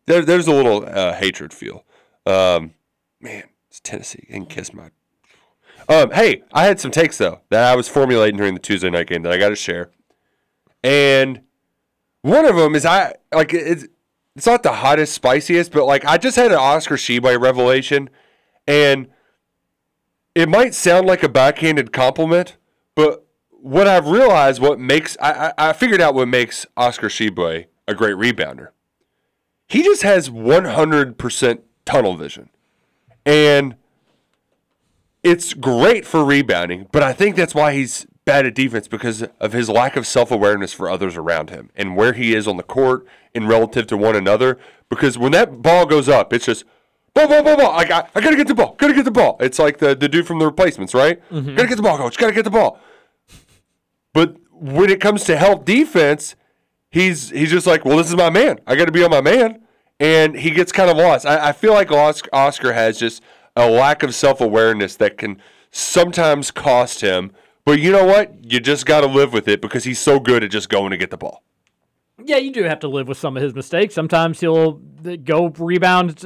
There, 0.07 0.23
there's 0.23 0.47
a 0.47 0.53
little 0.53 0.85
uh, 0.85 1.13
hatred 1.13 1.53
feel. 1.53 1.83
Um, 2.25 2.73
man, 3.19 3.45
it's 3.69 3.79
Tennessee 3.79 4.27
and 4.29 4.49
kiss 4.49 4.73
my. 4.73 4.89
Um, 5.87 6.11
hey, 6.11 6.43
I 6.53 6.65
had 6.65 6.79
some 6.79 6.91
takes 6.91 7.17
though 7.17 7.41
that 7.49 7.71
I 7.71 7.75
was 7.75 7.87
formulating 7.87 8.37
during 8.37 8.53
the 8.53 8.59
Tuesday 8.59 8.89
night 8.89 9.07
game 9.07 9.21
that 9.23 9.31
I 9.31 9.37
got 9.37 9.49
to 9.49 9.55
share, 9.55 9.91
and 10.83 11.41
one 12.21 12.45
of 12.45 12.55
them 12.55 12.73
is 12.73 12.85
I 12.85 13.13
like 13.33 13.53
it's 13.53 13.85
it's 14.35 14.47
not 14.47 14.63
the 14.63 14.73
hottest, 14.73 15.13
spiciest, 15.13 15.71
but 15.71 15.85
like 15.85 16.03
I 16.05 16.17
just 16.17 16.35
had 16.35 16.51
an 16.51 16.57
Oscar 16.57 16.95
Sheboy 16.95 17.39
revelation, 17.39 18.09
and 18.67 19.09
it 20.33 20.49
might 20.49 20.73
sound 20.73 21.05
like 21.05 21.21
a 21.21 21.29
backhanded 21.29 21.93
compliment, 21.93 22.57
but 22.95 23.25
what 23.49 23.87
I've 23.87 24.07
realized, 24.07 24.61
what 24.61 24.79
makes 24.79 25.17
I 25.21 25.49
I, 25.49 25.69
I 25.69 25.73
figured 25.73 26.01
out 26.01 26.15
what 26.15 26.27
makes 26.27 26.65
Oscar 26.75 27.07
Sheboy 27.09 27.67
a 27.87 27.93
great 27.93 28.15
rebounder. 28.15 28.69
He 29.67 29.81
just 29.83 30.03
has 30.03 30.29
100% 30.29 31.59
tunnel 31.85 32.15
vision, 32.15 32.49
and 33.25 33.75
it's 35.23 35.53
great 35.53 36.05
for 36.05 36.23
rebounding. 36.23 36.87
But 36.91 37.03
I 37.03 37.13
think 37.13 37.35
that's 37.35 37.55
why 37.55 37.73
he's 37.73 38.05
bad 38.25 38.45
at 38.45 38.55
defense 38.55 38.87
because 38.87 39.23
of 39.39 39.53
his 39.53 39.69
lack 39.69 39.95
of 39.95 40.05
self 40.07 40.31
awareness 40.31 40.71
for 40.73 40.89
others 40.89 41.15
around 41.17 41.49
him 41.49 41.69
and 41.75 41.95
where 41.95 42.13
he 42.13 42.33
is 42.35 42.47
on 42.47 42.57
the 42.57 42.63
court 42.63 43.05
in 43.33 43.47
relative 43.47 43.87
to 43.87 43.97
one 43.97 44.15
another. 44.15 44.57
Because 44.89 45.17
when 45.17 45.31
that 45.31 45.61
ball 45.61 45.85
goes 45.87 46.07
up, 46.09 46.31
it's 46.31 46.45
just 46.45 46.63
ball, 47.15 47.27
ball, 47.27 47.43
ball, 47.43 47.57
ball. 47.57 47.71
I 47.71 47.85
got, 47.85 48.09
I 48.13 48.21
gotta 48.21 48.35
get 48.35 48.47
the 48.47 48.53
ball, 48.55 48.75
gotta 48.77 48.93
get 48.93 49.05
the 49.05 49.11
ball. 49.11 49.37
It's 49.39 49.57
like 49.57 49.79
the, 49.79 49.95
the 49.95 50.07
dude 50.07 50.27
from 50.27 50.37
the 50.39 50.45
replacements, 50.45 50.93
right? 50.93 51.19
Mhm. 51.31 51.55
Gotta 51.55 51.67
get 51.69 51.77
the 51.77 51.81
ball, 51.83 51.97
coach. 51.97 52.17
Gotta 52.17 52.33
get 52.33 52.43
the 52.43 52.51
ball. 52.51 52.79
But 54.13 54.35
when 54.51 54.89
it 54.91 55.01
comes 55.01 55.23
to 55.25 55.37
help 55.37 55.65
defense, 55.65 56.35
he's 56.95 57.29
he's 57.29 57.51
just 57.51 57.67
like, 57.67 57.85
well, 57.85 57.97
this 57.97 58.07
is 58.07 58.15
my 58.15 58.31
man. 58.31 58.59
I 58.65 58.75
got 58.75 58.85
to 58.85 58.91
be 58.91 59.03
on 59.03 59.11
my 59.11 59.21
man, 59.21 59.61
and 59.99 60.35
he 60.35 60.49
gets 60.49 60.71
kind 60.71 60.89
of 60.89 60.97
lost. 60.97 61.25
I, 61.27 61.49
I 61.49 61.51
feel 61.51 61.73
like 61.73 61.91
Os- 61.91 62.23
Oscar 62.33 62.73
has 62.73 62.97
just 62.97 63.21
a 63.55 63.69
lack 63.69 64.01
of 64.01 64.15
self 64.15 64.41
awareness 64.41 64.95
that 64.95 65.17
can 65.17 65.39
sometimes 65.69 66.49
cost 66.49 67.01
him. 67.01 67.31
But 67.65 67.79
you 67.79 67.91
know 67.91 68.05
what? 68.05 68.33
You 68.43 68.59
just 68.59 68.85
got 68.85 69.01
to 69.01 69.07
live 69.07 69.33
with 69.33 69.47
it 69.47 69.61
because 69.61 69.83
he's 69.83 69.99
so 69.99 70.19
good 70.19 70.43
at 70.43 70.51
just 70.51 70.69
going 70.69 70.91
to 70.91 70.97
get 70.97 71.11
the 71.11 71.17
ball. 71.17 71.43
Yeah, 72.23 72.37
you 72.37 72.51
do 72.51 72.63
have 72.63 72.79
to 72.79 72.87
live 72.87 73.07
with 73.07 73.17
some 73.17 73.35
of 73.35 73.43
his 73.43 73.53
mistakes. 73.53 73.93
Sometimes 73.93 74.39
he'll 74.39 74.81
uh, 75.05 75.17
go 75.17 75.47
rebound. 75.49 76.23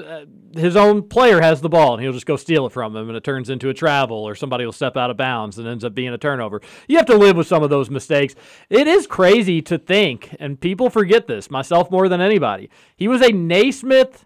His 0.56 0.76
own 0.76 1.04
player 1.04 1.42
has 1.42 1.62
the 1.62 1.70
ball, 1.70 1.94
and 1.94 2.02
he'll 2.02 2.14
just 2.14 2.26
go 2.26 2.36
steal 2.36 2.66
it 2.66 2.72
from 2.72 2.96
him, 2.96 3.08
and 3.08 3.18
it 3.18 3.24
turns 3.24 3.50
into 3.50 3.70
a 3.70 3.74
travel, 3.74 4.18
or 4.18 4.36
somebody 4.36 4.66
will 4.66 4.72
step 4.72 4.98
out 4.98 5.12
of 5.12 5.18
bounds 5.18 5.58
and 5.58 5.68
ends 5.68 5.84
up 5.84 5.94
being 5.94 6.14
a 6.14 6.18
turnover. 6.18 6.62
You 6.88 6.98
have 6.98 7.06
to 7.08 7.18
live 7.18 7.36
with 7.38 7.48
some 7.48 7.64
of 7.64 7.70
those 7.70 7.90
mistakes. 7.90 8.36
It 8.70 8.88
is 8.88 9.06
crazy 9.06 9.62
to 9.64 9.78
think, 9.78 10.36
and 10.40 10.60
people 10.60 10.90
forget 10.90 11.28
this, 11.28 11.52
myself 11.52 11.92
more 11.92 12.10
than 12.10 12.22
anybody. 12.22 12.70
He 12.96 13.08
was 13.08 13.22
a 13.22 13.32
Naismith 13.32 14.26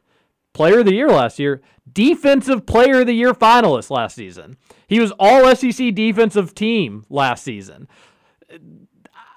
Player 0.53 0.79
of 0.79 0.85
the 0.85 0.93
Year 0.93 1.09
last 1.09 1.39
year, 1.39 1.61
Defensive 1.91 2.65
Player 2.65 3.01
of 3.01 3.07
the 3.07 3.13
Year 3.13 3.33
finalist 3.33 3.89
last 3.89 4.15
season. 4.15 4.55
He 4.87 4.99
was 4.99 5.11
All 5.19 5.53
SEC 5.55 5.93
Defensive 5.93 6.55
Team 6.55 7.05
last 7.09 7.43
season. 7.43 7.87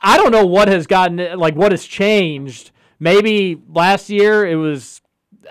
I 0.03 0.19
don't 0.19 0.31
know 0.31 0.47
what 0.47 0.69
has 0.69 0.87
gotten 0.87 1.17
like 1.39 1.57
what 1.57 1.73
has 1.73 1.85
changed. 1.85 2.71
Maybe 3.01 3.61
last 3.69 4.09
year 4.09 4.47
it 4.47 4.57
was. 4.57 5.01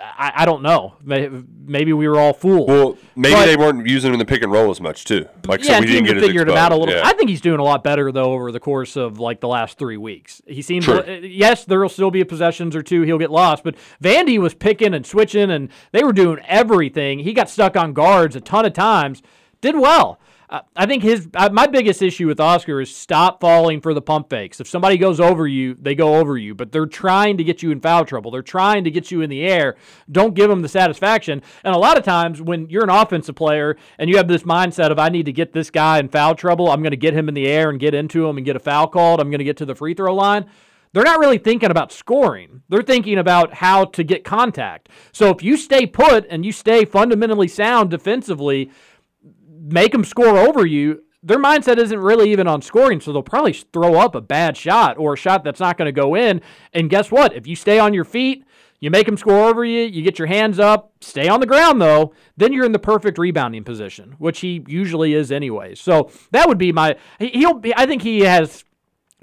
I, 0.00 0.32
I 0.36 0.44
don't 0.44 0.62
know. 0.62 0.94
Maybe 1.04 1.92
we 1.92 2.06
were 2.08 2.18
all 2.18 2.32
fooled. 2.32 2.68
Well, 2.68 2.98
maybe 3.14 3.34
But- 3.34 3.46
they 3.46 3.56
weren't 3.56 3.86
using 3.86 4.08
him 4.08 4.14
in 4.14 4.18
the 4.18 4.24
pick 4.24 4.42
and 4.42 4.52
roll 4.52 4.70
as 4.70 4.80
much 4.80 5.04
too. 5.04 5.26
Like 5.46 5.62
so 5.64 5.72
yeah, 5.72 5.80
we 5.80 5.86
teams 5.86 6.06
didn't 6.08 6.20
get 6.20 6.26
figured 6.26 6.48
him 6.48 6.56
out 6.56 6.72
a 6.72 6.76
little. 6.76 6.94
Yeah. 6.94 7.02
I 7.04 7.12
think 7.14 7.30
he's 7.30 7.40
doing 7.40 7.60
a 7.60 7.64
lot 7.64 7.82
better 7.84 8.12
though 8.12 8.32
over 8.32 8.52
the 8.52 8.60
course 8.60 8.96
of 8.96 9.18
like 9.18 9.40
the 9.40 9.48
last 9.48 9.78
three 9.78 9.96
weeks. 9.96 10.42
He 10.46 10.62
seems. 10.62 10.84
True. 10.84 10.98
uh, 11.00 11.20
Yes, 11.22 11.64
there 11.64 11.80
will 11.80 11.88
still 11.88 12.10
be 12.10 12.22
possessions 12.24 12.76
or 12.76 12.82
two 12.82 13.02
he'll 13.02 13.18
get 13.18 13.30
lost, 13.30 13.64
but 13.64 13.74
Vandy 14.02 14.38
was 14.38 14.54
picking 14.54 14.94
and 14.94 15.06
switching, 15.06 15.50
and 15.50 15.68
they 15.92 16.02
were 16.04 16.12
doing 16.12 16.38
everything. 16.46 17.20
He 17.20 17.32
got 17.32 17.48
stuck 17.50 17.76
on 17.76 17.92
guards 17.92 18.36
a 18.36 18.40
ton 18.40 18.64
of 18.64 18.72
times. 18.72 19.22
Did 19.60 19.76
well. 19.78 20.20
Uh, 20.48 20.60
I 20.76 20.86
think 20.86 21.02
his 21.02 21.28
uh, 21.34 21.48
my 21.52 21.66
biggest 21.66 22.02
issue 22.02 22.28
with 22.28 22.38
Oscar 22.38 22.80
is 22.80 22.94
stop 22.94 23.40
falling 23.40 23.80
for 23.80 23.92
the 23.92 24.02
pump 24.02 24.30
fakes. 24.30 24.60
If 24.60 24.68
somebody 24.68 24.96
goes 24.96 25.18
over 25.18 25.46
you, 25.46 25.74
they 25.74 25.94
go 25.94 26.16
over 26.16 26.36
you, 26.36 26.54
but 26.54 26.70
they're 26.70 26.86
trying 26.86 27.36
to 27.38 27.44
get 27.44 27.62
you 27.62 27.72
in 27.72 27.80
foul 27.80 28.04
trouble. 28.04 28.30
They're 28.30 28.42
trying 28.42 28.84
to 28.84 28.90
get 28.90 29.10
you 29.10 29.22
in 29.22 29.30
the 29.30 29.44
air. 29.44 29.76
Don't 30.10 30.34
give 30.34 30.48
them 30.48 30.62
the 30.62 30.68
satisfaction. 30.68 31.42
And 31.64 31.74
a 31.74 31.78
lot 31.78 31.98
of 31.98 32.04
times 32.04 32.40
when 32.40 32.68
you're 32.70 32.84
an 32.84 32.90
offensive 32.90 33.34
player 33.34 33.76
and 33.98 34.08
you 34.08 34.16
have 34.18 34.28
this 34.28 34.44
mindset 34.44 34.90
of 34.90 34.98
I 34.98 35.08
need 35.08 35.26
to 35.26 35.32
get 35.32 35.52
this 35.52 35.70
guy 35.70 35.98
in 35.98 36.08
foul 36.08 36.36
trouble, 36.36 36.70
I'm 36.70 36.82
going 36.82 36.92
to 36.92 36.96
get 36.96 37.14
him 37.14 37.28
in 37.28 37.34
the 37.34 37.48
air 37.48 37.68
and 37.70 37.80
get 37.80 37.94
into 37.94 38.26
him 38.26 38.36
and 38.36 38.46
get 38.46 38.56
a 38.56 38.60
foul 38.60 38.86
called. 38.86 39.20
I'm 39.20 39.30
going 39.30 39.38
to 39.38 39.44
get 39.44 39.56
to 39.58 39.66
the 39.66 39.74
free 39.74 39.94
throw 39.94 40.14
line. 40.14 40.46
They're 40.92 41.04
not 41.04 41.18
really 41.18 41.38
thinking 41.38 41.70
about 41.70 41.92
scoring. 41.92 42.62
They're 42.68 42.82
thinking 42.82 43.18
about 43.18 43.52
how 43.52 43.84
to 43.84 44.04
get 44.04 44.24
contact. 44.24 44.88
So 45.12 45.28
if 45.30 45.42
you 45.42 45.56
stay 45.56 45.86
put 45.86 46.26
and 46.30 46.46
you 46.46 46.52
stay 46.52 46.84
fundamentally 46.86 47.48
sound 47.48 47.90
defensively, 47.90 48.70
make 49.66 49.92
them 49.92 50.04
score 50.04 50.38
over 50.38 50.64
you, 50.66 51.02
their 51.22 51.38
mindset 51.38 51.78
isn't 51.78 51.98
really 51.98 52.30
even 52.30 52.46
on 52.46 52.62
scoring, 52.62 53.00
so 53.00 53.12
they'll 53.12 53.22
probably 53.22 53.52
throw 53.52 53.96
up 53.96 54.14
a 54.14 54.20
bad 54.20 54.56
shot 54.56 54.96
or 54.96 55.14
a 55.14 55.16
shot 55.16 55.42
that's 55.42 55.60
not 55.60 55.76
going 55.76 55.86
to 55.86 55.92
go 55.92 56.14
in. 56.14 56.40
And 56.72 56.88
guess 56.88 57.10
what? 57.10 57.34
If 57.34 57.46
you 57.46 57.56
stay 57.56 57.78
on 57.78 57.92
your 57.92 58.04
feet, 58.04 58.44
you 58.80 58.90
make 58.90 59.06
them 59.06 59.16
score 59.16 59.48
over 59.48 59.64
you, 59.64 59.82
you 59.82 60.02
get 60.02 60.18
your 60.18 60.28
hands 60.28 60.58
up, 60.58 60.92
stay 61.00 61.28
on 61.28 61.40
the 61.40 61.46
ground 61.46 61.80
though, 61.80 62.12
then 62.36 62.52
you're 62.52 62.64
in 62.66 62.72
the 62.72 62.78
perfect 62.78 63.18
rebounding 63.18 63.64
position, 63.64 64.14
which 64.18 64.40
he 64.40 64.62
usually 64.68 65.14
is 65.14 65.32
anyway. 65.32 65.74
So 65.74 66.10
that 66.30 66.46
would 66.46 66.58
be 66.58 66.72
my 66.72 66.96
he- 67.18 67.28
he'll 67.30 67.54
be 67.54 67.74
I 67.74 67.86
think 67.86 68.02
he 68.02 68.20
has 68.20 68.64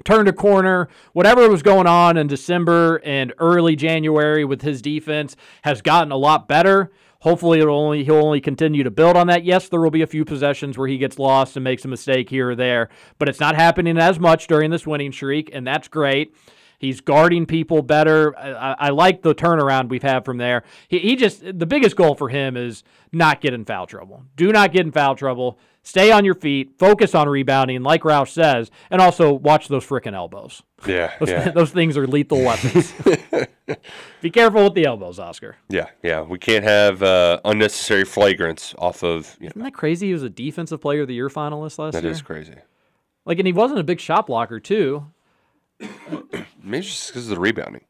turned 0.04 0.28
a 0.28 0.32
corner. 0.32 0.88
Whatever 1.12 1.48
was 1.48 1.62
going 1.62 1.86
on 1.86 2.16
in 2.16 2.26
December 2.26 3.00
and 3.04 3.32
early 3.38 3.76
January 3.76 4.44
with 4.44 4.62
his 4.62 4.82
defense 4.82 5.36
has 5.62 5.80
gotten 5.82 6.12
a 6.12 6.16
lot 6.16 6.48
better. 6.48 6.90
Hopefully, 7.24 7.58
it'll 7.58 7.78
only 7.80 8.04
he'll 8.04 8.16
only 8.24 8.40
continue 8.40 8.84
to 8.84 8.90
build 8.90 9.16
on 9.16 9.26
that. 9.28 9.44
Yes, 9.44 9.70
there 9.70 9.80
will 9.80 9.90
be 9.90 10.02
a 10.02 10.06
few 10.06 10.26
possessions 10.26 10.76
where 10.76 10.86
he 10.86 10.98
gets 10.98 11.18
lost 11.18 11.56
and 11.56 11.64
makes 11.64 11.82
a 11.86 11.88
mistake 11.88 12.28
here 12.28 12.50
or 12.50 12.54
there, 12.54 12.90
but 13.18 13.30
it's 13.30 13.40
not 13.40 13.54
happening 13.56 13.96
as 13.96 14.20
much 14.20 14.46
during 14.46 14.70
this 14.70 14.86
winning 14.86 15.10
streak, 15.10 15.48
and 15.52 15.66
that's 15.66 15.88
great. 15.88 16.36
He's 16.78 17.00
guarding 17.00 17.46
people 17.46 17.80
better. 17.80 18.38
I, 18.38 18.74
I- 18.78 18.90
like 18.90 19.22
the 19.22 19.34
turnaround 19.34 19.88
we've 19.88 20.02
had 20.02 20.26
from 20.26 20.36
there. 20.36 20.64
He, 20.88 20.98
he 20.98 21.16
just 21.16 21.40
the 21.58 21.64
biggest 21.64 21.96
goal 21.96 22.14
for 22.14 22.28
him 22.28 22.58
is 22.58 22.84
not 23.10 23.40
get 23.40 23.54
in 23.54 23.64
foul 23.64 23.86
trouble. 23.86 24.24
Do 24.36 24.52
not 24.52 24.72
get 24.72 24.84
in 24.84 24.92
foul 24.92 25.14
trouble. 25.14 25.58
Stay 25.86 26.10
on 26.10 26.24
your 26.24 26.34
feet. 26.34 26.78
Focus 26.78 27.14
on 27.14 27.28
rebounding, 27.28 27.82
like 27.82 28.02
Roush 28.02 28.30
says, 28.30 28.70
and 28.90 29.02
also 29.02 29.32
watch 29.32 29.68
those 29.68 29.84
frickin' 29.84 30.14
elbows. 30.14 30.62
Yeah, 30.86 31.12
Those, 31.20 31.28
yeah. 31.28 31.50
those 31.54 31.70
things 31.70 31.98
are 31.98 32.06
lethal 32.06 32.42
weapons. 32.42 32.92
Be 34.22 34.30
careful 34.30 34.64
with 34.64 34.74
the 34.74 34.86
elbows, 34.86 35.18
Oscar. 35.18 35.56
Yeah, 35.68 35.88
yeah. 36.02 36.22
We 36.22 36.38
can't 36.38 36.64
have 36.64 37.02
uh, 37.02 37.40
unnecessary 37.44 38.04
flagrants 38.04 38.74
off 38.78 39.02
of. 39.04 39.36
You 39.38 39.48
Isn't 39.48 39.62
that 39.62 39.74
crazy? 39.74 40.06
He 40.08 40.12
was 40.14 40.22
a 40.22 40.30
Defensive 40.30 40.80
Player 40.80 41.02
of 41.02 41.08
the 41.08 41.14
Year 41.14 41.28
finalist 41.28 41.78
last 41.78 41.92
that 41.92 42.02
year. 42.02 42.10
That 42.12 42.16
is 42.16 42.22
crazy. 42.22 42.54
Like, 43.26 43.38
and 43.38 43.46
he 43.46 43.52
wasn't 43.52 43.80
a 43.80 43.84
big 43.84 44.00
shot 44.00 44.26
blocker 44.26 44.60
too. 44.60 45.06
Maybe 46.62 46.84
just 46.84 47.08
because 47.08 47.28
of 47.28 47.34
the 47.34 47.40
rebounding. 47.40 47.82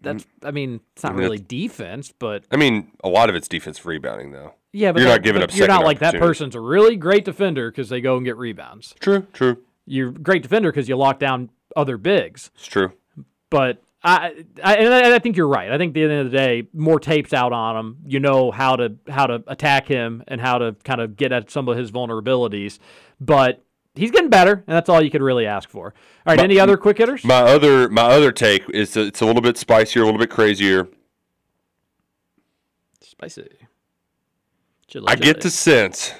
That's, 0.00 0.26
I 0.42 0.50
mean, 0.50 0.80
it's 0.92 1.04
not 1.04 1.12
I 1.12 1.14
mean, 1.14 1.22
really 1.24 1.38
defense, 1.38 2.12
but 2.18 2.44
I 2.50 2.56
mean, 2.56 2.90
a 3.02 3.08
lot 3.08 3.30
of 3.30 3.36
it's 3.36 3.48
defensive 3.48 3.86
rebounding, 3.86 4.32
though. 4.32 4.54
Yeah, 4.74 4.92
but 4.92 5.00
you're 5.00 5.08
that- 5.08 5.16
not 5.16 5.22
giving 5.22 5.42
up. 5.42 5.54
You're 5.54 5.68
not 5.68 5.84
like 5.84 6.00
that 6.00 6.14
person's 6.16 6.54
a 6.54 6.60
really 6.60 6.96
great 6.96 7.24
defender 7.24 7.70
because 7.70 7.88
they 7.88 8.00
go 8.00 8.16
and 8.16 8.24
get 8.24 8.36
rebounds. 8.36 8.94
True, 9.00 9.26
true. 9.32 9.58
You're 9.86 10.08
a 10.08 10.12
great 10.12 10.42
defender 10.42 10.70
because 10.70 10.88
you 10.88 10.96
lock 10.96 11.18
down 11.18 11.50
other 11.76 11.96
bigs. 11.96 12.50
It's 12.54 12.66
true. 12.66 12.92
But 13.50 13.82
I, 14.02 14.44
I, 14.62 14.76
and 14.76 14.92
I 14.92 15.14
I 15.14 15.18
think 15.18 15.36
you're 15.36 15.48
right. 15.48 15.70
I 15.70 15.78
think 15.78 15.90
at 15.90 15.94
the 15.94 16.02
end 16.02 16.12
of 16.12 16.30
the 16.30 16.36
day, 16.36 16.68
more 16.72 16.98
tapes 17.00 17.32
out 17.32 17.52
on 17.52 17.76
him. 17.76 17.96
You 18.06 18.20
know 18.20 18.50
how 18.50 18.76
to 18.76 18.96
how 19.08 19.26
to 19.26 19.42
attack 19.46 19.86
him 19.88 20.22
and 20.28 20.40
how 20.40 20.58
to 20.58 20.74
kind 20.84 21.00
of 21.00 21.16
get 21.16 21.32
at 21.32 21.50
some 21.50 21.68
of 21.68 21.76
his 21.78 21.90
vulnerabilities. 21.90 22.78
But 23.20 23.62
he's 23.94 24.10
getting 24.10 24.28
better, 24.30 24.52
and 24.66 24.76
that's 24.76 24.88
all 24.88 25.02
you 25.02 25.10
could 25.10 25.22
really 25.22 25.46
ask 25.46 25.68
for. 25.70 25.94
All 26.26 26.32
right, 26.32 26.38
My- 26.38 26.44
any 26.44 26.58
other 26.60 26.76
quick 26.76 26.98
hitters? 26.98 27.24
My 27.24 27.40
other 27.42 27.88
my 27.88 28.02
other 28.02 28.32
take 28.32 28.68
is 28.70 28.96
it's 28.96 29.20
a 29.20 29.26
little 29.26 29.42
bit 29.42 29.56
spicier, 29.56 30.02
a 30.02 30.04
little 30.04 30.20
bit 30.20 30.30
crazier. 30.30 30.88
Spicy. 33.00 33.48
I 35.06 35.16
get 35.16 35.40
the 35.40 35.50
sense. 35.50 36.14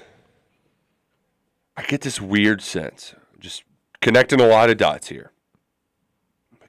I 1.77 1.83
get 1.83 2.01
this 2.03 2.21
weird 2.21 2.63
sense. 2.63 3.15
Just 3.39 3.65
connecting 4.01 4.41
a 4.41 4.47
lot 4.47 4.71
of 4.71 4.77
dots 4.77 5.09
here. 5.09 5.33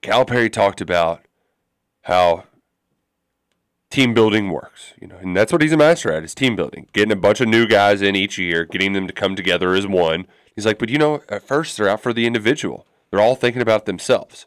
Calipari 0.02 0.52
talked 0.52 0.82
about 0.82 1.22
how 2.04 2.44
team 3.90 4.14
building 4.14 4.50
works. 4.50 4.94
You 5.02 5.08
know, 5.08 5.18
and 5.18 5.36
that's 5.36 5.52
what 5.52 5.62
he's 5.62 5.72
a 5.72 5.78
master 5.78 6.12
at 6.12 6.24
is 6.24 6.36
team 6.36 6.56
building, 6.56 6.88
getting 6.94 7.12
a 7.12 7.16
bunch 7.16 7.42
of 7.42 7.48
new 7.48 7.66
guys 7.68 8.02
in 8.02 8.16
each 8.16 8.38
year, 8.38 8.66
getting 8.66 8.94
them 8.94 9.08
to 9.08 9.14
come 9.14 9.36
together 9.36 9.74
as 9.74 9.88
one. 9.88 10.28
He's 10.56 10.66
like, 10.66 10.80
but 10.80 10.90
you 10.90 10.98
know, 10.98 11.24
at 11.30 11.44
first 11.44 11.78
they're 11.78 11.90
out 11.90 12.02
for 12.02 12.14
the 12.14 12.26
individual. 12.26 12.86
They're 13.10 13.22
all 13.22 13.36
thinking 13.36 13.62
about 13.62 13.86
themselves. 13.86 14.46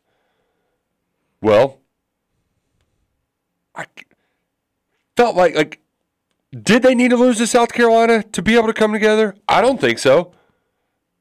Well, 1.40 1.78
I 3.74 3.86
felt 5.16 5.36
like 5.36 5.54
like 5.54 5.80
did 6.62 6.82
they 6.82 6.94
need 6.94 7.10
to 7.10 7.16
lose 7.16 7.38
to 7.38 7.46
South 7.46 7.72
Carolina 7.72 8.22
to 8.22 8.42
be 8.42 8.54
able 8.56 8.66
to 8.68 8.72
come 8.74 8.92
together? 8.92 9.34
I 9.48 9.60
don't 9.60 9.80
think 9.80 9.98
so. 9.98 10.32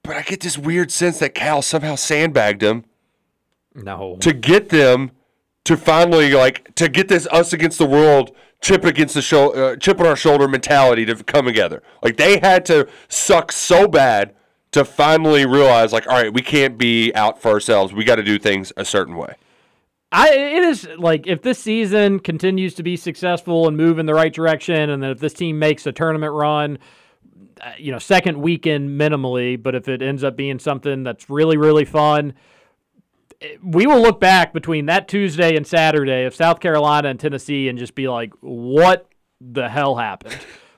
But 0.03 0.15
I 0.15 0.21
get 0.21 0.39
this 0.39 0.57
weird 0.57 0.91
sense 0.91 1.19
that 1.19 1.36
Cal 1.36 1.61
somehow 1.61 1.95
sandbagged 1.95 2.61
them 2.61 2.86
No. 3.75 4.17
to 4.21 4.34
get 4.34 4.69
them 4.69 5.11
to 5.65 5.75
finally 5.75 6.32
like 6.32 6.73
to 6.75 6.88
get 6.88 7.09
this 7.09 7.28
us 7.28 7.51
against 7.51 7.78
the 7.78 7.86
world 7.86 8.34
chip 8.61 8.86
against 8.86 9.13
the 9.15 9.21
show 9.21 9.51
uh, 9.53 9.75
chip 9.75 9.99
on 9.99 10.05
our 10.05 10.15
shoulder 10.15 10.47
mentality 10.47 11.05
to 11.05 11.15
come 11.23 11.45
together. 11.45 11.84
Like 12.01 12.15
they 12.15 12.39
had 12.39 12.65
to 12.67 12.88
suck 13.09 13.51
so 13.51 13.86
bad 13.88 14.34
to 14.71 14.86
finally 14.86 15.45
realize 15.45 15.91
like 15.91 16.07
all 16.07 16.13
right, 16.13 16.34
we 16.34 16.41
can't 16.41 16.78
be 16.78 17.13
out 17.13 17.41
for 17.41 17.51
ourselves. 17.51 17.91
We 17.91 18.05
got 18.05 18.15
to 18.15 18.23
do 18.23 18.39
things 18.39 18.71
a 18.78 18.86
certain 18.86 19.17
way. 19.17 19.36
I 20.12 20.30
it 20.30 20.64
is 20.64 20.88
like 20.97 21.28
if 21.28 21.41
this 21.41 21.60
season 21.60 22.20
continues 22.20 22.76
to 22.76 22.84
be 22.84 22.95
successful 22.95 23.68
and 23.68 23.76
move 23.76 23.99
in 23.99 24.05
the 24.05 24.14
right 24.14 24.34
direction, 24.34 24.89
and 24.89 25.03
then 25.03 25.12
if 25.12 25.20
this 25.20 25.34
team 25.34 25.60
makes 25.60 25.86
a 25.86 25.91
tournament 25.91 26.34
run, 26.34 26.80
uh, 27.62 27.72
you 27.78 27.91
know, 27.91 27.99
second 27.99 28.41
weekend 28.41 28.99
minimally, 28.99 29.62
but 29.62 29.76
if 29.76 29.88
it 29.89 30.01
ends 30.01 30.24
up 30.24 30.38
being 30.38 30.60
something 30.60 31.03
that's 31.03 31.30
really 31.30 31.58
really 31.58 31.86
fun, 31.86 32.34
eh, 33.41 33.58
we 33.62 33.86
will 33.86 34.01
look 34.01 34.22
back 34.22 34.53
between 34.53 34.86
that 34.86 35.10
Tuesday 35.10 35.58
and 35.58 35.68
Saturday 35.68 36.24
of 36.24 36.34
South 36.34 36.62
Carolina 36.62 37.10
and 37.10 37.20
Tennessee 37.20 37.68
and 37.68 37.78
just 37.78 37.93
be 37.93 38.08
like, 38.08 38.32
what 38.39 39.10
the 39.41 39.68
hell 39.68 39.95
happened? 39.95 40.38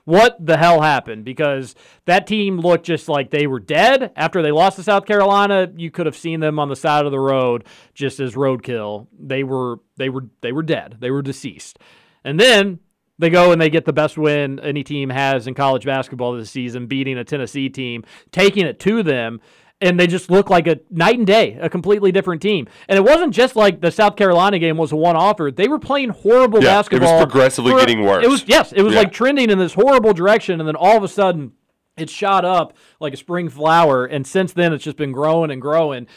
What 0.10 0.44
the 0.44 0.58
hell 0.58 0.82
happened? 0.82 1.24
Because 1.24 1.76
that 2.06 2.26
team 2.26 2.58
looked 2.58 2.84
just 2.84 3.08
like 3.08 3.30
they 3.30 3.46
were 3.46 3.60
dead 3.60 4.12
after 4.16 4.42
they 4.42 4.50
lost 4.50 4.78
to 4.78 4.84
South 4.84 5.06
Carolina. 5.06 5.72
You 5.78 5.92
could 5.92 6.08
have 6.08 6.18
seen 6.18 6.40
them 6.40 6.58
on 6.58 6.68
the 6.68 6.76
side 6.76 7.06
of 7.06 7.12
the 7.12 7.20
road 7.20 7.64
just 7.94 8.20
as 8.20 8.34
roadkill. 8.34 9.06
They 9.20 9.44
were 9.44 9.82
they 9.98 10.10
were 10.10 10.26
they 10.42 10.52
were 10.52 10.64
dead. 10.64 10.98
They 11.00 11.12
were 11.12 11.22
deceased. 11.22 11.78
And 12.24 12.40
then 12.40 12.80
they 13.20 13.30
go 13.30 13.52
and 13.52 13.62
they 13.62 13.70
get 13.70 13.86
the 13.86 13.94
best 13.94 14.18
win 14.18 14.60
any 14.62 14.84
team 14.84 15.12
has 15.12 15.46
in 15.46 15.54
college 15.54 15.86
basketball 15.86 16.34
this 16.34 16.50
season, 16.50 16.88
beating 16.88 17.20
a 17.20 17.24
Tennessee 17.24 17.70
team, 17.70 18.04
taking 18.32 18.66
it 18.66 18.80
to 18.80 19.04
them, 19.04 19.40
and 19.82 20.00
they 20.00 20.08
just 20.08 20.30
look 20.30 20.50
like 20.50 20.68
a 20.68 20.80
night 20.90 21.18
and 21.18 21.26
day, 21.26 21.58
a 21.62 21.70
completely 21.70 22.12
different 22.12 22.42
team. 22.42 22.68
And 22.90 22.98
it 22.98 23.02
wasn't 23.04 23.34
just 23.34 23.56
like 23.56 23.80
the 23.80 23.92
South 23.92 24.16
Carolina 24.18 24.60
game 24.60 24.76
was 24.78 24.92
a 24.92 24.96
one-offer. 24.98 25.52
They 25.52 25.68
were 25.70 25.80
playing 25.80 26.10
horrible 26.10 26.62
Yeah, 26.62 26.82
it 26.92 27.00
was 27.00 27.22
progressively 27.24 27.72
for- 27.72 27.80
getting 27.80 28.04
worse. 28.04 28.26
It 28.26 28.30
was 28.30 28.44
yes, 28.48 28.74
it 28.74 28.82
was 28.82 28.94
Yeah. 28.94 29.00
like 29.00 29.12
trending 29.14 29.50
in 29.50 29.58
this 29.58 29.74
horrible 29.76 30.14
direction, 30.14 30.60
and 30.60 30.68
then 30.68 30.76
all 30.76 30.98
of 30.98 31.04
a 31.04 31.08
sudden 31.08 31.54
it 31.98 32.10
shot 32.10 32.44
up 32.46 32.74
like 33.00 33.14
a 33.14 33.18
spring 33.18 33.48
flower, 33.50 34.06
and 34.06 34.26
since 34.28 34.52
then 34.54 34.74
it's 34.74 34.84
just 34.84 34.98
been 34.98 35.12
growing 35.14 35.50
and 35.52 35.62
growing. 35.62 36.08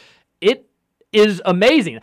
It 0.41 0.65
is 1.13 1.41
amazing. 1.45 1.99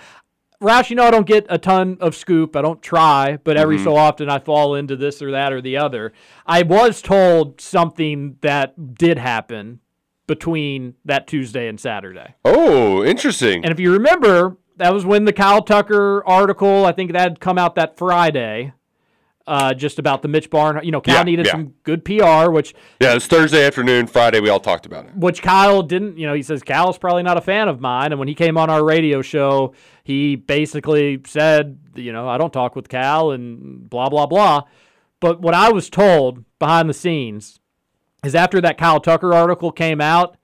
Roush, 0.63 0.91
you 0.91 0.97
know 0.97 1.05
I 1.05 1.11
don't 1.11 1.27
get 1.27 1.47
a 1.49 1.57
ton 1.59 1.97
of 2.01 2.15
scoop. 2.15 2.55
I 2.55 2.61
don't 2.63 2.83
try, 2.83 3.39
but 3.45 3.57
every 3.57 3.77
Mm-hmm. 3.77 3.85
so 3.85 3.97
often 3.97 4.29
I 4.29 4.39
fall 4.39 4.75
into 4.75 4.95
this 4.97 5.23
or 5.23 5.31
that 5.31 5.53
or 5.53 5.61
the 5.63 5.77
other. 5.79 6.13
I 6.47 6.63
was 6.63 7.01
told 7.03 7.61
something 7.63 8.37
that 8.43 8.95
did 8.95 9.17
happen 9.19 9.81
between 10.31 10.95
that 11.05 11.27
Tuesday 11.27 11.67
and 11.67 11.81
Saturday. 11.81 12.37
Oh, 12.45 13.03
interesting. 13.03 13.65
And 13.65 13.73
if 13.73 13.81
you 13.81 13.93
remember, 13.93 14.57
that 14.77 14.95
was 14.95 15.05
when 15.05 15.25
the 15.25 15.33
Kyle 15.33 15.61
Tucker 15.61 16.23
article, 16.25 16.87
I 16.87 16.93
think 16.93 17.11
that 17.15 17.21
had 17.21 17.41
come 17.41 17.59
out 17.59 17.75
that 17.75 17.97
Friday, 17.99 18.73
uh, 19.49 19.75
just 19.75 19.99
about 19.99 20.23
the 20.23 20.29
Mitch 20.29 20.49
Barn. 20.49 20.79
You 20.85 20.93
know, 20.93 21.01
Cal 21.01 21.17
Yeah, 21.17 21.23
needed 21.25 21.47
yeah. 21.47 21.51
some 21.53 21.75
good 21.83 22.05
PR, 22.05 22.49
which 22.49 22.75
Yeah, 23.01 23.11
it 23.11 23.15
was 23.15 23.27
Thursday 23.27 23.67
afternoon, 23.67 24.07
Friday. 24.07 24.39
We 24.39 24.49
all 24.51 24.61
talked 24.61 24.87
about 24.87 25.07
it. 25.07 25.17
which 25.17 25.43
Kyle 25.43 25.83
didn't, 25.83 26.17
you 26.17 26.29
know, 26.29 26.35
he 26.35 26.43
says 26.43 26.63
Kyle's 26.63 26.97
probably 26.97 27.25
not 27.25 27.37
a 27.37 27.41
fan 27.41 27.67
of 27.69 27.81
mine. 27.81 28.13
And 28.13 28.21
when 28.21 28.29
he 28.29 28.35
came 28.35 28.57
on 28.57 28.71
our 28.71 28.85
radio 28.85 29.23
show, 29.23 29.75
he 30.05 30.37
basically 30.37 31.21
said, 31.27 31.81
you 31.97 32.13
know, 32.13 32.29
I 32.29 32.39
don't 32.39 32.53
talk 32.53 32.77
with 32.77 32.89
Cal 32.89 33.33
and 33.33 33.91
blah, 33.91 34.09
blah, 34.09 34.27
blah. 34.27 34.63
But 35.19 35.41
what 35.41 35.55
I 35.55 35.71
was 35.73 35.91
told 35.91 36.45
behind 36.59 36.89
the 36.89 36.95
scenes 36.95 37.60
is 38.25 38.35
after 38.35 38.61
that 38.61 38.79
Kyle 38.79 39.01
Tucker 39.01 39.35
article 39.35 39.73
came 39.73 40.01
out, 40.01 40.37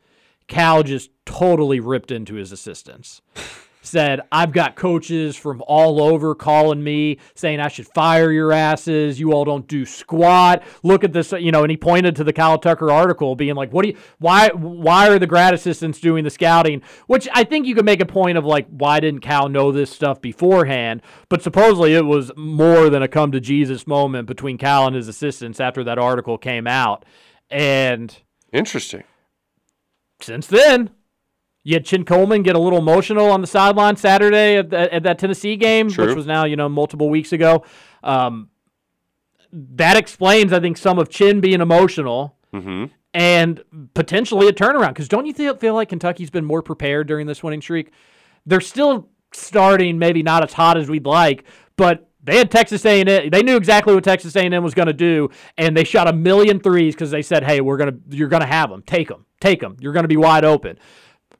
Cal 0.48 0.82
just 0.82 1.10
totally 1.24 1.80
ripped 1.80 2.10
into 2.10 2.34
his 2.34 2.52
assistants. 2.52 3.20
Said, 3.82 4.22
I've 4.32 4.50
got 4.50 4.74
coaches 4.74 5.36
from 5.36 5.62
all 5.68 6.02
over 6.02 6.34
calling 6.34 6.82
me 6.82 7.18
saying 7.36 7.60
I 7.60 7.68
should 7.68 7.86
fire 7.86 8.32
your 8.32 8.50
asses. 8.50 9.20
You 9.20 9.32
all 9.32 9.44
don't 9.44 9.68
do 9.68 9.86
squat. 9.86 10.64
Look 10.82 11.04
at 11.04 11.12
this, 11.12 11.30
you 11.30 11.52
know, 11.52 11.62
and 11.62 11.70
he 11.70 11.76
pointed 11.76 12.16
to 12.16 12.24
the 12.24 12.32
Kyle 12.32 12.58
Tucker 12.58 12.90
article 12.90 13.36
being 13.36 13.54
like, 13.54 13.72
what 13.72 13.84
do 13.84 13.90
you, 13.90 13.96
why, 14.18 14.48
why 14.48 15.08
are 15.08 15.20
the 15.20 15.28
grad 15.28 15.54
assistants 15.54 16.00
doing 16.00 16.24
the 16.24 16.30
scouting? 16.30 16.82
Which 17.06 17.28
I 17.32 17.44
think 17.44 17.64
you 17.64 17.76
could 17.76 17.84
make 17.84 18.00
a 18.00 18.06
point 18.06 18.36
of 18.36 18.44
like, 18.44 18.66
why 18.70 18.98
didn't 18.98 19.20
Cal 19.20 19.48
know 19.48 19.70
this 19.70 19.92
stuff 19.92 20.20
beforehand? 20.20 21.00
But 21.28 21.42
supposedly 21.42 21.94
it 21.94 22.06
was 22.06 22.32
more 22.36 22.90
than 22.90 23.04
a 23.04 23.08
come 23.08 23.30
to 23.30 23.40
Jesus 23.40 23.86
moment 23.86 24.26
between 24.26 24.58
Cal 24.58 24.88
and 24.88 24.96
his 24.96 25.06
assistants 25.06 25.60
after 25.60 25.84
that 25.84 25.96
article 25.96 26.38
came 26.38 26.66
out. 26.66 27.04
And 27.50 28.16
Interesting. 28.52 29.04
since 30.20 30.46
then, 30.46 30.90
you 31.62 31.74
had 31.74 31.84
Chin 31.84 32.04
Coleman 32.04 32.42
get 32.42 32.56
a 32.56 32.58
little 32.58 32.78
emotional 32.78 33.26
on 33.30 33.40
the 33.40 33.46
sideline 33.46 33.96
Saturday 33.96 34.56
at, 34.56 34.70
the, 34.70 34.92
at 34.94 35.02
that 35.02 35.18
Tennessee 35.18 35.56
game, 35.56 35.90
True. 35.90 36.06
which 36.06 36.16
was 36.16 36.26
now 36.26 36.44
you 36.44 36.56
know 36.56 36.68
multiple 36.68 37.08
weeks 37.10 37.32
ago. 37.32 37.64
Um, 38.02 38.50
that 39.52 39.96
explains, 39.96 40.52
I 40.52 40.60
think, 40.60 40.76
some 40.76 40.98
of 40.98 41.08
Chin 41.08 41.40
being 41.40 41.60
emotional 41.60 42.34
Mm-hmm. 42.54 42.84
and 43.12 43.62
potentially 43.92 44.48
a 44.48 44.52
turnaround. 44.52 44.88
Because 44.90 45.08
don't 45.08 45.26
you 45.26 45.34
feel, 45.34 45.54
feel 45.56 45.74
like 45.74 45.90
Kentucky's 45.90 46.30
been 46.30 46.44
more 46.44 46.62
prepared 46.62 47.06
during 47.06 47.26
this 47.26 47.42
winning 47.42 47.60
streak? 47.60 47.90
They're 48.46 48.62
still 48.62 49.10
starting, 49.32 49.98
maybe 49.98 50.22
not 50.22 50.42
as 50.42 50.54
hot 50.54 50.78
as 50.78 50.88
we'd 50.88 51.04
like, 51.04 51.44
but 51.76 52.08
they 52.26 52.36
had 52.36 52.50
Texas 52.50 52.84
A&M. 52.84 53.30
They 53.30 53.42
knew 53.42 53.56
exactly 53.56 53.94
what 53.94 54.04
Texas 54.04 54.36
A&M 54.36 54.62
was 54.62 54.74
going 54.74 54.86
to 54.86 54.92
do, 54.92 55.30
and 55.56 55.76
they 55.76 55.84
shot 55.84 56.08
a 56.08 56.12
million 56.12 56.60
threes 56.60 56.94
because 56.94 57.10
they 57.10 57.22
said, 57.22 57.44
"Hey, 57.44 57.60
we're 57.60 57.76
gonna, 57.76 57.96
you're 58.10 58.28
gonna 58.28 58.46
have 58.46 58.70
them. 58.70 58.82
Take 58.82 59.08
them, 59.08 59.24
take 59.40 59.60
them. 59.60 59.76
You're 59.80 59.92
gonna 59.92 60.08
be 60.08 60.16
wide 60.16 60.44
open." 60.44 60.78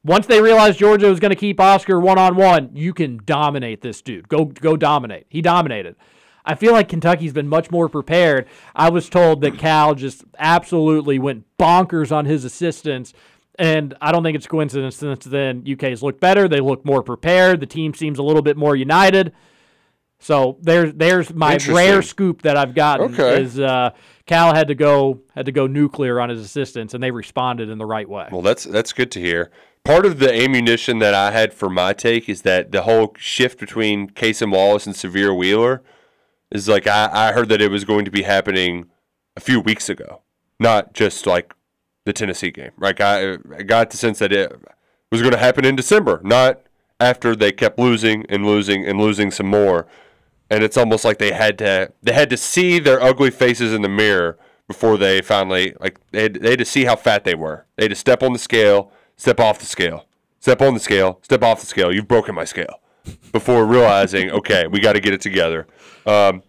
Once 0.03 0.25
they 0.25 0.41
realized 0.41 0.79
Georgia 0.79 1.09
was 1.09 1.19
going 1.19 1.31
to 1.31 1.35
keep 1.35 1.59
Oscar 1.59 1.99
one 1.99 2.17
on 2.17 2.35
one, 2.37 2.69
you 2.73 2.93
can 2.93 3.19
dominate 3.25 3.81
this 3.81 4.01
dude. 4.01 4.29
Go, 4.29 4.45
go 4.45 4.77
dominate. 4.77 5.25
He 5.27 5.41
dominated. 5.41 5.97
I 6.45 6.55
feel 6.55 6.71
like 6.71 6.87
Kentucky's 6.87 7.33
been 7.33 7.49
much 7.49 7.71
more 7.71 7.89
prepared. 7.89 8.47
I 8.73 8.89
was 8.89 9.09
told 9.09 9.41
that 9.41 9.57
Cal 9.57 9.95
just 9.95 10.23
absolutely 10.39 11.19
went 11.19 11.43
bonkers 11.59 12.15
on 12.15 12.23
his 12.23 12.45
assistants. 12.45 13.11
And 13.59 13.95
I 13.99 14.13
don't 14.13 14.23
think 14.23 14.37
it's 14.37 14.47
coincidence 14.47 14.95
since 14.95 15.25
then 15.25 15.65
UK's 15.69 16.01
looked 16.01 16.21
better. 16.21 16.47
They 16.47 16.61
look 16.61 16.85
more 16.85 17.03
prepared. 17.03 17.59
The 17.59 17.65
team 17.65 17.93
seems 17.93 18.17
a 18.17 18.23
little 18.23 18.41
bit 18.41 18.55
more 18.55 18.77
united. 18.77 19.33
So 20.19 20.57
there's 20.61 20.93
there's 20.93 21.33
my 21.33 21.57
rare 21.69 22.01
scoop 22.01 22.41
that 22.41 22.57
I've 22.57 22.73
gotten 22.73 23.13
Okay. 23.13 23.41
is 23.41 23.59
uh, 23.59 23.91
Cal 24.25 24.53
had 24.55 24.67
to 24.69 24.75
go 24.75 25.21
had 25.35 25.45
to 25.45 25.51
go 25.51 25.67
nuclear 25.67 26.19
on 26.19 26.29
his 26.29 26.41
assistants 26.41 26.93
and 26.93 27.03
they 27.03 27.11
responded 27.11 27.69
in 27.69 27.77
the 27.77 27.85
right 27.85 28.09
way. 28.09 28.27
Well, 28.31 28.41
that's 28.41 28.63
that's 28.63 28.93
good 28.93 29.11
to 29.11 29.21
hear. 29.21 29.51
Part 29.83 30.05
of 30.05 30.19
the 30.19 30.33
ammunition 30.33 30.99
that 30.99 31.13
I 31.13 31.31
had 31.31 31.53
for 31.53 31.69
my 31.69 31.93
take 31.93 32.27
is 32.27 32.41
that 32.41 32.71
the 32.71 32.81
whole 32.81 33.13
shift 33.17 33.59
between 33.59 34.09
Cason 34.09 34.51
Wallace 34.51 34.85
and 34.85 34.95
Sahvir 34.95 35.37
Wheeler 35.37 35.81
is 36.51 36.67
like 36.67 36.87
I, 36.87 37.09
I 37.11 37.31
heard 37.31 37.47
that 37.49 37.61
it 37.61 37.71
was 37.71 37.85
going 37.85 38.03
to 38.05 38.11
be 38.11 38.23
happening 38.23 38.87
a 39.37 39.39
few 39.39 39.61
weeks 39.61 39.87
ago, 39.87 40.23
not 40.59 40.93
just 40.93 41.25
like 41.27 41.53
the 42.05 42.11
Tennessee 42.11 42.51
game. 42.51 42.71
Like 42.77 42.99
I, 42.99 43.33
I 43.55 43.63
got 43.63 43.91
the 43.91 43.97
sense 43.97 44.19
that 44.19 44.33
it 44.33 44.51
was 45.11 45.21
going 45.21 45.33
to 45.33 45.37
happen 45.39 45.63
in 45.63 45.75
December, 45.75 46.19
not 46.23 46.61
after 46.99 47.35
they 47.35 47.51
kept 47.51 47.77
losing 47.79 48.25
and 48.27 48.45
losing 48.45 48.85
and 48.85 48.99
losing 48.99 49.29
some 49.31 49.47
more. 49.47 49.85
And 50.49 50.63
it's 50.63 50.77
almost 50.77 51.03
like 51.03 51.17
they 51.17 51.31
had 51.31 51.57
to 51.59 51.91
they 52.01 52.13
had 52.13 52.29
to 52.29 52.37
see 52.37 52.79
their 52.79 53.01
ugly 53.01 53.31
faces 53.31 53.73
in 53.73 53.81
the 53.81 53.89
mirror 53.89 54.37
before 54.67 54.97
they 54.97 55.21
finally 55.21 55.73
like 55.79 55.99
they 56.11 56.23
had, 56.23 56.35
they 56.35 56.51
had 56.51 56.59
to 56.59 56.65
see 56.65 56.85
how 56.85 56.95
fat 56.95 57.23
they 57.23 57.35
were. 57.35 57.65
They 57.75 57.85
had 57.85 57.91
to 57.91 57.95
step 57.95 58.23
on 58.23 58.33
the 58.33 58.39
scale, 58.39 58.91
step 59.15 59.39
off 59.39 59.59
the 59.59 59.65
scale, 59.65 60.07
step 60.39 60.61
on 60.61 60.73
the 60.73 60.79
scale, 60.79 61.19
step 61.21 61.43
off 61.43 61.59
the 61.59 61.65
scale. 61.65 61.93
You've 61.93 62.07
broken 62.07 62.35
my 62.35 62.45
scale. 62.45 62.81
Before 63.31 63.65
realizing, 63.65 64.31
okay, 64.39 64.67
we 64.67 64.79
got 64.79 64.93
to 64.93 64.99
get 64.99 65.13
it 65.13 65.21
together. 65.21 65.67
Um, 66.05 66.43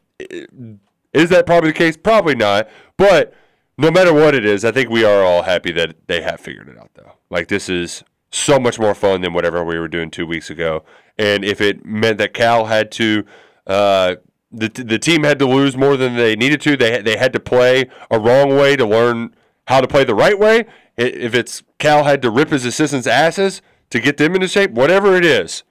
is 1.13 1.31
that 1.31 1.47
probably 1.47 1.71
the 1.71 1.79
case? 1.79 1.97
Probably 1.97 2.35
not. 2.35 2.69
But 2.97 3.35
no 3.77 3.91
matter 3.91 4.13
what 4.13 4.35
it 4.35 4.45
is, 4.45 4.65
I 4.65 4.73
think 4.73 4.91
we 4.91 5.05
are 5.05 5.23
all 5.23 5.43
happy 5.43 5.73
that 5.73 5.97
they 6.09 6.21
have 6.23 6.41
figured 6.41 6.69
it 6.69 6.79
out, 6.79 6.91
though. 6.95 7.13
Like, 7.31 7.49
this 7.49 7.69
is 7.69 8.03
so 8.31 8.59
much 8.59 8.79
more 8.79 8.95
fun 8.95 9.21
than 9.23 9.33
whatever 9.33 9.65
we 9.65 9.79
were 9.79 9.89
doing 9.89 10.11
two 10.11 10.27
weeks 10.27 10.51
ago. 10.51 10.85
And 11.17 11.45
if 11.45 11.61
it 11.61 11.85
meant 11.85 12.19
that 12.19 12.35
Cal 12.35 12.67
had 12.67 12.91
to, 12.93 13.25
uh, 13.69 14.17
the, 14.51 14.69
the 14.69 14.99
team 14.99 15.25
had 15.25 15.39
to 15.39 15.47
lose 15.47 15.77
more 15.77 15.97
than 15.97 16.17
they 16.17 16.35
needed 16.35 16.61
to, 16.63 16.77
they, 16.77 17.03
they 17.03 17.17
had 17.17 17.33
to 17.35 17.41
play 17.41 17.89
a 18.11 18.19
wrong 18.19 18.57
way 18.57 18.77
to 18.77 18.87
learn 18.87 19.35
how 19.67 19.81
to 19.81 19.87
play 19.87 20.05
the 20.05 20.15
right 20.15 20.39
way. 20.39 20.65
If 20.97 21.35
it's 21.35 21.63
Cal 21.79 22.05
had 22.05 22.23
to 22.23 22.31
rip 22.31 22.51
his 22.51 22.65
assistants' 22.65 23.07
asses 23.07 23.63
to 23.91 24.01
get 24.01 24.17
them 24.17 24.35
into 24.35 24.49
shape, 24.49 24.73
whatever 24.73 25.15
it 25.17 25.25
is, 25.25 25.63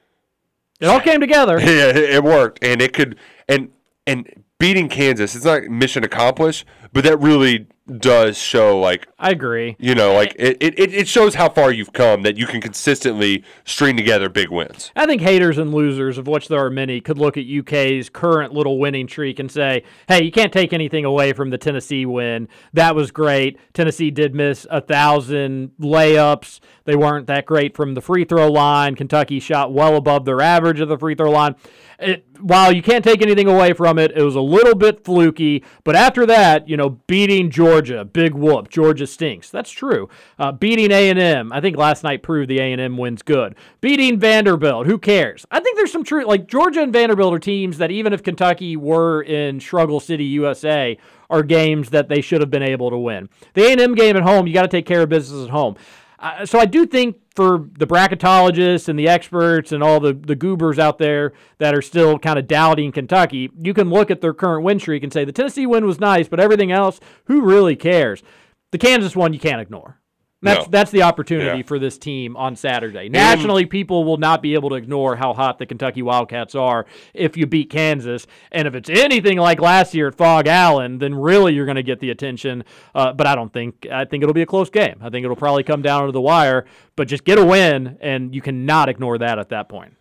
It 0.80 0.86
all 0.86 1.02
came 1.02 1.19
together. 1.19 1.60
yeah, 1.60 1.90
it 1.90 1.98
it 1.98 2.24
worked, 2.24 2.64
and 2.64 2.82
it 2.82 2.94
could, 2.94 3.18
and 3.49 3.69
and 4.06 4.44
beating 4.60 4.88
Kansas, 4.90 5.36
it's 5.36 5.45
not 5.45 5.64
mission 5.64 6.03
accomplished, 6.03 6.65
but 6.94 7.03
that 7.03 7.19
really 7.19 7.68
does 7.88 8.38
show 8.38 8.80
like 8.80 9.08
I 9.18 9.32
agree. 9.32 9.76
you 9.80 9.96
know, 9.96 10.14
like 10.14 10.36
it, 10.38 10.58
it, 10.60 10.94
it 10.94 11.08
shows 11.08 11.36
how 11.36 11.50
far 11.50 11.72
you've 11.72 11.94
come 11.94 12.24
that 12.24 12.38
you 12.38 12.46
can 12.46 12.62
consistently 12.62 13.44
string 13.66 13.96
together 13.98 14.30
big 14.30 14.50
wins. 14.50 14.92
I 14.96 15.06
think 15.06 15.22
haters 15.22 15.58
and 15.58 15.74
losers, 15.74 16.18
of 16.18 16.28
which 16.28 16.48
there 16.48 16.64
are 16.64 16.70
many, 16.70 17.02
could 17.02 17.18
look 17.18 17.38
at 17.38 17.46
UK's 17.46 18.10
current 18.10 18.54
little 18.54 18.78
winning 18.80 19.08
streak 19.08 19.40
and 19.40 19.50
say, 19.50 19.84
hey, 20.08 20.24
you 20.24 20.32
can't 20.32 20.52
take 20.52 20.74
anything 20.74 21.06
away 21.06 21.34
from 21.34 21.50
the 21.50 21.58
Tennessee 21.58 22.06
win. 22.06 22.48
That 22.74 22.96
was 22.96 23.12
great. 23.12 23.58
Tennessee 23.74 24.12
did 24.12 24.36
miss 24.36 24.68
a 24.70 24.82
thousand 24.82 25.72
layups. 25.80 26.60
They 26.86 26.96
weren't 26.96 27.28
that 27.28 27.46
great 27.46 27.76
from 27.76 27.94
the 27.94 28.02
free 28.02 28.26
throw 28.26 28.52
line. 28.52 28.96
Kentucky 28.96 29.40
shot 29.40 29.74
well 29.74 29.96
above 29.96 30.26
their 30.26 30.42
average 30.42 30.80
of 30.80 30.90
the 30.90 30.98
free 30.98 31.16
throw 31.16 31.32
line. 31.32 31.56
It, 32.00 32.26
while 32.40 32.72
you 32.72 32.84
can't 32.84 33.04
take 33.04 33.22
anything 33.22 33.48
away 33.48 33.74
from 33.74 33.98
it, 33.98 34.12
it 34.16 34.22
was 34.22 34.36
a 34.36 34.42
little 34.42 34.76
bit 34.76 35.04
fluky. 35.04 35.64
But 35.84 35.96
after 35.96 36.26
that, 36.28 36.70
you 36.70 36.78
know, 36.78 36.90
beating 37.08 37.50
Georgia, 37.50 37.77
big 38.06 38.34
whoop. 38.34 38.70
Georgia 38.70 39.08
stinks. 39.08 39.49
That's 39.49 39.72
true. 39.72 40.10
Uh, 40.40 40.52
beating 40.52 40.91
A 40.91 41.10
and 41.10 41.20
M, 41.20 41.52
I 41.54 41.62
think 41.62 41.78
last 41.78 42.04
night 42.04 42.24
proved 42.24 42.49
the 42.49 42.60
A 42.60 42.72
and 42.72 42.82
M 42.82 42.98
wins 42.98 43.22
good. 43.22 43.56
Beating 43.82 44.20
Vanderbilt, 44.20 44.88
who 44.88 44.98
cares? 44.98 45.45
I 45.52 45.60
think 45.60 45.78
there's 45.78 45.91
some 45.91 46.04
truth. 46.04 46.28
Like 46.28 46.48
Georgia 46.48 46.82
and 46.82 46.94
Vanderbilt 46.94 47.34
are 47.34 47.40
teams 47.40 47.78
that 47.78 47.91
even 47.91 48.14
if 48.14 48.24
Kentucky 48.24 48.76
were 48.76 49.22
in 49.22 49.60
Struggle 49.60 49.99
City, 49.99 50.26
USA, 50.26 50.98
are 51.30 51.44
games 51.44 51.90
that 51.90 52.10
they 52.10 52.22
should 52.22 52.41
have 52.41 52.52
been 52.52 52.64
able 52.64 52.90
to 52.90 52.98
win. 52.98 53.30
The 53.54 53.66
A 53.66 53.72
and 53.72 53.82
M 53.82 53.95
game 53.95 54.16
at 54.16 54.24
home, 54.24 54.48
you 54.48 54.54
got 54.54 54.64
to 54.64 54.68
take 54.68 54.86
care 54.86 55.02
of 55.02 55.10
business 55.10 55.45
at 55.45 55.52
home. 55.52 55.76
Uh, 56.20 56.45
so 56.45 56.60
I 56.60 56.66
do 56.66 56.86
think 56.86 57.18
for 57.38 57.70
the 57.78 57.86
bracketologists 57.86 58.90
and 58.90 58.98
the 58.98 59.08
experts 59.08 59.72
and 59.72 59.84
all 59.84 60.00
the, 60.00 60.12
the 60.12 60.36
goobers 60.36 60.80
out 60.80 60.98
there 60.98 61.34
that 61.60 61.76
are 61.76 61.84
still 61.84 62.18
kind 62.18 62.40
of 62.40 62.48
doubting 62.48 62.92
Kentucky, 62.92 63.52
you 63.62 63.76
can 63.76 63.92
look 63.92 64.10
at 64.10 64.22
their 64.22 64.34
current 64.34 64.64
win 64.64 64.80
streak 64.80 65.04
and 65.04 65.14
say 65.14 65.24
the 65.24 65.32
Tennessee 65.32 65.68
win 65.68 65.86
was 65.86 66.00
nice, 66.00 66.28
but 66.28 66.40
everything 66.40 66.72
else, 66.72 67.00
who 67.26 67.44
really 67.44 67.76
cares? 67.76 68.24
The 68.72 68.80
Kansas 68.80 69.16
one 69.16 69.34
you 69.34 69.40
can't 69.40 69.62
ignore. 69.62 70.00
That's 70.42 70.66
No. 70.66 70.70
that's 70.70 70.92
the 70.92 71.02
opportunity 71.02 71.58
Yeah. 71.58 71.64
for 71.66 71.80
this 71.80 71.98
team 71.98 72.38
on 72.38 72.56
Saturday. 72.56 73.10
Nationally, 73.10 73.66
people 73.66 74.04
will 74.04 74.18
not 74.18 74.44
be 74.44 74.54
able 74.54 74.70
to 74.70 74.76
ignore 74.76 75.16
how 75.16 75.34
hot 75.34 75.58
the 75.58 75.66
Kentucky 75.66 76.04
Wildcats 76.04 76.54
are 76.54 76.86
if 77.16 77.36
you 77.36 77.48
beat 77.48 77.72
Kansas. 77.72 78.28
And 78.52 78.68
if 78.68 78.76
it's 78.76 78.90
anything 78.90 79.40
like 79.40 79.60
last 79.60 79.96
year 79.96 80.10
at 80.10 80.16
Phog 80.16 80.46
Allen, 80.48 81.00
then 81.00 81.16
really 81.16 81.56
you're 81.56 81.66
going 81.66 81.76
to 81.78 81.82
get 81.84 82.00
the 82.00 82.12
attention. 82.12 82.64
Uh, 82.94 83.14
but 83.14 83.26
I 83.26 83.34
don't 83.34 83.52
think 83.52 83.88
I 83.92 84.06
think 84.06 84.22
it'll 84.22 84.34
be 84.34 84.44
a 84.44 84.46
close 84.48 84.70
game. 84.70 84.98
I 85.02 85.10
think 85.10 85.24
it'll 85.24 85.36
probably 85.36 85.64
come 85.64 85.82
down 85.82 86.06
to 86.06 86.12
the 86.12 86.22
wire. 86.22 86.66
But 86.96 87.08
just 87.08 87.24
get 87.24 87.40
a 87.40 87.46
win, 87.46 87.98
and 88.00 88.34
you 88.36 88.42
cannot 88.42 88.90
ignore 88.90 89.18
that 89.18 89.40
at 89.40 89.50
that 89.50 89.70
point. 89.70 89.94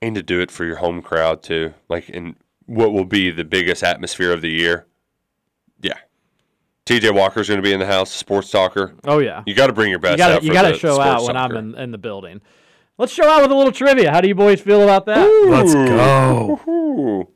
And 0.00 0.14
to 0.14 0.22
do 0.22 0.40
it 0.40 0.50
for 0.50 0.64
your 0.64 0.76
home 0.76 1.02
crowd 1.02 1.42
too, 1.42 1.74
like 1.90 2.08
in 2.08 2.36
what 2.66 2.92
will 2.92 3.04
be 3.04 3.30
the 3.30 3.44
biggest 3.44 3.82
atmosphere 3.84 4.32
of 4.32 4.40
the 4.40 4.50
year. 4.50 4.86
Yeah. 6.92 7.10
TJ 7.10 7.14
Walker's 7.14 7.48
going 7.48 7.58
to 7.58 7.62
be 7.62 7.72
in 7.72 7.80
the 7.80 7.86
house, 7.86 8.10
sports 8.10 8.50
talker. 8.50 8.94
Oh 9.04 9.18
yeah, 9.18 9.42
You 9.46 9.54
got 9.54 9.68
to 9.68 9.72
bring 9.72 9.90
your 9.90 9.98
best 9.98 10.12
you 10.12 10.18
gotta, 10.18 10.44
you 10.44 10.52
gotta 10.52 10.78
show 10.78 11.00
out 11.00 11.22
when 11.24 11.34
talker. 11.34 11.56
I'm 11.56 11.74
in, 11.74 11.78
in 11.78 11.90
the 11.90 11.98
building. 11.98 12.40
Let's 12.98 13.12
show 13.12 13.28
out 13.28 13.42
with 13.42 13.50
a 13.50 13.54
little 13.54 13.72
trivia. 13.72 14.10
How 14.10 14.20
do 14.20 14.28
you 14.28 14.34
boys 14.34 14.60
feel 14.60 14.82
about 14.82 15.06
that? 15.06 15.26
Let's 15.48 15.74
go. 15.74 16.60
Ooh. 16.68 17.28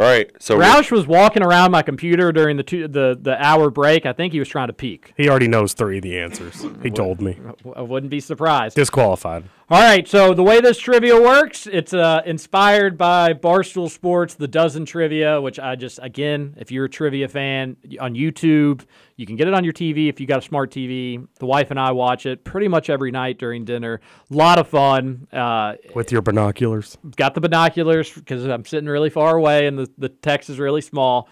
All 0.00 0.06
right, 0.06 0.30
so 0.40 0.56
we- 0.56 0.64
Roush 0.64 0.90
was 0.90 1.06
walking 1.06 1.42
around 1.42 1.72
my 1.72 1.82
computer 1.82 2.32
during 2.32 2.56
the 2.56 2.62
two, 2.62 2.88
the 2.88 3.18
the 3.20 3.36
hour 3.44 3.68
break. 3.68 4.06
I 4.06 4.14
think 4.14 4.32
he 4.32 4.38
was 4.38 4.48
trying 4.48 4.68
to 4.68 4.72
peek. 4.72 5.12
He 5.16 5.28
already 5.28 5.46
knows 5.46 5.74
three 5.74 5.98
of 5.98 6.02
the 6.02 6.18
answers. 6.18 6.64
He 6.82 6.90
told 6.90 7.20
me. 7.20 7.38
I 7.76 7.82
wouldn't 7.82 8.10
be 8.10 8.20
surprised. 8.20 8.74
Disqualified. 8.76 9.44
All 9.68 9.80
right, 9.80 10.08
so 10.08 10.32
the 10.32 10.42
way 10.42 10.60
this 10.60 10.78
trivia 10.78 11.20
works, 11.20 11.66
it's 11.66 11.92
uh, 11.92 12.22
inspired 12.24 12.96
by 12.96 13.34
Barstool 13.34 13.90
Sports, 13.90 14.34
the 14.34 14.48
Dozen 14.48 14.86
Trivia, 14.86 15.40
which 15.40 15.58
I 15.60 15.76
just, 15.76 16.00
again, 16.02 16.54
if 16.58 16.72
you're 16.72 16.86
a 16.86 16.88
trivia 16.88 17.28
fan 17.28 17.76
on 18.00 18.14
YouTube, 18.14 18.84
you 19.20 19.26
can 19.26 19.36
get 19.36 19.46
it 19.46 19.52
on 19.52 19.64
your 19.64 19.74
TV 19.74 20.08
if 20.08 20.18
you 20.18 20.26
got 20.26 20.38
a 20.38 20.42
smart 20.42 20.70
TV. 20.70 21.26
The 21.38 21.44
wife 21.44 21.70
and 21.70 21.78
I 21.78 21.92
watch 21.92 22.24
it 22.24 22.42
pretty 22.42 22.68
much 22.68 22.88
every 22.88 23.10
night 23.10 23.38
during 23.38 23.66
dinner. 23.66 24.00
A 24.30 24.34
lot 24.34 24.58
of 24.58 24.66
fun. 24.66 25.28
Uh, 25.30 25.74
With 25.94 26.10
your 26.10 26.22
binoculars. 26.22 26.96
got 27.16 27.34
the 27.34 27.42
binoculars 27.42 28.10
because 28.10 28.46
I'm 28.46 28.64
sitting 28.64 28.88
really 28.88 29.10
far 29.10 29.36
away 29.36 29.66
and 29.66 29.78
the, 29.78 29.90
the 29.98 30.08
text 30.08 30.48
is 30.48 30.58
really 30.58 30.80
small. 30.80 31.28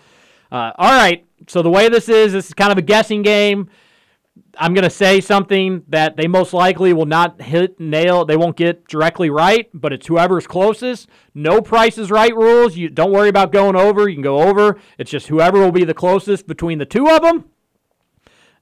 Uh, 0.53 0.73
all 0.77 0.93
right, 0.93 1.27
so 1.47 1.63
the 1.63 1.71
way 1.71 1.89
this 1.89 2.11
is, 2.11 2.35
this 2.35 2.49
is 2.49 2.55
kind 2.55 2.71
of 2.71 2.77
a 2.77 2.83
guessing 2.83 3.23
game. 3.23 3.71
I'm 4.59 4.75
going 4.75 4.85
to 4.85 4.91
say 4.91 5.23
something 5.23 5.83
that 5.89 6.19
they 6.19 6.27
most 6.27 6.53
likely 6.53 6.93
will 6.93 7.07
not 7.07 7.41
hit, 7.41 7.81
nail, 7.81 8.27
they 8.27 8.37
won't 8.37 8.57
get 8.57 8.87
directly 8.87 9.31
right, 9.31 9.71
but 9.73 9.95
it's 9.95 10.07
whoever's 10.07 10.47
closest. 10.47 11.09
No 11.35 11.63
price 11.63 11.97
is 11.97 12.11
right 12.11 12.37
rules. 12.37 12.77
You 12.77 12.91
don't 12.91 13.13
worry 13.13 13.31
about 13.31 13.51
going 13.51 13.77
over. 13.77 14.11
You 14.11 14.17
can 14.17 14.23
go 14.23 14.43
over. 14.43 14.77
It's 14.99 15.11
just 15.11 15.29
whoever 15.29 15.59
will 15.59 15.73
be 15.73 15.85
the 15.85 15.95
closest 15.95 16.47
between 16.47 16.79
the 16.79 16.87
two 16.87 17.09
of 17.09 17.23
them. 17.23 17.47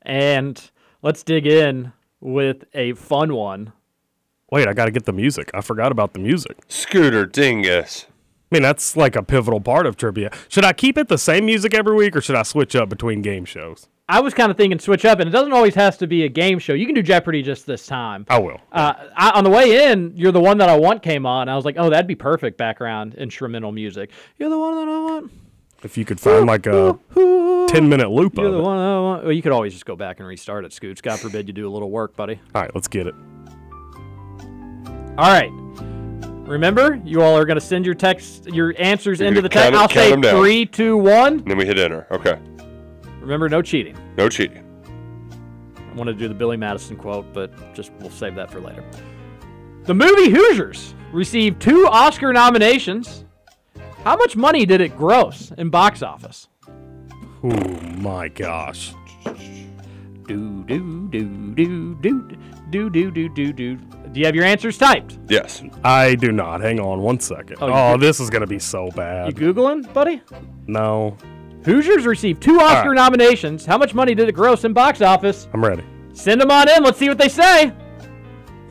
And 0.07 0.71
let's 1.03 1.23
dig 1.23 1.47
in 1.47 1.93
with 2.21 2.65
a 2.73 2.95
fun 2.95 3.35
one. 3.35 3.73
Wait, 4.51 4.69
I 4.69 4.73
got 4.73 4.85
to 4.87 4.93
get 4.93 5.05
the 5.05 5.13
music. 5.13 5.51
I 5.53 5.61
forgot 5.61 5.91
about 5.93 6.15
the 6.15 6.21
music. 6.21 6.57
Scooter 6.69 7.27
Dingus. 7.27 8.07
I 8.09 8.55
mean, 8.55 8.63
that's 8.63 8.97
like 8.97 9.17
a 9.17 9.25
pivotal 9.25 9.61
part 9.61 9.87
of 9.87 9.97
trivia. 9.97 10.31
Should 10.49 10.65
I 10.65 10.73
keep 10.73 10.97
it 10.97 11.09
the 11.09 11.19
same 11.19 11.47
music 11.47 11.75
every 11.75 11.97
week 11.97 12.15
or 12.15 12.21
should 12.21 12.37
I 12.37 12.45
switch 12.45 12.77
up 12.77 12.89
between 12.89 13.21
game 13.21 13.45
shows? 13.45 13.89
I 14.09 14.21
was 14.21 14.35
kind 14.35 14.53
of 14.53 14.57
thinking 14.57 14.79
switch 14.79 15.05
up, 15.05 15.19
and 15.19 15.29
it 15.29 15.33
doesn't 15.33 15.53
always 15.53 15.75
has 15.75 15.97
to 15.99 16.07
be 16.07 16.23
a 16.23 16.29
game 16.29 16.61
show. 16.61 16.75
You 16.75 16.87
can 16.87 16.95
do 16.95 17.03
Jeopardy 17.03 17.43
just 17.43 17.67
this 17.67 17.87
time. 17.87 18.25
I 18.29 18.39
will. 18.39 18.61
Uh, 18.71 18.93
I, 19.17 19.31
on 19.31 19.43
the 19.43 19.51
way 19.51 19.91
in, 19.91 20.13
you're 20.15 20.31
the 20.31 20.41
one 20.41 20.59
that 20.59 20.69
I 20.69 20.77
want 20.77 21.03
came 21.03 21.27
on. 21.27 21.49
I 21.49 21.57
was 21.57 21.65
like, 21.65 21.75
oh, 21.77 21.91
that'd 21.91 22.07
be 22.07 22.15
perfect 22.15 22.57
background 22.57 23.17
instrumental 23.17 23.73
music. 23.73 24.13
You're 24.39 24.51
the 24.51 24.59
one 24.61 24.77
that 24.77 24.89
I 24.89 25.01
want. 25.01 25.33
If 25.87 25.97
you 25.97 26.05
could 26.05 26.19
find 26.19 26.47
like 26.47 26.67
a 26.67 26.99
10 27.15 27.89
minute 27.89 28.11
loop 28.11 28.37
You're 28.37 28.47
of 28.47 28.53
the 28.55 28.59
it. 28.59 28.63
one 28.63 28.77
I 28.79 29.01
want. 29.01 29.23
Well, 29.25 29.33
you 29.33 29.41
could 29.41 29.53
always 29.53 29.73
just 29.73 29.87
go 29.87 29.95
back 29.95 30.19
and 30.19 30.27
restart 30.27 30.65
it, 30.65 30.73
Scoots. 30.73 31.01
God 31.01 31.21
forbid 31.21 31.47
you 31.47 31.53
do 31.55 31.69
a 31.69 31.73
little 31.73 31.91
work, 31.91 32.17
buddy. 32.17 32.41
All 32.55 32.63
right, 32.63 32.71
let's 32.75 32.89
get 32.89 33.07
it. 33.07 33.15
All 35.19 35.31
right. 35.33 35.51
Remember, 36.49 37.01
you 37.05 37.23
all 37.23 37.37
are 37.37 37.45
going 37.45 37.57
to 37.59 37.65
send 37.65 37.87
your 37.87 37.95
text, 37.95 38.47
your 38.47 38.75
answers 38.79 39.21
You're 39.21 39.29
into 39.29 39.43
the 39.43 39.49
gonna 39.49 39.71
text. 39.71 39.73
count 39.73 39.75
it- 39.75 39.79
I'll 39.79 39.89
count 39.89 40.05
say 40.07 40.11
them 40.11 40.21
down. 40.21 40.41
three, 40.43 40.67
two, 40.67 40.97
one. 40.97 41.33
And 41.39 41.45
then 41.47 41.57
we 41.59 41.65
hit 41.67 41.79
enter. 41.79 42.07
Okay. 42.11 42.39
Remember, 43.21 43.49
no 43.49 43.63
cheating. 43.63 43.97
No 44.17 44.29
cheating. 44.29 44.63
I 45.79 45.95
wanted 45.95 46.15
to 46.15 46.19
do 46.19 46.29
the 46.29 46.35
Billy 46.35 46.57
Madison 46.57 46.97
quote, 46.97 47.33
but 47.33 47.75
just 47.75 47.91
we'll 48.01 48.11
save 48.11 48.35
that 48.35 48.51
for 48.51 48.61
later. 48.61 48.85
The 49.85 49.95
movie 49.95 50.31
Hoosiers 50.31 50.95
received 51.13 51.61
two 51.63 51.87
Oscar 51.89 52.33
nominations. 52.33 53.25
How 54.07 54.15
much 54.15 54.37
money 54.37 54.65
did 54.65 54.81
it 54.81 54.97
gross 54.97 55.51
in 55.59 55.69
box 55.69 56.01
office? 56.01 56.47
Oh 57.43 57.49
my 57.99 58.29
gosh. 58.29 58.95
Do 60.29 60.63
do 60.63 61.09
do 61.09 61.55
do 61.57 61.95
do 61.97 62.37
do 62.71 62.89
do 62.89 63.11
do 63.11 63.29
do 63.29 63.53
do. 63.53 63.75
Do 63.77 64.21
you 64.21 64.25
have 64.27 64.37
your 64.37 64.45
answers 64.45 64.79
typed? 64.79 65.19
Yes. 65.29 65.61
I 65.83 66.15
do 66.15 66.31
not. 66.31 66.61
Hang 66.61 66.79
on 66.79 67.01
one 67.01 67.19
second. 67.19 67.57
Oh, 67.61 67.67
Oh, 67.73 67.93
you- 67.95 67.99
this 67.99 68.21
is 68.21 68.31
going 68.31 68.43
to 68.43 68.47
be 68.47 68.61
so 68.61 68.91
bad. 68.95 69.27
You 69.27 69.35
bad. 69.35 69.57
googling, 69.57 69.93
buddy? 69.93 70.23
No, 70.69 71.17
Hoosiers 71.65 72.07
received 72.07 72.41
two 72.41 72.61
Oscar 72.61 72.91
right. 72.91 72.95
nominations. 72.95 73.67
How 73.67 73.77
much 73.77 73.93
money 73.93 74.15
did 74.15 74.29
it 74.29 74.37
gross 74.37 74.63
in 74.63 74.73
box 74.73 75.01
office? 75.03 75.49
I'm 75.53 75.65
ready. 75.65 75.83
Send 76.13 76.41
them 76.41 76.53
on 76.53 76.69
in. 76.69 76.85
Let's 76.85 76.99
see 76.99 77.09
what 77.09 77.19
they 77.19 77.29
say. 77.29 77.73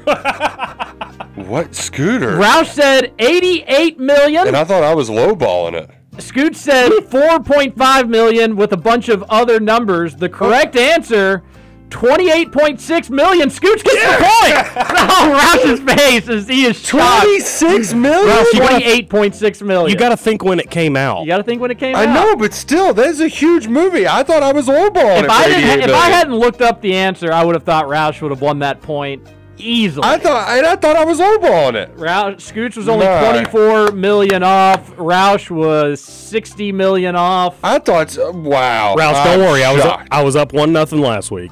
What 1.35 1.75
scooter? 1.75 2.37
Roush 2.37 2.67
said 2.67 3.13
88 3.19 3.99
million. 3.99 4.47
And 4.47 4.55
I 4.55 4.63
thought 4.63 4.83
I 4.83 4.95
was 4.95 5.09
lowballing 5.09 5.73
it. 5.73 5.89
Scoot 6.21 6.55
said 6.55 6.89
4.5 6.91 8.09
million 8.09 8.55
with 8.55 8.71
a 8.71 8.77
bunch 8.77 9.09
of 9.09 9.21
other 9.23 9.59
numbers. 9.59 10.15
The 10.15 10.29
correct 10.29 10.77
answer, 10.77 11.43
28.6 11.89 13.09
million. 13.09 13.49
Scoots 13.49 13.83
gets 13.83 13.95
the 14.01 14.11
point. 14.11 14.87
oh, 14.97 15.59
Roush's 15.65 15.81
face 15.81 16.29
is 16.29 16.47
he 16.47 16.65
is 16.65 16.79
shocked. 16.79 17.25
26 17.25 17.93
million? 17.93 18.33
Roush, 18.33 18.53
you 18.53 18.59
gotta- 18.59 18.85
28.6 18.85 19.61
million. 19.61 19.89
You 19.91 19.97
got 19.97 20.09
to 20.09 20.17
think 20.17 20.41
when 20.41 20.59
it 20.61 20.71
came 20.71 20.95
out. 20.95 21.21
you 21.23 21.27
got 21.27 21.37
to 21.37 21.43
think 21.43 21.61
when 21.61 21.69
it 21.69 21.77
came 21.77 21.95
out. 21.95 22.07
I 22.07 22.09
out. 22.09 22.13
know, 22.13 22.35
but 22.37 22.53
still, 22.53 22.93
that's 22.93 23.19
a 23.19 23.27
huge 23.27 23.67
movie. 23.67 24.07
I 24.07 24.23
thought 24.23 24.41
I 24.41 24.53
was 24.53 24.67
lowballing 24.67 25.19
it. 25.19 25.25
If 25.25 25.31
I 25.31 25.43
for 25.43 25.49
didn't, 25.49 25.79
if 25.81 25.83
I 25.83 25.87
million. 25.87 26.11
hadn't 26.13 26.35
looked 26.35 26.61
up 26.61 26.81
the 26.81 26.95
answer, 26.95 27.33
I 27.33 27.43
would 27.43 27.55
have 27.55 27.63
thought 27.63 27.85
Roush 27.87 28.21
would 28.21 28.31
have 28.31 28.41
won 28.41 28.59
that 28.59 28.81
point 28.81 29.27
easily. 29.57 30.07
I 30.07 30.17
thought, 30.17 30.49
and 30.49 30.65
I 30.65 30.75
thought 30.75 30.95
I 30.95 31.05
was 31.05 31.19
lowballing 31.19 31.75
it. 31.75 31.95
Roush, 31.95 32.41
Scoots 32.41 32.75
was 32.75 32.87
only 32.89 33.05
Nah. 33.05 33.31
24 33.31 33.91
million 33.91 34.43
off. 34.43 34.91
Roush 34.95 35.49
was 35.49 36.01
60 36.03 36.71
million 36.71 37.15
off. 37.15 37.57
I 37.63 37.79
thought, 37.79 38.15
wow. 38.33 38.95
Roush, 38.95 39.13
I'm 39.15 39.39
don't 39.39 39.47
worry. 39.47 39.63
I 39.63 39.73
was 39.73 39.83
up. 39.83 40.01
I 40.11 40.23
was 40.23 40.35
up 40.35 40.53
one 40.53 40.73
nothing 40.73 40.99
last 40.99 41.31
week. 41.31 41.51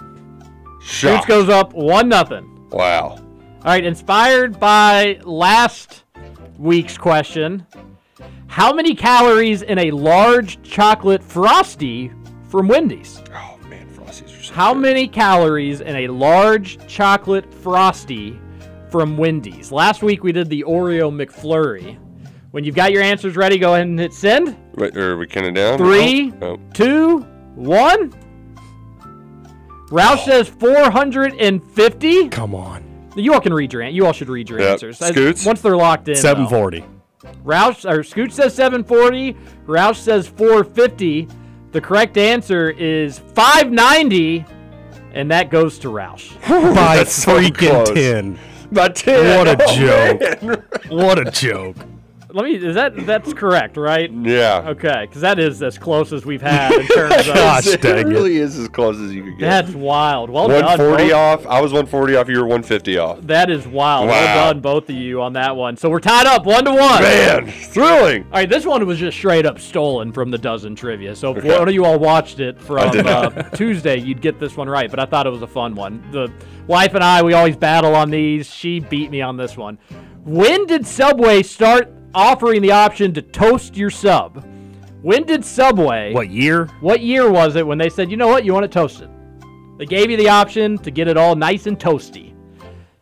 Scoots 0.81 0.89
shocked. 0.91 1.27
goes 1.27 1.49
up 1.49 1.73
one 1.73 2.09
nothing. 2.09 2.67
Wow. 2.71 3.17
All 3.17 3.71
right, 3.71 3.85
inspired 3.85 4.59
by 4.59 5.19
last 5.23 6.03
week's 6.57 6.97
question, 6.97 7.65
how 8.47 8.73
many 8.73 8.93
calories 8.93 9.61
in 9.61 9.79
a 9.79 9.91
large 9.91 10.61
chocolate 10.63 11.23
frosty 11.23 12.11
from 12.49 12.67
Wendy's? 12.67 13.21
Oh 13.33 13.52
How 14.53 14.73
many 14.73 15.07
calories 15.07 15.81
in 15.81 15.95
a 15.95 16.07
large 16.09 16.77
chocolate 16.87 17.51
frosty 17.51 18.39
from 18.89 19.17
Wendy's? 19.17 19.71
Last 19.71 20.03
week 20.03 20.23
we 20.23 20.31
did 20.31 20.47
the 20.49 20.63
Oreo 20.67 21.11
McFlurry. 21.11 21.97
When 22.51 22.63
you've 22.63 22.75
got 22.75 22.91
your 22.91 23.01
answers 23.01 23.35
ready, 23.35 23.57
go 23.57 23.73
ahead 23.73 23.87
and 23.87 23.99
hit 23.99 24.13
send. 24.13 24.55
Wait, 24.75 24.95
are 24.95 25.17
we 25.17 25.25
counting 25.25 25.55
down? 25.55 25.79
Three, 25.79 26.31
Oh, 26.39 26.49
oh. 26.51 26.59
two, 26.73 27.19
one. 27.55 28.13
Roush 29.89 30.23
says 30.25 30.47
450. 30.49 32.29
Come 32.29 32.53
on. 32.53 32.83
You 33.15 33.33
all 33.33 33.41
can 33.41 33.53
read 33.55 33.73
your 33.73 33.83
You 33.83 34.05
all 34.05 34.13
should 34.13 34.29
read 34.29 34.49
your 34.51 34.59
Yep. 34.59 34.71
answers. 34.73 35.01
As- 35.01 35.09
Scoots? 35.09 35.45
Once 35.47 35.61
they're 35.61 35.75
locked 35.77 36.07
in. 36.09 36.13
though. 36.13 36.19
740. 36.21 36.83
Roush 37.43 37.89
or 37.89 38.03
Scoot 38.03 38.31
says 38.31 38.53
740. 38.53 39.35
Roush 39.65 39.95
says 39.97 40.27
450. 40.27 41.27
The 41.73 41.81
correct 41.81 42.17
answer 42.17 42.69
is 42.69 43.19
590, 43.19 44.45
and 45.13 45.29
that 45.31 45.49
goes 45.49 45.77
to 45.79 45.89
Roush. 45.89 46.39
By 46.75 46.97
That's 46.97 47.11
so 47.13 47.39
freaking 47.39 47.57
close. 47.57 47.89
10. 47.89 48.39
By 48.71 48.89
10. 48.89 49.37
What 49.37 49.47
a 49.47 49.65
Oh, 49.67 49.75
joke. 49.75 50.41
man. 50.43 50.63
What 50.89 51.27
a 51.27 51.31
joke. 51.31 51.75
Let 52.33 52.45
me. 52.45 52.55
Is 52.55 52.73
that 52.73 53.05
that's 53.05 53.31
correct, 53.31 53.77
right? 53.77 54.11
Yeah. 54.11 54.63
Okay, 54.69 55.05
because 55.05 55.21
that 55.21 55.37
is 55.37 55.61
as 55.61 55.77
close 55.77 56.11
as 56.11 56.25
we've 56.25 56.41
had 56.41 56.71
in 56.73 56.87
terms 56.87 57.27
of. 57.27 57.35
Gosh 57.35 57.67
it 57.67 57.81
dang 57.81 57.99
it. 57.99 58.09
really 58.09 58.37
is 58.37 58.57
as 58.57 58.67
close 58.69 58.99
as 58.99 59.13
you 59.13 59.23
could 59.23 59.37
get. 59.37 59.65
That's 59.65 59.75
wild. 59.75 60.31
Well 60.31 60.47
done. 60.47 60.63
140 60.65 61.03
both- 61.03 61.13
off. 61.13 61.45
I 61.45 61.61
was 61.61 61.71
140 61.71 62.15
off. 62.15 62.27
You 62.27 62.37
were 62.37 62.45
150 62.47 62.97
off. 62.97 63.21
That 63.21 63.51
is 63.51 63.67
wild. 63.67 64.07
Wow. 64.07 64.13
Well 64.13 64.51
done, 64.51 64.61
both 64.61 64.89
of 64.89 64.95
you, 64.95 65.21
on 65.21 65.33
that 65.33 65.55
one. 65.55 65.77
So 65.77 65.91
we're 65.91 65.99
tied 65.99 66.25
up 66.25 66.43
one 66.47 66.65
to 66.65 66.71
one. 66.71 67.03
Man, 67.03 67.51
thrilling. 67.51 68.23
All 68.23 68.31
right, 68.31 68.49
this 68.49 68.65
one 68.65 68.83
was 68.87 68.97
just 68.97 69.15
straight 69.15 69.45
up 69.45 69.59
stolen 69.59 70.11
from 70.11 70.31
the 70.31 70.39
dozen 70.39 70.75
trivia. 70.75 71.15
So 71.15 71.35
if 71.35 71.43
one 71.43 71.67
of 71.67 71.73
you 71.75 71.85
all 71.85 71.99
watched 71.99 72.39
it 72.39 72.59
from 72.59 72.79
uh. 73.05 73.29
Tuesday, 73.55 73.99
you'd 73.99 74.21
get 74.21 74.39
this 74.39 74.57
one 74.57 74.67
right. 74.67 74.89
But 74.89 74.99
I 74.99 75.05
thought 75.05 75.27
it 75.27 75.31
was 75.31 75.43
a 75.43 75.47
fun 75.47 75.75
one. 75.75 76.03
The 76.11 76.33
wife 76.65 76.95
and 76.95 77.03
I, 77.03 77.21
we 77.21 77.33
always 77.33 77.55
battle 77.55 77.93
on 77.95 78.09
these. 78.09 78.51
She 78.51 78.79
beat 78.79 79.11
me 79.11 79.21
on 79.21 79.37
this 79.37 79.55
one. 79.55 79.77
When 80.23 80.65
did 80.65 80.87
Subway 80.87 81.43
start 81.43 81.93
offering 82.13 82.61
the 82.61 82.71
option 82.71 83.13
to 83.13 83.21
toast 83.21 83.75
your 83.75 83.89
sub? 83.89 84.45
When 85.01 85.23
did 85.23 85.43
Subway? 85.43 86.13
What 86.13 86.29
year? 86.29 86.67
What 86.79 87.01
year 87.01 87.29
was 87.29 87.55
it 87.55 87.67
when 87.67 87.77
they 87.77 87.89
said, 87.89 88.09
you 88.09 88.17
know 88.17 88.27
what, 88.27 88.45
you 88.45 88.53
want 88.53 88.65
it 88.65 88.71
toasted? 88.71 89.09
They 89.77 89.85
gave 89.85 90.09
you 90.09 90.17
the 90.17 90.29
option 90.29 90.77
to 90.77 90.91
get 90.91 91.07
it 91.07 91.17
all 91.17 91.35
nice 91.35 91.67
and 91.67 91.77
toasty. 91.77 92.33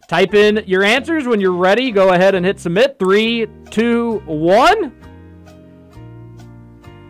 Type 0.08 0.34
in 0.34 0.64
your 0.66 0.84
answers 0.84 1.28
when 1.28 1.40
you're 1.40 1.52
ready. 1.54 1.92
Go 1.92 2.10
ahead 2.10 2.36
and 2.36 2.46
hit 2.46 2.60
submit. 2.60 2.98
Three, 3.00 3.48
two, 3.70 4.22
one. 4.26 4.94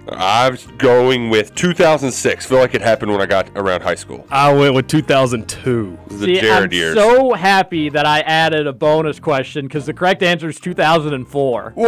I 0.10 0.49
was 0.49 0.65
going 0.78 1.30
with 1.30 1.53
2006. 1.56 2.45
Feel 2.45 2.57
like 2.57 2.73
it 2.73 2.82
happened 2.82 3.11
when 3.11 3.22
I 3.22 3.26
got 3.26 3.49
around 3.56 3.82
high 3.82 3.95
school. 3.95 4.26
I 4.32 4.52
went 4.52 4.73
with 4.73 4.88
2002. 4.88 5.98
The 6.07 6.18
See, 6.26 6.40
Jared 6.41 6.64
I'm 6.65 6.72
years. 6.73 6.95
so 6.95 7.34
happy 7.34 7.90
that 7.90 8.06
I 8.06 8.22
added 8.22 8.65
a 8.68 8.73
bonus 8.73 9.19
question 9.19 9.68
because 9.68 9.86
the 9.86 9.94
correct 9.94 10.23
answer 10.23 10.49
is 10.49 10.60
2004. 10.60 11.73
Wow! 11.76 11.88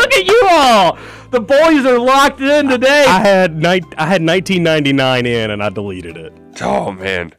Look 0.00 0.12
at 0.14 0.26
you 0.26 0.42
all. 0.50 0.98
The 1.30 1.40
boys 1.40 1.84
are 1.84 1.98
locked 1.98 2.40
in 2.40 2.68
today. 2.68 3.04
I 3.06 3.20
had 3.20 3.56
ni- 3.56 3.82
I 3.96 4.06
had 4.06 4.22
1999 4.22 5.26
in 5.26 5.50
and 5.50 5.62
I 5.62 5.68
deleted 5.70 6.16
it. 6.16 6.32
Oh 6.62 6.90
man. 6.92 7.32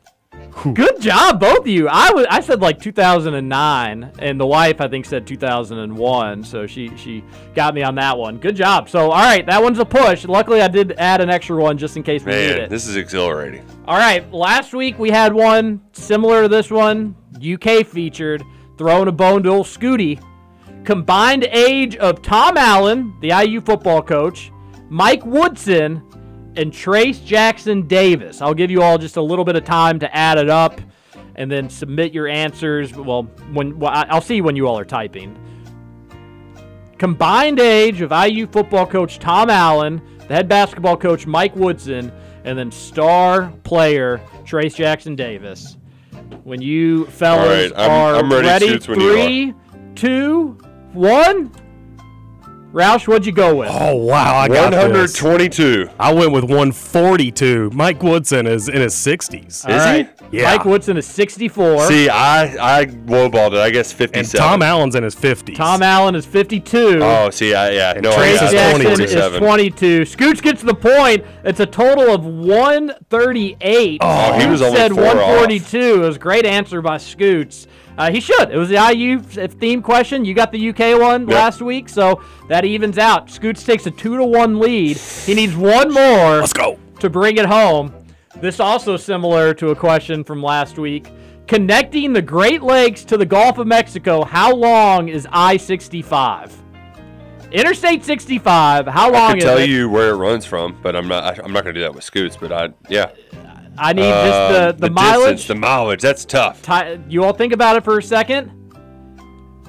Good 0.73 0.99
job, 1.01 1.39
both 1.39 1.59
of 1.59 1.67
you. 1.67 1.88
I 1.88 2.11
was 2.11 2.26
I 2.30 2.39
said 2.41 2.61
like 2.61 2.80
2009, 2.81 4.11
and 4.19 4.39
the 4.39 4.45
wife 4.45 4.81
I 4.81 4.88
think 4.88 5.05
said 5.05 5.26
2001, 5.26 6.43
so 6.43 6.67
she 6.67 6.95
she 6.97 7.23
got 7.55 7.73
me 7.73 7.84
on 7.84 7.95
that 7.95 8.17
one. 8.17 8.38
Good 8.38 8.55
job. 8.55 8.89
So 8.89 9.11
all 9.11 9.23
right, 9.23 9.45
that 9.45 9.61
one's 9.61 9.80
a 9.80 9.85
push. 9.85 10.26
Luckily, 10.26 10.61
I 10.61 10.67
did 10.67 10.93
add 10.97 11.21
an 11.21 11.30
extra 11.30 11.55
one 11.55 11.77
just 11.77 11.95
in 11.97 12.03
case 12.03 12.23
we 12.23 12.31
need 12.31 12.57
it. 12.57 12.69
this 12.69 12.88
is 12.88 12.95
exhilarating. 12.95 13.65
All 13.85 13.97
right, 13.97 14.30
last 14.34 14.73
week 14.73 14.99
we 14.99 15.09
had 15.09 15.34
one 15.34 15.81
similar 15.93 16.43
to 16.43 16.47
this 16.47 16.69
one, 16.69 17.15
UK 17.35 17.85
featured, 17.85 18.43
throwing 18.77 19.07
a 19.07 19.11
bone 19.11 19.43
to 19.43 19.49
old 19.49 19.65
Scooty. 19.65 20.21
Combined 20.84 21.43
age 21.51 21.95
of 21.97 22.21
Tom 22.21 22.57
Allen, 22.57 23.13
the 23.21 23.30
IU 23.30 23.61
football 23.61 24.01
coach, 24.01 24.51
Mike 24.89 25.26
Woodson, 25.26 26.01
and 26.60 26.73
Trayce 26.73 27.23
Jackson 27.23 27.88
Davis. 27.88 28.41
I'll 28.41 28.53
give 28.53 28.69
you 28.69 28.81
all 28.81 28.98
just 28.98 29.15
a 29.15 29.22
little 29.22 29.45
bit 29.45 29.56
of 29.56 29.64
time 29.64 29.98
to 29.99 30.14
add 30.15 30.38
it 30.38 30.49
up 30.49 30.81
and 31.36 31.49
then 31.49 31.69
submit 31.69 32.14
your 32.14 32.27
answers. 32.27 32.94
Well, 32.94 33.23
when 33.53 33.80
well, 33.80 33.91
I'll 33.94 34.19
see 34.22 34.41
when 34.41 34.57
you 34.57 34.68
all 34.68 34.77
are 34.77 34.84
typing. 34.86 35.38
Combined 36.98 37.61
age 37.61 38.02
of 38.02 38.11
IU 38.11 38.45
football 38.45 38.86
coach 38.86 39.19
Tom 39.19 39.49
Allen, 39.49 40.02
the 40.27 40.36
head 40.36 40.49
basketball 40.49 40.98
coach 40.98 41.26
Mike 41.26 41.56
Woodson, 41.56 42.11
and 42.44 42.60
then 42.60 42.72
star 42.72 43.53
player 43.64 44.19
Trayce 44.44 44.76
Jackson 44.76 45.15
Davis. 45.15 45.77
When 46.44 46.61
you 46.61 47.06
fellas 47.06 47.72
right, 47.72 47.80
I'm- 47.80 47.90
are 47.91 48.15
I'm 48.18 48.30
ready, 48.30 48.48
ready, 48.48 48.68
Shoots, 48.68 48.88
when 48.90 48.99
you 48.99 49.10
are. 49.10 49.14
three, 49.14 49.53
two, 49.95 50.57
one. 50.91 51.52
Roush, 52.71 53.07
what'd 53.07 53.25
you 53.25 53.31
go 53.31 53.55
with? 53.55 53.69
Oh 53.71 53.95
wow, 53.95 54.35
I 54.37 54.47
got 54.47 54.69
this. 54.69 55.19
122. 55.21 55.89
I 55.99 56.13
went 56.13 56.31
with 56.31 56.43
142. 56.43 57.71
Mike 57.73 58.03
Woodson 58.03 58.45
is 58.45 58.69
in 58.69 58.79
his 58.81 58.93
60s. 58.93 59.47
Is 59.47 59.65
All 59.65 59.71
right. 59.71 60.07
Yeah. 60.31 60.43
Mike 60.55 60.65
Woodson 60.65 60.95
is 60.95 61.07
64. 61.07 61.87
See, 61.87 62.09
I 62.09 62.81
I 62.81 62.85
lowballed 62.85 63.53
it. 63.53 63.57
I 63.57 63.71
guess 63.71 63.91
57. 63.91 64.19
and 64.19 64.31
Tom 64.51 64.61
Allen's 64.61 64.93
in 64.93 65.01
his 65.03 65.15
50s. 65.15 65.55
Tom 65.55 65.81
Allen 65.81 66.13
is 66.13 66.27
52. 66.27 66.99
Oh, 67.01 67.31
see, 67.31 67.55
I 67.55 67.71
yeah, 67.71 67.93
no, 67.99 68.11
I 68.11 68.15
Trayce 68.15 68.39
got 68.39 68.51
Jackson 68.51 68.85
47. 68.85 69.33
is 69.33 69.39
22. 69.39 70.01
Scooch 70.01 70.41
gets 70.43 70.61
the 70.61 70.75
point. 70.75 71.25
It's 71.43 71.59
a 71.59 71.65
total 71.65 72.13
of 72.13 72.23
138. 72.23 73.97
Oh, 74.01 74.39
he 74.39 74.45
was 74.45 74.61
Scooch 74.61 74.65
only 74.65 74.77
said 74.77 74.91
four 74.91 75.05
off. 75.07 75.15
142. 75.15 76.03
It 76.03 76.05
was 76.05 76.17
a 76.17 76.19
great 76.19 76.45
answer 76.45 76.83
by 76.83 76.97
Scoots. 76.97 77.65
Uh, 77.99 78.09
he 78.09 78.21
should. 78.21 78.49
It 78.49 78.57
was 78.57 78.69
the 78.69 78.77
IU 78.77 79.19
theme 79.19 79.81
question. 79.81 80.23
You 80.23 80.34
got 80.34 80.53
the 80.53 80.69
UK 80.69 80.97
one 80.97 81.27
Yep. 81.27 81.38
last 81.38 81.61
week, 81.61 81.89
so 81.89 82.21
that 82.47 82.63
evens 82.63 82.97
out. 82.97 83.30
Scoots 83.30 83.63
takes 83.63 83.85
a 83.88 83.91
two 83.91 84.15
to 84.15 84.23
one 84.23 84.57
lead. 84.57 84.95
He 84.97 85.34
needs 85.35 85.53
one 85.55 85.91
more. 85.93 86.38
Let's 86.39 86.53
go. 86.53 86.80
To 87.01 87.09
bring 87.09 87.35
it 87.38 87.45
home. 87.45 87.93
This 88.39 88.61
also 88.61 88.95
similar 88.95 89.53
to 89.55 89.71
a 89.71 89.76
question 89.76 90.23
from 90.23 90.41
last 90.41 90.77
week. 90.77 91.09
Connecting 91.45 92.13
the 92.13 92.21
Great 92.21 92.63
Lakes 92.63 93.03
to 93.03 93.17
the 93.17 93.26
Gulf 93.26 93.57
of 93.57 93.67
Mexico, 93.67 94.23
how 94.23 94.53
long 94.55 95.09
is 95.09 95.27
I-65? 95.31 96.53
Interstate 97.51 98.05
65, 98.05 98.85
how 98.88 99.11
long? 99.11 99.31
I 99.31 99.34
can 99.34 99.39
tell 99.41 99.57
it? 99.57 99.69
you 99.69 99.89
where 99.89 100.11
it 100.11 100.15
runs 100.15 100.45
from, 100.45 100.77
but 100.84 100.95
I'm 100.95 101.07
not. 101.07 101.39
I'm 101.43 101.51
not 101.51 101.63
going 101.63 101.73
to 101.73 101.81
do 101.81 101.84
that 101.84 101.93
with 101.95 102.03
Scoots. 102.03 102.38
But 102.38 102.51
I, 102.53 102.69
yeah. 102.88 103.09
I 103.80 103.93
need 103.93 104.01
just 104.01 104.34
Uh, 104.34 104.72
the, 104.73 104.77
the, 104.77 104.89
mileage. 104.89 105.38
distance, 105.38 105.47
the 105.47 105.56
mileage. 105.56 106.01
That's 106.01 106.26
tough. 106.26 106.61
Ti- 106.61 106.99
you 107.07 107.23
all 107.23 107.34
think 107.34 107.53
about 107.53 107.77
it 107.77 107.84
for 107.84 107.97
a 107.97 108.03
second. 108.03 108.51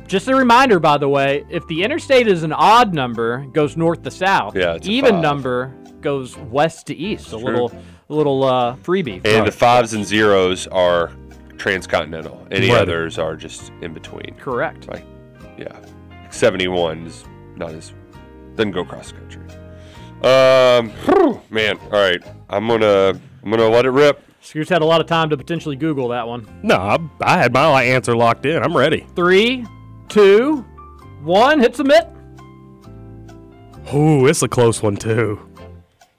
Just 0.07 0.27
a 0.29 0.35
reminder, 0.35 0.81
by 0.81 0.99
the 0.99 1.09
way, 1.09 1.45
if 1.49 1.65
the 1.69 1.85
interstate 1.85 2.27
is 2.27 2.43
an 2.43 2.53
odd 2.53 2.93
number, 2.95 3.47
goes 3.53 3.77
north 3.77 4.03
to 4.03 4.11
south. 4.11 4.57
Yeah, 4.57 4.77
even 4.83 5.21
number 5.21 5.73
goes 6.01 6.37
west 6.37 6.87
to 6.89 6.97
east. 6.97 7.29
A 7.29 7.31
True. 7.31 7.45
little, 7.45 7.73
a 8.09 8.13
little 8.15 8.43
uh, 8.43 8.75
freebie. 8.77 9.25
And 9.25 9.47
the 9.47 9.53
fives 9.53 9.93
and 9.95 10.05
zeros 10.05 10.67
are 10.69 11.13
transcontinental. 11.59 12.45
Any 12.51 12.71
Right. 12.73 12.81
others 12.81 13.19
are 13.19 13.37
just 13.37 13.71
in 13.83 13.93
between. 13.95 14.35
Correct. 14.41 14.89
Like, 14.89 15.05
yeah, 15.57 15.79
71 16.31 17.07
is 17.07 17.25
not 17.57 17.71
as 17.71 17.93
doesn't 18.57 18.73
go 18.73 18.85
cross 18.85 19.13
country. 19.13 19.43
Um, 20.25 20.91
whew, 21.07 21.41
man. 21.51 21.79
All 21.85 21.91
right, 22.01 22.23
I'm 22.49 22.67
gonna 22.67 23.21
I'm 23.43 23.51
gonna 23.51 23.69
let 23.69 23.85
it 23.87 23.91
rip. 23.91 24.23
Scoots 24.41 24.71
had 24.71 24.83
a 24.83 24.85
lot 24.87 25.01
of 25.01 25.07
time 25.07 25.29
to 25.31 25.37
potentially 25.37 25.77
Google 25.77 26.09
that 26.09 26.27
one. 26.27 26.47
No, 26.63 26.77
I, 26.77 26.99
I 27.21 27.39
had 27.39 27.53
my 27.53 27.83
answer 27.83 28.17
locked 28.17 28.47
in. 28.47 28.63
I'm 28.63 28.77
ready. 28.77 29.07
Three, 29.15 29.67
two, 30.09 30.63
one. 31.23 31.61
Hit 31.61 31.77
submit. 31.77 32.09
Ooh, 33.95 34.27
it's 34.27 34.43
a 34.43 34.49
close 34.49 34.83
one 34.83 34.97
too. 34.97 35.47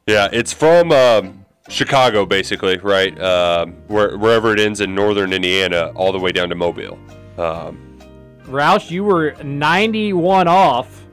Yeah, 0.07 0.29
it's 0.31 0.51
from 0.51 0.91
um, 0.91 1.45
Chicago, 1.69 2.25
basically, 2.25 2.77
right? 2.77 3.19
Um, 3.21 3.73
where, 3.87 4.17
wherever 4.17 4.51
it 4.53 4.59
ends 4.59 4.81
in 4.81 4.93
northern 4.93 5.31
Indiana, 5.31 5.91
all 5.95 6.11
the 6.11 6.19
way 6.19 6.31
down 6.31 6.49
to 6.49 6.55
Mobile. 6.55 6.99
Um, 7.37 7.97
Roush, 8.43 8.91
you 8.91 9.03
were 9.03 9.35
91 9.43 10.47
off, 10.47 11.05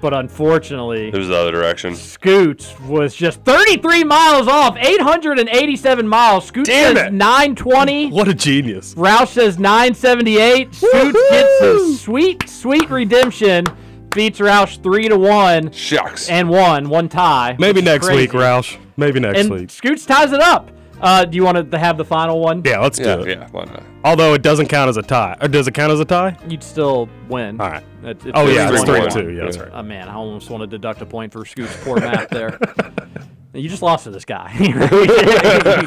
but 0.00 0.14
unfortunately, 0.14 1.08
it 1.08 1.14
was 1.14 1.28
the 1.28 1.36
other 1.36 1.50
direction. 1.52 1.94
Scoots 1.94 2.78
was 2.80 3.14
just 3.14 3.42
33 3.42 4.04
miles 4.04 4.48
off, 4.48 4.76
887 4.76 6.06
miles. 6.06 6.46
Scoots 6.46 6.68
Damn 6.68 6.96
says 6.96 7.06
it. 7.08 7.12
920. 7.12 8.10
What 8.10 8.28
a 8.28 8.34
genius. 8.34 8.94
Roush 8.94 9.28
says 9.28 9.58
978. 9.58 10.74
Scoots 10.74 11.18
gets 11.30 11.60
his 11.60 12.00
sweet, 12.00 12.48
sweet 12.48 12.88
redemption. 12.90 13.66
Beats 14.14 14.38
Roush 14.38 14.82
three 14.82 15.08
to 15.08 15.16
one 15.18 15.70
Shucks. 15.70 16.28
and 16.30 16.48
one, 16.48 16.88
one 16.88 17.08
tie. 17.08 17.56
Maybe 17.58 17.74
which 17.80 17.82
is 17.82 17.84
next 17.84 18.06
week, 18.10 18.30
crazy. 18.30 18.44
Roush. 18.44 18.78
Maybe 18.96 19.20
next 19.20 19.40
And 19.40 19.50
week. 19.50 19.70
Scoots 19.70 20.06
ties 20.06 20.32
it 20.32 20.40
up. 20.40 20.70
Uh, 21.00 21.24
do 21.24 21.36
you 21.36 21.44
want 21.44 21.70
to 21.70 21.78
have 21.78 21.96
the 21.96 22.04
final 22.04 22.40
one? 22.40 22.62
Yeah, 22.64 22.80
let's 22.80 22.98
do 22.98 23.04
Yeah, 23.04 23.18
it. 23.20 23.28
yeah, 23.28 23.48
why 23.52 23.64
not? 23.64 23.82
Although 24.04 24.34
it 24.34 24.42
doesn't 24.42 24.66
count 24.68 24.88
as 24.88 24.96
a 24.96 25.02
tie. 25.02 25.36
Or 25.40 25.46
does 25.48 25.68
it 25.68 25.74
count 25.74 25.92
as 25.92 26.00
a 26.00 26.04
tie? 26.04 26.36
You'd 26.48 26.62
still 26.62 27.08
win. 27.28 27.60
All 27.60 27.70
right. 27.70 27.84
It- 28.02 28.24
it's 28.24 28.32
Oh, 28.34 28.46
yeah, 28.48 28.70
it's 28.72 28.82
three 28.84 28.94
to 29.00 29.06
one. 29.06 29.10
two. 29.10 29.30
Yeah, 29.32 29.44
that's 29.44 29.58
right. 29.58 29.70
Oh 29.72 29.82
man, 29.82 30.08
I 30.08 30.14
almost 30.14 30.50
want 30.50 30.62
to 30.62 30.66
deduct 30.66 31.00
a 31.02 31.06
point 31.06 31.32
for 31.32 31.44
Scoot's 31.44 31.76
poor 31.84 31.98
math 32.00 32.30
there. 32.30 32.58
you 33.54 33.68
just 33.68 33.82
lost 33.82 34.04
to 34.04 34.10
this 34.10 34.24
guy. 34.24 34.52
you 34.60 34.72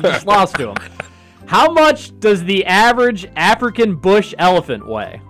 just 0.02 0.26
lost 0.26 0.56
to 0.56 0.70
him. 0.70 0.76
How 1.46 1.72
much 1.72 2.18
does 2.20 2.44
the 2.46 2.66
average 2.66 3.28
African 3.36 3.96
bush 3.96 4.34
elephant 4.38 4.88
weigh? 4.88 5.22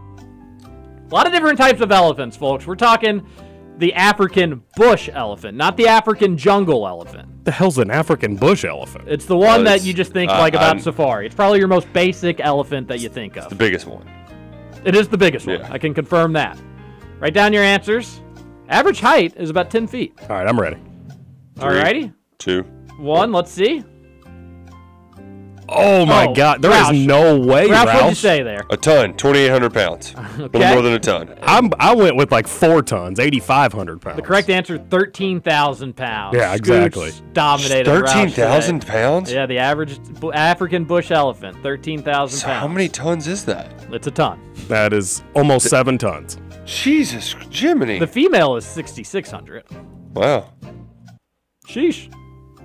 A 0.63 1.13
lot 1.13 1.25
of 1.27 1.33
different 1.33 1.57
types 1.57 1.81
of 1.81 1.91
elephants, 1.91 2.37
folks. 2.37 2.65
We're 2.67 2.75
talking 2.75 3.25
the 3.81 3.93
African 3.95 4.61
bush 4.75 5.09
elephant, 5.11 5.57
not 5.57 5.75
the 5.75 5.87
African 5.87 6.37
jungle 6.37 6.87
elephant. 6.87 7.43
The 7.45 7.51
hell's 7.51 7.79
an 7.79 7.89
African 7.89 8.35
bush 8.35 8.63
elephant? 8.63 9.05
It's 9.07 9.25
the 9.25 9.35
one 9.35 9.61
Oh, 9.61 9.63
that 9.63 9.83
you 9.83 9.91
just 9.91 10.13
think 10.13 10.31
uh, 10.31 10.37
like 10.37 10.53
about 10.53 10.75
I'm- 10.75 10.79
safari. 10.79 11.25
It's 11.25 11.33
probably 11.33 11.57
your 11.57 11.67
most 11.67 11.91
basic 11.91 12.39
elephant 12.39 12.87
that 12.89 12.99
you 12.99 13.09
think 13.09 13.37
of. 13.37 13.49
The 13.49 13.55
biggest 13.55 13.87
one. 13.87 14.07
It 14.85 14.95
is 14.95 15.07
the 15.09 15.17
biggest 15.17 15.47
one. 15.47 15.59
Yeah. 15.59 15.67
I 15.71 15.79
can 15.79 15.95
confirm 15.95 16.31
that. 16.33 16.59
Write 17.19 17.33
down 17.33 17.53
your 17.53 17.63
answers. 17.63 18.21
Average 18.69 18.99
height 18.99 19.33
is 19.35 19.49
about 19.49 19.71
10 19.71 19.87
feet. 19.87 20.13
All 20.21 20.27
right, 20.29 20.47
I'm 20.47 20.59
ready. 20.59 20.77
Alrighty. 21.55 22.13
Two. 22.37 22.61
One, 22.99 23.31
let's 23.31 23.51
see. 23.51 23.83
Oh 25.73 26.05
my 26.05 26.25
Oh, 26.27 26.33
God, 26.33 26.61
there 26.61 26.71
is 26.71 26.87
Roush. 26.87 27.05
no 27.05 27.39
way, 27.39 27.67
Ralph, 27.67 27.85
what'd 27.87 28.01
you 28.01 28.07
Roush. 28.11 28.15
say 28.17 28.43
there? 28.43 28.65
A 28.69 28.75
ton, 28.77 29.15
2,800 29.15 29.73
pounds. 29.73 30.13
A 30.17 30.19
Okay. 30.19 30.57
little 30.59 30.73
more 30.73 30.81
than 30.81 30.93
a 30.93 30.99
ton. 30.99 31.33
I'm 31.41 31.69
I 31.79 31.95
went 31.95 32.15
with 32.17 32.31
like 32.31 32.47
four 32.47 32.81
tons, 32.81 33.19
8,500 33.19 34.01
pounds. 34.01 34.17
The 34.17 34.21
correct 34.21 34.49
answer, 34.49 34.77
13,000 34.77 35.95
pounds. 35.95 36.35
Yeah, 36.37 36.53
Scoots 36.55 36.67
exactly. 36.69 37.11
Dominated. 37.33 37.87
Roush 37.89 38.07
13,000 38.07 38.85
pounds? 38.85 39.31
Yeah, 39.31 39.45
the 39.45 39.59
average 39.59 39.97
bu- 40.19 40.33
African 40.33 40.83
bush 40.83 41.09
elephant, 41.11 41.55
13,000 41.63 42.37
So 42.39 42.47
pounds. 42.47 42.59
how 42.59 42.67
many 42.67 42.89
tons 42.89 43.27
is 43.27 43.45
that? 43.45 43.71
It's 43.91 44.07
a 44.07 44.11
ton. 44.11 44.39
That 44.67 44.91
is 44.93 45.23
almost 45.35 45.69
seven 45.69 45.97
tons. 45.97 46.37
Jesus, 46.65 47.33
Jiminy. 47.49 47.97
The 47.99 48.07
female 48.07 48.55
is 48.55 48.65
6,600. 48.65 49.63
wow. 50.13 50.49
Sheesh. 51.67 52.11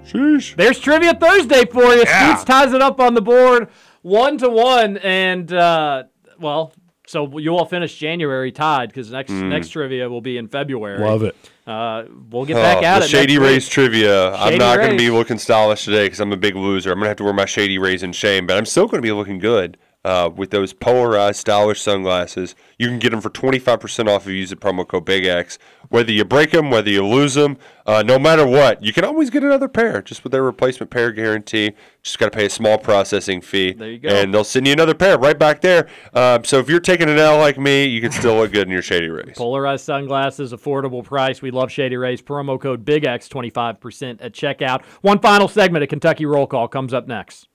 Sheesh. 0.06 0.56
There's 0.56 0.78
trivia 0.78 1.14
Thursday 1.14 1.64
for 1.66 1.82
you. 1.94 2.04
Yeah. 2.06 2.34
Scoots 2.34 2.44
ties 2.44 2.72
it 2.72 2.82
up 2.82 3.00
on 3.00 3.14
the 3.14 3.22
board, 3.22 3.68
one 4.02 4.38
to 4.38 4.48
one, 4.48 4.96
and 4.98 5.52
uh, 5.52 6.04
well, 6.38 6.72
so 7.06 7.38
you 7.38 7.56
all 7.56 7.64
finish 7.66 7.96
January 7.96 8.50
tied 8.52 8.88
because 8.88 9.10
next 9.10 9.30
Mm. 9.32 9.48
next 9.48 9.68
trivia 9.70 10.08
will 10.08 10.20
be 10.20 10.38
in 10.38 10.48
February. 10.48 10.98
Love 10.98 11.22
it. 11.22 11.36
Uh, 11.66 12.04
we'll 12.30 12.44
get 12.44 12.54
back 12.54 12.78
Oh, 12.78 12.84
at 12.84 12.98
the 13.00 13.04
it. 13.06 13.08
Shady. 13.08 13.38
Rays 13.38 13.68
trivia. 13.68 14.32
I'm 14.34 14.56
not 14.56 14.76
going 14.78 14.92
to 14.92 14.96
be 14.96 15.10
looking 15.10 15.38
stylish 15.38 15.84
today 15.84 16.06
because 16.06 16.20
I'm 16.20 16.32
a 16.32 16.36
big 16.36 16.54
loser. 16.54 16.90
I'm 16.92 16.96
going 16.98 17.04
to 17.06 17.08
have 17.08 17.16
to 17.16 17.24
wear 17.24 17.32
my 17.32 17.44
Shady 17.44 17.78
Rays 17.78 18.02
in 18.04 18.12
shame, 18.12 18.46
but 18.46 18.56
I'm 18.56 18.66
still 18.66 18.86
going 18.86 19.02
to 19.02 19.06
be 19.06 19.10
looking 19.12 19.38
good 19.40 19.76
uh, 20.06 20.30
with 20.30 20.50
those 20.52 20.72
polarized, 20.72 21.40
stylish 21.40 21.80
sunglasses. 21.80 22.54
You 22.78 22.86
can 22.86 23.00
get 23.00 23.10
them 23.10 23.20
for 23.20 23.28
25% 23.28 24.08
off 24.08 24.22
if 24.22 24.28
you 24.28 24.34
use 24.34 24.50
the 24.50 24.56
promo 24.56 24.86
code 24.86 25.04
BIGX. 25.04 25.58
Whether 25.88 26.12
you 26.12 26.24
break 26.24 26.52
them, 26.52 26.70
whether 26.70 26.88
you 26.88 27.04
lose 27.04 27.34
them, 27.34 27.58
uh, 27.86 28.04
no 28.06 28.16
matter 28.16 28.46
what, 28.46 28.84
you 28.84 28.92
can 28.92 29.04
always 29.04 29.30
get 29.30 29.42
another 29.42 29.66
pair 29.66 30.00
just 30.02 30.22
with 30.22 30.30
their 30.30 30.44
replacement 30.44 30.90
pair 30.90 31.10
guarantee. 31.10 31.72
Just 32.04 32.20
got 32.20 32.26
to 32.26 32.38
pay 32.38 32.46
a 32.46 32.50
small 32.50 32.78
processing 32.78 33.40
fee. 33.40 33.72
There 33.72 33.90
you 33.90 33.98
go. 33.98 34.08
And 34.08 34.32
they'll 34.32 34.44
send 34.44 34.68
you 34.68 34.72
another 34.72 34.94
pair 34.94 35.18
right 35.18 35.36
back 35.36 35.60
there. 35.60 35.88
Um, 36.14 36.44
so 36.44 36.60
if 36.60 36.68
you're 36.68 36.78
taking 36.78 37.08
an 37.08 37.18
L 37.18 37.38
like 37.38 37.58
me, 37.58 37.86
you 37.86 38.00
can 38.00 38.12
still 38.12 38.36
look 38.36 38.52
good 38.52 38.68
in 38.68 38.72
your 38.72 38.82
Shady 38.82 39.08
Rays. 39.08 39.34
Polarized 39.36 39.84
sunglasses, 39.84 40.52
affordable 40.52 41.02
price. 41.02 41.42
We 41.42 41.50
love 41.50 41.72
Shady 41.72 41.96
Rays. 41.96 42.22
Promo 42.22 42.60
code 42.60 42.84
BIGX, 42.84 43.28
25% 43.28 44.18
at 44.20 44.32
checkout. 44.32 44.84
One 45.02 45.18
final 45.18 45.48
segment 45.48 45.82
of 45.82 45.88
Kentucky 45.88 46.26
Roll 46.26 46.46
Call 46.46 46.68
comes 46.68 46.94
up 46.94 47.08
next. 47.08 47.48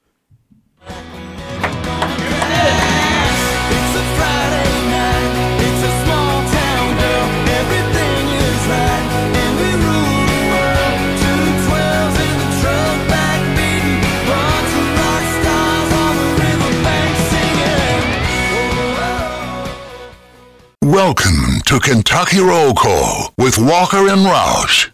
Welcome 20.83 21.61
to 21.67 21.79
Kentucky 21.79 22.39
Roll 22.39 22.73
Call 22.73 23.33
with 23.37 23.59
Walker 23.59 24.07
and 24.09 24.21
Roush. 24.25 24.89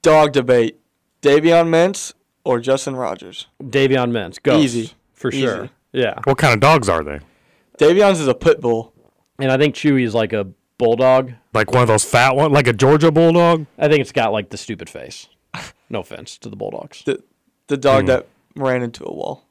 Dog 0.00 0.32
debate: 0.32 0.80
Davion 1.20 1.68
Mintz 1.68 2.14
or 2.44 2.60
Justin 2.60 2.96
Rogers? 2.96 3.46
Davion 3.62 4.10
Mintz, 4.10 4.42
go. 4.42 4.56
Easy. 4.58 4.92
For 5.12 5.28
Easy. 5.28 5.42
sure. 5.42 5.68
Yeah. 5.92 6.18
What 6.24 6.38
kind 6.38 6.54
of 6.54 6.60
dogs 6.60 6.88
are 6.88 7.04
they? 7.04 7.20
Davion's 7.78 8.20
is 8.20 8.26
a 8.28 8.34
pit 8.34 8.60
bull. 8.62 8.94
And 9.38 9.52
I 9.52 9.58
think 9.58 9.74
Chewy 9.74 10.02
is 10.02 10.14
like 10.14 10.32
a 10.32 10.46
bulldog. 10.78 11.32
Like 11.52 11.72
one 11.72 11.82
of 11.82 11.88
those 11.88 12.04
fat 12.04 12.34
ones, 12.34 12.52
like 12.54 12.66
a 12.66 12.72
Georgia 12.72 13.10
bulldog? 13.12 13.66
I 13.78 13.88
think 13.88 14.00
it's 14.00 14.12
got 14.12 14.32
like 14.32 14.48
the 14.48 14.56
stupid 14.56 14.88
face. 14.88 15.28
No 15.90 16.00
offense 16.00 16.38
to 16.38 16.48
the 16.48 16.56
bulldogs. 16.56 17.02
The 17.04 17.22
the 17.66 17.76
dog 17.76 18.02
Hmm. 18.04 18.06
that 18.08 18.26
ran 18.56 18.82
into 18.82 19.04
a 19.04 19.12
wall. 19.12 19.44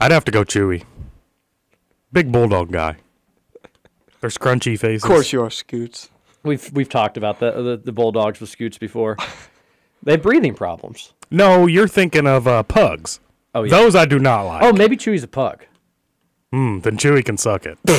I'd 0.00 0.12
have 0.12 0.24
to 0.26 0.30
go 0.30 0.44
Chewy. 0.44 0.84
Big 2.12 2.30
bulldog 2.30 2.70
guy. 2.70 2.96
They're 4.20 4.30
scrunchy 4.30 4.78
faces. 4.78 5.04
Of 5.04 5.08
course 5.08 5.32
you 5.32 5.42
are, 5.42 5.50
Scoots. 5.50 6.10
We've 6.42 6.72
we've 6.72 6.88
talked 6.88 7.16
about 7.16 7.40
the 7.40 7.50
the, 7.50 7.76
the 7.76 7.92
bulldogs 7.92 8.40
with 8.40 8.50
scoots 8.50 8.78
before. 8.78 9.16
they 10.02 10.12
have 10.12 10.22
breathing 10.22 10.54
problems. 10.54 11.12
No, 11.30 11.66
you're 11.66 11.88
thinking 11.88 12.26
of 12.26 12.48
uh, 12.48 12.62
pugs. 12.62 13.20
Oh, 13.54 13.64
yeah. 13.64 13.70
Those 13.70 13.94
I 13.94 14.04
do 14.06 14.18
not 14.18 14.42
like. 14.42 14.62
Oh, 14.62 14.72
maybe 14.72 14.96
Chewy's 14.96 15.22
a 15.22 15.28
pug. 15.28 15.64
Hmm, 16.52 16.80
then 16.80 16.96
Chewy 16.96 17.24
can 17.24 17.36
suck 17.36 17.66
it. 17.66 17.78
Who 17.86 17.94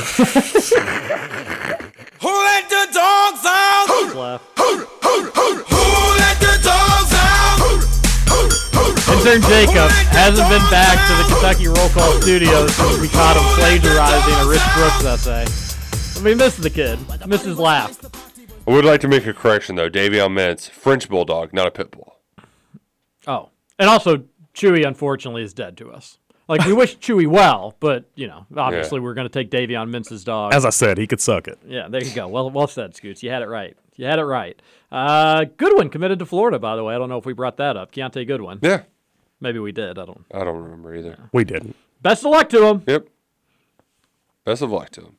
let 2.30 2.70
the 2.70 2.88
dogs 2.92 3.46
out? 3.46 4.16
Left. 4.16 4.44
Who 4.58 4.86
let 6.18 6.40
the 6.40 6.60
dogs 6.64 7.14
out? 7.14 7.60
Intern 9.14 9.42
Jacob 9.50 9.92
hasn't 10.10 10.50
been 10.50 10.66
back 10.72 10.98
to 11.08 11.14
the 11.22 11.26
Kentucky 11.34 11.68
Roll 11.68 11.90
Call 11.90 12.22
Studios 12.22 12.76
since 12.76 13.00
we 13.00 13.08
caught 13.10 13.36
him 13.38 13.44
plagiarizing 13.60 14.34
a 14.36 14.48
Rich 14.50 14.66
Brooks 14.76 15.06
essay. 15.06 15.69
We 16.24 16.34
is 16.34 16.58
the 16.58 16.70
kid. 16.70 17.00
Missed 17.28 17.46
his 17.46 17.58
laugh. 17.58 17.98
I 18.68 18.72
would 18.72 18.84
like 18.84 19.00
to 19.02 19.08
make 19.08 19.26
a 19.26 19.34
correction 19.34 19.76
though. 19.76 19.90
Davion 19.90 20.32
Mintz, 20.32 20.70
French 20.70 21.08
bulldog, 21.08 21.54
not 21.54 21.66
a 21.66 21.72
pit 21.72 21.92
bull. 21.92 22.18
Oh, 23.26 23.50
and 23.78 23.90
also 23.90 24.26
Chewy 24.54 24.86
unfortunately 24.86 25.44
is 25.44 25.54
dead 25.54 25.78
to 25.78 25.90
us. 25.92 26.18
Like 26.50 26.66
we 26.66 26.74
wish 26.74 26.98
Chewy 26.98 27.26
well, 27.26 27.76
but 27.80 28.10
you 28.16 28.28
know, 28.28 28.46
obviously 28.58 29.00
we're 29.00 29.14
going 29.14 29.30
to 29.30 29.34
take 29.34 29.50
Davion 29.50 29.90
Mintz's 29.90 30.26
dog. 30.26 30.54
As 30.54 30.66
I 30.66 30.72
said, 30.72 30.98
he 30.98 31.08
could 31.08 31.22
suck 31.22 31.48
it. 31.48 31.58
Yeah, 31.66 31.88
there 31.88 32.04
you 32.04 32.14
go. 32.14 32.28
Well, 32.28 32.50
well 32.50 32.68
said, 32.68 32.96
Scoots. 32.96 33.24
You 33.24 33.30
had 33.30 33.42
it 33.42 33.48
right. 33.48 33.78
You 33.96 34.06
had 34.06 34.20
it 34.20 34.26
right. 34.26 34.62
Uh, 34.92 35.46
Goodwin 35.56 35.90
committed 35.90 36.20
to 36.20 36.26
Florida, 36.26 36.60
by 36.60 36.76
the 36.76 36.84
way. 36.84 36.96
I 36.96 36.98
don't 36.98 37.08
know 37.10 37.18
if 37.18 37.26
we 37.26 37.34
brought 37.34 37.58
that 37.58 37.78
up. 37.78 37.94
Keontae 37.94 38.28
Goodwin. 38.28 38.60
Yeah. 38.62 38.84
Maybe 39.40 39.60
we 39.60 39.72
did. 39.72 39.98
I 39.98 40.06
don't. 40.06 40.26
I 40.34 40.44
don't 40.44 40.62
remember 40.62 40.94
either. 40.96 41.30
We 41.32 41.46
didn't. 41.46 41.78
Best 42.02 42.26
of 42.26 42.32
luck 42.32 42.50
to 42.50 42.66
him. 42.66 42.84
Yep. 42.88 43.08
Best 44.44 44.62
of 44.62 44.72
luck 44.72 44.90
to 44.92 45.02
him. 45.02 45.16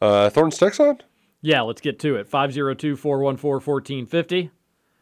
Uh, 0.00 0.30
Thornton 0.30 0.52
Steck's 0.52 0.80
on? 0.80 0.98
Yeah, 1.40 1.62
let's 1.62 1.80
get 1.80 1.98
to 2.00 2.16
it. 2.16 2.28
502 2.28 2.96
414 2.96 3.64
1450. 3.64 4.50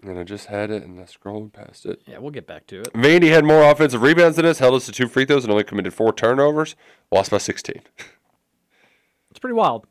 And 0.02 0.18
I 0.18 0.24
just 0.24 0.46
had 0.46 0.70
it 0.70 0.82
and 0.82 1.00
I 1.00 1.06
scrolled 1.06 1.52
past 1.52 1.86
it. 1.86 2.02
Yeah, 2.06 2.18
we'll 2.18 2.30
get 2.30 2.46
back 2.46 2.66
to 2.68 2.80
it. 2.80 2.92
Vandy 2.92 3.28
had 3.30 3.44
more 3.44 3.62
offensive 3.68 4.02
rebounds 4.02 4.36
than 4.36 4.44
us, 4.46 4.58
held 4.58 4.74
us 4.74 4.86
to 4.86 4.92
two 4.92 5.08
free 5.08 5.24
throws, 5.24 5.44
and 5.44 5.50
only 5.50 5.64
committed 5.64 5.94
four 5.94 6.12
turnovers. 6.12 6.76
Lost 7.10 7.30
by 7.30 7.38
16. 7.38 7.82
It's 9.30 9.38
pretty 9.38 9.54
wild. 9.54 9.86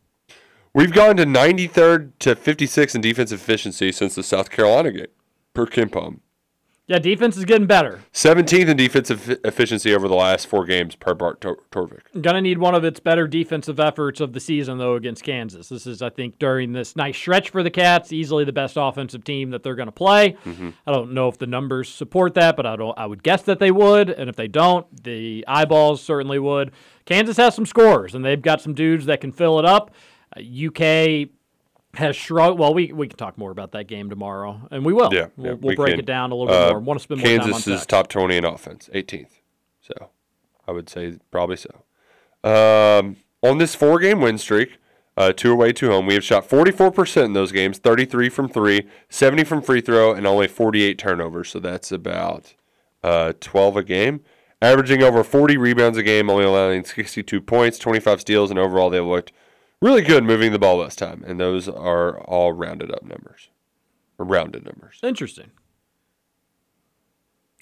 We've 0.73 0.91
gone 0.91 1.17
to 1.17 1.23
93rd 1.25 2.13
to 2.17 2.35
56 2.35 2.95
in 2.95 3.01
defensive 3.01 3.39
efficiency 3.39 3.91
since 3.91 4.15
the 4.15 4.23
South 4.23 4.49
Carolina 4.49 4.91
game 4.91 5.05
per 5.53 5.67
KenPom. 5.67 6.21
Yeah, 6.87 6.99
defense 6.99 7.35
is 7.35 7.45
getting 7.45 7.65
better. 7.65 8.01
17th 8.13 8.67
in 8.67 8.77
defensive 8.77 9.39
efficiency 9.43 9.91
over 9.95 10.07
the 10.07 10.13
last 10.13 10.45
four 10.45 10.65
games 10.65 10.95
per 10.95 11.15
Bart 11.15 11.41
Tor- 11.41 11.57
Torvik. 11.71 12.21
Gonna 12.21 12.41
need 12.41 12.59
one 12.59 12.75
of 12.75 12.83
its 12.83 12.99
better 12.99 13.27
defensive 13.27 13.79
efforts 13.79 14.21
of 14.21 14.33
the 14.33 14.39
season, 14.39 14.77
though, 14.77 14.93
against 14.93 15.23
Kansas. 15.23 15.69
This 15.69 15.87
is, 15.87 16.03
I 16.03 16.11
think, 16.11 16.37
during 16.37 16.73
this 16.73 16.95
nice 16.95 17.17
stretch 17.17 17.49
for 17.49 17.63
the 17.63 17.71
Cats, 17.71 18.13
easily 18.13 18.43
the 18.45 18.53
best 18.53 18.75
offensive 18.77 19.23
team 19.23 19.49
that 19.49 19.63
they're 19.63 19.73
going 19.73 19.87
to 19.87 19.91
play. 19.91 20.37
Mhm. 20.45 20.73
I 20.85 20.91
don't 20.91 21.13
know 21.13 21.27
if 21.27 21.39
the 21.39 21.47
numbers 21.47 21.89
support 21.89 22.35
that, 22.35 22.55
but 22.55 22.67
I 22.67 22.75
don't. 22.75 22.95
I 22.99 23.07
would 23.07 23.23
guess 23.23 23.41
that 23.43 23.57
they 23.57 23.71
would, 23.71 24.11
and 24.11 24.29
if 24.29 24.35
they 24.35 24.47
don't, 24.47 24.85
the 25.03 25.43
eyeballs 25.47 26.03
certainly 26.03 26.37
would. 26.37 26.71
Kansas 27.05 27.37
has 27.37 27.55
some 27.55 27.65
scores, 27.65 28.13
and 28.13 28.23
they've 28.23 28.39
got 28.41 28.61
some 28.61 28.75
dudes 28.75 29.07
that 29.07 29.21
can 29.21 29.31
fill 29.31 29.57
it 29.57 29.65
up. 29.65 29.89
Uh, 30.37 30.41
UK 30.41 31.29
has 31.95 32.15
shrugged. 32.15 32.59
Well, 32.59 32.73
we 32.73 32.91
we 32.93 33.07
can 33.07 33.17
talk 33.17 33.37
more 33.37 33.51
about 33.51 33.71
that 33.73 33.87
game 33.87 34.09
tomorrow, 34.09 34.67
and 34.71 34.85
we 34.85 34.93
will. 34.93 35.13
Yeah, 35.13 35.27
we'll, 35.35 35.47
yeah, 35.47 35.53
we'll 35.53 35.69
we 35.71 35.75
break 35.75 35.91
can. 35.91 35.99
it 35.99 36.05
down 36.05 36.31
a 36.31 36.35
little 36.35 36.47
bit 36.53 36.61
Uh, 36.61 36.69
more. 36.71 36.79
Want 36.79 36.99
to 36.99 37.03
spend 37.03 37.21
more 37.21 37.27
time 37.29 37.39
on 37.41 37.51
Kansas 37.51 37.67
is 37.81 37.85
top 37.85 38.07
20 38.07 38.37
in 38.37 38.45
offense, 38.45 38.89
18th. 38.93 39.39
So 39.81 40.09
I 40.67 40.71
would 40.71 40.89
say 40.89 41.17
probably 41.31 41.57
so. 41.57 41.83
Um, 42.43 43.17
on 43.41 43.57
this 43.57 43.75
four 43.75 43.99
game 43.99 44.21
win 44.21 44.37
streak, 44.37 44.77
uh, 45.17 45.31
two 45.33 45.51
away, 45.51 45.71
two 45.73 45.89
home, 45.89 46.05
we 46.05 46.13
have 46.15 46.23
shot 46.23 46.47
44% 46.47 47.25
in 47.25 47.33
those 47.33 47.51
games, 47.51 47.77
33 47.77 48.29
from 48.29 48.49
three, 48.49 48.87
70 49.09 49.43
from 49.43 49.61
free 49.61 49.81
throw, 49.81 50.13
and 50.13 50.27
only 50.27 50.47
48 50.47 50.97
turnovers. 50.97 51.49
So 51.49 51.59
that's 51.59 51.91
about 51.91 52.53
uh, 53.03 53.33
12 53.39 53.77
a 53.77 53.83
game. 53.83 54.21
Averaging 54.61 55.03
over 55.03 55.23
40 55.23 55.57
rebounds 55.57 55.97
a 55.97 56.03
game, 56.03 56.29
only 56.29 56.45
allowing 56.45 56.83
62 56.85 57.41
points, 57.41 57.77
25 57.77 58.21
steals, 58.21 58.49
and 58.49 58.59
overall 58.59 58.89
they 58.89 58.99
looked 58.99 59.31
really 59.81 60.01
good 60.01 60.23
moving 60.23 60.51
the 60.51 60.59
ball 60.59 60.83
this 60.83 60.95
time. 60.95 61.23
And 61.27 61.39
those 61.39 61.67
are 61.69 62.19
all 62.21 62.51
rounded 62.53 62.91
up 62.91 63.03
numbers, 63.03 63.49
or 64.17 64.25
rounded 64.25 64.65
numbers. 64.65 64.99
Interesting. 65.03 65.51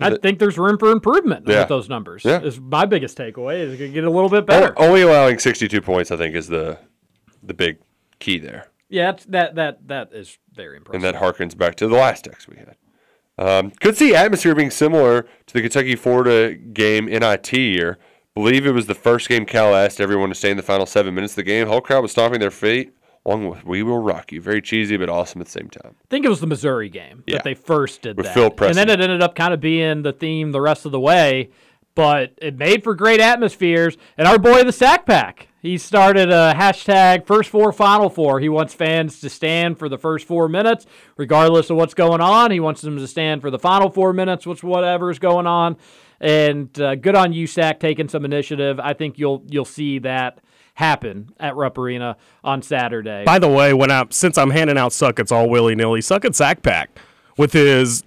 I 0.02 0.16
think 0.18 0.40
there's 0.40 0.58
room 0.58 0.78
for 0.78 0.92
improvement 0.92 1.46
Yeah. 1.48 1.60
with 1.60 1.70
those 1.70 1.88
numbers. 1.88 2.26
Yeah. 2.26 2.42
Is 2.42 2.60
my 2.60 2.86
biggest 2.86 3.18
takeaway 3.18 3.60
is 3.60 3.74
it 3.74 3.78
could 3.78 3.94
get 3.94 4.04
a 4.04 4.10
little 4.10 4.30
bit 4.30 4.46
better. 4.46 4.74
Only 4.78 5.02
allowing 5.04 5.38
62 5.40 5.82
points, 5.82 6.12
I 6.12 6.18
think, 6.18 6.36
is 6.36 6.48
the 6.48 6.80
the 7.44 7.54
big 7.54 7.78
key 8.20 8.40
there. 8.40 8.68
Yeah, 8.90 9.14
that 9.28 9.56
that 9.56 9.88
that 9.88 10.10
is 10.14 10.38
very 10.54 10.78
impressive. 10.78 11.04
And 11.04 11.16
that 11.16 11.22
harkens 11.22 11.56
back 11.58 11.76
to 11.76 11.88
the 11.88 11.96
last 11.96 12.24
text 12.26 12.48
we 12.48 12.58
had. 12.58 12.76
Um, 13.38 13.72
could 13.72 13.96
see 13.98 14.16
atmosphere 14.16 14.56
being 14.56 14.72
similar 14.72 15.24
to 15.48 15.54
the 15.54 15.62
Kentucky 15.62 15.96
Florida 15.96 16.54
game 16.56 17.06
NIT 17.06 17.54
year. 17.54 17.98
Believe 18.36 18.66
it 18.66 18.72
was 18.72 18.88
the 18.88 18.96
first 18.96 19.30
game 19.30 19.46
Cal 19.46 19.76
asked 19.76 20.02
everyone 20.02 20.30
to 20.30 20.36
stay 20.36 20.50
in 20.50 20.58
the 20.58 20.64
final 20.64 20.88
seven 20.88 21.14
minutes 21.14 21.34
of 21.34 21.38
the 21.38 21.44
game. 21.44 21.68
Whole 21.68 21.82
crowd 21.82 22.02
was 22.02 22.12
stomping 22.12 22.40
their 22.40 22.50
feet, 22.50 22.92
along 23.26 23.48
with 23.48 23.64
"We 23.64 23.84
Will 23.84 24.00
Rock 24.00 24.32
You." 24.32 24.42
Very 24.42 24.60
cheesy, 24.60 24.98
but 24.98 25.08
awesome 25.08 25.40
at 25.42 25.46
the 25.46 25.52
same 25.52 25.70
time. 25.70 25.96
I 26.02 26.08
think 26.10 26.26
it 26.26 26.30
was 26.30 26.40
the 26.40 26.48
Missouri 26.48 26.90
game 26.90 27.24
Yeah. 27.28 27.36
that 27.38 27.44
they 27.44 27.54
first 27.54 28.02
did 28.02 28.18
With 28.18 28.26
that. 28.26 28.34
Phil 28.34 28.52
and 28.68 28.76
then 28.76 28.90
it 28.90 29.00
ended 29.00 29.22
up 29.22 29.36
kind 29.36 29.54
of 29.54 29.60
being 29.62 30.02
the 30.02 30.14
theme 30.14 30.52
the 30.52 30.62
rest 30.62 30.88
of 30.88 30.92
the 30.92 31.00
way, 31.00 31.52
but 31.94 32.32
it 32.42 32.58
made 32.58 32.84
for 32.84 32.96
great 32.96 33.20
atmospheres. 33.20 33.98
And 34.18 34.28
our 34.28 34.40
boy, 34.40 34.64
the 34.64 34.72
Sack 34.72 35.06
Pack, 35.06 35.48
he 35.62 35.78
started 35.78 36.32
a 36.32 36.56
hashtag 36.58 37.28
first 37.28 37.52
four, 37.52 37.72
final 37.72 38.10
four. 38.10 38.40
He 38.40 38.50
wants 38.50 38.74
fans 38.74 39.20
to 39.22 39.30
stand 39.30 39.78
for 39.78 39.88
the 39.88 40.00
first 40.00 40.26
four 40.26 40.50
minutes, 40.50 40.88
regardless 41.18 41.70
of 41.70 41.78
what's 41.78 41.94
going 41.94 42.20
on. 42.20 42.50
He 42.50 42.60
wants 42.60 42.82
them 42.82 42.98
to 42.98 43.08
stand 43.08 43.42
for 43.42 43.52
the 43.52 43.60
final 43.60 43.92
four 43.92 44.12
minutes, 44.12 44.48
which 44.48 44.64
whatever's 44.64 45.20
going 45.20 45.46
on. 45.46 45.78
And 46.24 46.80
uh, 46.80 46.96
good 46.96 47.16
on 47.16 47.34
you, 47.34 47.48
Sack, 47.48 47.82
taking 47.82 48.08
some 48.08 48.24
initiative. 48.24 48.80
I 48.80 48.94
think 48.94 49.20
you'll 49.20 49.44
you'll 49.50 49.66
see 49.66 50.00
that 50.00 50.40
happen 50.76 51.34
at 51.38 51.58
Rupp 51.58 51.78
Arena 51.78 52.16
on 52.46 52.62
Saturday. 52.62 53.26
By 53.26 53.40
the 53.40 53.50
way, 53.50 53.74
when 53.74 53.92
I 53.92 54.06
since 54.10 54.38
I'm 54.38 54.52
handing 54.52 54.78
out 54.78 54.94
suckets 54.94 55.34
all 55.34 55.50
willy 55.50 55.76
nilly, 55.76 56.00
sucket 56.00 56.34
sack 56.34 56.64
pack 56.64 56.98
with 57.38 57.52
his 57.52 58.06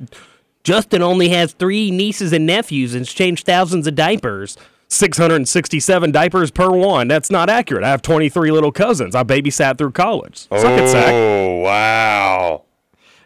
Justin 0.65 1.03
only 1.03 1.29
has 1.29 1.53
three 1.53 1.91
nieces 1.91 2.33
and 2.33 2.47
nephews 2.47 2.95
and's 2.95 3.13
changed 3.13 3.45
thousands 3.45 3.87
of 3.87 3.95
diapers. 3.95 4.57
667 4.89 6.13
diapers 6.13 6.51
per 6.51 6.71
one. 6.71 7.09
That's 7.09 7.31
not 7.31 7.51
accurate. 7.51 7.85
I 7.85 7.91
have 7.91 8.03
23 8.03 8.51
little 8.53 8.73
cousins. 8.73 9.15
I 9.15 9.25
babysat 9.25 9.79
through 9.79 9.91
college. 9.93 10.49
Suck 10.49 10.81
it, 10.81 10.89
sack. 10.89 11.13
Oh 11.13 11.57
wow! 11.57 12.66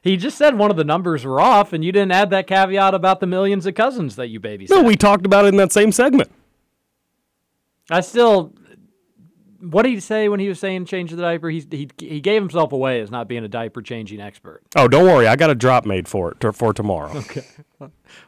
He 0.02 0.16
just 0.16 0.38
said 0.38 0.56
one 0.56 0.70
of 0.70 0.76
the 0.76 0.84
numbers 0.84 1.24
were 1.24 1.40
off, 1.40 1.72
and 1.72 1.84
you 1.84 1.92
didn't 1.92 2.12
add 2.12 2.30
that 2.30 2.46
caveat 2.46 2.94
about 2.94 3.20
the 3.20 3.26
millions 3.26 3.66
of 3.66 3.74
cousins 3.74 4.16
that 4.16 4.28
you 4.28 4.40
babysat. 4.40 4.70
No, 4.70 4.82
we 4.82 4.96
talked 4.96 5.26
about 5.26 5.44
it 5.44 5.48
in 5.48 5.56
that 5.56 5.72
same 5.72 5.92
segment. 5.92 6.30
I 7.90 8.00
still. 8.00 8.54
What 9.60 9.82
did 9.82 9.90
he 9.90 10.00
say 10.00 10.30
when 10.30 10.40
he 10.40 10.48
was 10.48 10.58
saying 10.58 10.86
change 10.86 11.10
the 11.10 11.18
diaper? 11.18 11.50
He, 11.50 11.62
he, 11.70 11.90
he 11.98 12.20
gave 12.22 12.40
himself 12.40 12.72
away 12.72 13.02
as 13.02 13.10
not 13.10 13.28
being 13.28 13.44
a 13.44 13.48
diaper 13.48 13.82
changing 13.82 14.18
expert. 14.18 14.62
Oh, 14.74 14.88
don't 14.88 15.04
worry. 15.04 15.26
I 15.26 15.36
got 15.36 15.50
a 15.50 15.54
drop 15.54 15.84
made 15.84 16.08
for 16.08 16.30
it 16.32 16.54
for 16.54 16.72
tomorrow. 16.72 17.12
Okay. 17.18 17.42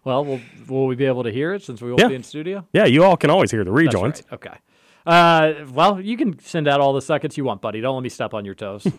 Well, 0.05 0.25
will, 0.25 0.41
will 0.69 0.87
we 0.87 0.95
be 0.95 1.05
able 1.07 1.23
to 1.25 1.31
hear 1.31 1.53
it 1.55 1.63
since 1.63 1.81
we 1.83 1.89
won't 1.91 2.01
Yeah. 2.01 2.09
be 2.09 2.15
in 2.17 2.23
studio? 2.23 2.67
Yeah, 2.75 2.85
you 2.87 3.03
all 3.05 3.17
can 3.17 3.29
always 3.31 3.51
hear 3.51 3.65
the 3.65 3.73
rejoins. 3.73 4.23
right. 4.31 4.33
Okay. 4.35 4.57
Uh, 5.07 5.65
well, 5.73 6.01
you 6.01 6.17
can 6.17 6.39
send 6.39 6.69
out 6.69 6.81
all 6.81 6.93
the 6.93 7.03
seconds 7.03 7.37
you 7.39 7.45
want, 7.45 7.61
buddy. 7.63 7.81
Don't 7.81 7.95
let 7.95 8.03
me 8.03 8.09
step 8.11 8.33
on 8.35 8.45
your 8.45 8.55
toes. 8.55 8.87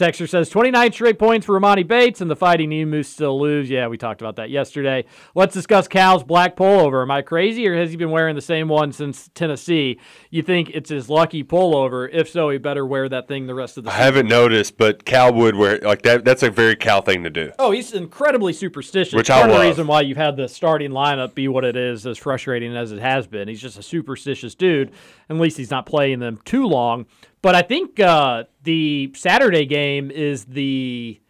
Texter 0.00 0.26
says 0.26 0.48
29 0.48 0.92
straight 0.92 1.18
points 1.18 1.44
for 1.44 1.60
Emoni 1.60 1.86
Bates 1.86 2.22
and 2.22 2.30
the 2.30 2.36
Fighting 2.36 2.72
Emus 2.72 3.06
still 3.06 3.38
lose. 3.38 3.68
Yeah, 3.68 3.86
we 3.88 3.98
talked 3.98 4.22
about 4.22 4.36
that 4.36 4.48
yesterday. 4.48 5.04
Let's 5.34 5.52
discuss 5.52 5.88
Cal's 5.88 6.24
black 6.24 6.56
pullover. 6.56 7.02
Am 7.02 7.10
I 7.10 7.20
crazy 7.20 7.68
or 7.68 7.76
has 7.76 7.90
he 7.90 7.98
been 7.98 8.10
wearing 8.10 8.34
the 8.34 8.40
same 8.40 8.68
one 8.68 8.92
since 8.92 9.28
Tennessee? 9.34 10.00
You 10.30 10.42
think 10.42 10.70
it's 10.70 10.88
his 10.88 11.10
lucky 11.10 11.44
pullover? 11.44 12.08
If 12.10 12.30
so, 12.30 12.48
he 12.48 12.56
better 12.56 12.86
wear 12.86 13.10
that 13.10 13.28
thing 13.28 13.46
the 13.46 13.54
rest 13.54 13.76
of 13.76 13.84
the 13.84 13.90
I 13.90 13.94
haven't 13.94 14.26
noticed, 14.26 14.78
but 14.78 15.04
Cal 15.04 15.34
would 15.34 15.54
wear 15.54 15.78
like 15.80 16.00
that. 16.02 16.24
That's 16.24 16.42
a 16.42 16.50
very 16.50 16.76
Cal 16.76 17.02
thing 17.02 17.22
to 17.24 17.30
do. 17.30 17.52
Oh, 17.58 17.70
he's 17.70 17.92
incredibly 17.92 18.54
superstitious. 18.54 19.12
Which 19.12 19.28
Part 19.28 19.44
I 19.44 19.48
of 19.48 19.60
the 19.60 19.68
reason 19.68 19.86
why 19.86 20.00
you've 20.00 20.16
had 20.16 20.34
the 20.34 20.48
starting 20.48 20.92
lineup 20.92 21.34
be 21.34 21.46
what 21.46 21.66
it 21.66 21.76
is, 21.76 22.06
as 22.06 22.16
frustrating 22.16 22.74
as 22.74 22.90
it 22.90 23.00
has 23.00 23.26
been. 23.26 23.48
He's 23.48 23.60
just 23.60 23.78
a 23.78 23.82
superstitious 23.82 24.54
dude. 24.54 24.92
At 25.28 25.36
least 25.36 25.58
he's 25.58 25.70
not 25.70 25.84
playing 25.84 26.20
them 26.20 26.40
too 26.46 26.66
long. 26.66 27.04
But 27.42 27.54
I 27.54 27.62
think 27.62 27.98
uh, 27.98 28.44
the 28.62 29.12
Saturday 29.16 29.66
game 29.66 30.10
is 30.10 30.44
the 30.46 31.20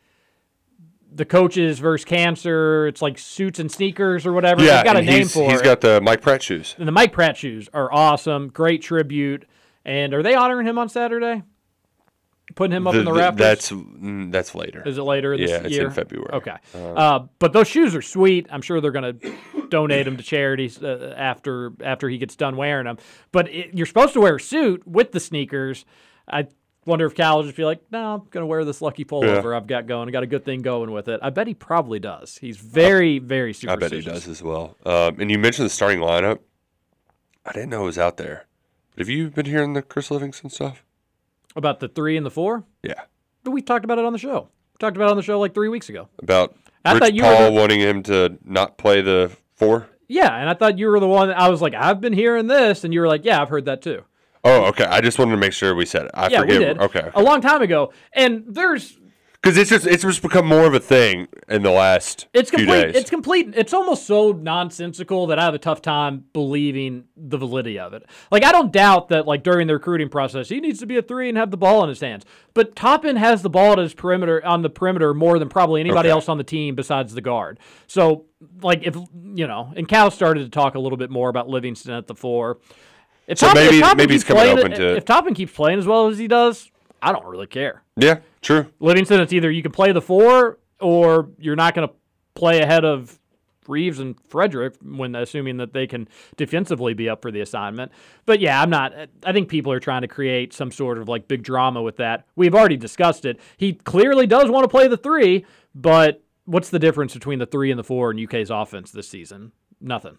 the 1.12 1.24
coaches 1.24 1.78
versus 1.80 2.04
cancer. 2.04 2.86
It's 2.86 3.02
like 3.02 3.18
suits 3.18 3.58
and 3.58 3.70
sneakers 3.70 4.26
or 4.26 4.32
whatever. 4.32 4.62
Yeah, 4.62 4.76
They've 4.76 4.84
got 4.84 4.96
a 4.96 5.02
name 5.02 5.18
he's, 5.18 5.32
for 5.32 5.50
he's 5.50 5.60
it. 5.60 5.64
got 5.64 5.80
the 5.80 6.00
Mike 6.00 6.20
Pratt 6.22 6.42
shoes. 6.42 6.74
and 6.78 6.86
the 6.86 6.92
Mike 6.92 7.12
Pratt 7.12 7.36
shoes 7.36 7.68
are 7.74 7.92
awesome. 7.92 8.48
Great 8.48 8.82
tribute. 8.82 9.44
And 9.84 10.14
are 10.14 10.22
they 10.22 10.34
honoring 10.34 10.66
him 10.66 10.78
on 10.78 10.88
Saturday? 10.88 11.42
Putting 12.56 12.76
him 12.76 12.86
up 12.88 12.94
in 12.96 13.04
the 13.04 13.12
rafters? 13.12 13.38
That's 13.38 13.70
mm, 13.70 14.30
that's 14.32 14.54
later. 14.56 14.82
Is 14.86 14.98
it 14.98 15.02
later 15.02 15.36
this 15.36 15.50
yeah, 15.50 15.58
it's 15.58 15.70
year? 15.70 15.86
in 15.86 15.92
February. 15.92 16.30
Okay. 16.32 16.56
Uh, 16.74 16.92
Uh, 16.94 17.26
but 17.38 17.52
those 17.52 17.68
shoes 17.68 17.94
are 17.94 18.02
sweet. 18.02 18.46
I'm 18.50 18.60
sure 18.60 18.80
they're 18.80 18.90
going 18.90 19.18
to 19.20 19.34
donate 19.68 20.04
them 20.04 20.16
to 20.16 20.22
charities 20.22 20.82
uh, 20.82 21.14
after 21.16 21.72
after 21.82 22.08
he 22.08 22.18
gets 22.18 22.34
done 22.34 22.56
wearing 22.56 22.86
them. 22.86 22.98
But 23.30 23.48
it, 23.50 23.70
you're 23.74 23.86
supposed 23.86 24.14
to 24.14 24.20
wear 24.20 24.36
a 24.36 24.40
suit 24.40 24.84
with 24.86 25.12
the 25.12 25.20
sneakers. 25.20 25.84
I 26.28 26.48
wonder 26.86 27.06
if 27.06 27.14
Cal 27.14 27.36
will 27.36 27.44
just 27.44 27.56
be 27.56 27.64
like, 27.64 27.80
no, 27.90 28.14
I'm 28.14 28.20
going 28.30 28.42
to 28.42 28.46
wear 28.46 28.64
this 28.64 28.80
lucky 28.82 29.04
pullover 29.04 29.54
I've 29.56 29.66
got 29.66 29.86
going. 29.86 30.08
I 30.08 30.12
got 30.12 30.22
a 30.22 30.26
good 30.26 30.44
thing 30.44 30.62
going 30.62 30.90
with 30.90 31.08
it. 31.08 31.20
I 31.22 31.30
bet 31.30 31.46
he 31.46 31.54
probably 31.54 31.98
does. 31.98 32.38
He's 32.38 32.56
very, 32.56 33.18
very 33.18 33.54
I 33.68 33.76
bet 33.76 33.92
he 33.92 34.00
does 34.00 34.26
as 34.28 34.42
well. 34.42 34.76
Um, 34.84 35.20
and 35.20 35.30
you 35.30 35.38
mentioned 35.38 35.66
the 35.66 35.70
starting 35.70 36.00
lineup. 36.00 36.38
I 37.44 37.52
didn't 37.52 37.70
know 37.70 37.82
it 37.82 37.86
was 37.86 37.98
out 37.98 38.16
there. 38.16 38.46
But 38.90 39.00
have 39.00 39.08
you 39.08 39.30
been 39.30 39.46
hearing 39.46 39.72
the 39.74 39.82
Chris 39.82 40.10
Livingston 40.10 40.50
stuff? 40.50 40.84
About 41.56 41.80
the 41.80 41.88
three 41.88 42.16
and 42.16 42.24
the 42.24 42.30
four? 42.30 42.64
Yeah. 42.82 43.02
But 43.44 43.52
we 43.52 43.62
talked 43.62 43.84
about 43.84 43.98
it 43.98 44.04
on 44.04 44.12
the 44.12 44.18
show. 44.18 44.48
We 44.74 44.78
talked 44.78 44.96
about 44.96 45.06
it 45.08 45.10
on 45.12 45.16
the 45.16 45.22
show 45.22 45.40
like 45.40 45.54
three 45.54 45.68
weeks 45.68 45.88
ago. 45.88 46.08
About 46.18 46.54
I 46.84 46.92
Rich 46.92 47.02
thought 47.02 47.14
you 47.14 47.22
were 47.24 47.34
Paul 47.34 47.50
the- 47.52 47.60
wanting 47.60 47.80
him 47.80 48.02
to 48.04 48.38
not 48.44 48.78
play 48.78 49.00
the 49.00 49.30
four? 49.54 49.88
Yeah, 50.08 50.34
and 50.34 50.48
I 50.50 50.54
thought 50.54 50.78
you 50.78 50.88
were 50.88 50.98
the 50.98 51.06
one. 51.08 51.30
I 51.30 51.48
was 51.48 51.62
like, 51.62 51.72
I've 51.74 52.00
been 52.00 52.12
hearing 52.12 52.48
this, 52.48 52.82
and 52.84 52.92
you 52.92 53.00
were 53.00 53.06
like, 53.06 53.24
Yeah, 53.24 53.40
I've 53.40 53.48
heard 53.48 53.66
that 53.66 53.80
too. 53.82 54.02
Oh, 54.44 54.64
okay. 54.66 54.84
I 54.84 55.00
just 55.00 55.18
wanted 55.18 55.32
to 55.32 55.36
make 55.36 55.52
sure 55.52 55.74
we 55.74 55.84
said 55.86 56.06
it. 56.06 56.10
I 56.14 56.28
yeah, 56.28 56.40
forget. 56.40 56.58
we 56.58 56.64
did. 56.64 56.78
Okay. 56.80 57.10
a 57.14 57.22
long 57.22 57.40
time 57.40 57.62
ago. 57.62 57.92
And 58.14 58.44
there's 58.48 58.98
Because 59.42 59.58
it's 59.58 59.68
just 59.70 59.86
it's 59.86 60.02
just 60.02 60.22
become 60.22 60.46
more 60.46 60.64
of 60.66 60.72
a 60.74 60.80
thing 60.80 61.28
in 61.48 61.62
the 61.62 61.70
last 61.70 62.26
it's 62.32 62.48
few 62.50 62.60
complete. 62.60 62.82
days. 62.86 62.96
It's 62.96 63.10
complete. 63.10 63.52
It's 63.54 63.74
almost 63.74 64.06
so 64.06 64.32
nonsensical 64.32 65.26
that 65.28 65.38
I 65.38 65.44
have 65.44 65.52
a 65.54 65.58
tough 65.58 65.82
time 65.82 66.24
believing 66.32 67.04
the 67.16 67.36
validity 67.36 67.78
of 67.78 67.92
it. 67.92 68.04
Like 68.30 68.44
I 68.44 68.50
don't 68.52 68.72
doubt 68.72 69.08
that 69.10 69.26
like 69.26 69.42
during 69.42 69.66
the 69.66 69.74
recruiting 69.74 70.08
process, 70.08 70.48
he 70.48 70.58
needs 70.60 70.78
to 70.80 70.86
be 70.86 70.96
a 70.96 71.02
three 71.02 71.28
and 71.28 71.36
have 71.36 71.50
the 71.50 71.56
ball 71.58 71.82
in 71.82 71.88
his 71.90 72.00
hands. 72.00 72.24
But 72.54 72.74
Toppin 72.74 73.16
has 73.16 73.42
the 73.42 73.50
ball 73.50 73.72
at 73.72 73.78
his 73.78 73.92
perimeter 73.94 74.44
on 74.44 74.62
the 74.62 74.70
perimeter 74.70 75.12
more 75.14 75.38
than 75.38 75.48
probably 75.50 75.80
anybody 75.80 76.08
Okay. 76.08 76.12
else 76.14 76.28
on 76.30 76.38
the 76.38 76.44
team 76.44 76.74
besides 76.74 77.12
the 77.14 77.20
guard. 77.20 77.60
So 77.86 78.24
like 78.62 78.86
if 78.86 78.94
you 79.34 79.46
know, 79.46 79.72
and 79.76 79.86
Cal 79.86 80.10
started 80.10 80.44
to 80.44 80.48
talk 80.48 80.74
a 80.76 80.80
little 80.80 80.98
bit 80.98 81.10
more 81.10 81.28
about 81.28 81.46
Livingston 81.48 81.92
at 81.92 82.06
the 82.06 82.14
four. 82.14 82.58
If 83.30 83.38
So 83.38 83.46
Toppin- 83.46 83.62
if 83.62 83.70
maybe- 83.70 83.80
Toppin 83.80 83.96
maybe 83.96 84.12
he's 84.14 84.24
coming 84.24 84.48
open 84.58 84.72
to 84.72 84.90
it. 84.92 84.96
If 84.98 85.04
Toppin 85.04 85.34
keeps 85.34 85.52
playing 85.52 85.78
as 85.78 85.86
well 85.86 86.08
as 86.08 86.18
he 86.18 86.26
does, 86.28 86.70
I 87.00 87.12
don't 87.12 87.24
really 87.26 87.46
care. 87.46 87.82
yeah, 87.96 88.18
true. 88.42 88.66
Livingston, 88.80 89.20
it's 89.20 89.32
either 89.32 89.50
you 89.50 89.62
can 89.62 89.72
play 89.72 89.92
the 89.92 90.02
four 90.02 90.58
or 90.80 91.28
you're 91.38 91.56
not 91.56 91.74
going 91.74 91.88
to 91.88 91.94
play 92.34 92.60
ahead 92.60 92.84
of 92.84 93.18
Reeves 93.68 94.00
and 94.00 94.16
Fredrick 94.28 94.74
when 94.82 95.14
assuming 95.14 95.58
that 95.58 95.72
they 95.72 95.86
can 95.86 96.08
defensively 96.36 96.92
be 96.92 97.08
up 97.08 97.22
for 97.22 97.30
the 97.30 97.40
assignment. 97.40 97.92
But 98.26 98.40
yeah, 98.40 98.60
I'm 98.60 98.68
not. 98.70 98.92
I 99.24 99.32
think 99.32 99.48
people 99.48 99.70
are 99.72 99.78
trying 99.78 100.02
to 100.02 100.08
create 100.08 100.52
some 100.52 100.72
sort 100.72 100.98
of 100.98 101.08
like 101.08 101.28
big 101.28 101.44
drama 101.44 101.80
with 101.80 101.98
that. 101.98 102.26
We've 102.34 102.54
already 102.54 102.76
discussed 102.76 103.24
it. 103.24 103.38
He 103.56 103.74
clearly 103.74 104.26
does 104.26 104.50
want 104.50 104.64
to 104.64 104.68
play 104.68 104.88
the 104.88 104.96
three, 104.96 105.44
but 105.74 106.22
what's 106.46 106.70
the 106.70 106.80
difference 106.80 107.14
between 107.14 107.38
the 107.38 107.46
three 107.46 107.70
and 107.70 107.78
the 107.78 107.84
four 107.84 108.10
in 108.10 108.18
UK's 108.24 108.50
offense 108.50 108.90
this 108.90 109.08
season? 109.08 109.52
Nothing. 109.80 110.18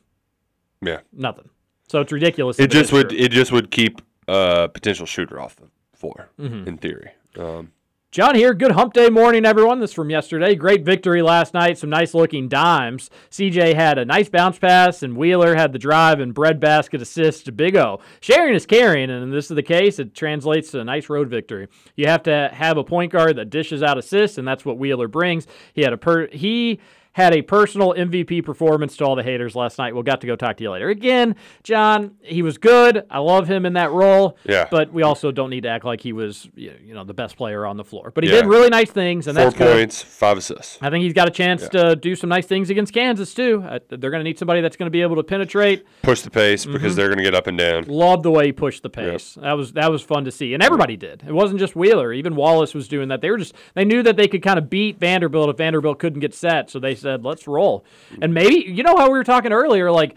Yeah. 0.82 1.02
Nothing. 1.12 1.50
So 1.92 2.00
it's 2.00 2.14
ridiculous. 2.14 2.58
It 2.58 2.72
just 2.72 2.94
would 2.94 3.12
it 3.12 3.32
just 3.34 3.52
would 3.52 3.70
keep 3.70 4.02
a 4.26 4.70
potential 4.74 5.06
shooter 5.06 5.42
off 5.42 5.58
the 5.58 5.68
floor 5.94 6.30
Mhm. 6.40 6.66
in 6.66 6.78
theory. 6.78 7.10
Um, 7.38 7.72
John 8.12 8.34
here. 8.36 8.54
Good 8.54 8.72
hump 8.72 8.94
day 8.94 9.10
morning, 9.10 9.46
everyone. 9.46 9.80
This 9.82 9.90
is 9.92 9.94
from 9.94 10.10
yesterday. 10.10 10.56
Great 10.56 10.84
victory 10.86 11.22
last 11.22 11.54
night. 11.54 11.78
Some 11.78 11.90
nice 11.90 12.14
looking 12.14 12.48
dimes. 12.48 13.10
CJ 13.30 13.74
had 13.74 13.98
a 13.98 14.06
nice 14.06 14.30
bounce 14.30 14.58
pass, 14.58 15.04
and 15.04 15.18
Wheeler 15.18 15.56
had 15.56 15.74
the 15.74 15.80
drive 15.80 16.22
and 16.22 16.34
breadbasket 16.34 17.02
assist 17.02 17.46
to 17.46 17.52
Big 17.52 17.76
O. 17.76 18.00
Sharing 18.22 18.54
is 18.54 18.66
caring, 18.66 19.10
and 19.10 19.24
in 19.24 19.32
this 19.32 19.50
is 19.52 19.56
the 19.56 19.64
case, 19.64 20.00
it 20.00 20.14
translates 20.14 20.72
to 20.72 20.80
a 20.80 20.84
nice 20.86 21.10
road 21.10 21.28
victory. 21.30 21.68
You 21.98 22.08
have 22.08 22.24
to 22.24 22.50
have 22.54 22.78
a 22.78 22.84
point 22.86 23.12
guard 23.12 23.36
that 23.36 23.50
dishes 23.50 23.84
out 23.84 23.98
assists, 23.98 24.38
and 24.38 24.48
that's 24.48 24.64
what 24.66 24.78
Wheeler 24.78 25.10
brings. 25.10 25.46
He 25.74 25.82
had 25.82 25.92
a 25.94 25.98
per 25.98 26.28
he 26.28 26.80
had 27.14 27.34
a 27.34 27.42
personal 27.42 27.94
MVP 27.94 28.44
performance 28.46 28.96
to 28.98 29.06
all 29.06 29.16
the 29.16 29.24
haters 29.24 29.56
last 29.56 29.78
night. 29.78 29.94
We'll 29.94 30.04
got 30.04 30.22
to 30.22 30.28
go 30.28 30.36
talk 30.36 30.58
to 30.58 30.64
you 30.64 30.72
later. 30.72 30.90
Again, 30.90 31.36
John, 31.64 32.16
he 32.22 32.42
was 32.42 32.58
good. 32.58 33.06
I 33.10 33.20
love 33.20 33.48
him 33.50 33.66
in 33.66 33.74
that 33.74 33.92
role. 33.92 34.38
Yeah. 34.46 34.68
But 34.72 34.94
we 34.94 35.04
also 35.04 35.32
don't 35.32 35.50
need 35.50 35.62
to 35.64 35.70
act 35.70 35.84
like 35.86 36.02
he 36.02 36.14
was, 36.14 36.48
you 36.56 36.74
you 36.84 36.94
know, 36.94 37.04
the 37.04 37.14
best 37.14 37.36
player 37.38 37.66
on 37.66 37.78
the 37.78 37.84
floor. 37.84 38.12
But 38.14 38.24
he 38.24 38.30
Yeah. 38.30 38.38
did 38.42 38.46
really 38.48 38.70
nice 38.70 38.90
things, 38.92 39.28
and 39.28 39.36
four 39.36 39.46
that's 39.46 39.58
good. 39.58 39.74
points, 39.76 40.02
five 40.02 40.38
assists. 40.38 40.78
I 40.82 40.90
think 40.90 41.04
he's 41.04 41.14
got 41.14 41.28
a 41.28 41.32
chance 41.32 41.64
Yeah. 41.64 41.90
to 41.90 41.96
do 41.96 42.16
some 42.16 42.30
nice 42.30 42.46
things 42.48 42.70
against 42.70 42.94
Kansas 42.94 43.34
too. 43.34 43.64
Uh, 43.68 43.80
they're 43.90 44.10
going 44.12 44.22
to 44.22 44.24
need 44.24 44.40
somebody 44.40 44.62
that's 44.62 44.78
going 44.78 44.88
to 44.88 44.92
be 44.92 45.02
able 45.02 45.18
to 45.18 45.24
penetrate. 45.24 45.86
Push 46.04 46.22
the 46.22 46.30
pace 46.32 46.66
because 46.66 46.94
Mhm. 46.94 46.96
they're 46.96 47.08
going 47.08 47.18
to 47.18 47.24
get 47.24 47.36
up 47.36 47.48
and 47.48 47.58
down. 47.58 47.84
Love 47.88 48.24
the 48.24 48.32
way 48.32 48.48
he 48.48 48.52
pushed 48.52 48.84
the 48.84 48.90
pace. 48.90 49.36
That 49.42 49.54
was 49.58 49.74
that 49.74 49.92
was 49.92 50.02
fun 50.02 50.24
to 50.26 50.32
see, 50.32 50.54
and 50.54 50.64
everybody 50.64 50.96
did. 50.96 51.24
It 51.28 51.34
wasn't 51.34 51.60
just 51.60 51.76
Wheeler. 51.76 52.14
Even 52.14 52.36
Wallace 52.36 52.74
was 52.74 52.88
doing 52.88 53.10
that. 53.10 53.22
They 53.22 53.30
were 53.32 53.38
just 53.38 53.54
they 53.76 53.84
knew 53.86 54.02
that 54.04 54.16
they 54.16 54.28
could 54.28 54.42
kind 54.42 54.58
of 54.58 54.70
beat 54.70 54.98
Vanderbilt 55.00 55.50
if 55.50 55.58
Vanderbilt 55.58 56.00
couldn't 56.00 56.20
get 56.22 56.34
set. 56.34 56.70
So 56.70 56.80
they 56.80 56.96
said, 57.02 57.24
"Let's 57.24 57.48
roll." 57.48 57.84
And 58.22 58.34
maybe 58.34 58.56
you 58.68 58.84
know 58.84 58.96
how 58.98 59.06
we 59.08 59.18
were 59.18 59.24
talking 59.24 59.52
earlier, 59.52 59.92
like 59.92 60.16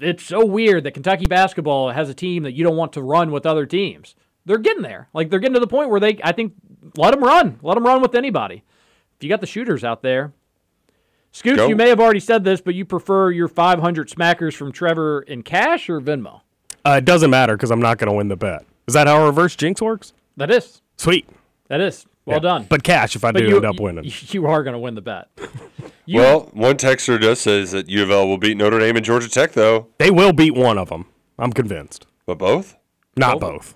it's 0.00 0.24
so 0.24 0.44
weird 0.44 0.84
that 0.84 0.92
Kentucky 0.92 1.26
basketball 1.26 1.90
has 1.90 2.08
a 2.08 2.14
team 2.14 2.42
that 2.44 2.52
you 2.52 2.64
don't 2.64 2.76
want 2.76 2.92
to 2.94 3.02
run 3.02 3.30
with 3.30 3.46
other 3.46 3.66
teams. 3.66 4.14
they're 4.44 4.58
getting 4.58 4.82
there. 4.82 5.08
Like 5.12 5.28
they're 5.30 5.40
getting 5.40 5.54
to 5.54 5.60
the 5.60 5.66
point 5.66 5.90
where 5.90 5.98
they, 6.00 6.18
I 6.22 6.30
think, 6.32 6.52
let 6.96 7.10
them 7.12 7.22
run. 7.24 7.58
Let 7.62 7.74
them 7.74 7.84
run 7.84 8.00
with 8.00 8.14
anybody. 8.14 8.62
If 9.16 9.24
you 9.24 9.28
got 9.28 9.40
the 9.40 9.46
shooters 9.46 9.82
out 9.82 10.02
there, 10.02 10.32
Scoots, 11.32 11.56
Go. 11.56 11.66
you 11.68 11.76
may 11.76 11.88
have 11.88 12.00
already 12.00 12.20
said 12.20 12.44
this, 12.44 12.60
but 12.60 12.74
you 12.74 12.84
prefer 12.84 13.30
your 13.30 13.48
500 13.48 14.08
smackers 14.08 14.54
from 14.54 14.72
Trevor 14.72 15.20
in 15.22 15.42
cash 15.42 15.90
or 15.90 16.00
Venmo? 16.00 16.40
Uh, 16.84 16.94
it 16.98 17.04
doesn't 17.04 17.30
matter 17.30 17.56
because 17.56 17.70
I'm 17.70 17.80
not 17.80 17.98
going 17.98 18.08
to 18.10 18.16
win 18.16 18.28
the 18.28 18.36
bet. 18.36 18.64
Is 18.86 18.94
that 18.94 19.06
how 19.06 19.26
reverse 19.26 19.54
jinx 19.56 19.82
works? 19.82 20.12
That 20.36 20.50
is. 20.50 20.80
Sweet. 20.96 21.28
That 21.68 21.80
is. 21.80 22.06
Well 22.24 22.36
Yeah. 22.36 22.40
done. 22.40 22.66
But 22.68 22.82
cash 22.84 23.16
if 23.16 23.24
I 23.24 23.32
But 23.32 23.40
do 23.40 23.48
you- 23.48 23.56
end 23.56 23.64
up 23.66 23.78
winning. 23.80 24.04
You, 24.04 24.12
you 24.30 24.46
are 24.46 24.62
going 24.62 24.72
to 24.74 24.78
win 24.78 24.94
the 24.94 25.00
bet. 25.02 25.28
You- 26.06 26.20
well, 26.20 26.50
one 26.52 26.76
texter 26.76 27.20
does 27.20 27.40
says 27.40 27.72
that 27.72 27.88
U 27.88 28.02
of 28.02 28.10
L 28.10 28.26
will 28.28 28.38
beat 28.38 28.56
Notre 28.56 28.78
Dame 28.78 28.96
and 28.96 29.04
Georgia 29.04 29.28
Tech, 29.28 29.52
though. 29.52 29.88
They 29.98 30.10
will 30.10 30.32
beat 30.32 30.54
one 30.54 30.78
of 30.78 30.88
them. 30.88 31.06
I'm 31.38 31.52
convinced. 31.52 32.06
But 32.26 32.38
both? 32.38 32.76
Not 33.16 33.40
both. 33.40 33.74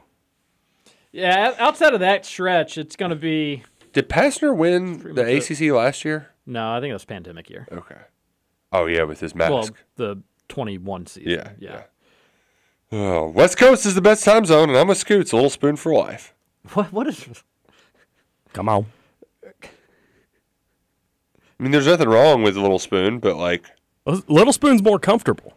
Yeah, 1.13 1.55
outside 1.59 1.93
of 1.93 2.01
that 2.01 2.25
stretch, 2.25 2.79
it's 2.79 2.95
going 2.97 3.11
to 3.11 3.17
be. 3.17 3.65
Did 3.93 4.09
Pastner 4.09 4.57
win 4.57 4.99
the 5.15 5.25
much 5.25 5.51
ACC 5.51 5.73
last 5.73 6.05
year? 6.05 6.31
No, 6.47 6.73
I 6.73 6.81
think 6.81 6.91
it 6.91 6.95
was 6.95 7.05
pandemic 7.05 7.51
year. 7.51 7.67
Okay. 7.73 7.97
Oh 8.73 8.87
yeah, 8.87 9.03
with 9.03 9.19
his 9.21 9.35
mask. 9.35 9.51
Well, 9.53 9.69
the 9.97 10.23
21 10.49 11.07
season. 11.07 11.31
Yeah, 11.31 11.51
Yeah. 11.59 11.83
Oh, 12.93 13.29
West 13.29 13.57
Coast 13.57 13.87
is 13.87 13.95
the 13.95 14.01
best 14.01 14.25
time 14.25 14.45
zone, 14.45 14.69
and 14.69 14.79
I'm 14.79 14.91
a 14.91 14.95
Scoots, 14.95 15.33
a 15.33 15.37
little 15.37 15.51
spoon 15.51 15.77
for 15.77 15.93
life. 15.93 16.35
What? 16.75 16.93
What 16.93 17.07
is? 17.09 17.27
Come 18.53 18.69
on. 18.69 18.87
I 21.61 21.63
mean, 21.63 21.73
there's 21.73 21.87
nothing 21.87 22.09
wrong 22.09 22.43
with 22.43 22.57
a 22.57 22.61
little 22.61 22.79
spoon, 22.79 23.19
but 23.19 23.37
like, 23.37 23.67
Little 24.07 24.55
spoon's 24.55 24.83
more 24.83 24.99
comfortable. 24.99 25.53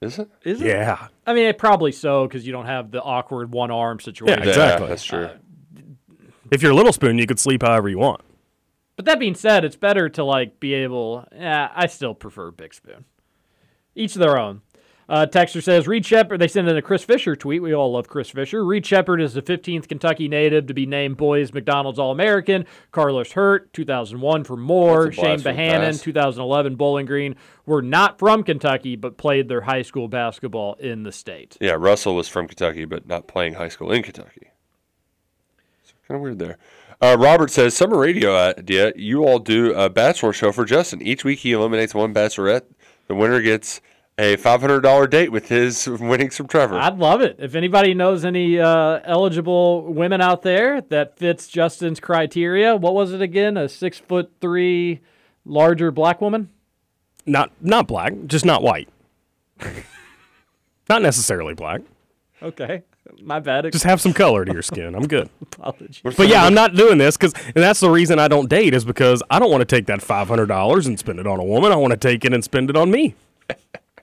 is 0.00 0.20
it? 0.20 0.30
Is 0.44 0.62
it? 0.62 0.68
Yeah. 0.68 1.08
I 1.26 1.34
mean, 1.34 1.46
it 1.46 1.58
probably 1.58 1.90
so 1.90 2.26
because 2.28 2.46
you 2.46 2.52
don't 2.52 2.66
have 2.66 2.92
the 2.92 3.02
awkward 3.02 3.50
one 3.52 3.72
arm 3.72 3.98
situation. 3.98 4.44
Yeah, 4.44 4.48
exactly. 4.48 4.86
that's 4.86 5.04
true. 5.04 5.24
Uh, 5.24 5.34
if 6.52 6.62
you're 6.62 6.70
a 6.70 6.74
little 6.74 6.92
spoon, 6.92 7.18
you 7.18 7.26
could 7.26 7.40
sleep 7.40 7.62
however 7.62 7.88
you 7.88 7.98
want. 7.98 8.20
But 8.94 9.06
that 9.06 9.18
being 9.18 9.34
said, 9.34 9.64
it's 9.64 9.74
better 9.74 10.08
to 10.10 10.22
like 10.22 10.60
be 10.60 10.72
able. 10.72 11.26
Yeah, 11.34 11.70
I 11.74 11.88
still 11.88 12.14
prefer 12.14 12.52
Big 12.52 12.72
Spoon. 12.72 13.04
Each 13.96 14.14
their 14.14 14.38
own. 14.38 14.62
Uh, 15.10 15.26
Texter 15.26 15.60
says 15.60 15.88
Reed 15.88 16.06
Sheppard. 16.06 16.40
They 16.40 16.46
sent 16.46 16.68
in 16.68 16.76
a 16.76 16.82
Chris 16.82 17.02
Fisher 17.02 17.34
tweet. 17.34 17.60
We 17.60 17.74
all 17.74 17.90
love 17.90 18.06
Chris 18.06 18.30
Fisher. 18.30 18.64
Reed 18.64 18.86
Sheppard 18.86 19.20
is 19.20 19.34
the 19.34 19.42
15th 19.42 19.88
Kentucky 19.88 20.28
native 20.28 20.68
to 20.68 20.74
be 20.74 20.86
named 20.86 21.16
Boys 21.16 21.52
McDonald's 21.52 21.98
All 21.98 22.12
American. 22.12 22.64
Carlos 22.92 23.32
Hurt, 23.32 23.72
2001 23.72 24.44
for 24.44 24.56
Moore. 24.56 25.10
Shane 25.10 25.40
Bohannon, 25.40 25.80
past. 25.80 26.04
2011 26.04 26.76
Bowling 26.76 27.06
Green. 27.06 27.34
Were 27.66 27.82
not 27.82 28.20
from 28.20 28.44
Kentucky, 28.44 28.94
but 28.94 29.16
played 29.16 29.48
their 29.48 29.62
high 29.62 29.82
school 29.82 30.06
basketball 30.06 30.74
in 30.74 31.02
the 31.02 31.10
state. 31.10 31.56
Yeah, 31.60 31.72
Russell 31.72 32.14
was 32.14 32.28
from 32.28 32.46
Kentucky, 32.46 32.84
but 32.84 33.08
not 33.08 33.26
playing 33.26 33.54
high 33.54 33.68
school 33.68 33.90
in 33.90 34.04
Kentucky. 34.04 34.52
So 35.82 35.94
kind 36.06 36.18
of 36.18 36.22
weird 36.22 36.38
there. 36.38 36.56
Uh, 37.00 37.16
Robert 37.18 37.50
says, 37.50 37.74
Summer 37.74 37.98
radio 37.98 38.36
idea. 38.36 38.92
You 38.94 39.24
all 39.24 39.40
do 39.40 39.74
a 39.74 39.90
bachelor 39.90 40.32
show 40.32 40.52
for 40.52 40.64
Justin. 40.64 41.02
Each 41.02 41.24
week 41.24 41.40
he 41.40 41.50
eliminates 41.50 41.96
one 41.96 42.14
bachelorette. 42.14 42.62
The 43.08 43.16
winner 43.16 43.40
gets 43.40 43.80
a 44.18 44.36
$500 44.36 45.08
date 45.08 45.32
with 45.32 45.48
his 45.48 45.86
winnings 45.88 46.36
from 46.36 46.46
Trevor. 46.46 46.78
I'd 46.78 46.98
love 46.98 47.22
it. 47.22 47.36
If 47.38 47.54
anybody 47.54 47.94
knows 47.94 48.24
any 48.24 48.58
uh, 48.60 49.00
eligible 49.04 49.92
women 49.92 50.20
out 50.20 50.42
there 50.42 50.82
that 50.82 51.16
fits 51.16 51.48
Justin's 51.48 52.00
criteria, 52.00 52.76
what 52.76 52.94
was 52.94 53.12
it 53.12 53.22
again? 53.22 53.56
A 53.56 53.68
six 53.68 53.98
foot 53.98 54.30
three, 54.40 55.00
larger 55.44 55.90
black 55.90 56.20
woman? 56.20 56.50
Not 57.26 57.52
not 57.60 57.86
black, 57.86 58.14
just 58.26 58.44
not 58.44 58.62
white. 58.62 58.88
not 60.88 61.02
necessarily 61.02 61.54
black. 61.54 61.82
Okay, 62.42 62.82
my 63.22 63.38
bad. 63.38 63.70
Just 63.72 63.84
have 63.84 64.00
some 64.00 64.12
color 64.12 64.44
to 64.44 64.52
your 64.52 64.62
skin. 64.62 64.94
I'm 64.94 65.06
good. 65.06 65.28
Apologies. 65.42 66.00
But 66.02 66.28
yeah, 66.28 66.44
I'm 66.44 66.54
not 66.54 66.74
doing 66.74 66.98
this 66.98 67.16
because, 67.16 67.34
and 67.44 67.56
that's 67.56 67.80
the 67.80 67.90
reason 67.90 68.18
I 68.18 68.28
don't 68.28 68.48
date 68.48 68.72
is 68.74 68.84
because 68.84 69.22
I 69.30 69.38
don't 69.38 69.50
want 69.50 69.60
to 69.60 69.66
take 69.66 69.86
that 69.86 70.02
five 70.02 70.28
hundred 70.28 70.46
dollars 70.46 70.86
and 70.86 70.98
spend 70.98 71.20
it 71.20 71.26
on 71.26 71.38
a 71.38 71.44
woman. 71.44 71.72
I 71.72 71.76
want 71.76 71.92
to 71.92 71.96
take 71.96 72.24
it 72.24 72.32
and 72.32 72.42
spend 72.42 72.70
it 72.70 72.76
on 72.76 72.90
me. 72.90 73.14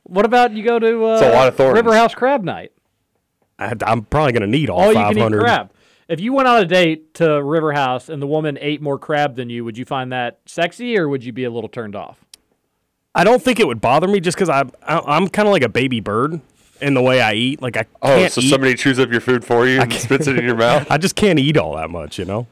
What 0.08 0.26
about 0.26 0.54
you 0.54 0.64
go 0.64 0.80
to 0.80 1.06
uh, 1.06 1.14
It's 1.16 1.24
a 1.24 1.34
lot 1.34 1.48
of 1.48 1.56
thorns. 1.56 1.76
River 1.76 1.94
House 1.94 2.16
Crab 2.16 2.44
Night? 2.44 2.72
I, 3.60 3.74
I'm 3.86 4.04
probably 4.04 4.32
going 4.32 4.42
to 4.42 4.48
need 4.48 4.70
all, 4.70 4.80
All 4.80 4.94
you 4.94 5.00
can 5.00 5.18
eat 5.34 5.40
crab. 5.40 5.72
If 6.08 6.22
you 6.22 6.32
went 6.32 6.48
on 6.48 6.62
a 6.62 6.66
date 6.66 7.16
to 7.16 7.44
River 7.44 7.74
House 7.74 8.08
and 8.08 8.22
the 8.22 8.28
woman 8.28 8.58
ate 8.62 8.82
more 8.82 8.98
crab 8.98 9.36
than 9.36 9.50
you, 9.50 9.66
would 9.66 9.78
you 9.78 9.84
find 9.84 10.12
that 10.14 10.40
sexy 10.46 10.98
or 10.98 11.10
would 11.10 11.24
you 11.24 11.34
be 11.34 11.44
a 11.44 11.50
little 11.50 11.68
turned 11.68 11.96
off? 11.96 12.24
I 13.14 13.24
don't 13.24 13.42
think 13.42 13.60
it 13.60 13.68
would 13.68 13.82
bother 13.82 14.08
me 14.08 14.20
just 14.20 14.38
because 14.38 14.50
I, 14.50 14.62
I 14.84 15.00
I'm 15.00 15.28
kind 15.28 15.48
of 15.48 15.52
like 15.52 15.64
a 15.64 15.70
baby 15.70 16.00
bird 16.00 16.40
in 16.80 16.94
the 16.94 17.02
way 17.02 17.20
I 17.20 17.34
eat. 17.34 17.62
Like 17.62 17.76
I 17.76 17.86
oh, 18.02 18.08
can't 18.08 18.32
so 18.32 18.42
eat- 18.42 18.50
somebody 18.50 18.76
chews 18.76 19.00
up 19.00 19.12
your 19.12 19.22
food 19.22 19.44
for 19.44 19.68
you 19.68 19.82
and 19.82 19.92
spits 19.92 20.28
it 20.28 20.38
in 20.38 20.46
your 20.46 20.56
mouth? 20.56 20.88
I 20.92 20.98
just 20.98 21.16
can't 21.16 21.40
eat 21.40 21.58
all 21.58 21.76
that 21.76 21.90
much, 21.90 22.20
you 22.20 22.26
know. 22.26 22.48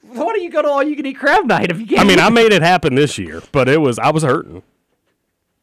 Why 0.00 0.32
do 0.34 0.40
you 0.40 0.50
go 0.50 0.62
to 0.62 0.68
all 0.68 0.82
you 0.82 0.96
can 0.96 1.06
eat 1.06 1.18
crab 1.18 1.44
night 1.44 1.70
if 1.70 1.78
you 1.78 1.86
can't? 1.86 2.00
I 2.00 2.04
mean, 2.04 2.18
eat- 2.18 2.24
I 2.24 2.30
made 2.30 2.52
it 2.52 2.62
happen 2.62 2.94
this 2.94 3.18
year, 3.18 3.42
but 3.52 3.68
it 3.68 3.80
was 3.80 3.98
I 3.98 4.10
was 4.10 4.24
hurting. 4.24 4.62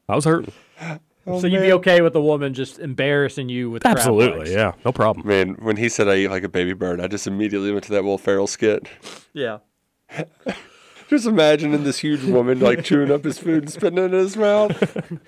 I 0.07 0.15
was 0.15 0.25
hurting. 0.25 0.53
Oh, 1.27 1.39
so 1.39 1.47
you'd 1.47 1.61
be 1.61 1.73
okay 1.73 2.01
with 2.01 2.15
a 2.15 2.21
woman 2.21 2.53
just 2.53 2.79
embarrassing 2.79 3.49
you 3.49 3.69
with 3.69 3.83
crab 3.83 3.97
Absolutely, 3.97 4.39
legs? 4.39 4.51
yeah, 4.51 4.71
no 4.83 4.91
problem. 4.91 5.27
Man, 5.27 5.55
when 5.59 5.77
he 5.77 5.89
said 5.89 6.07
I 6.07 6.15
eat 6.15 6.29
like 6.29 6.43
a 6.43 6.49
baby 6.49 6.73
bird, 6.73 6.99
I 6.99 7.07
just 7.07 7.27
immediately 7.27 7.71
went 7.71 7.83
to 7.85 7.91
that 7.91 8.03
Will 8.03 8.17
Ferrell 8.17 8.47
skit. 8.47 8.87
Yeah. 9.33 9.59
Just 11.09 11.25
imagining 11.25 11.83
this 11.83 11.99
huge 11.99 12.23
woman 12.23 12.59
like 12.59 12.83
chewing 12.83 13.11
up 13.11 13.23
his 13.23 13.39
food 13.39 13.63
and 13.63 13.71
spitting 13.71 13.97
it 13.97 14.05
in 14.05 14.11
his 14.11 14.37
mouth. 14.37 15.19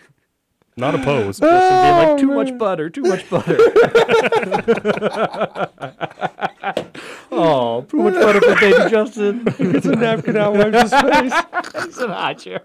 Not 0.77 0.93
opposed. 0.93 1.41
Justin 1.41 1.81
being 1.81 1.97
like, 1.97 2.07
oh, 2.07 2.17
too 2.17 2.31
much 2.31 2.55
butter, 2.57 2.89
too 2.89 3.01
much 3.01 3.27
butter. 3.29 3.57
oh, 7.31 7.81
too 7.89 7.97
much 7.97 8.13
butter 8.13 8.41
for 8.41 8.55
baby 8.59 8.89
Justin. 8.91 9.43
It's 9.59 9.87
a 9.87 9.95
napkin 9.95 10.37
out, 10.37 10.53
wipes 10.53 10.81
his 10.81 10.91
face. 10.91 11.33
He's 11.85 11.97
in 11.97 12.11
a 12.11 12.13
high 12.13 12.35
chair. 12.35 12.61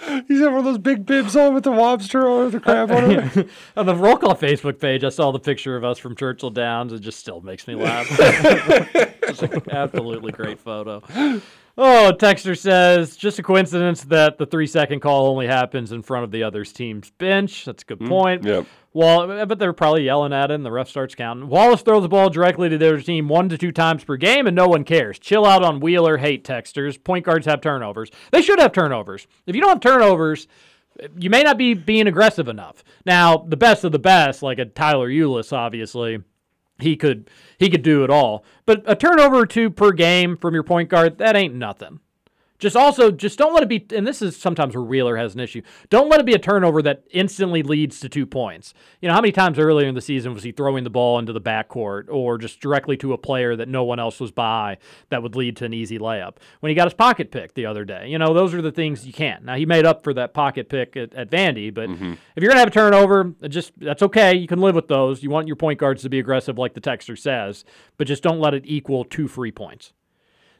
He's 0.28 0.40
got 0.40 0.50
one 0.50 0.60
of 0.60 0.64
those 0.64 0.78
big 0.78 1.06
bibs 1.06 1.34
on 1.34 1.54
with 1.54 1.64
the 1.64 1.70
lobster 1.70 2.26
or 2.26 2.48
the 2.50 2.60
crab 2.60 2.90
on 2.90 3.10
it. 3.10 3.48
On 3.76 3.86
the 3.86 3.94
roll 3.94 4.16
call 4.16 4.34
Facebook 4.36 4.78
page, 4.78 5.02
I 5.02 5.08
saw 5.08 5.32
the 5.32 5.40
picture 5.40 5.76
of 5.76 5.84
us 5.84 5.98
from 5.98 6.14
Churchill 6.14 6.50
Downs. 6.50 6.92
It 6.92 7.00
just 7.00 7.18
still 7.18 7.40
makes 7.40 7.66
me 7.66 7.74
laugh. 7.74 8.06
It's 9.28 9.42
an 9.42 9.62
absolutely 9.70 10.32
great 10.32 10.58
photo. 10.58 11.02
Oh, 11.76 12.12
Texter 12.18 12.58
says, 12.58 13.14
just 13.14 13.38
a 13.38 13.42
coincidence 13.42 14.04
that 14.04 14.38
the 14.38 14.46
three 14.46 14.66
second 14.66 15.00
call 15.00 15.26
only 15.26 15.46
happens 15.46 15.92
in 15.92 16.02
front 16.02 16.24
of 16.24 16.30
the 16.30 16.42
other's 16.42 16.72
team's 16.72 17.10
bench. 17.10 17.66
That's 17.66 17.82
a 17.82 17.86
good 17.86 17.98
hmm. 17.98 18.08
point. 18.08 18.44
yep. 18.44 18.66
Well, 18.98 19.46
but 19.46 19.60
they're 19.60 19.72
probably 19.72 20.06
yelling 20.06 20.32
at 20.32 20.50
him. 20.50 20.64
The 20.64 20.72
ref 20.72 20.88
starts 20.88 21.14
counting. 21.14 21.48
Wallace 21.48 21.82
throws 21.82 22.02
the 22.02 22.08
ball 22.08 22.30
directly 22.30 22.68
to 22.68 22.76
their 22.76 23.00
team 23.00 23.28
one 23.28 23.48
to 23.48 23.56
two 23.56 23.70
times 23.70 24.02
per 24.02 24.16
game, 24.16 24.48
and 24.48 24.56
no 24.56 24.66
one 24.66 24.82
cares. 24.82 25.20
Chill 25.20 25.46
out 25.46 25.62
on 25.62 25.78
Wheeler. 25.78 26.16
Hate 26.16 26.42
texters. 26.42 27.00
Point 27.04 27.24
guards 27.24 27.46
have 27.46 27.60
turnovers. 27.60 28.10
They 28.32 28.42
should 28.42 28.58
have 28.58 28.72
turnovers. 28.72 29.28
If 29.46 29.54
you 29.54 29.60
don't 29.60 29.70
have 29.70 29.80
turnovers, 29.80 30.48
you 31.16 31.30
may 31.30 31.44
not 31.44 31.56
be 31.56 31.74
being 31.74 32.08
aggressive 32.08 32.48
enough. 32.48 32.82
Now, 33.06 33.36
the 33.36 33.56
best 33.56 33.84
of 33.84 33.92
the 33.92 34.00
best, 34.00 34.42
like 34.42 34.58
a 34.58 34.64
Tyler 34.64 35.08
Ulis, 35.08 35.52
obviously, 35.52 36.24
he 36.80 36.96
could 36.96 37.30
he 37.56 37.70
could 37.70 37.84
do 37.84 38.02
it 38.02 38.10
all. 38.10 38.44
But 38.66 38.82
a 38.84 38.96
turnover 38.96 39.36
or 39.36 39.46
two 39.46 39.70
per 39.70 39.92
game 39.92 40.36
from 40.36 40.54
your 40.54 40.64
point 40.64 40.88
guard, 40.88 41.18
that 41.18 41.36
ain't 41.36 41.54
nothing. 41.54 42.00
Just 42.58 42.74
also, 42.74 43.12
just 43.12 43.38
don't 43.38 43.54
let 43.54 43.62
it 43.62 43.68
be, 43.68 43.86
and 43.96 44.04
this 44.04 44.20
is 44.20 44.36
sometimes 44.36 44.74
where 44.74 44.84
Wheeler 44.84 45.16
has 45.16 45.34
an 45.34 45.40
issue. 45.40 45.62
Don't 45.90 46.08
let 46.08 46.18
it 46.18 46.26
be 46.26 46.34
a 46.34 46.38
turnover 46.38 46.82
that 46.82 47.04
instantly 47.12 47.62
leads 47.62 48.00
to 48.00 48.08
two 48.08 48.26
points. 48.26 48.74
You 49.00 49.08
know, 49.08 49.14
how 49.14 49.20
many 49.20 49.30
times 49.30 49.60
earlier 49.60 49.86
in 49.86 49.94
the 49.94 50.00
season 50.00 50.34
was 50.34 50.42
he 50.42 50.50
throwing 50.50 50.82
the 50.82 50.90
ball 50.90 51.20
into 51.20 51.32
the 51.32 51.40
backcourt 51.40 52.08
or 52.08 52.36
just 52.36 52.60
directly 52.60 52.96
to 52.96 53.12
a 53.12 53.18
player 53.18 53.54
that 53.54 53.68
no 53.68 53.84
one 53.84 54.00
else 54.00 54.18
was 54.18 54.32
by 54.32 54.78
that 55.10 55.22
would 55.22 55.36
lead 55.36 55.56
to 55.58 55.66
an 55.66 55.72
easy 55.72 56.00
layup? 56.00 56.36
When 56.58 56.70
he 56.70 56.74
got 56.74 56.86
his 56.86 56.94
pocket 56.94 57.30
pick 57.30 57.54
the 57.54 57.66
other 57.66 57.84
day, 57.84 58.08
you 58.08 58.18
know, 58.18 58.34
those 58.34 58.52
are 58.54 58.62
the 58.62 58.72
things 58.72 59.06
you 59.06 59.12
can't. 59.12 59.44
Now, 59.44 59.54
he 59.54 59.64
made 59.64 59.86
up 59.86 60.02
for 60.02 60.12
that 60.14 60.34
pocket 60.34 60.68
pick 60.68 60.96
at, 60.96 61.14
at 61.14 61.30
Vandy, 61.30 61.72
but 61.72 61.88
mm-hmm. 61.88 62.12
if 62.12 62.42
you're 62.42 62.50
going 62.50 62.56
to 62.56 62.60
have 62.60 62.68
a 62.68 62.72
turnover, 62.72 63.34
just 63.48 63.78
that's 63.78 64.02
okay. 64.02 64.34
You 64.34 64.48
can 64.48 64.60
live 64.60 64.74
with 64.74 64.88
those. 64.88 65.22
You 65.22 65.30
want 65.30 65.46
your 65.46 65.56
point 65.56 65.78
guards 65.78 66.02
to 66.02 66.08
be 66.08 66.18
aggressive, 66.18 66.58
like 66.58 66.74
the 66.74 66.80
texter 66.80 67.16
says, 67.16 67.64
but 67.98 68.08
just 68.08 68.24
don't 68.24 68.40
let 68.40 68.54
it 68.54 68.64
equal 68.66 69.04
two 69.04 69.28
free 69.28 69.52
points. 69.52 69.92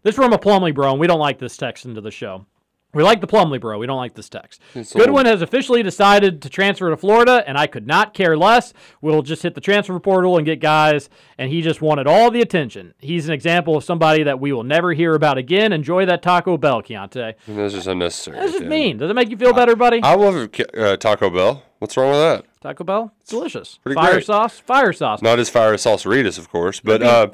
This 0.02 0.14
from 0.14 0.32
a 0.32 0.38
Plumley 0.38 0.72
bro, 0.72 0.90
and 0.92 1.00
we 1.00 1.06
don't 1.06 1.18
like 1.20 1.38
this 1.38 1.56
text 1.56 1.84
into 1.84 2.00
the 2.00 2.10
show. 2.10 2.46
We 2.94 3.02
like 3.02 3.20
the 3.20 3.26
Plumley 3.26 3.58
bro. 3.58 3.78
We 3.78 3.86
don't 3.86 3.98
like 3.98 4.14
this 4.14 4.30
text. 4.30 4.62
Goodwin 4.94 5.26
has 5.26 5.42
officially 5.42 5.82
decided 5.82 6.40
to 6.40 6.48
transfer 6.48 6.88
to 6.88 6.96
Florida, 6.96 7.44
and 7.46 7.58
I 7.58 7.66
could 7.66 7.86
not 7.86 8.14
care 8.14 8.34
less. 8.34 8.72
We'll 9.02 9.20
just 9.20 9.42
hit 9.42 9.54
the 9.54 9.60
transfer 9.60 9.98
portal 10.00 10.38
and 10.38 10.46
get 10.46 10.60
guys, 10.60 11.10
and 11.36 11.50
he 11.50 11.60
just 11.60 11.82
wanted 11.82 12.06
all 12.06 12.30
the 12.30 12.40
attention. 12.40 12.94
He's 12.98 13.28
an 13.28 13.34
example 13.34 13.76
of 13.76 13.84
somebody 13.84 14.22
that 14.22 14.40
we 14.40 14.52
will 14.54 14.64
never 14.64 14.94
hear 14.94 15.14
about 15.14 15.36
again. 15.36 15.70
Enjoy 15.74 16.06
that 16.06 16.22
Taco 16.22 16.56
Bell, 16.56 16.82
Keontae. 16.82 17.34
That's 17.46 17.74
just 17.74 17.86
unnecessary. 17.88 18.38
That's 18.38 18.52
just 18.52 18.62
dude. 18.62 18.70
mean. 18.70 18.96
Does 18.96 19.10
it 19.10 19.14
make 19.14 19.28
you 19.28 19.36
feel 19.36 19.52
better, 19.52 19.76
buddy? 19.76 20.02
I 20.02 20.14
love 20.14 20.48
uh, 20.74 20.96
Taco 20.96 21.28
Bell. 21.28 21.62
What's 21.80 21.94
wrong 21.96 22.10
with 22.12 22.20
that? 22.20 22.46
Taco 22.62 22.84
Bell? 22.84 23.12
It's 23.20 23.30
delicious. 23.30 23.78
Pretty 23.82 23.96
Fire 23.96 24.14
great. 24.14 24.24
sauce? 24.24 24.58
Fire 24.60 24.94
sauce. 24.94 25.20
Not 25.20 25.38
as 25.38 25.50
fire 25.50 25.74
as 25.74 25.84
salsaritas, 25.84 26.38
of 26.38 26.48
course, 26.48 26.80
but 26.80 27.02
uh, 27.02 27.28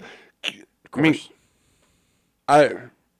I 0.92 1.00
mean, 1.00 1.16
I. 2.48 2.70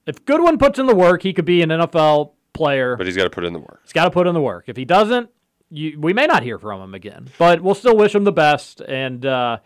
If 0.06 0.24
Goodwin 0.24 0.58
puts 0.58 0.78
in 0.78 0.86
the 0.86 0.94
work, 0.94 1.22
he 1.22 1.32
could 1.32 1.44
be 1.46 1.62
an 1.62 1.70
NFL 1.70 2.32
player. 2.52 2.96
But 2.96 3.06
he's 3.06 3.16
got 3.16 3.24
to 3.24 3.30
put 3.30 3.44
in 3.44 3.52
the 3.52 3.58
work. 3.58 3.80
He's 3.84 3.92
got 3.92 4.04
to 4.04 4.10
put 4.10 4.26
in 4.26 4.34
the 4.34 4.40
work. 4.40 4.64
If 4.68 4.76
he 4.76 4.84
doesn't, 4.84 5.30
you, 5.70 5.98
we 5.98 6.12
may 6.12 6.26
not 6.26 6.42
hear 6.42 6.58
from 6.58 6.80
him 6.80 6.94
again. 6.94 7.28
But 7.38 7.60
we'll 7.62 7.74
still 7.74 7.96
wish 7.96 8.14
him 8.14 8.24
the 8.24 8.32
best. 8.32 8.80
And 8.80 9.24
uh, 9.24 9.58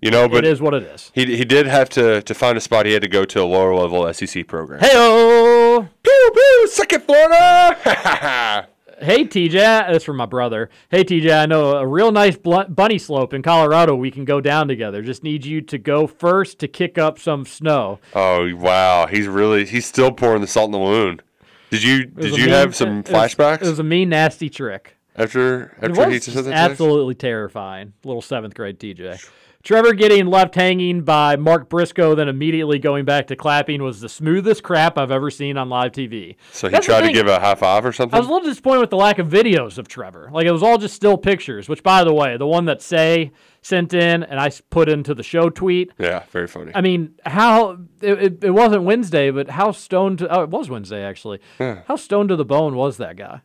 You 0.00 0.10
know, 0.10 0.28
but 0.28 0.44
it 0.44 0.50
is 0.50 0.60
what 0.60 0.74
it 0.74 0.84
is. 0.84 1.10
He 1.14 1.36
he 1.36 1.44
did 1.44 1.66
have 1.66 1.88
to 1.90 2.22
to 2.22 2.34
find 2.34 2.56
a 2.56 2.60
spot. 2.60 2.86
He 2.86 2.92
had 2.92 3.02
to 3.02 3.08
go 3.08 3.24
to 3.24 3.42
a 3.42 3.44
lower 3.44 3.74
level 3.74 4.12
SEC 4.12 4.46
program. 4.46 4.80
Hey 4.80 5.88
Pew 6.02 6.30
pew, 6.34 6.68
second 6.68 7.02
Florida. 7.02 8.68
Hey 8.98 9.24
TJ, 9.24 9.52
that's 9.52 10.04
from 10.04 10.16
my 10.16 10.24
brother. 10.24 10.70
Hey 10.90 11.04
TJ, 11.04 11.42
I 11.42 11.44
know 11.46 11.72
a 11.76 11.86
real 11.86 12.10
nice 12.12 12.36
bunny 12.36 12.98
slope 12.98 13.34
in 13.34 13.42
Colorado. 13.42 13.94
We 13.94 14.10
can 14.10 14.24
go 14.24 14.40
down 14.40 14.68
together. 14.68 15.02
Just 15.02 15.22
need 15.22 15.44
you 15.44 15.60
to 15.62 15.76
go 15.76 16.06
first 16.06 16.58
to 16.60 16.68
kick 16.68 16.96
up 16.96 17.18
some 17.18 17.44
snow. 17.44 17.98
oh 18.14 18.54
wow, 18.56 19.06
he's 19.06 19.26
really 19.28 19.66
he's 19.66 19.84
still 19.84 20.12
pouring 20.12 20.40
the 20.40 20.46
salt 20.46 20.68
in 20.68 20.72
the 20.72 20.78
wound. 20.78 21.22
Did 21.70 21.82
you 21.82 22.06
did 22.06 22.30
you 22.38 22.44
mean- 22.46 22.48
have 22.54 22.74
some 22.74 23.00
it 23.00 23.10
was- 23.10 23.34
flashbacks 23.34 23.62
It 23.62 23.68
was 23.68 23.78
a 23.78 23.84
mean, 23.84 24.08
nasty 24.08 24.48
trick. 24.48 24.96
after 25.14 25.76
after 25.82 26.08
he 26.10 26.18
said 26.18 26.44
that? 26.46 26.54
absolutely 26.54 27.14
terrifying. 27.16 27.92
Little 28.02 28.22
seventh 28.22 28.54
grade 28.54 28.78
TJ. 28.80 29.28
Trevor 29.66 29.94
getting 29.94 30.26
left 30.26 30.54
hanging 30.54 31.02
by 31.02 31.34
Mark 31.34 31.68
Briscoe, 31.68 32.14
then 32.14 32.28
immediately 32.28 32.78
going 32.78 33.04
back 33.04 33.26
to 33.26 33.34
clapping 33.34 33.82
was 33.82 34.00
the 34.00 34.08
smoothest 34.08 34.62
crap 34.62 34.96
I've 34.96 35.10
ever 35.10 35.28
seen 35.28 35.56
on 35.56 35.68
live 35.68 35.90
TV. 35.90 36.36
So 36.52 36.68
he 36.68 36.72
That's 36.72 36.86
tried 36.86 37.00
to 37.00 37.12
give 37.12 37.26
a 37.26 37.40
high 37.40 37.56
five 37.56 37.84
or 37.84 37.92
something. 37.92 38.14
I 38.14 38.20
was 38.20 38.28
a 38.28 38.32
little 38.32 38.48
disappointed 38.48 38.78
with 38.78 38.90
the 38.90 38.96
lack 38.96 39.18
of 39.18 39.26
videos 39.26 39.76
of 39.76 39.88
Trevor. 39.88 40.30
Like 40.32 40.46
it 40.46 40.52
was 40.52 40.62
all 40.62 40.78
just 40.78 40.94
still 40.94 41.18
pictures. 41.18 41.68
Which, 41.68 41.82
by 41.82 42.04
the 42.04 42.14
way, 42.14 42.36
the 42.36 42.46
one 42.46 42.66
that 42.66 42.80
Say 42.80 43.32
sent 43.60 43.92
in 43.92 44.22
and 44.22 44.38
I 44.38 44.52
put 44.70 44.88
into 44.88 45.14
the 45.14 45.24
show 45.24 45.50
tweet. 45.50 45.90
yeah, 45.98 46.22
very 46.30 46.46
funny. 46.46 46.70
I 46.72 46.80
mean, 46.80 47.16
how 47.26 47.72
it, 48.00 48.22
it, 48.22 48.44
it 48.44 48.50
wasn't 48.52 48.84
Wednesday, 48.84 49.32
but 49.32 49.50
how 49.50 49.72
stoned? 49.72 50.20
To, 50.20 50.28
oh, 50.28 50.44
it 50.44 50.50
was 50.50 50.70
Wednesday 50.70 51.02
actually. 51.02 51.40
Yeah. 51.58 51.80
How 51.88 51.96
stoned 51.96 52.28
to 52.28 52.36
the 52.36 52.44
bone 52.44 52.76
was 52.76 52.98
that 52.98 53.16
guy? 53.16 53.40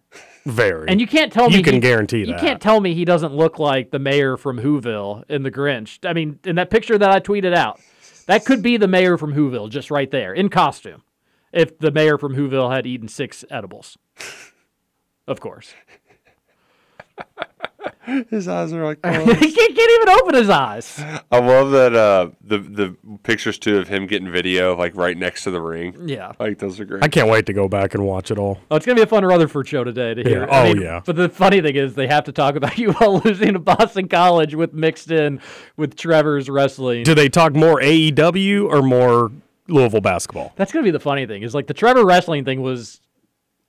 Very. 0.46 0.88
And 0.88 1.00
you 1.00 1.08
can't 1.08 1.32
tell 1.32 1.50
me 1.50 1.58
You 1.58 1.64
can 1.64 1.76
he- 1.76 1.80
guarantee 1.80 2.20
You 2.20 2.26
that. 2.28 2.40
can't 2.40 2.62
tell 2.62 2.80
me 2.82 2.94
he 2.94 3.06
doesn't 3.06 3.34
look 3.34 3.60
like 3.60 3.92
the 3.92 4.00
mayor 4.00 4.38
from 4.38 4.58
Whoville 4.60 5.24
in 5.30 5.44
The 5.44 5.52
Grinch. 5.52 6.00
I 6.08 6.14
mean, 6.14 6.40
in 6.44 6.56
that 6.56 6.70
picture 6.70 6.98
that 6.98 7.12
I 7.12 7.20
tweeted 7.20 7.56
out, 7.56 7.80
that 8.28 8.46
could 8.46 8.62
be 8.64 8.78
the 8.78 8.88
mayor 8.88 9.18
from 9.18 9.34
Whoville 9.34 9.70
just 9.70 9.92
right 9.92 10.10
there 10.10 10.34
in 10.34 10.50
costume. 10.50 11.04
If 11.54 11.78
the 11.80 11.92
mayor 11.92 12.18
from 12.18 12.36
Whoville 12.36 12.74
had 12.74 12.88
eaten 12.88 13.08
six 13.08 13.44
edibles, 13.52 13.98
of 15.28 15.40
course. 15.40 15.74
His 18.30 18.48
eyes 18.48 18.74
are 18.74 18.84
like. 18.84 18.98
he 19.06 19.12
can't, 19.12 19.76
can't 19.76 19.92
even 20.02 20.10
open 20.10 20.36
his 20.36 20.50
eyes. 20.50 21.00
I 21.32 21.40
love 21.40 21.72
that 21.72 21.96
uh, 21.96 22.30
the 22.44 22.58
the 22.58 22.96
pictures 23.24 23.58
too 23.60 23.78
of 23.78 23.88
him 23.88 24.08
getting 24.08 24.32
video 24.32 24.76
like 24.76 24.96
right 24.96 25.18
next 25.18 25.44
to 25.46 25.52
the 25.52 25.62
ring. 25.62 25.96
Yeah. 26.08 26.34
like 26.40 26.58
those 26.60 26.80
are 26.80 26.86
great. 26.86 27.04
I 27.04 27.08
can't 27.08 27.30
wait 27.30 27.46
to 27.46 27.54
go 27.54 27.68
back 27.68 27.94
and 27.94 28.06
watch 28.06 28.32
it 28.32 28.38
all. 28.38 28.60
Oh, 28.70 28.76
it's 28.76 28.86
gonna 28.86 28.96
be 28.96 29.02
a 29.02 29.08
fun 29.08 29.24
Rutherford 29.24 29.68
show 29.68 29.84
today 29.84 30.14
to 30.14 30.24
hear. 30.24 30.42
Yeah. 30.46 30.52
I 30.52 30.62
Oh, 30.62 30.74
mean, 30.74 30.82
yeah. 30.82 31.02
But 31.06 31.16
the 31.16 31.30
funny 31.30 31.62
thing 31.62 31.76
is, 31.76 31.96
they 31.96 32.08
have 32.08 32.24
to 32.26 32.32
talk 32.32 32.56
about 32.56 32.78
you 32.80 32.94
all 33.00 33.20
losing 33.20 33.54
to 33.54 33.60
Boston 33.60 34.08
College 34.08 34.56
with 34.56 34.74
mixed 34.74 35.12
in 35.12 35.40
with 35.78 35.96
Trevor's 35.96 36.50
wrestling. 36.50 37.04
Do 37.04 37.14
they 37.16 37.30
talk 37.30 37.54
more 37.56 37.80
AEW 37.80 38.68
or 38.70 38.82
more 38.82 39.32
Louisville 39.68 40.02
basketball? 40.02 40.54
That's 40.56 40.72
gonna 40.72 40.84
be 40.84 40.92
the 40.92 41.00
funny 41.00 41.26
thing. 41.26 41.44
Is 41.44 41.54
like 41.56 41.68
the 41.68 41.74
Trevor 41.74 42.06
wrestling 42.06 42.46
thing 42.46 42.62
was 42.62 43.00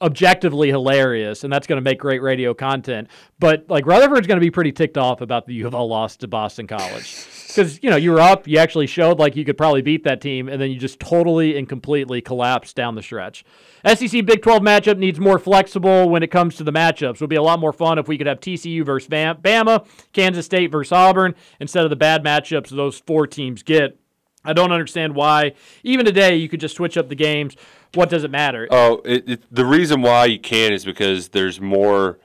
objectively 0.03 0.69
hilarious, 0.69 1.45
and 1.45 1.53
that's 1.53 1.67
gonna 1.67 1.81
make 1.81 1.99
great 1.99 2.21
radio 2.21 2.53
content. 2.53 3.09
But 3.39 3.65
like 3.69 3.87
Rutherford's 3.87 4.27
gonna 4.27 4.41
be 4.41 4.51
pretty 4.51 4.73
ticked 4.73 4.99
off 4.99 5.21
about 5.21 5.47
the 5.47 5.55
U 5.55 5.67
of 5.67 5.75
L 5.75 5.89
loss 5.89 6.17
to 6.19 6.29
Boston 6.29 6.67
College. 6.67 7.27
Because 7.49 7.83
you 7.83 7.91
know 7.91 7.97
you 7.97 8.11
were 8.13 8.21
up, 8.21 8.49
you 8.49 8.59
actually 8.59 8.87
showed 8.87 9.19
like 9.19 9.37
you 9.37 9.45
could 9.45 9.57
probably 9.57 9.83
beat 9.83 10.05
that 10.05 10.21
team, 10.21 10.49
and 10.49 10.61
then 10.61 10.71
you 10.71 10.79
just 10.79 10.99
totally 10.99 11.57
and 11.57 11.69
completely 11.69 12.21
collapsed 12.21 12.75
down 12.77 12.95
the 12.95 13.03
stretch. 13.03 13.45
SEC 13.85 14.25
Big 14.25 14.43
12 14.43 14.63
matchup 14.63 14.99
needs 14.99 15.21
more 15.21 15.39
flexible 15.39 16.09
when 16.09 16.23
it 16.23 16.31
comes 16.31 16.57
to 16.57 16.65
the 16.65 16.73
matchups. 16.73 17.15
It 17.15 17.21
would 17.21 17.31
be 17.31 17.37
a 17.37 17.43
lot 17.43 17.61
more 17.61 17.73
fun 17.73 17.99
if 17.99 18.09
we 18.09 18.19
could 18.19 18.27
have 18.27 18.41
TCU 18.41 18.85
versus 18.85 19.09
Bam- 19.09 19.39
Bama, 19.39 19.87
Kansas 20.13 20.47
State 20.47 20.71
versus 20.71 20.93
Auburn, 20.93 21.35
instead 21.61 21.85
of 21.85 21.91
the 21.91 21.97
bad 21.97 22.25
matchups 22.25 22.71
those 22.71 22.99
four 23.01 23.27
teams 23.27 23.63
get. 23.63 23.99
I 24.45 24.53
don't 24.53 24.73
understand 24.73 25.15
why. 25.15 25.53
Even 25.85 26.05
today, 26.05 26.37
you 26.37 26.49
could 26.49 26.61
just 26.61 26.75
switch 26.75 26.97
up 26.97 27.09
the 27.09 27.15
games. 27.15 27.57
What 27.95 28.09
does 28.09 28.25
it 28.25 28.31
matter? 28.31 28.67
Oh, 28.71 29.03
it, 29.05 29.29
it, 29.29 29.43
the 29.51 29.67
reason 29.67 30.03
why 30.03 30.27
you 30.27 30.39
can 30.39 30.73
is 30.73 30.85
because 30.85 31.31
there's 31.31 31.61
more 31.61 32.19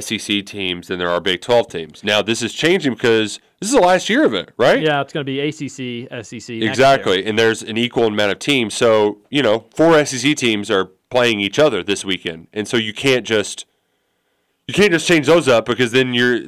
SEC 0.00 0.44
teams 0.44 0.88
than 0.88 0.98
there 0.98 1.08
are 1.08 1.20
Big 1.20 1.40
12 1.40 1.68
teams. 1.68 2.04
Now, 2.04 2.22
this 2.22 2.42
is 2.42 2.52
changing 2.52 2.94
because 2.94 3.38
this 3.60 3.68
is 3.70 3.74
the 3.74 3.80
last 3.80 4.08
year 4.08 4.24
of 4.24 4.34
it, 4.34 4.52
right? 4.56 4.80
Yeah, 4.80 5.00
it's 5.00 5.12
going 5.12 5.24
to 5.24 5.30
be 5.30 5.40
ACC, 5.40 6.24
SEC. 6.24 6.48
year. 6.48 6.68
Exactly. 6.68 7.24
And 7.24 7.38
there's 7.38 7.62
an 7.62 7.76
equal 7.76 8.06
amount 8.06 8.32
of 8.32 8.38
teams. 8.38 8.74
So, 8.74 9.18
you 9.30 9.42
know, 9.42 9.66
four 9.74 10.04
SEC 10.04 10.36
teams 10.36 10.70
are 10.70 10.86
playing 11.10 11.40
each 11.40 11.58
other 11.58 11.82
this 11.82 12.04
weekend. 12.04 12.48
And 12.52 12.66
so 12.66 12.76
you 12.76 12.92
can't 12.92 13.26
just 13.26 13.66
you 14.66 14.74
can't 14.74 14.92
just 14.92 15.06
change 15.06 15.26
those 15.26 15.46
up 15.46 15.66
because 15.66 15.92
then 15.92 16.14
you're 16.14 16.40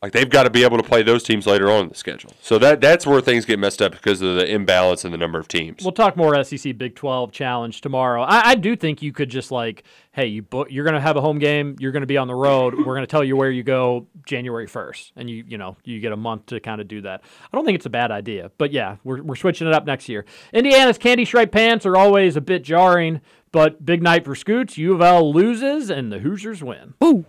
like 0.00 0.12
they've 0.12 0.30
got 0.30 0.44
to 0.44 0.50
be 0.50 0.62
able 0.62 0.76
to 0.76 0.82
play 0.82 1.02
those 1.02 1.24
teams 1.24 1.46
later 1.46 1.70
on 1.70 1.84
in 1.84 1.88
the 1.88 1.94
schedule. 1.94 2.32
So 2.40 2.58
that 2.58 2.80
that's 2.80 3.06
where 3.06 3.20
things 3.20 3.44
get 3.44 3.58
messed 3.58 3.82
up 3.82 3.92
because 3.92 4.22
of 4.22 4.36
the 4.36 4.46
imbalance 4.46 5.04
in 5.04 5.10
the 5.10 5.18
number 5.18 5.38
of 5.38 5.48
teams. 5.48 5.82
We'll 5.82 5.92
talk 5.92 6.16
more 6.16 6.42
SEC 6.44 6.78
Big 6.78 6.94
12 6.94 7.32
challenge 7.32 7.80
tomorrow. 7.80 8.22
I, 8.22 8.50
I 8.50 8.54
do 8.54 8.76
think 8.76 9.02
you 9.02 9.12
could 9.12 9.28
just 9.28 9.50
like, 9.50 9.82
hey, 10.12 10.26
you 10.26 10.42
book, 10.42 10.68
you're 10.70 10.84
going 10.84 10.94
to 10.94 11.00
have 11.00 11.16
a 11.16 11.20
home 11.20 11.38
game. 11.38 11.74
You're 11.80 11.92
going 11.92 12.02
to 12.02 12.06
be 12.06 12.16
on 12.16 12.28
the 12.28 12.34
road. 12.34 12.74
We're 12.76 12.94
going 12.94 13.02
to 13.02 13.08
tell 13.08 13.24
you 13.24 13.36
where 13.36 13.50
you 13.50 13.64
go 13.64 14.06
January 14.24 14.66
1st, 14.66 15.12
and 15.16 15.28
you 15.28 15.44
you 15.48 15.58
know 15.58 15.76
you 15.84 15.98
get 16.00 16.12
a 16.12 16.16
month 16.16 16.46
to 16.46 16.60
kind 16.60 16.80
of 16.80 16.86
do 16.86 17.00
that. 17.02 17.22
I 17.52 17.56
don't 17.56 17.64
think 17.64 17.76
it's 17.76 17.86
a 17.86 17.90
bad 17.90 18.12
idea, 18.12 18.52
but 18.56 18.72
yeah, 18.72 18.96
we're 19.02 19.22
we're 19.22 19.36
switching 19.36 19.66
it 19.66 19.74
up 19.74 19.84
next 19.84 20.08
year. 20.08 20.24
Indiana's 20.52 20.98
candy 20.98 21.24
stripe 21.24 21.50
pants 21.50 21.84
are 21.84 21.96
always 21.96 22.36
a 22.36 22.40
bit 22.40 22.62
jarring, 22.62 23.20
but 23.50 23.84
big 23.84 24.02
night 24.02 24.24
for 24.24 24.36
Scoots. 24.36 24.78
U 24.78 24.94
of 24.94 25.02
L 25.02 25.32
loses 25.32 25.90
and 25.90 26.12
the 26.12 26.20
Hoosiers 26.20 26.62
win. 26.62 26.94
Ooh. 27.02 27.24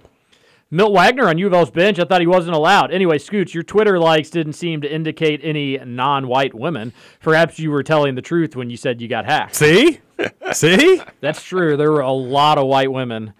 Milt 0.72 0.94
Wagner 0.94 1.28
on 1.28 1.38
U 1.40 1.48
of 1.48 1.54
L's 1.54 1.72
bench. 1.72 1.98
I 1.98 2.06
thought 2.06 2.22
he 2.22 2.28
wasn't 2.28 2.56
allowed. 2.56 2.91
Anyway, 2.91 3.18
Scoots, 3.18 3.54
your 3.56 3.64
Twitter 3.64 3.98
likes 3.98 4.30
didn't 4.30 4.54
seem 4.54 4.82
to 4.82 4.94
indicate 4.94 5.41
any 5.44 5.78
non-white 5.78 6.54
women. 6.54 6.94
Perhaps 7.22 7.58
you 7.60 7.72
were 7.72 7.82
telling 7.82 8.14
the 8.16 8.22
truth 8.22 8.56
when 8.56 8.70
you 8.70 8.78
said 8.78 9.02
you 9.02 9.08
got 9.08 9.26
hacked. 9.26 9.56
See? 9.56 10.00
See? 10.52 11.02
That's 11.22 11.41
true. 11.44 11.76
There 11.76 11.91
were 11.91 12.02
a 12.02 12.12
lot 12.12 12.58
of 12.60 12.68
white 12.68 12.91
women 12.91 13.34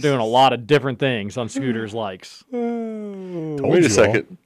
doing 0.00 0.20
a 0.20 0.26
lot 0.26 0.52
of 0.52 0.66
different 0.66 0.98
things 0.98 1.38
on 1.38 1.48
Scooter's 1.48 1.94
likes. 1.94 2.44
Wait 2.50 2.58
you 2.60 3.58
a 3.62 3.82
all. 3.82 3.88
second. 3.88 4.36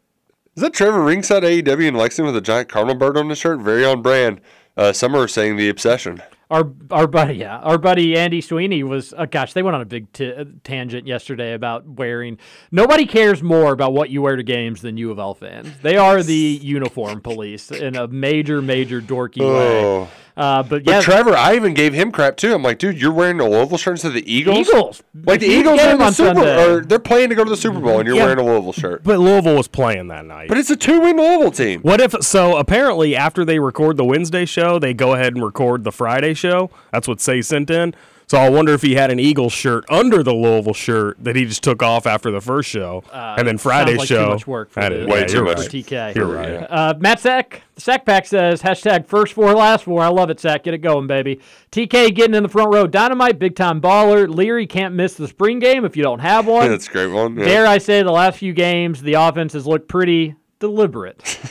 Is 0.56 0.62
that 0.62 0.72
Trevor 0.72 1.02
ringside 1.02 1.42
AEW 1.42 1.88
in 1.88 1.94
Lexington 1.94 2.26
with 2.32 2.36
a 2.36 2.44
giant 2.44 2.68
cardinal 2.68 2.94
bird 2.94 3.16
on 3.16 3.28
his 3.28 3.38
shirt? 3.38 3.58
Very 3.58 3.84
on 3.84 4.02
brand. 4.02 4.40
Uh, 4.76 4.92
some 4.92 5.16
are 5.16 5.26
saying 5.26 5.56
the 5.56 5.68
obsession. 5.68 6.22
Our 6.54 6.70
our 6.92 7.06
buddy, 7.08 7.34
yeah, 7.34 7.58
our 7.58 7.78
buddy 7.78 8.16
Andy 8.16 8.40
Sweeney 8.40 8.84
was. 8.84 9.12
Uh, 9.12 9.26
gosh, 9.26 9.54
they 9.54 9.62
went 9.64 9.74
on 9.74 9.80
a 9.80 9.84
big 9.84 10.12
t- 10.12 10.32
uh, 10.32 10.44
tangent 10.62 11.04
yesterday 11.04 11.52
about 11.52 11.84
wearing. 11.84 12.38
Nobody 12.70 13.06
cares 13.06 13.42
more 13.42 13.72
about 13.72 13.92
what 13.92 14.10
you 14.10 14.22
wear 14.22 14.36
to 14.36 14.44
games 14.44 14.80
than 14.80 14.96
U 14.96 15.10
of 15.10 15.18
L 15.18 15.34
fans. 15.34 15.68
They 15.82 15.96
are 15.96 16.22
the 16.22 16.34
uniform 16.62 17.22
police 17.22 17.72
in 17.72 17.96
a 17.96 18.06
major, 18.06 18.62
major 18.62 19.00
dorky 19.00 19.40
way. 19.40 20.08
Uh, 20.36 20.62
but 20.64 20.84
But 20.84 20.92
yeah, 20.92 21.00
Trevor, 21.00 21.36
I 21.36 21.54
even 21.54 21.74
gave 21.74 21.94
him 21.94 22.10
crap 22.10 22.36
too. 22.36 22.54
I'm 22.54 22.62
like, 22.62 22.78
dude, 22.78 23.00
you're 23.00 23.12
wearing 23.12 23.38
a 23.38 23.48
Louisville 23.48 23.78
shirt 23.78 23.92
instead 23.92 24.08
of 24.08 24.14
the 24.14 24.32
Eagles. 24.32 24.68
Eagles. 24.68 25.02
like 25.24 25.38
the 25.38 25.46
You 25.46 25.60
Eagles 25.60 25.78
are 25.80 25.90
in 25.92 25.98
the 25.98 26.04
on 26.06 26.12
Super 26.12 26.34
Sunday. 26.34 26.64
or 26.72 26.80
they're 26.80 26.98
playing 26.98 27.28
to 27.28 27.36
go 27.36 27.44
to 27.44 27.50
the 27.50 27.56
Super 27.56 27.78
Bowl, 27.78 27.98
and 28.00 28.06
you're 28.08 28.16
Yeah. 28.16 28.24
wearing 28.24 28.40
a 28.40 28.44
Louisville 28.44 28.72
shirt. 28.72 29.04
But 29.04 29.20
Louisville 29.20 29.54
was 29.56 29.68
playing 29.68 30.08
that 30.08 30.24
night. 30.26 30.48
But 30.48 30.58
it's 30.58 30.70
a 30.70 30.76
two-win 30.76 31.16
Louisville 31.16 31.52
team. 31.52 31.82
What 31.82 32.00
if 32.00 32.16
so? 32.22 32.56
Apparently, 32.56 33.14
after 33.14 33.44
they 33.44 33.60
record 33.60 33.96
the 33.96 34.04
Wednesday 34.04 34.44
show, 34.44 34.80
they 34.80 34.92
go 34.92 35.12
ahead 35.14 35.34
and 35.34 35.44
record 35.44 35.84
the 35.84 35.92
Friday 35.92 36.34
show. 36.34 36.68
That's 36.92 37.06
what 37.06 37.20
Say 37.20 37.40
sent 37.40 37.70
in. 37.70 37.94
So 38.26 38.38
I 38.38 38.48
wonder 38.48 38.72
if 38.72 38.80
he 38.82 38.94
had 38.94 39.10
an 39.10 39.20
Eagles 39.20 39.52
shirt 39.52 39.84
under 39.90 40.22
the 40.22 40.32
Louisville 40.32 40.72
shirt 40.72 41.16
that 41.22 41.36
he 41.36 41.44
just 41.44 41.62
took 41.62 41.82
off 41.82 42.06
after 42.06 42.30
the 42.30 42.40
first 42.40 42.70
show, 42.70 43.04
Uh, 43.12 43.34
and 43.38 43.46
then 43.46 43.58
sounds 43.58 43.62
Friday's 43.62 43.98
like 43.98 44.08
show. 44.08 44.24
Too 44.24 44.30
much 44.32 44.46
work 44.46 44.70
for, 44.70 44.80
had 44.80 44.92
it. 44.92 45.06
Way 45.08 45.20
Yeah, 45.20 45.26
too 45.26 45.44
much. 45.44 45.58
right. 45.58 45.68
TK. 45.68 46.14
You're 46.14 46.26
right. 46.26 46.66
Uh, 46.68 46.94
Matt 46.98 47.20
Sack, 47.20 47.62
the 47.74 47.80
Sack 47.82 48.06
Pack 48.06 48.24
says 48.26 48.62
hashtag 48.62 49.06
first 49.06 49.34
four, 49.34 49.52
last 49.52 49.84
four. 49.84 50.00
I 50.02 50.08
love 50.08 50.30
it, 50.30 50.40
Sack. 50.40 50.64
Get 50.64 50.72
it 50.74 50.78
going, 50.78 51.06
baby. 51.06 51.40
TK 51.70 52.14
getting 52.14 52.34
in 52.34 52.42
the 52.42 52.48
front 52.48 52.72
row. 52.72 52.86
Dynamite, 52.86 53.38
big 53.38 53.56
time 53.56 53.80
baller. 53.80 54.26
Leary 54.34 54.66
can't 54.66 54.94
miss 54.94 55.14
the 55.14 55.28
spring 55.28 55.58
game 55.58 55.84
if 55.84 55.96
you 55.96 56.02
don't 56.02 56.20
have 56.20 56.46
one. 56.46 56.68
That's 56.70 56.88
a 56.88 56.90
great 56.90 57.12
one. 57.12 57.36
Yeah. 57.36 57.44
Dare 57.44 57.66
I 57.66 57.76
say, 57.78 58.02
the 58.02 58.10
last 58.12 58.38
few 58.38 58.54
games, 58.54 59.02
the 59.02 59.14
offense 59.14 59.52
has 59.52 59.66
looked 59.66 59.88
pretty 59.88 60.34
deliberate. 60.60 61.38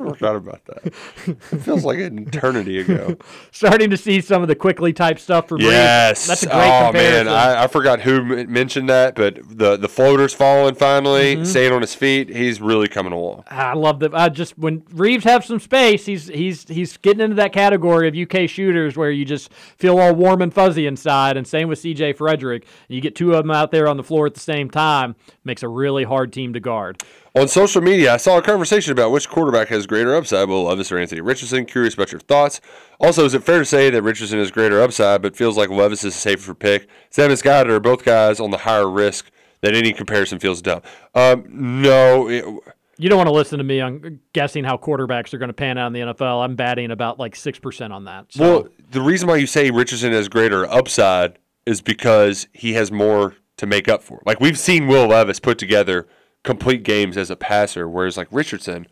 I 0.00 0.08
forgot 0.10 0.36
about 0.36 0.64
that. 0.66 0.86
It 1.26 1.60
feels 1.62 1.84
like 1.84 1.98
an 1.98 2.18
eternity 2.28 2.80
ago. 2.80 3.16
Starting 3.52 3.90
to 3.90 3.96
see 3.96 4.20
some 4.20 4.42
of 4.42 4.48
the 4.48 4.54
Quickley 4.54 4.92
type 4.92 5.18
stuff 5.18 5.48
from 5.48 5.58
Reed. 5.58 5.66
Yes. 5.68 6.26
That's 6.26 6.42
a 6.44 6.46
great 6.46 6.56
oh 6.56 6.84
comparison. 6.86 7.26
man, 7.26 7.28
I, 7.28 7.64
I 7.64 7.66
forgot 7.66 8.00
who 8.00 8.16
m- 8.36 8.52
mentioned 8.52 8.88
that, 8.88 9.14
but 9.14 9.38
the 9.48 9.76
the 9.76 9.88
floater's 9.88 10.34
falling 10.34 10.74
finally, 10.74 11.36
Mm-hmm. 11.36 11.44
staying 11.44 11.72
on 11.72 11.80
his 11.80 11.94
feet. 11.94 12.28
He's 12.28 12.60
really 12.60 12.88
coming 12.88 13.12
along. 13.12 13.44
I 13.50 13.74
love 13.74 14.00
that. 14.00 14.14
I 14.14 14.28
just 14.28 14.58
when 14.58 14.82
Reeves 14.92 15.24
have 15.24 15.44
some 15.44 15.58
space, 15.60 16.06
he's 16.06 16.26
he's 16.28 16.66
he's 16.68 16.96
getting 16.98 17.20
into 17.20 17.36
that 17.36 17.52
category 17.52 18.08
of 18.08 18.14
UK 18.16 18.48
shooters 18.48 18.96
where 18.96 19.10
you 19.10 19.24
just 19.24 19.52
feel 19.52 19.98
all 19.98 20.14
warm 20.14 20.42
and 20.42 20.52
fuzzy 20.52 20.86
inside. 20.86 21.36
And 21.36 21.46
same 21.46 21.68
with 21.68 21.80
CJ 21.80 22.16
Fredrick. 22.16 22.64
You 22.88 23.00
get 23.00 23.14
two 23.14 23.32
of 23.34 23.44
them 23.44 23.50
out 23.50 23.70
there 23.70 23.88
on 23.88 23.96
the 23.96 24.02
floor 24.04 24.26
at 24.26 24.34
the 24.34 24.40
same 24.40 24.70
time, 24.70 25.16
makes 25.44 25.62
a 25.62 25.68
really 25.68 26.04
hard 26.04 26.32
team 26.32 26.52
to 26.52 26.60
guard. 26.60 27.02
On 27.36 27.46
social 27.48 27.82
media, 27.82 28.14
I 28.14 28.16
saw 28.16 28.38
a 28.38 28.42
conversation 28.42 28.92
about 28.92 29.10
which 29.10 29.28
quarterback 29.28 29.68
has 29.68 29.86
greater 29.86 30.14
upside, 30.14 30.48
Will 30.48 30.64
Levis 30.64 30.90
or 30.90 30.96
Anthony 30.96 31.20
Richardson. 31.20 31.66
Curious 31.66 31.92
about 31.92 32.10
your 32.10 32.20
thoughts. 32.20 32.62
Also, 32.98 33.26
is 33.26 33.34
it 33.34 33.44
fair 33.44 33.58
to 33.58 33.64
say 33.66 33.90
that 33.90 34.00
Richardson 34.00 34.38
has 34.38 34.50
greater 34.50 34.80
upside, 34.80 35.20
but 35.20 35.36
feels 35.36 35.54
like 35.54 35.68
Levis 35.68 36.02
is 36.02 36.16
a 36.16 36.18
safer 36.18 36.54
pick? 36.54 36.88
Sam 37.10 37.28
and 37.28 37.38
Scott 37.38 37.68
are 37.68 37.78
both 37.78 38.06
guys 38.06 38.40
on 38.40 38.52
the 38.52 38.56
higher 38.56 38.88
risk 38.88 39.30
that 39.60 39.74
any 39.74 39.92
comparison 39.92 40.38
feels 40.38 40.62
dumb. 40.62 40.80
Um, 41.14 41.44
no, 41.82 42.26
it, 42.26 42.42
You 42.96 43.10
don't 43.10 43.18
want 43.18 43.28
to 43.28 43.34
listen 43.34 43.58
to 43.58 43.64
me 43.64 43.82
on 43.82 44.18
guessing 44.32 44.64
how 44.64 44.78
quarterbacks 44.78 45.34
are 45.34 45.38
going 45.38 45.50
to 45.50 45.52
pan 45.52 45.76
out 45.76 45.88
in 45.88 45.92
the 45.92 46.14
NFL. 46.14 46.42
I'm 46.42 46.56
batting 46.56 46.90
about 46.90 47.18
like 47.18 47.36
six 47.36 47.58
percent 47.58 47.92
on 47.92 48.04
that. 48.04 48.32
So 48.32 48.40
Well, 48.40 48.68
the 48.92 49.02
reason 49.02 49.28
why 49.28 49.36
you 49.36 49.46
say 49.46 49.70
Richardson 49.70 50.12
has 50.12 50.30
greater 50.30 50.64
upside 50.64 51.38
is 51.66 51.82
because 51.82 52.48
he 52.54 52.72
has 52.72 52.90
more 52.90 53.34
to 53.58 53.66
make 53.66 53.88
up 53.88 54.02
for. 54.02 54.22
Like 54.24 54.40
we've 54.40 54.58
seen 54.58 54.86
Will 54.86 55.08
Levis 55.08 55.38
put 55.38 55.58
together 55.58 56.06
complete 56.46 56.84
games 56.84 57.18
as 57.18 57.28
a 57.28 57.36
passer, 57.36 57.86
whereas 57.86 58.16
like 58.16 58.28
Richardson, 58.30 58.86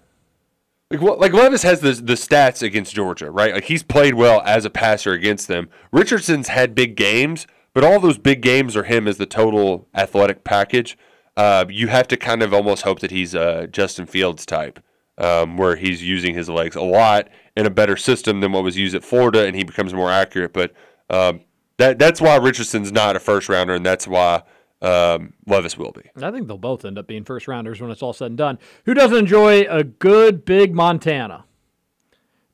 like 0.90 1.01
like 1.01 1.32
Levis 1.32 1.62
has 1.62 1.81
the 1.81 1.93
the 1.93 2.14
stats 2.14 2.62
against 2.62 2.94
Georgia, 2.94 3.31
right? 3.31 3.55
Like 3.55 3.64
he's 3.64 3.82
played 3.82 4.14
well 4.14 4.43
as 4.44 4.66
a 4.66 4.70
passer 4.70 5.12
against 5.12 5.48
them. 5.48 5.70
Richardson's 5.93 6.48
had 6.48 6.74
big 6.74 6.97
games, 6.97 7.47
but 7.72 7.85
all 7.85 8.01
those 8.01 8.18
big 8.18 8.43
games 8.43 8.76
are 8.76 8.82
him 8.82 9.09
as 9.09 9.16
the 9.16 9.24
total 9.24 9.89
athletic 9.94 10.44
package. 10.44 10.98
Uh, 11.36 11.64
you 11.70 11.89
have 11.89 12.06
to 12.09 12.16
kind 12.16 12.43
of 12.43 12.52
almost 12.52 12.82
hope 12.82 13.01
that 13.01 13.10
he's 13.10 13.35
a 13.35 13.66
Justin 13.68 14.06
Fields 14.06 14.44
type, 14.44 14.78
um, 15.16 15.56
where 15.56 15.76
he's 15.76 16.02
using 16.02 16.35
his 16.35 16.48
legs 16.48 16.76
a 16.76 16.82
lot 16.82 17.28
in 17.56 17.66
a 17.66 17.70
better 17.70 17.97
system 17.97 18.40
than 18.40 18.52
what 18.52 18.64
was 18.64 18.76
used 18.76 18.94
at 18.94 19.05
Florida, 19.05 19.47
and 19.47 19.56
he 19.56 19.64
becomes 19.64 19.94
more 19.94 20.10
accurate. 20.10 20.52
But 20.52 20.72
um, 21.09 21.40
that 21.78 21.98
that's 21.98 22.20
why 22.20 22.36
Richardson's 22.36 22.93
not 22.93 23.16
a 23.16 23.20
first 23.20 23.48
rounder, 23.48 23.74
and 23.74 23.86
that's 23.86 24.06
why 24.06 24.43
um, 24.85 25.32
Levis 25.47 25.78
will 25.78 25.93
be. 25.93 26.11
I 26.23 26.31
think 26.31 26.47
they'll 26.47 26.59
both 26.59 26.85
end 26.85 26.98
up 26.98 27.06
being 27.06 27.24
first 27.24 27.48
rounders 27.48 27.81
when 27.81 27.90
it's 27.90 28.02
all 28.02 28.12
said 28.12 28.27
and 28.27 28.39
done. 28.39 28.59
Who 28.85 28.94
doesn't 28.94 29.16
enjoy 29.16 29.62
a 29.62 29.82
good 29.82 30.44
big 30.44 30.74
Montana? 30.74 31.44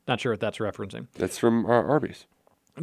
Not 0.07 0.21
sure 0.21 0.31
what 0.31 0.39
that's 0.39 0.57
referencing. 0.57 1.07
That's 1.15 1.37
from 1.37 1.65
uh, 1.65 1.69
Arby's. 1.69 2.25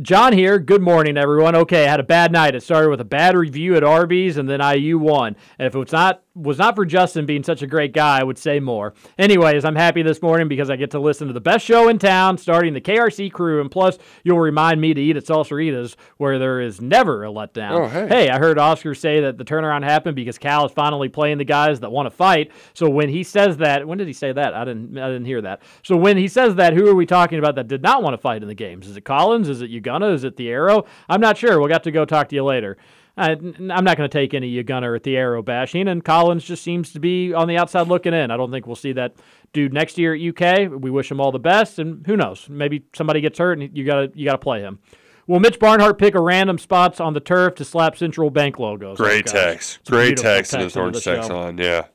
John 0.03 0.35
here. 0.35 0.59
Good 0.59 0.83
morning, 0.83 1.17
everyone. 1.17 1.57
Okay, 1.57 1.87
I 1.87 1.91
had 1.91 1.99
a 1.99 2.05
bad 2.05 2.31
night. 2.31 2.55
It 2.55 2.63
started 2.63 2.91
with 2.91 3.01
a 3.01 3.07
bad 3.07 3.35
review 3.35 3.75
at 3.75 3.83
Arby's, 3.83 4.37
and 4.37 4.49
then 4.49 4.61
IU 4.61 4.99
won. 4.99 5.35
And 5.59 5.67
if 5.67 5.75
it's 5.75 5.93
not 5.93 6.23
was 6.39 6.59
not 6.59 6.77
for 6.77 6.85
Justin 6.85 7.27
being 7.27 7.43
such 7.43 7.63
a 7.63 7.67
great 7.67 7.93
guy, 7.93 8.21
I 8.21 8.23
would 8.23 8.39
say 8.39 8.61
more. 8.61 8.95
Anyways, 9.19 9.65
I'm 9.65 9.75
happy 9.75 10.03
this 10.03 10.23
morning 10.23 10.49
because 10.49 10.71
I 10.71 10.77
get 10.77 10.93
to 10.93 11.01
listen 11.01 11.27
to 11.27 11.33
the 11.33 11.41
best 11.41 11.65
show 11.65 11.89
in 11.89 11.99
town, 11.99 12.39
starting 12.39 12.75
the 12.75 12.81
KRC 12.81 13.33
crew, 13.33 13.61
and 13.61 13.71
plus 13.71 13.99
you'll 14.23 14.39
remind 14.39 14.81
me 14.81 14.95
to 14.95 15.01
eat 15.01 15.17
at 15.17 15.25
Salsaritas, 15.25 15.97
where 16.17 16.39
there 16.39 16.61
is 16.61 16.81
never 16.81 17.25
a 17.25 17.29
letdown. 17.29 17.73
Oh, 17.73 17.89
hey. 17.89 18.09
hey, 18.09 18.31
I 18.31 18.39
heard 18.39 18.59
Oscar 18.59 18.95
say 18.95 19.21
that 19.21 19.37
the 19.37 19.45
turnaround 19.45 19.83
happened 19.83 20.15
because 20.15 20.39
Cal 20.39 20.67
is 20.67 20.73
finally 20.73 21.09
playing 21.09 21.39
the 21.39 21.45
guys 21.45 21.81
that 21.81 21.91
want 21.91 22.07
to 22.07 22.11
fight. 22.11 22.53
So 22.75 22.89
when 22.89 23.09
he 23.09 23.25
says 23.25 23.57
that, 23.59 23.87
when 23.87 23.99
did 23.99 24.07
he 24.07 24.13
say 24.13 24.33
that? 24.33 24.55
I 24.55 24.65
didn't 24.65 24.97
I 24.97 25.09
didn't 25.09 25.27
hear 25.27 25.43
that. 25.43 25.63
So 25.83 25.97
when 25.97 26.17
he 26.17 26.29
says 26.29 26.55
that, 26.57 26.75
who 26.75 26.89
are 26.89 26.95
we 26.95 27.07
talking 27.07 27.39
about 27.39 27.57
that 27.57 27.69
did 27.69 27.83
not 27.83 28.03
want 28.03 28.15
to 28.15 28.19
fight 28.19 28.43
in 28.43 28.49
the 28.49 28.55
games? 28.55 28.87
Is 28.87 28.97
it 28.97 29.03
Collins? 29.03 29.49
Is 29.49 29.63
it 29.63 29.71
Ugonna? 29.71 30.15
Is 30.15 30.25
it 30.25 30.37
Thiero? 30.37 30.87
I'm 31.09 31.21
not 31.21 31.37
sure. 31.37 31.59
We'll 31.59 31.71
have 31.71 31.83
to 31.83 31.91
go 31.91 32.05
talk 32.05 32.29
to 32.29 32.35
you 32.35 32.45
later. 32.45 32.77
I, 33.19 33.31
I'm 33.33 33.85
not 33.85 33.97
going 33.97 34.09
to 34.09 34.09
take 34.09 34.33
any 34.35 34.63
Ugonna 34.63 34.95
at 34.97 35.03
Thiero 35.03 35.43
bashing, 35.45 35.89
and 35.89 36.05
Collins 36.05 36.45
just 36.45 36.63
seems 36.63 36.93
to 36.93 37.01
be 37.01 37.35
on 37.35 37.49
the 37.49 37.57
outside 37.57 37.89
looking 37.89 38.15
in. 38.15 38.31
I 38.31 38.37
don't 38.37 38.51
think 38.51 38.67
we'll 38.67 38.77
see 38.77 38.93
that 38.93 39.15
dude 39.53 39.73
next 39.73 39.99
year 39.99 40.15
at 40.15 40.21
UK. 40.21 40.71
We 40.81 40.91
wish 40.91 41.11
him 41.11 41.21
all 41.21 41.33
the 41.33 41.39
best, 41.39 41.79
and 41.79 42.07
who 42.07 42.17
knows? 42.17 42.49
Maybe 42.49 42.85
somebody 42.95 43.21
gets 43.21 43.39
hurt, 43.39 43.59
and 43.59 43.77
you 43.77 43.85
got 43.85 43.97
to 43.97 44.11
you 44.15 44.25
got 44.25 44.33
to 44.33 44.39
play 44.39 44.61
him. 44.61 44.79
Will 45.27 45.41
Mitch 45.41 45.59
Barnhart 45.59 45.99
pick 45.99 46.15
a 46.15 46.21
random 46.23 46.57
spots 46.57 47.01
on 47.01 47.13
the 47.13 47.21
turf 47.21 47.57
to 47.57 47.65
slap 47.65 47.97
Central 47.99 48.31
Bank 48.31 48.59
logos? 48.59 48.97
Great 48.97 49.29
Oh, 49.29 49.33
text. 49.33 49.81
Great 49.85 50.17
beautiful 50.17 50.31
text 50.31 50.55
in 50.55 50.61
text 50.61 50.75
this 50.75 50.81
orange 50.81 51.05
text 51.05 51.31
on. 51.31 51.59
Yeah. 51.59 51.87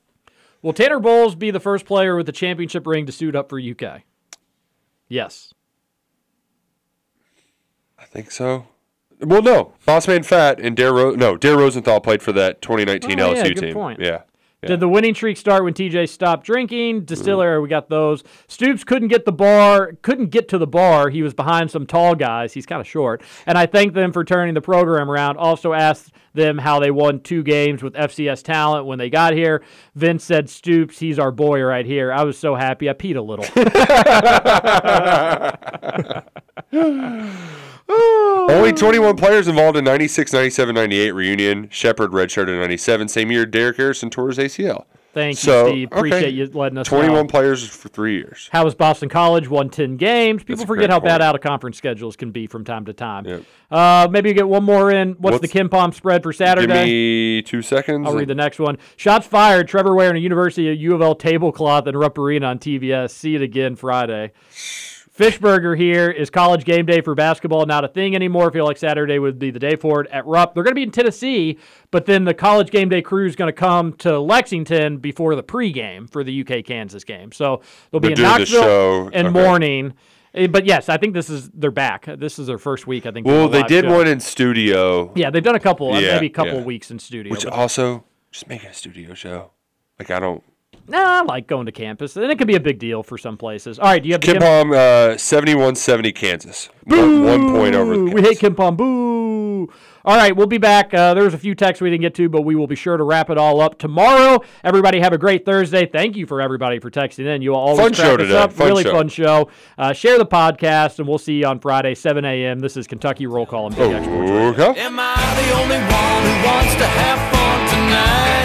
Will 0.62 0.74
Tanner 0.74 1.00
Bowles 1.00 1.34
be 1.36 1.50
the 1.50 1.60
first 1.60 1.86
player 1.86 2.16
with 2.16 2.26
the 2.28 2.32
championship 2.32 2.86
ring 2.86 3.06
to 3.08 3.12
suit 3.12 3.36
up 3.36 3.50
for 3.50 3.60
UK? 3.60 4.04
Yes. 5.08 5.54
I 7.98 8.06
think 8.06 8.30
so. 8.32 8.68
Well, 9.26 9.42
no. 9.42 9.74
Bossman 9.88 10.26
Fat 10.26 10.60
and 10.60 10.76
Dare 10.76 10.94
Ro- 10.94 11.16
no 11.16 11.38
Dare 11.38 11.58
Rosenthal 11.58 12.00
played 12.02 12.22
for 12.22 12.32
that 12.34 12.62
2019 12.62 13.20
Oh, 13.20 13.34
LSU 13.34 13.36
yeah, 13.36 13.44
good 13.50 13.58
team. 13.60 13.74
point. 13.74 14.00
Yeah. 14.00 14.22
Yeah. 14.62 14.70
Did 14.70 14.80
the 14.80 14.88
winning 14.88 15.14
streak 15.14 15.36
start 15.36 15.66
when 15.66 15.74
TJ 15.74 16.08
stopped 16.08 16.46
drinking? 16.46 16.96
Mm-hmm. 17.00 17.06
Distiller, 17.06 17.60
we 17.62 17.68
got 17.68 17.90
those. 17.90 18.24
Stoops 18.48 18.86
couldn't 18.86 19.10
get 19.10 19.26
the 19.26 19.34
bar, 19.34 19.92
couldn't 20.04 20.28
get 20.30 20.48
to 20.50 20.58
the 20.58 20.66
bar. 20.68 21.10
He 21.10 21.22
was 21.22 21.34
behind 21.34 21.70
some 21.70 21.86
tall 21.86 22.16
guys. 22.16 22.54
He's 22.54 22.66
kind 22.66 22.80
of 22.80 22.88
short. 22.88 23.22
And 23.46 23.58
I 23.58 23.66
thank 23.66 23.94
them 23.94 24.14
for 24.14 24.24
turning 24.24 24.54
the 24.54 24.62
program 24.62 25.12
around. 25.12 25.36
Also 25.36 25.74
asked 25.74 26.14
them 26.34 26.58
how 26.58 26.80
they 26.80 26.92
won 26.92 27.20
two 27.20 27.44
games 27.44 27.84
with 27.84 27.94
FCS 27.94 28.42
talent 28.42 28.86
when 28.86 29.00
they 29.00 29.10
got 29.10 29.34
here. 29.34 29.64
Vince 29.96 30.24
said, 30.24 30.50
Stoops, 30.50 30.98
he's 30.98 31.20
our 31.20 31.32
boy 31.32 31.62
right 31.62 31.86
here. 31.86 32.14
I 32.14 32.24
was 32.24 32.38
so 32.38 32.56
happy. 32.56 32.90
I 32.90 32.94
peed 32.94 33.18
a 33.18 33.22
little. 33.22 33.44
Only 38.50 38.74
21 38.74 39.16
players 39.16 39.48
involved 39.48 39.78
in 39.78 39.84
96, 39.86 40.34
97, 40.34 40.76
98 40.76 41.12
reunion. 41.12 41.70
Shepard 41.70 42.12
redshirted 42.12 42.50
in 42.50 42.60
97. 42.60 43.08
Same 43.08 43.32
year, 43.32 43.46
Derek 43.46 43.78
Harrison 43.78 44.10
tore 44.10 44.28
his 44.30 44.38
ACL. 44.38 44.86
Thank 45.14 45.38
So, 45.38 45.68
you, 45.68 45.72
Steve. 45.72 45.88
Appreciate 45.92 46.20
okay. 46.24 46.30
you 46.32 46.48
letting 46.48 46.78
us 46.80 46.88
21 46.88 47.14
know. 47.16 47.28
players 47.28 47.68
for 47.68 47.88
three 47.88 48.16
years. 48.16 48.50
How 48.52 48.64
was 48.66 48.74
Boston 48.74 49.10
College? 49.10 49.48
Won 49.48 49.70
10 49.70 49.96
games. 49.98 50.44
People 50.44 50.66
forget 50.66 50.90
how 50.90 51.00
bad 51.00 51.22
out 51.22 51.36
of 51.36 51.42
conference 51.42 51.78
schedules 51.78 52.16
can 52.16 52.32
be 52.32 52.48
from 52.48 52.64
time 52.66 52.86
to 52.86 52.94
time. 52.94 53.46
Uh, 53.70 54.08
maybe 54.10 54.30
you 54.30 54.36
get 54.36 54.48
one 54.50 54.64
more 54.64 54.90
in. 54.90 55.12
What's, 55.20 55.40
the 55.40 55.42
What's- 55.48 55.54
KenPom 55.54 55.94
spread 55.94 56.24
for 56.24 56.34
Saturday? 56.34 56.66
Give 56.74 56.86
me 56.86 57.42
two 57.44 57.62
seconds. 57.62 58.08
I'll 58.08 58.16
read 58.16 58.28
the 58.28 58.34
next 58.36 58.58
one. 58.60 58.80
Shots 58.98 59.28
fired. 59.28 59.68
Trevor 59.68 59.94
wearing 59.94 60.16
a 60.18 60.20
University 60.20 60.72
of 60.72 60.78
U 60.80 60.96
of 60.96 61.02
L 61.04 61.14
tablecloth 61.14 61.86
and 61.86 61.98
Rupp 61.98 62.18
Arena 62.18 62.48
on 62.48 62.58
TVS. 62.58 63.12
See 63.12 63.36
it 63.36 63.44
again 63.44 63.76
Friday. 63.76 64.32
Fishburger 65.18 65.78
here. 65.78 66.10
Is 66.10 66.30
college 66.30 66.66
game 66.66 66.86
day 66.86 67.02
for 67.02 67.14
basketball 67.14 67.66
not 67.68 67.86
a 67.86 67.88
thing 67.88 68.16
anymore? 68.16 68.50
Feel 68.52 68.66
like 68.66 68.78
Saturday 68.78 69.20
would 69.20 69.38
be 69.38 69.52
the 69.52 69.60
day 69.60 69.76
for 69.76 70.02
it 70.02 70.10
at 70.12 70.26
Rupp. 70.26 70.54
They're 70.56 70.64
going 70.64 70.72
to 70.72 70.76
be 70.76 70.84
in 70.84 70.92
Tennessee, 70.92 71.60
but 71.92 72.06
then 72.08 72.24
the 72.24 72.34
college 72.34 72.72
game 72.72 72.90
day 72.90 73.02
crew 73.04 73.28
is 73.28 73.36
going 73.36 73.50
to 73.50 73.54
come 73.54 73.94
to 73.98 74.20
Lexington 74.20 74.98
before 74.98 75.36
the 75.36 75.44
pregame 75.44 76.10
for 76.10 76.24
the 76.24 76.42
UK 76.42 76.66
Kansas 76.66 77.04
game. 77.04 77.32
So 77.32 77.62
they'll 77.92 78.00
be 78.02 78.10
They're 78.10 78.18
in 78.18 78.22
Knoxville 78.24 78.64
show. 78.64 79.10
and 79.14 79.28
Okay. 79.28 79.34
morning. 79.46 79.94
Eh, 80.34 80.48
But 80.48 80.66
yes, 80.66 80.90
I 80.90 80.98
think 80.98 81.14
this 81.14 81.30
is 81.30 81.48
they're 81.54 81.70
back. 81.70 82.06
This 82.18 82.40
is 82.40 82.48
their 82.48 82.58
first 82.58 82.88
week. 82.88 83.06
I 83.06 83.12
think. 83.12 83.28
Well, 83.28 83.48
they 83.48 83.62
did 83.64 83.86
show. 83.86 83.96
one 83.96 84.08
in 84.08 84.20
studio. 84.20 85.12
Yeah, 85.16 85.30
they've 85.30 85.44
done 85.44 85.54
a 85.56 85.60
couple, 85.60 85.94
uh, 85.94 86.00
Yeah, 86.00 86.16
maybe 86.16 86.26
a 86.26 86.30
couple 86.32 86.56
yeah. 86.60 86.64
weeks 86.64 86.90
in 86.90 86.98
studio. 86.98 87.32
Which 87.32 87.46
also, 87.46 88.04
just 88.32 88.48
make 88.50 88.64
a 88.64 88.74
studio 88.74 89.14
show. 89.14 89.52
Like, 90.00 90.10
I 90.10 90.20
don't. 90.20 90.44
Nah, 90.88 91.20
I 91.20 91.22
like 91.22 91.48
going 91.48 91.66
to 91.66 91.72
campus, 91.72 92.18
and 92.18 92.26
it 92.30 92.38
can 92.38 92.46
be 92.48 92.56
a 92.56 92.60
big 92.60 92.78
deal 92.78 93.04
for 93.04 93.18
some 93.18 93.38
places. 93.38 93.80
All 93.80 93.86
right, 93.86 94.02
do 94.04 94.10
you 94.10 94.14
have 94.16 94.22
the 94.22 94.28
KenPom, 94.34 94.76
uh, 95.14 95.18
71 95.18 95.76
70 95.76 96.12
Kansas. 96.12 96.70
One, 96.84 97.24
one 97.24 97.52
point 97.54 97.76
over. 97.76 97.96
The 97.96 98.04
We 98.04 98.22
hate 98.22 98.40
KenPom. 98.40 98.76
Boo! 98.76 99.72
All 100.06 100.18
right, 100.18 100.36
we'll 100.36 100.48
be 100.48 100.58
back. 100.58 100.94
Uh, 100.94 101.14
there 101.14 101.24
was 101.24 101.34
a 101.34 101.38
few 101.38 101.56
texts 101.56 101.82
we 101.82 101.90
didn't 101.90 102.02
get 102.02 102.14
to, 102.16 102.28
but 102.28 102.42
we 102.42 102.56
will 102.56 102.68
be 102.68 102.76
sure 102.76 102.98
to 102.98 103.04
wrap 103.06 103.30
it 103.30 103.38
all 103.38 103.62
up 103.62 103.80
tomorrow. 103.80 104.42
Everybody 104.62 105.00
have 105.00 105.14
a 105.14 105.18
great 105.18 105.46
Thursday. 105.46 105.86
Thank 105.86 106.18
you 106.18 106.26
for 106.26 106.42
everybody 106.42 106.80
for 106.80 106.92
texting 106.92 107.26
in. 107.34 107.42
You 107.42 107.54
all 107.54 107.70
always 107.70 107.80
Fun 107.80 107.94
crack 107.94 108.06
show 108.06 108.14
us 108.16 108.20
today. 108.20 108.38
up. 108.38 108.52
Fun 108.52 108.68
really 108.68 108.84
show. 108.84 108.92
fun 108.92 109.08
show. 109.08 109.50
Uh, 109.78 109.94
share 109.94 110.18
the 110.18 110.26
podcast, 110.26 111.00
and 111.00 111.08
we'll 111.08 111.18
see 111.18 111.36
you 111.40 111.46
on 111.46 111.60
Friday, 111.62 111.96
7 111.96 112.26
a.m. 112.26 112.60
This 112.60 112.76
is 112.76 112.88
Kentucky 112.88 113.26
Roll 113.28 113.46
Call 113.46 113.68
and 113.68 113.76
Big 113.78 113.90
X 113.94 114.04
Sports 114.06 114.60
Okay. 114.60 114.82
Am 114.82 115.00
I 115.00 115.16
the 115.16 115.54
only 115.62 115.78
one 115.78 116.24
who 116.26 116.46
wants 116.46 116.76
to 116.76 116.86
have 116.86 117.34
fun 117.34 117.70
tonight? 117.70 118.43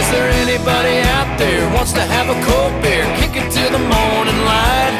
Is 0.00 0.08
there 0.12 0.30
anybody 0.40 0.96
out 1.12 1.28
there 1.36 1.68
wants 1.76 1.92
to 1.92 2.00
have 2.00 2.32
a 2.32 2.38
cold 2.48 2.72
beer, 2.80 3.04
kick 3.20 3.36
it 3.36 3.52
till 3.52 3.68
the 3.68 3.84
morning 3.84 4.40
light? 4.48 4.96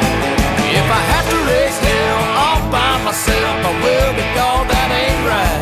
If 0.77 0.87
I 0.99 1.01
have 1.13 1.25
to 1.33 1.37
raise 1.49 1.77
hell 1.81 2.21
all 2.37 2.61
by 2.69 3.01
myself, 3.01 3.57
I 3.65 3.73
will, 3.81 4.11
but 4.13 4.27
y'all, 4.37 4.63
that 4.69 4.89
ain't 4.93 5.21
right. 5.25 5.61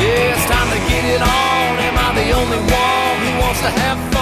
Yeah, 0.00 0.32
it's 0.32 0.46
time 0.48 0.68
to 0.72 0.80
get 0.88 1.04
it 1.12 1.20
on. 1.20 1.76
Am 1.76 1.96
I 2.06 2.08
the 2.16 2.28
only 2.40 2.60
one 2.64 3.16
who 3.20 3.30
wants 3.44 3.60
to 3.60 3.70
have 3.84 4.13